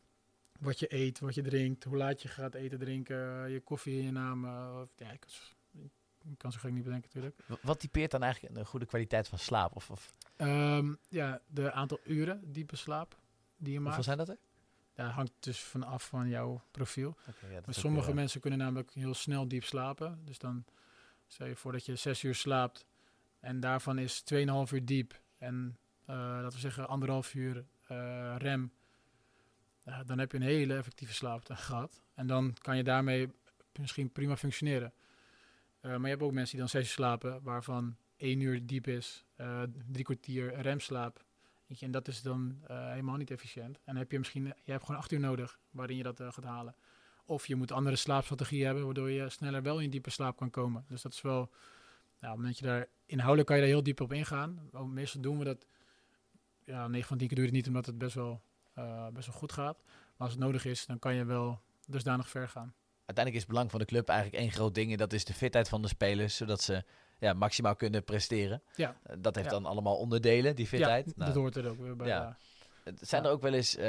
wat 0.59 0.79
je 0.79 0.93
eet, 0.93 1.19
wat 1.19 1.35
je 1.35 1.41
drinkt, 1.41 1.83
hoe 1.83 1.97
laat 1.97 2.21
je 2.21 2.27
gaat 2.27 2.55
eten, 2.55 2.79
drinken, 2.79 3.49
je 3.51 3.59
koffie 3.59 3.97
in 3.97 4.03
je 4.03 4.11
naam. 4.11 4.45
ja, 4.95 5.11
ik, 5.11 5.25
ik 6.31 6.37
kan 6.37 6.51
zo 6.51 6.59
gek 6.59 6.71
niet 6.71 6.83
bedenken 6.83 7.09
natuurlijk. 7.13 7.61
Wat 7.61 7.79
typeert 7.79 8.11
dan 8.11 8.23
eigenlijk 8.23 8.55
een 8.55 8.65
goede 8.65 8.85
kwaliteit 8.85 9.27
van 9.27 9.39
slaap? 9.39 9.75
Of, 9.75 9.89
of? 9.89 10.13
Um, 10.37 10.97
ja, 11.09 11.41
de 11.47 11.71
aantal 11.71 11.99
uren 12.03 12.51
diepe 12.51 12.75
slaap 12.75 13.17
die 13.57 13.73
je 13.73 13.79
maakt. 13.79 13.95
Hoeveel 13.95 14.15
zijn 14.15 14.27
dat 14.27 14.29
er? 14.29 14.37
Ja, 14.93 15.09
hangt 15.09 15.31
dus 15.39 15.59
vanaf 15.59 16.07
van 16.07 16.29
jouw 16.29 16.61
profiel. 16.71 17.17
maar 17.65 17.73
sommige 17.73 18.13
mensen 18.13 18.41
kunnen 18.41 18.59
namelijk 18.59 18.91
heel 18.91 19.13
snel 19.13 19.47
diep 19.47 19.63
slapen. 19.63 20.21
Dus 20.25 20.37
dan 20.37 20.65
stel 21.27 21.47
je 21.47 21.55
voor 21.55 21.71
dat 21.71 21.85
je 21.85 21.95
zes 21.95 22.23
uur 22.23 22.35
slaapt 22.35 22.85
en 23.39 23.59
daarvan 23.59 23.97
is 23.97 24.23
2,5 24.33 24.37
uur 24.73 24.85
diep 24.85 25.21
en 25.37 25.77
uh, 26.09 26.15
laten 26.15 26.51
we 26.51 26.59
zeggen 26.59 26.87
anderhalf 26.87 27.33
uur 27.33 27.65
uh, 27.91 28.35
rem. 28.37 28.71
dan 30.05 30.19
heb 30.19 30.31
je 30.31 30.37
een 30.37 30.43
hele 30.43 30.75
effectieve 30.75 31.13
slaap 31.13 31.41
gehad. 31.51 32.01
En 32.13 32.27
dan 32.27 32.55
kan 32.61 32.77
je 32.77 32.83
daarmee 32.83 33.31
misschien 33.79 34.11
prima 34.11 34.37
functioneren. 34.37 34.93
Uh, 35.87 35.93
maar 35.93 36.01
je 36.01 36.07
hebt 36.07 36.21
ook 36.21 36.31
mensen 36.31 36.51
die 36.51 36.59
dan 36.59 36.69
zes 36.69 36.81
uur 36.81 36.93
slapen, 36.93 37.43
waarvan 37.43 37.95
één 38.17 38.39
uur 38.39 38.65
diep 38.65 38.87
is, 38.87 39.25
drie 39.91 40.03
kwartier 40.03 40.61
remslaap 40.61 41.25
en 41.79 41.91
dat 41.91 42.07
is 42.07 42.21
dan 42.21 42.61
uh, 42.71 42.89
helemaal 42.89 43.15
niet 43.15 43.31
efficiënt. 43.31 43.75
En 43.75 43.81
dan 43.85 43.95
heb 43.95 44.11
je 44.11 44.17
misschien, 44.17 44.45
je 44.45 44.71
hebt 44.71 44.85
gewoon 44.85 44.99
acht 44.99 45.11
uur 45.11 45.19
nodig 45.19 45.59
waarin 45.69 45.97
je 45.97 46.03
dat 46.03 46.21
gaat 46.21 46.43
halen. 46.43 46.75
Of 47.25 47.47
je 47.47 47.55
moet 47.55 47.71
andere 47.71 47.95
slaapstrategieën 47.95 48.65
hebben, 48.65 48.85
waardoor 48.85 49.11
je 49.11 49.29
sneller 49.29 49.61
wel 49.61 49.79
in 49.79 49.89
diepe 49.89 50.09
slaap 50.09 50.37
kan 50.37 50.49
komen. 50.49 50.85
Dus 50.87 51.01
dat 51.01 51.13
is 51.13 51.21
wel, 51.21 51.51
ja, 52.19 52.33
op 52.33 52.43
je 52.43 52.65
daar, 52.65 52.87
inhoudelijk 53.05 53.47
kan 53.47 53.57
je 53.57 53.61
daar 53.61 53.71
heel 53.71 53.83
diep 53.83 54.01
op 54.01 54.13
ingaan. 54.13 54.69
Meestal 54.85 55.21
doen 55.21 55.37
we 55.37 55.43
dat, 55.43 55.65
ja, 56.63 56.87
9 56.87 57.07
van 57.07 57.17
10 57.17 57.27
keer 57.27 57.37
doe 57.37 57.45
het 57.45 57.55
niet 57.55 57.67
omdat 57.67 57.85
het 57.85 57.97
best 57.97 58.15
wel, 58.15 58.41
best 59.13 59.27
wel 59.27 59.35
goed 59.35 59.51
gaat. 59.51 59.83
Maar 59.85 60.27
als 60.27 60.31
het 60.31 60.39
nodig 60.39 60.65
is, 60.65 60.85
dan 60.85 60.99
kan 60.99 61.15
je 61.15 61.25
wel 61.25 61.61
dusdanig 61.85 62.29
ver 62.29 62.49
gaan. 62.49 62.73
Uiteindelijk 63.07 63.35
is 63.35 63.41
het 63.41 63.47
belang 63.47 63.71
van 63.71 63.79
de 63.79 63.85
club 63.85 64.09
eigenlijk 64.09 64.41
één 64.41 64.51
groot 64.51 64.75
ding. 64.75 64.91
En 64.91 64.97
dat 64.97 65.13
is 65.13 65.25
de 65.25 65.33
fitheid 65.33 65.69
van 65.69 65.81
de 65.81 65.87
spelers, 65.87 66.35
zodat 66.35 66.61
ze 66.61 66.83
ja, 67.19 67.33
maximaal 67.33 67.75
kunnen 67.75 68.03
presteren. 68.03 68.61
Ja. 68.75 68.97
Eh, 69.03 69.15
dat 69.19 69.35
heeft 69.35 69.49
dan 69.49 69.65
allemaal 69.65 69.97
onderdelen, 69.97 70.55
die 70.55 70.67
fitheid. 70.67 71.05
Ja, 71.05 71.13
nou, 71.15 71.31
dat 71.31 71.41
hoort 71.41 71.55
er 71.55 71.69
ook 71.69 71.79
weer 71.79 71.95
bij. 71.95 72.07
Ja. 72.07 72.37
Zijn 72.99 73.23
er 73.23 73.31
ook 73.31 73.41
wel 73.41 73.53
eens, 73.53 73.77
uh, 73.77 73.83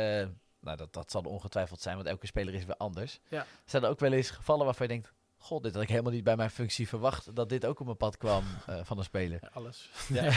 nou 0.60 0.76
dat, 0.76 0.92
dat 0.92 1.10
zal 1.10 1.22
ongetwijfeld 1.22 1.80
zijn, 1.80 1.96
want 1.96 2.08
elke 2.08 2.26
speler 2.26 2.54
is 2.54 2.64
weer 2.64 2.76
anders. 2.76 3.20
Ja. 3.28 3.46
Zijn 3.64 3.82
er 3.82 3.88
ook 3.88 4.00
wel 4.00 4.12
eens 4.12 4.30
gevallen 4.30 4.64
waarvan 4.64 4.86
je 4.86 4.92
denkt, 4.92 5.12
god, 5.36 5.62
dit 5.62 5.74
had 5.74 5.82
ik 5.82 5.88
helemaal 5.88 6.12
niet 6.12 6.24
bij 6.24 6.36
mijn 6.36 6.50
functie 6.50 6.88
verwacht, 6.88 7.34
dat 7.34 7.48
dit 7.48 7.66
ook 7.66 7.80
op 7.80 7.86
mijn 7.86 7.96
pad 7.96 8.16
kwam 8.16 8.44
uh, 8.68 8.84
van 8.84 8.98
een 8.98 9.04
speler? 9.04 9.40
alles. 9.52 9.90
Ja. 10.08 10.22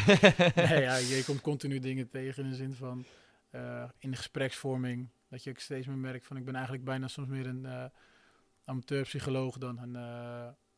nee, 0.55 0.81
ja, 0.81 0.95
je 0.95 1.23
komt 1.25 1.41
continu 1.41 1.79
dingen 1.79 2.09
tegen 2.09 2.43
in 2.43 2.49
de 2.49 2.55
zin 2.55 2.73
van, 2.73 3.05
uh, 3.51 3.83
in 3.97 4.11
de 4.11 4.17
gespreksvorming, 4.17 5.09
dat 5.29 5.43
je 5.43 5.49
ook 5.49 5.59
steeds 5.59 5.87
meer 5.87 5.97
merkt 5.97 6.25
van, 6.25 6.37
ik 6.37 6.45
ben 6.45 6.55
eigenlijk 6.55 6.85
bijna 6.85 7.07
soms 7.07 7.27
meer 7.27 7.47
een 7.47 7.91
amateurpsycholoog 8.65 9.57
dan 9.57 9.77
een 9.77 9.95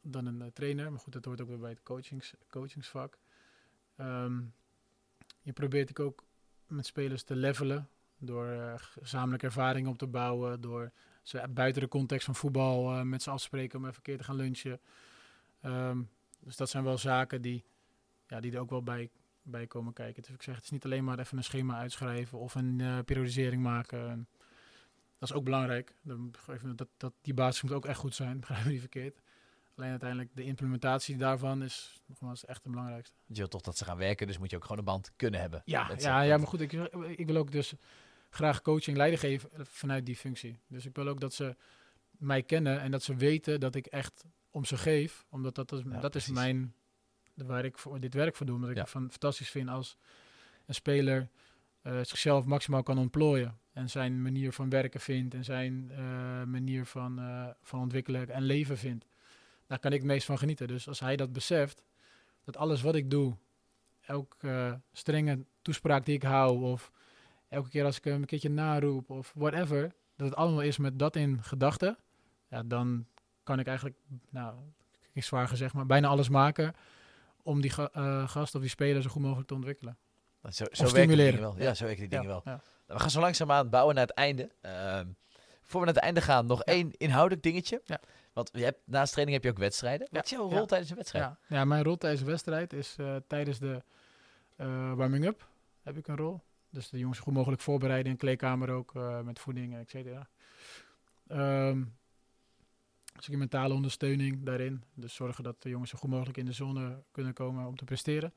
dan 0.04 0.26
een 0.26 0.42
eh, 0.42 0.48
trainer. 0.48 0.92
Maar 0.92 1.00
goed, 1.00 1.14
dat 1.14 1.26
hoort 1.26 1.42
ook 1.42 1.48
weer 1.48 1.60
bij 1.60 1.70
het 1.70 1.84
coachings, 1.84 2.34
coachingsvak. 2.50 3.18
Ehm, 3.96 4.42
je 5.42 5.54
probeert 5.54 6.00
ook 6.00 6.24
met 6.68 6.86
spelers 6.86 7.24
te 7.24 7.36
levelen 7.36 7.90
door 8.18 8.48
uh, 8.48 8.74
gezamenlijke 8.78 9.46
ervaring 9.46 9.88
op 9.88 9.98
te 9.98 10.08
bouwen, 10.08 10.62
door 10.62 10.92
ze 11.22 11.48
buiten 11.50 11.82
de 11.82 11.88
context 11.88 12.26
van 12.26 12.36
voetbal 12.36 12.94
uh, 12.94 13.02
met 13.02 13.22
ze 13.22 13.30
afspreken 13.30 13.80
om 13.80 13.86
even 13.86 13.96
een 13.98 14.04
keer 14.04 14.18
te 14.18 14.24
gaan 14.24 14.36
lunchen. 14.36 14.80
Ehm, 15.62 16.02
dus 16.40 16.56
dat 16.56 16.70
zijn 16.70 16.84
wel 16.84 16.98
zaken 16.98 17.42
die, 17.42 17.64
ja, 18.28 18.40
die 18.40 18.52
er 18.52 18.60
ook 18.60 18.70
wel 18.70 18.84
bij, 18.84 19.10
bij 19.42 19.68
komen 19.68 19.94
kijken. 19.94 20.22
Dus 20.22 20.32
ik 20.32 20.42
zeg, 20.42 20.56
het 20.56 20.64
is 20.64 20.70
niet 20.70 20.86
alleen 20.86 21.04
maar 21.04 21.20
even 21.20 21.38
een 21.38 21.44
schema 21.44 21.78
uitschrijven 21.78 22.40
of 22.40 22.56
een 22.56 22.80
uh, 22.80 23.00
periodisering 23.06 23.64
maken. 23.64 24.28
Dat 25.24 25.32
is 25.32 25.38
ook 25.38 25.44
belangrijk. 25.44 25.96
Dat, 26.76 26.88
dat, 26.98 27.14
die 27.22 27.34
basis 27.34 27.62
moet 27.62 27.72
ook 27.72 27.86
echt 27.86 28.00
goed 28.00 28.16
zijn, 28.16 28.40
begrijp 28.40 28.66
me 28.66 28.72
niet 28.72 28.80
verkeerd. 28.80 29.22
Alleen 29.76 29.90
uiteindelijk 29.90 30.30
de 30.34 30.44
implementatie 30.44 31.18
daarvan 31.18 31.64
is 31.64 32.02
nogmaals 32.06 32.46
echt 32.46 32.64
het 32.64 32.72
belangrijkste. 32.72 33.16
Je 33.26 33.36
wilt 33.36 33.52
toch 33.52 33.62
dat 33.62 33.78
ze 33.78 33.86
gaan 33.86 33.98
werken, 33.98 34.28
dus 34.28 34.38
moet 34.38 34.50
je 34.50 34.56
ook 34.56 34.62
gewoon 34.62 34.78
een 34.78 34.84
band 34.84 35.12
kunnen 35.16 35.40
hebben. 35.40 35.62
Ja, 35.66 35.92
ja, 35.98 36.22
ja 36.22 36.38
maar 36.38 36.48
goed, 36.48 36.62
ik, 36.62 36.74
ik 37.18 37.26
wil 37.26 37.36
ook 37.36 37.52
dus 37.52 37.74
graag 38.30 38.62
coaching 38.62 38.98
leiden 38.98 39.20
geven 39.20 39.50
vanuit 39.66 40.06
die 40.06 40.16
functie. 40.16 40.60
Dus 40.68 40.86
ik 40.86 40.96
wil 40.96 41.08
ook 41.08 41.20
dat 41.20 41.34
ze 41.34 41.56
mij 42.10 42.44
kennen 42.44 42.82
en 42.82 42.92
dat 42.92 43.04
ze 43.04 43.16
weten 43.16 43.60
dat 43.60 43.76
ik 43.76 43.86
echt 43.86 44.26
om 44.52 44.66
ze 44.66 44.78
geef. 44.78 45.26
Omdat 45.30 45.56
dat, 45.56 45.72
is, 45.72 45.82
dat 46.02 46.16
is 46.16 46.28
mijn, 46.28 46.74
waar 47.34 47.66
ik 47.66 47.78
voor 47.78 48.00
dit 48.00 48.14
werk 48.14 48.36
voor 48.36 48.46
doe. 48.46 48.56
Omdat 48.56 48.70
ik 48.70 48.78
het 48.78 48.90
van, 48.90 49.10
fantastisch 49.10 49.50
vind 49.50 49.70
als 49.70 49.98
een 50.66 50.74
speler 50.74 51.30
uh, 51.84 52.00
zichzelf 52.02 52.46
maximaal 52.46 52.84
kan 52.84 52.98
ontplooien. 52.98 53.62
En 53.74 53.90
zijn 53.90 54.22
manier 54.22 54.52
van 54.52 54.70
werken 54.70 55.00
vindt 55.00 55.34
en 55.34 55.44
zijn 55.44 55.92
uh, 55.92 55.98
manier 56.44 56.86
van, 56.86 57.20
uh, 57.20 57.48
van 57.62 57.80
ontwikkelen 57.80 58.30
en 58.30 58.42
leven 58.42 58.78
vindt 58.78 59.06
daar 59.74 59.82
kan 59.82 59.92
ik 59.92 59.98
het 59.98 60.08
meest 60.08 60.26
van 60.26 60.38
genieten. 60.38 60.68
Dus 60.68 60.88
als 60.88 61.00
hij 61.00 61.16
dat 61.16 61.34
beseft, 61.34 61.84
dat 62.44 62.58
alles 62.58 62.82
wat 62.82 62.96
ik 62.96 63.10
doe, 63.10 63.36
elke 64.02 64.48
uh, 64.48 64.74
strenge 64.92 65.46
toespraak 65.62 66.06
die 66.06 66.16
ik 66.16 66.24
hou, 66.24 66.64
of 66.64 66.92
elke 67.50 67.70
keer 67.70 67.86
als 67.86 67.98
ik 67.98 68.04
hem 68.04 68.22
een 68.22 68.26
keertje 68.26 68.50
naroep, 68.50 69.10
of 69.10 69.34
whatever, 69.36 69.94
dat 70.16 70.28
het 70.28 70.36
allemaal 70.36 70.62
is 70.62 70.78
met 70.78 71.00
dat 71.00 71.16
in 71.16 71.44
gedachten, 71.44 71.98
ja, 72.50 72.64
dan 72.64 73.06
kan 73.44 73.60
ik 73.60 73.68
eigenlijk, 73.68 73.98
nou, 74.30 74.56
ik 75.12 75.24
zwaar 75.24 75.48
gezegd, 75.48 75.74
maar 75.74 75.86
bijna 75.86 76.08
alles 76.08 76.30
maken 76.30 76.74
om 77.42 77.62
die 77.62 77.72
uh, 77.78 78.28
gast 78.28 78.56
of 78.56 78.62
die 78.62 78.70
speler 78.70 79.02
zo 79.02 79.10
goed 79.10 79.22
mogelijk 79.22 79.48
te 79.48 79.54
ontwikkelen. 79.54 79.98
Zo, 80.50 80.66
zo 80.72 80.86
stimuleren. 80.86 81.40
Wel. 81.40 81.56
Ja, 81.58 81.74
zo 81.74 81.84
werken 81.84 82.02
die 82.02 82.10
dingen 82.10 82.28
wel. 82.28 82.42
Ja. 82.46 82.62
We 82.86 83.00
gaan 83.00 83.10
zo 83.10 83.20
langzaamaan 83.20 83.70
bouwen 83.70 83.96
naar 83.96 84.06
het 84.06 84.16
einde. 84.16 84.50
Uh, 84.62 85.00
voor 85.62 85.80
we 85.80 85.86
naar 85.86 85.96
het 85.96 86.04
einde 86.04 86.22
gaan, 86.22 86.46
nog 86.46 86.64
één 86.64 86.92
inhoudelijk 86.98 87.44
dingetje. 87.44 87.82
Ja. 87.86 88.00
Want 88.34 88.50
je 88.54 88.64
hebt, 88.64 88.80
naast 88.86 89.12
training 89.12 89.38
heb 89.38 89.46
je 89.46 89.52
ook 89.52 89.64
wedstrijden. 89.64 90.08
Wat 90.12 90.24
is 90.24 90.30
jouw 90.30 90.50
rol 90.50 90.66
tijdens 90.66 90.90
een 90.90 90.96
wedstrijd? 90.96 91.26
Ja. 91.26 91.38
ja, 91.48 91.66
mijn 91.66 91.84
rol 91.84 91.98
tijdens 91.98 92.22
een 92.22 92.28
wedstrijd 92.28 92.74
is 92.74 92.96
uh, 93.00 93.16
tijdens 93.28 93.60
de 93.60 93.84
uh, 94.58 94.94
warming-up. 94.94 95.48
heb 95.82 95.98
ik 95.98 96.08
een 96.08 96.18
rol. 96.18 96.42
Dus 96.70 96.90
de 96.90 96.98
jongens 96.98 97.20
goed 97.20 97.34
mogelijk 97.34 97.62
voorbereiden 97.62 98.12
in 98.12 98.18
kleedkamer 98.18 98.70
ook 98.70 98.94
met 99.24 99.40
voeding, 99.40 99.76
et 99.76 99.90
cetera. 99.90 100.30
Um, 101.28 101.98
dus 103.16 103.28
mentale 103.28 103.74
ondersteuning 103.74 104.46
daarin. 104.46 104.84
Dus 104.94 105.16
zorgen 105.16 105.44
dat 105.44 105.62
de 105.62 105.70
jongens 105.70 105.90
zo 105.90 105.98
goed 105.98 106.10
mogelijk 106.10 106.38
in 106.38 106.46
de 106.46 106.52
zone 106.52 107.04
kunnen 107.12 107.34
komen 107.34 107.68
om 107.68 107.76
te 107.76 107.86
presteren. 107.86 108.34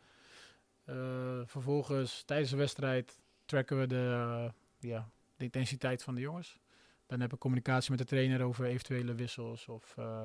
vervolgens 1.45 2.23
tijdens 2.23 2.51
de 2.51 2.57
wedstrijd 2.57 3.19
tracken 3.47 3.79
we 3.79 3.87
de, 3.87 4.53
ja, 4.79 5.11
de 5.37 5.45
intensiteit 5.45 6.03
van 6.03 6.15
de 6.15 6.21
jongens. 6.21 6.59
Dan 7.07 7.21
heb 7.21 7.33
ik 7.33 7.39
communicatie 7.39 7.91
met 7.91 7.99
de 7.99 8.05
trainer 8.05 8.43
over 8.43 8.65
eventuele 8.65 9.15
wissels 9.15 9.69
of 9.69 9.95
uh, 9.99 10.23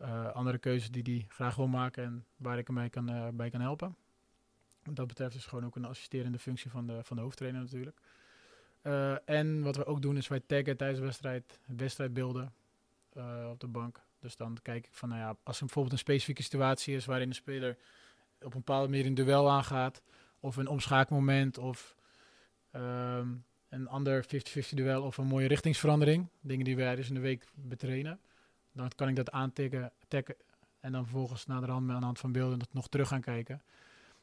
uh, 0.00 0.30
andere 0.30 0.58
keuzes 0.58 0.90
die 0.90 1.02
hij 1.02 1.26
graag 1.28 1.56
wil 1.56 1.66
maken 1.66 2.04
en 2.04 2.24
waar 2.36 2.58
ik 2.58 2.66
hem 2.66 2.76
mee 2.76 2.90
kan, 2.90 3.10
uh, 3.10 3.28
bij 3.32 3.50
kan 3.50 3.60
helpen. 3.60 3.96
Wat 4.82 4.96
dat 4.96 5.06
betreft 5.06 5.34
is 5.34 5.46
gewoon 5.46 5.64
ook 5.64 5.76
een 5.76 5.84
assisterende 5.84 6.38
functie 6.38 6.70
van 6.70 6.86
de, 6.86 7.04
van 7.04 7.16
de 7.16 7.22
hoofdtrainer 7.22 7.60
natuurlijk. 7.60 8.00
en 9.24 9.62
wat 9.62 9.76
we 9.76 9.86
ook 9.86 10.02
doen 10.02 10.16
is 10.16 10.28
wij 10.28 10.40
taggen 10.46 10.76
tijdens 10.76 10.98
de 10.98 11.04
wedstrijd 11.04 11.60
wedstrijdbeelden 11.66 12.52
op 13.50 13.60
de 13.60 13.68
bank. 13.68 14.00
Dus 14.18 14.36
dan 14.36 14.58
kijk 14.62 14.86
ik 14.86 14.94
van, 14.94 15.08
nou 15.08 15.20
ja, 15.20 15.36
als 15.42 15.56
er 15.56 15.64
bijvoorbeeld 15.64 15.94
een 15.94 15.98
specifieke 15.98 16.42
situatie 16.42 16.96
is 16.96 17.04
waarin 17.04 17.28
de 17.28 17.34
speler 17.34 17.76
op 18.38 18.54
een 18.54 18.58
bepaalde 18.58 18.88
manier 18.88 19.06
een 19.06 19.14
duel 19.14 19.50
aangaat, 19.50 20.02
of 20.40 20.56
een 20.56 20.68
omschakelmoment, 20.68 21.58
of 21.58 21.96
um, 22.76 23.44
een 23.68 23.88
ander 23.88 24.24
50-50 24.24 24.68
duel 24.68 25.02
of 25.02 25.16
een 25.16 25.26
mooie 25.26 25.46
richtingsverandering. 25.46 26.28
Dingen 26.40 26.64
die 26.64 26.76
wij 26.76 26.96
dus 26.96 27.08
in 27.08 27.14
de 27.14 27.20
week 27.20 27.44
betrainen. 27.54 28.20
Dan 28.72 28.90
kan 28.96 29.08
ik 29.08 29.16
dat 29.16 29.30
aantikken 29.30 29.92
taggen, 30.08 30.36
en 30.80 30.92
dan 30.92 31.02
vervolgens 31.02 31.46
naar 31.46 31.60
de 31.60 31.66
hand 31.66 31.90
aan 31.90 31.98
de 31.98 32.04
hand 32.04 32.18
van 32.18 32.32
beelden 32.32 32.58
dat 32.58 32.72
nog 32.72 32.88
terug 32.88 33.08
gaan 33.08 33.20
kijken. 33.20 33.62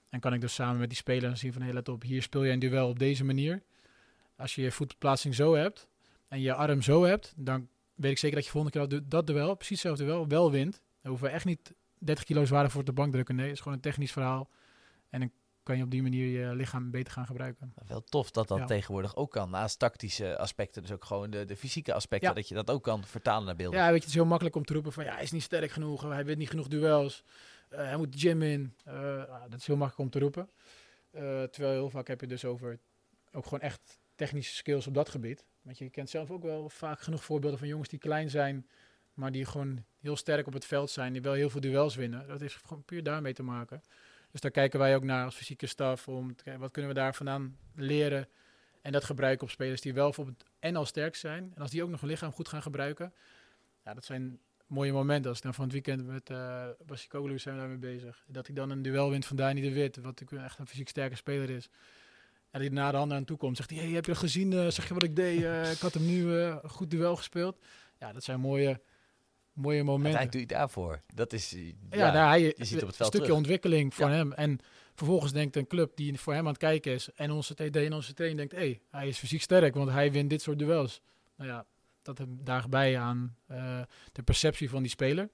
En 0.09 0.19
kan 0.19 0.33
ik 0.33 0.41
dus 0.41 0.53
samen 0.53 0.79
met 0.79 0.89
die 0.89 0.97
speler 0.97 1.37
zien 1.37 1.53
van, 1.53 1.61
hey, 1.61 1.73
let 1.73 1.89
op, 1.89 2.01
hier 2.01 2.21
speel 2.21 2.43
je 2.43 2.51
een 2.51 2.59
duel 2.59 2.89
op 2.89 2.99
deze 2.99 3.23
manier. 3.23 3.61
Als 4.35 4.55
je 4.55 4.61
je 4.61 4.71
voetplaatsing 4.71 5.35
zo 5.35 5.55
hebt 5.55 5.87
en 6.27 6.41
je 6.41 6.53
arm 6.53 6.81
zo 6.81 7.03
hebt, 7.03 7.33
dan 7.35 7.67
weet 7.95 8.11
ik 8.11 8.17
zeker 8.17 8.35
dat 8.35 8.45
je 8.45 8.51
volgende 8.51 8.87
keer 8.87 9.01
dat 9.07 9.27
duel, 9.27 9.55
precies 9.55 9.83
hetzelfde 9.83 10.03
duel, 10.05 10.27
wel 10.27 10.51
wint. 10.51 10.71
Daar 10.71 11.11
hoeven 11.11 11.27
we 11.27 11.33
echt 11.33 11.45
niet 11.45 11.73
30 11.97 12.23
kilo 12.23 12.45
zwaarder 12.45 12.71
voor 12.71 12.83
de 12.83 12.93
bank 12.93 13.11
drukken. 13.11 13.35
Nee, 13.35 13.45
het 13.45 13.53
is 13.53 13.61
gewoon 13.61 13.77
een 13.77 13.83
technisch 13.83 14.11
verhaal. 14.11 14.49
En 15.09 15.21
een 15.21 15.31
kan 15.63 15.77
je 15.77 15.83
op 15.83 15.91
die 15.91 16.01
manier 16.01 16.39
je 16.39 16.55
lichaam 16.55 16.91
beter 16.91 17.13
gaan 17.13 17.25
gebruiken. 17.25 17.73
Wel 17.87 18.03
tof 18.03 18.31
dat 18.31 18.47
dat 18.47 18.67
tegenwoordig 18.67 19.15
ook 19.15 19.31
kan. 19.31 19.49
Naast 19.49 19.79
tactische 19.79 20.37
aspecten, 20.37 20.81
dus 20.81 20.91
ook 20.91 21.05
gewoon 21.05 21.29
de, 21.29 21.45
de 21.45 21.55
fysieke 21.55 21.93
aspecten, 21.93 22.35
dat 22.35 22.47
je 22.47 22.55
dat 22.55 22.69
ook 22.69 22.83
kan 22.83 23.03
vertalen 23.03 23.45
naar 23.45 23.55
beelden. 23.55 23.79
Ja, 23.79 23.85
weet 23.85 23.93
je, 23.93 23.99
het 23.99 24.09
is 24.09 24.15
heel 24.15 24.25
makkelijk 24.25 24.55
om 24.55 24.65
te 24.65 24.73
roepen 24.73 24.91
van 24.91 25.03
ja, 25.03 25.13
hij 25.13 25.23
is 25.23 25.31
niet 25.31 25.43
sterk 25.43 25.71
genoeg, 25.71 26.01
hij 26.01 26.25
weet 26.25 26.37
niet 26.37 26.49
genoeg 26.49 26.67
duels, 26.67 27.23
uh, 27.69 27.77
hij 27.77 27.97
moet 27.97 28.15
gym 28.19 28.41
in. 28.41 28.75
Uh, 28.87 29.23
dat 29.49 29.59
is 29.59 29.67
heel 29.67 29.75
makkelijk 29.75 29.97
om 29.97 30.09
te 30.09 30.19
roepen. 30.19 30.49
Uh, 31.11 31.43
terwijl 31.43 31.73
heel 31.73 31.89
vaak 31.89 32.07
heb 32.07 32.21
je 32.21 32.27
dus 32.27 32.45
over 32.45 32.79
ook 33.31 33.43
gewoon 33.43 33.59
echt 33.59 33.99
technische 34.15 34.55
skills 34.55 34.87
op 34.87 34.93
dat 34.93 35.09
gebied. 35.09 35.45
Want 35.61 35.77
je 35.77 35.89
kent 35.89 36.09
zelf 36.09 36.31
ook 36.31 36.43
wel 36.43 36.69
vaak 36.69 37.01
genoeg 37.01 37.23
voorbeelden 37.23 37.59
van 37.59 37.67
jongens 37.67 37.89
die 37.89 37.99
klein 37.99 38.29
zijn, 38.29 38.67
maar 39.13 39.31
die 39.31 39.45
gewoon 39.45 39.85
heel 39.99 40.15
sterk 40.15 40.47
op 40.47 40.53
het 40.53 40.65
veld 40.65 40.89
zijn, 40.89 41.13
die 41.13 41.21
wel 41.21 41.33
heel 41.33 41.49
veel 41.49 41.61
duels 41.61 41.95
winnen. 41.95 42.27
Dat 42.27 42.39
heeft 42.39 42.55
gewoon 42.65 42.83
puur 42.83 43.03
daarmee 43.03 43.33
te 43.33 43.43
maken. 43.43 43.81
Dus 44.31 44.41
daar 44.41 44.51
kijken 44.51 44.79
wij 44.79 44.95
ook 44.95 45.03
naar 45.03 45.25
als 45.25 45.35
fysieke 45.35 45.67
staf. 45.67 46.07
Om 46.07 46.35
te 46.35 46.43
kijken, 46.43 46.61
wat 46.61 46.71
kunnen 46.71 46.91
we 46.91 46.99
daar 46.99 47.15
vandaan 47.15 47.57
leren. 47.75 48.27
En 48.81 48.91
dat 48.91 49.03
gebruiken 49.03 49.43
op 49.43 49.51
spelers 49.51 49.81
die 49.81 49.93
wel 49.93 50.15
en 50.59 50.75
al 50.75 50.85
sterk 50.85 51.15
zijn. 51.15 51.51
En 51.55 51.61
als 51.61 51.71
die 51.71 51.83
ook 51.83 51.89
nog 51.89 52.01
een 52.01 52.07
lichaam 52.07 52.31
goed 52.31 52.47
gaan 52.47 52.61
gebruiken. 52.61 53.13
Ja, 53.83 53.93
dat 53.93 54.05
zijn 54.05 54.39
mooie 54.67 54.91
momenten. 54.91 55.29
Als 55.29 55.37
ik 55.37 55.43
dan 55.43 55.53
van 55.53 55.63
het 55.63 55.73
weekend 55.73 56.05
met 56.07 56.29
uh, 56.29 56.65
Basikoglu 56.85 57.39
zijn 57.39 57.55
we 57.55 57.61
daarmee 57.61 57.77
bezig. 57.77 58.23
Dat 58.27 58.45
hij 58.45 58.55
dan 58.55 58.69
een 58.69 58.81
duel 58.81 59.09
wint 59.09 59.25
van 59.25 59.35
Dani 59.35 59.61
de 59.61 59.71
Wit. 59.71 59.97
Wat 59.97 60.21
ik 60.21 60.31
echt 60.31 60.59
een 60.59 60.67
fysiek 60.67 60.89
sterke 60.89 61.15
speler 61.15 61.49
is. 61.49 61.69
En 62.51 62.61
die 62.61 62.71
na 62.71 62.91
de 62.91 62.97
hand 62.97 63.11
aan 63.11 63.25
toe 63.25 63.37
komt. 63.37 63.57
Zegt 63.57 63.69
hij, 63.69 63.79
hey, 63.79 63.89
heb 63.89 64.05
je 64.05 64.15
gezien? 64.15 64.51
Uh, 64.51 64.67
zeg 64.69 64.87
je 64.87 64.93
wat 64.93 65.03
ik 65.03 65.15
deed? 65.15 65.39
Uh, 65.41 65.71
ik 65.71 65.79
had 65.79 65.93
hem 65.93 66.05
nu 66.05 66.31
een 66.31 66.69
goed 66.69 66.91
duel 66.91 67.15
gespeeld. 67.15 67.57
Ja, 67.99 68.13
dat 68.13 68.23
zijn 68.23 68.39
mooie 68.39 68.81
mooie 69.53 69.83
momenten. 69.83 70.19
Hij 70.19 70.29
doe 70.29 70.41
je 70.41 70.47
daarvoor. 70.47 71.01
Dat 71.13 71.33
is, 71.33 71.51
ja, 71.51 71.73
ja 71.89 72.11
nou, 72.11 72.27
hij, 72.27 72.41
je 72.41 72.65
ziet 72.65 72.81
op 72.81 72.87
het 72.87 72.95
veld 72.95 73.13
Een 73.13 73.19
stukje 73.19 73.33
ontwikkeling 73.33 73.93
voor 73.93 74.09
hem. 74.09 74.33
En 74.33 74.59
vervolgens 74.95 75.31
denkt 75.31 75.55
een 75.55 75.67
club 75.67 75.95
die 75.95 76.19
voor 76.19 76.33
hem 76.33 76.41
aan 76.41 76.51
het 76.51 76.57
kijken 76.57 76.93
is 76.93 77.09
en 77.15 77.31
onze 77.31 77.53
TD 77.53 77.75
en 77.75 77.93
onze 77.93 78.13
trainer 78.13 78.37
denkt, 78.37 78.53
hé, 78.53 78.59
hey, 78.59 78.81
hij 78.89 79.07
is 79.07 79.17
fysiek 79.17 79.41
sterk, 79.41 79.73
want 79.73 79.89
hij 79.89 80.11
wint 80.11 80.29
dit 80.29 80.41
soort 80.41 80.59
duels. 80.59 81.01
Nou 81.35 81.49
ja, 81.49 81.65
dat 82.01 82.25
draagt 82.43 82.69
bij 82.69 82.99
aan 82.99 83.35
uh, 83.51 83.81
de 84.11 84.23
perceptie 84.23 84.69
van 84.69 84.81
die 84.81 84.91
speler. 84.91 85.29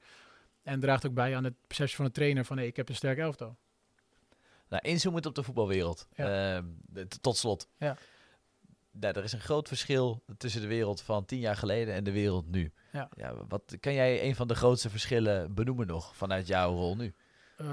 En 0.64 0.80
draagt 0.80 1.06
ook 1.06 1.14
bij 1.14 1.36
aan 1.36 1.44
de 1.44 1.54
perceptie 1.68 1.96
van 1.96 2.06
de 2.06 2.12
trainer 2.12 2.46
van, 2.46 2.56
hé, 2.56 2.62
hey, 2.62 2.72
ik 2.72 2.78
heb 2.78 2.90
een 2.90 2.96
sterk 2.96 3.18
elftal. 3.18 3.58
Nou, 4.70 4.88
inzoomend 4.88 5.26
op 5.26 5.36
de 5.36 5.44
voetbalwereld. 5.44 6.08
Ja. 6.16 6.58
Uh, 6.58 7.04
tot 7.22 7.38
slot. 7.38 7.68
Ja 7.78 7.98
nou, 9.00 9.14
er 9.14 9.24
is 9.24 9.34
een 9.34 9.40
groot 9.40 9.68
verschil 9.68 10.24
tussen 10.38 10.62
de 10.62 10.68
wereld 10.68 11.02
van 11.02 11.26
tien 11.26 11.40
jaar 11.40 11.56
geleden 11.56 11.94
en 11.94 12.04
de 12.04 12.12
wereld 12.12 12.48
nu. 12.48 12.72
Ja. 12.98 13.10
Ja, 13.16 13.46
wat 13.48 13.78
kan 13.80 13.94
jij 13.94 14.24
een 14.24 14.36
van 14.36 14.48
de 14.48 14.56
grootste 14.56 14.90
verschillen 14.90 15.54
benoemen 15.54 15.88
nog 15.88 16.16
vanuit 16.16 16.48
jouw 16.48 16.74
rol 16.74 16.96
nu? 16.96 17.14
Uh, 17.62 17.68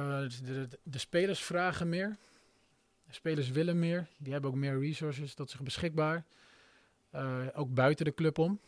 de, 0.45 0.68
de, 0.83 0.99
spelers 0.99 1.43
vragen 1.43 1.89
meer. 1.89 2.16
De 3.07 3.12
spelers 3.12 3.51
willen 3.51 3.79
meer. 3.79 4.07
Die 4.16 4.33
hebben 4.33 4.51
ook 4.51 4.57
meer 4.57 4.81
resources 4.81 5.35
tot 5.35 5.51
zich 5.51 5.62
beschikbaar. 5.62 6.25
Uh, 7.14 7.47
ook 7.55 7.75
buiten 7.75 8.05
de 8.05 8.14
club 8.14 8.39
om. 8.39 8.61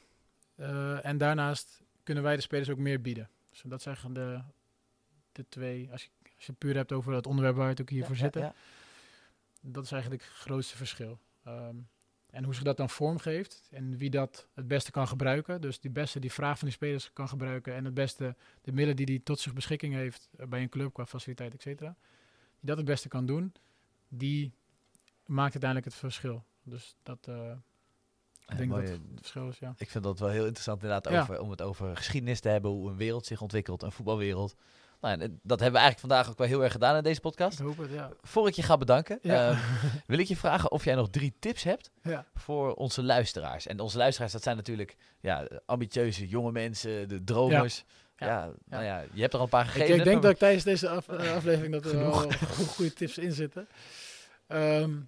Uh, 0.56 1.06
en 1.06 1.18
daarnaast 1.18 1.82
kunnen 2.02 2.22
wij 2.22 2.36
de 2.36 2.42
spelers 2.42 2.70
ook 2.70 2.78
meer 2.78 3.00
bieden. 3.00 3.28
Dus 3.50 3.62
dat 3.64 3.82
zijn 3.82 3.96
de, 4.12 4.40
de 5.32 5.44
twee. 5.48 5.88
Als 5.92 6.02
je, 6.02 6.08
als 6.36 6.46
je 6.46 6.52
puur 6.52 6.74
hebt 6.74 6.92
over 6.92 7.12
het 7.12 7.26
onderwerp 7.26 7.56
waar 7.56 7.64
we 7.64 7.70
het 7.70 7.80
ook 7.80 7.90
hiervoor 7.90 8.14
ja, 8.14 8.20
zitten. 8.20 8.40
Ja, 8.40 8.54
dat 9.60 9.84
is 9.84 9.92
eigenlijk 9.92 10.22
het 10.22 10.32
grootste 10.32 10.76
verschil. 10.76 11.18
Um, 11.46 11.88
en 12.36 12.44
hoe 12.44 12.54
zich 12.54 12.62
dat 12.62 12.76
dan 12.76 12.90
vormgeeft 12.90 13.68
en 13.70 13.96
wie 13.96 14.10
dat 14.10 14.48
het 14.54 14.68
beste 14.68 14.90
kan 14.90 15.08
gebruiken. 15.08 15.60
Dus 15.60 15.80
die 15.80 15.90
beste 15.90 16.18
die 16.18 16.32
vraag 16.32 16.58
van 16.58 16.68
die 16.68 16.76
spelers 16.76 17.12
kan 17.12 17.28
gebruiken 17.28 17.74
en 17.74 17.84
het 17.84 17.94
beste 17.94 18.36
de 18.62 18.72
middelen 18.72 18.96
die 18.96 19.06
hij 19.06 19.20
tot 19.24 19.40
zich 19.40 19.52
beschikking 19.52 19.94
heeft 19.94 20.28
eh, 20.36 20.46
bij 20.46 20.62
een 20.62 20.68
club 20.68 20.92
qua 20.92 21.06
faciliteit, 21.06 21.54
et 21.54 21.62
cetera. 21.62 21.96
Die 22.58 22.68
dat 22.68 22.76
het 22.76 22.86
beste 22.86 23.08
kan 23.08 23.26
doen, 23.26 23.52
die 24.08 24.52
maakt 25.26 25.52
uiteindelijk 25.52 25.84
het 25.84 25.94
verschil. 25.94 26.44
Dus 26.62 26.96
dat, 27.02 27.26
uh, 27.28 27.52
ik 28.46 28.56
denk 28.56 28.70
dat 28.70 28.88
het 28.88 29.00
verschil 29.14 29.48
is, 29.48 29.58
ja. 29.58 29.74
Ik 29.76 29.90
vind 29.90 30.04
dat 30.04 30.18
wel 30.18 30.28
heel 30.28 30.44
interessant 30.44 30.82
inderdaad 30.82 31.08
over, 31.08 31.40
om 31.40 31.50
het 31.50 31.62
over 31.62 31.96
geschiedenis 31.96 32.40
te 32.40 32.48
hebben, 32.48 32.70
hoe 32.70 32.90
een 32.90 32.96
wereld 32.96 33.26
zich 33.26 33.40
ontwikkelt, 33.40 33.82
een 33.82 33.92
voetbalwereld. 33.92 34.56
Nou, 35.00 35.18
dat 35.18 35.60
hebben 35.60 35.80
we 35.80 35.86
eigenlijk 35.86 35.98
vandaag 35.98 36.28
ook 36.28 36.38
wel 36.38 36.46
heel 36.46 36.62
erg 36.62 36.72
gedaan 36.72 36.96
in 36.96 37.02
deze 37.02 37.20
podcast. 37.20 37.58
Ik 37.58 37.64
hoop 37.66 37.78
het, 37.78 37.90
ja. 37.90 38.10
Voor 38.22 38.48
ik 38.48 38.54
je 38.54 38.62
ga 38.62 38.76
bedanken, 38.76 39.22
ehm, 39.22 39.58
wil 40.06 40.18
ik 40.18 40.26
je 40.26 40.36
vragen 40.36 40.70
of 40.70 40.84
jij 40.84 40.94
nog 40.94 41.10
drie 41.10 41.34
tips 41.38 41.62
hebt 41.62 41.90
ja. 42.02 42.26
voor 42.34 42.74
onze 42.74 43.02
luisteraars. 43.02 43.66
En 43.66 43.80
onze 43.80 43.98
luisteraars, 43.98 44.32
dat 44.32 44.42
zijn 44.42 44.56
natuurlijk 44.56 44.96
ja, 45.20 45.48
ambitieuze 45.66 46.28
jonge 46.28 46.52
mensen, 46.52 47.08
de 47.08 47.24
dromers. 47.24 47.84
Ja. 48.16 48.52
Nou 48.64 48.84
ja, 48.84 49.04
je 49.12 49.20
hebt 49.20 49.32
er 49.32 49.38
al 49.38 49.44
een 49.44 49.50
paar 49.50 49.64
gegeven. 49.64 49.94
Ik, 49.94 49.98
ik 49.98 50.04
denk 50.04 50.22
dat 50.22 50.30
ik 50.30 50.38
tijdens 50.38 50.64
deze 50.64 50.86
eh, 50.86 51.34
aflevering 51.36 51.72
dat 51.72 51.84
er 51.84 51.98
wel 51.98 52.12
goede 52.74 52.92
tips 52.92 53.18
in 53.18 53.32
zitten. 53.32 53.68
Ehm, 54.46 55.00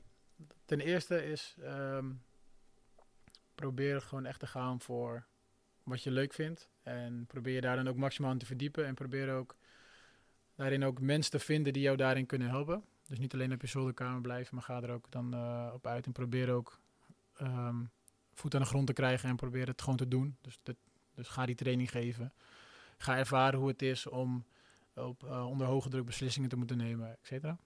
ten 0.65 0.81
eerste 0.81 1.25
is 1.31 1.57
um, 1.63 2.23
probeer 3.55 4.01
gewoon 4.01 4.27
echt 4.27 4.41
te 4.41 4.47
gaan 4.47 4.81
voor 4.81 5.27
wat 5.83 6.03
je 6.03 6.11
leuk 6.11 6.33
vindt. 6.33 6.69
En 6.83 7.25
probeer 7.27 7.55
je 7.55 7.61
daar 7.61 7.77
dan 7.77 7.89
ook 7.89 7.97
maximaal 7.97 8.37
te 8.37 8.47
verdiepen. 8.47 8.87
En 8.87 8.95
probeer 8.95 9.33
ook 9.33 9.57
daarin 10.59 10.85
ook 10.85 11.01
mensen 11.01 11.31
te 11.31 11.39
vinden 11.39 11.73
die 11.73 11.83
jou 11.83 11.97
daarin 11.97 12.27
kunnen 12.27 12.49
helpen. 12.49 12.85
Dus 13.07 13.19
niet 13.19 13.35
alleen 13.35 13.53
op 13.53 13.61
je 13.61 13.67
zolderkamer 13.67 14.21
blijven, 14.21 14.55
maar 14.55 14.65
ga 14.65 14.83
er 14.83 14.91
ook 14.91 15.11
dan 15.11 15.35
uh, 15.35 15.71
op 15.75 15.87
uit 15.87 16.07
en 16.07 16.13
probeer 16.13 16.51
ook 16.51 16.79
um, 17.41 17.91
voet 18.35 18.55
aan 18.55 18.61
de 18.61 18.67
grond 18.67 18.87
te 18.87 18.93
krijgen 18.93 19.29
en 19.29 19.37
probeer 19.37 19.67
het 19.67 19.83
gewoon 19.83 19.97
te 19.97 20.09
doen. 20.09 20.37
Dus, 20.41 20.59
dus 21.15 21.29
ga 21.29 21.47
die 21.47 21.55
training 21.55 21.91
geven. 21.91 22.33
Ga 22.97 23.17
ervaren 23.17 23.59
hoe 23.59 23.69
het 23.69 23.83
is 23.83 24.07
om 24.07 24.45
op, 24.95 25.23
uh, 25.25 25.47
onder 25.47 25.67
hoge 25.67 25.89
druk 25.89 26.05
beslissingen 26.05 26.49
te 26.49 26.57
moeten 26.57 26.77
nemen, 26.77 27.11
et 27.11 27.27
cetera. 27.27 27.59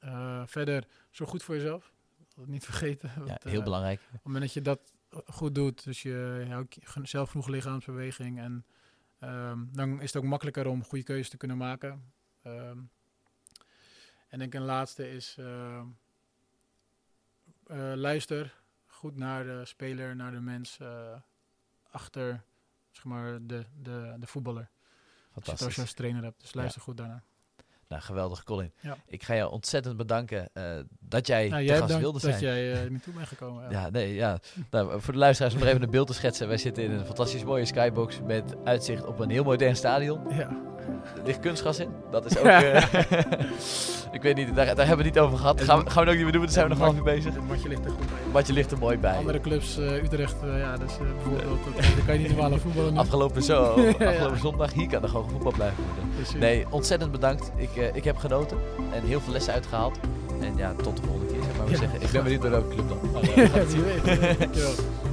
Uh, 0.00 0.42
verder, 0.46 0.86
zorg 1.10 1.30
goed 1.30 1.42
voor 1.42 1.54
jezelf. 1.54 1.92
Dat 2.34 2.46
niet 2.46 2.64
vergeten. 2.70 3.10
Ja, 3.26 3.38
heel 3.42 3.62
belangrijk. 3.62 4.00
Op 4.00 4.12
het 4.12 4.24
moment 4.24 4.44
dat 4.44 4.52
je 4.52 4.62
dat 4.62 4.80
goed 5.26 5.54
doet, 5.54 5.84
dus 5.84 6.02
je 6.02 6.44
houdt 6.48 6.78
zelf 7.02 7.30
genoeg 7.30 7.48
lichaamsbeweging 7.48 8.38
en 8.38 8.64
um, 9.20 9.68
dan 9.72 10.00
is 10.00 10.12
het 10.12 10.22
ook 10.22 10.28
makkelijker 10.28 10.66
om 10.66 10.84
goede 10.84 11.04
keuzes 11.04 11.28
te 11.28 11.36
kunnen 11.36 11.56
maken. 11.56 12.12
Um, 12.46 12.90
en 14.28 14.38
denk 14.38 14.54
een 14.54 14.62
laatste 14.62 15.10
is 15.10 15.36
uh, 15.40 15.82
uh, 17.70 17.92
luister 17.94 18.54
goed 18.86 19.16
naar 19.16 19.44
de 19.44 19.64
speler, 19.64 20.16
naar 20.16 20.30
de 20.30 20.40
mens 20.40 20.78
uh, 20.82 20.88
achter 21.90 22.44
zeg 22.90 23.04
maar, 23.04 23.38
de, 23.46 23.64
de, 23.82 24.14
de 24.18 24.26
voetballer. 24.26 24.70
Fantastisch. 25.32 25.66
Als 25.66 25.74
je 25.74 25.80
als 25.80 25.92
trainer 25.92 26.22
hebt, 26.22 26.40
dus 26.40 26.54
luister 26.54 26.80
goed 26.82 26.96
daarnaar. 26.96 27.22
Nou, 27.88 28.02
geweldig, 28.02 28.44
Colin. 28.44 28.72
Ja. 28.80 28.96
Ik 29.06 29.22
ga 29.22 29.34
je 29.34 29.48
ontzettend 29.48 29.96
bedanken 29.96 30.50
uh, 30.54 30.78
dat 30.98 31.26
jij 31.26 31.48
nou, 31.48 31.66
te 31.66 31.76
gast 31.76 31.98
wilde 31.98 32.18
zijn. 32.18 32.32
dat 32.32 32.40
jij 32.40 32.84
uh, 32.84 32.90
me 32.90 33.00
toe 33.00 33.14
bent 33.14 33.28
gekomen. 33.28 33.62
Ja, 33.62 33.70
ja 33.70 33.90
nee, 33.90 34.14
ja. 34.14 34.38
nou, 34.70 35.00
voor 35.00 35.12
de 35.12 35.18
luisteraars 35.18 35.54
om 35.54 35.60
er 35.60 35.68
even 35.68 35.82
een 35.82 35.90
beeld 35.90 36.06
te 36.06 36.14
schetsen. 36.14 36.48
Wij 36.48 36.56
zitten 36.56 36.84
in 36.84 36.90
een 36.90 37.06
fantastisch 37.06 37.44
mooie 37.44 37.64
skybox 37.64 38.20
met 38.20 38.56
uitzicht 38.64 39.04
op 39.04 39.18
een 39.18 39.30
heel 39.30 39.44
modern 39.44 39.76
stadion. 39.76 40.28
Ja. 40.28 40.73
Ligt 41.24 41.40
kunstgas 41.40 41.78
in. 41.78 41.88
Dat 42.10 42.24
is 42.24 42.38
ook... 42.38 42.44
Uh, 42.44 42.76
ik 44.14 44.22
weet 44.22 44.36
niet, 44.36 44.54
daar, 44.54 44.66
daar, 44.66 44.86
hebben 44.86 44.96
we 44.96 45.02
het 45.02 45.14
niet 45.14 45.18
over 45.18 45.38
gehad. 45.38 45.60
Gaan 45.60 45.84
we, 45.84 45.90
gaan 45.90 46.04
we 46.04 46.10
ook 46.10 46.16
niet 46.16 46.24
meer 46.24 46.32
doen, 46.32 46.42
daar 46.42 46.50
zijn 46.50 46.68
we 46.68 46.74
nog 46.74 46.82
half 46.82 46.96
uur 46.96 47.02
bezig. 47.02 47.40
Matje 47.48 47.68
ligt 47.68 47.84
er 47.84 47.90
goed 47.90 48.06
bij. 48.06 48.32
Matje 48.32 48.52
ligt 48.52 48.70
er 48.70 48.78
mooi 48.78 48.98
bij. 48.98 49.16
Andere 49.16 49.40
clubs, 49.40 49.78
uh, 49.78 50.02
Utrecht, 50.02 50.36
uh, 50.44 50.58
ja, 50.58 50.76
dus 50.76 50.92
bijvoorbeeld, 50.98 51.76
daar 51.76 52.04
kan 52.06 52.14
je 52.14 52.20
niet 52.28 52.36
normaal 52.36 52.58
voetballen. 52.58 52.96
Afgelopen, 52.96 53.42
zo, 53.42 53.62
afgelopen 53.98 54.38
zondag, 54.38 54.72
hier 54.72 54.88
kan 54.88 55.02
er 55.02 55.08
gewoon 55.08 55.30
voetbal 55.30 55.52
blijven 55.52 55.84
worden. 55.84 56.40
Nee, 56.40 56.66
ontzettend 56.70 57.12
bedankt. 57.12 57.50
Ik, 57.56 57.90
ik 57.94 58.04
heb 58.04 58.16
genoten 58.16 58.58
en 58.92 59.02
heel 59.02 59.20
veel 59.20 59.32
lessen 59.32 59.52
uitgehaald. 59.52 59.98
En 60.40 60.56
ja, 60.56 60.74
tot 60.82 60.96
de 60.96 61.02
volgende 61.02 61.32
keer, 61.32 61.42
zeg 61.42 61.56
maar. 61.58 61.70
Ja, 61.70 61.76
zeggen. 61.76 62.02
Ik 62.02 62.10
ben 62.10 62.22
benieuwd 62.22 62.42
naar 62.42 62.50
welke 62.50 62.68
club 62.68 62.88
dan. 62.88 63.10
Maar, 63.12 63.38
ja. 64.54 65.12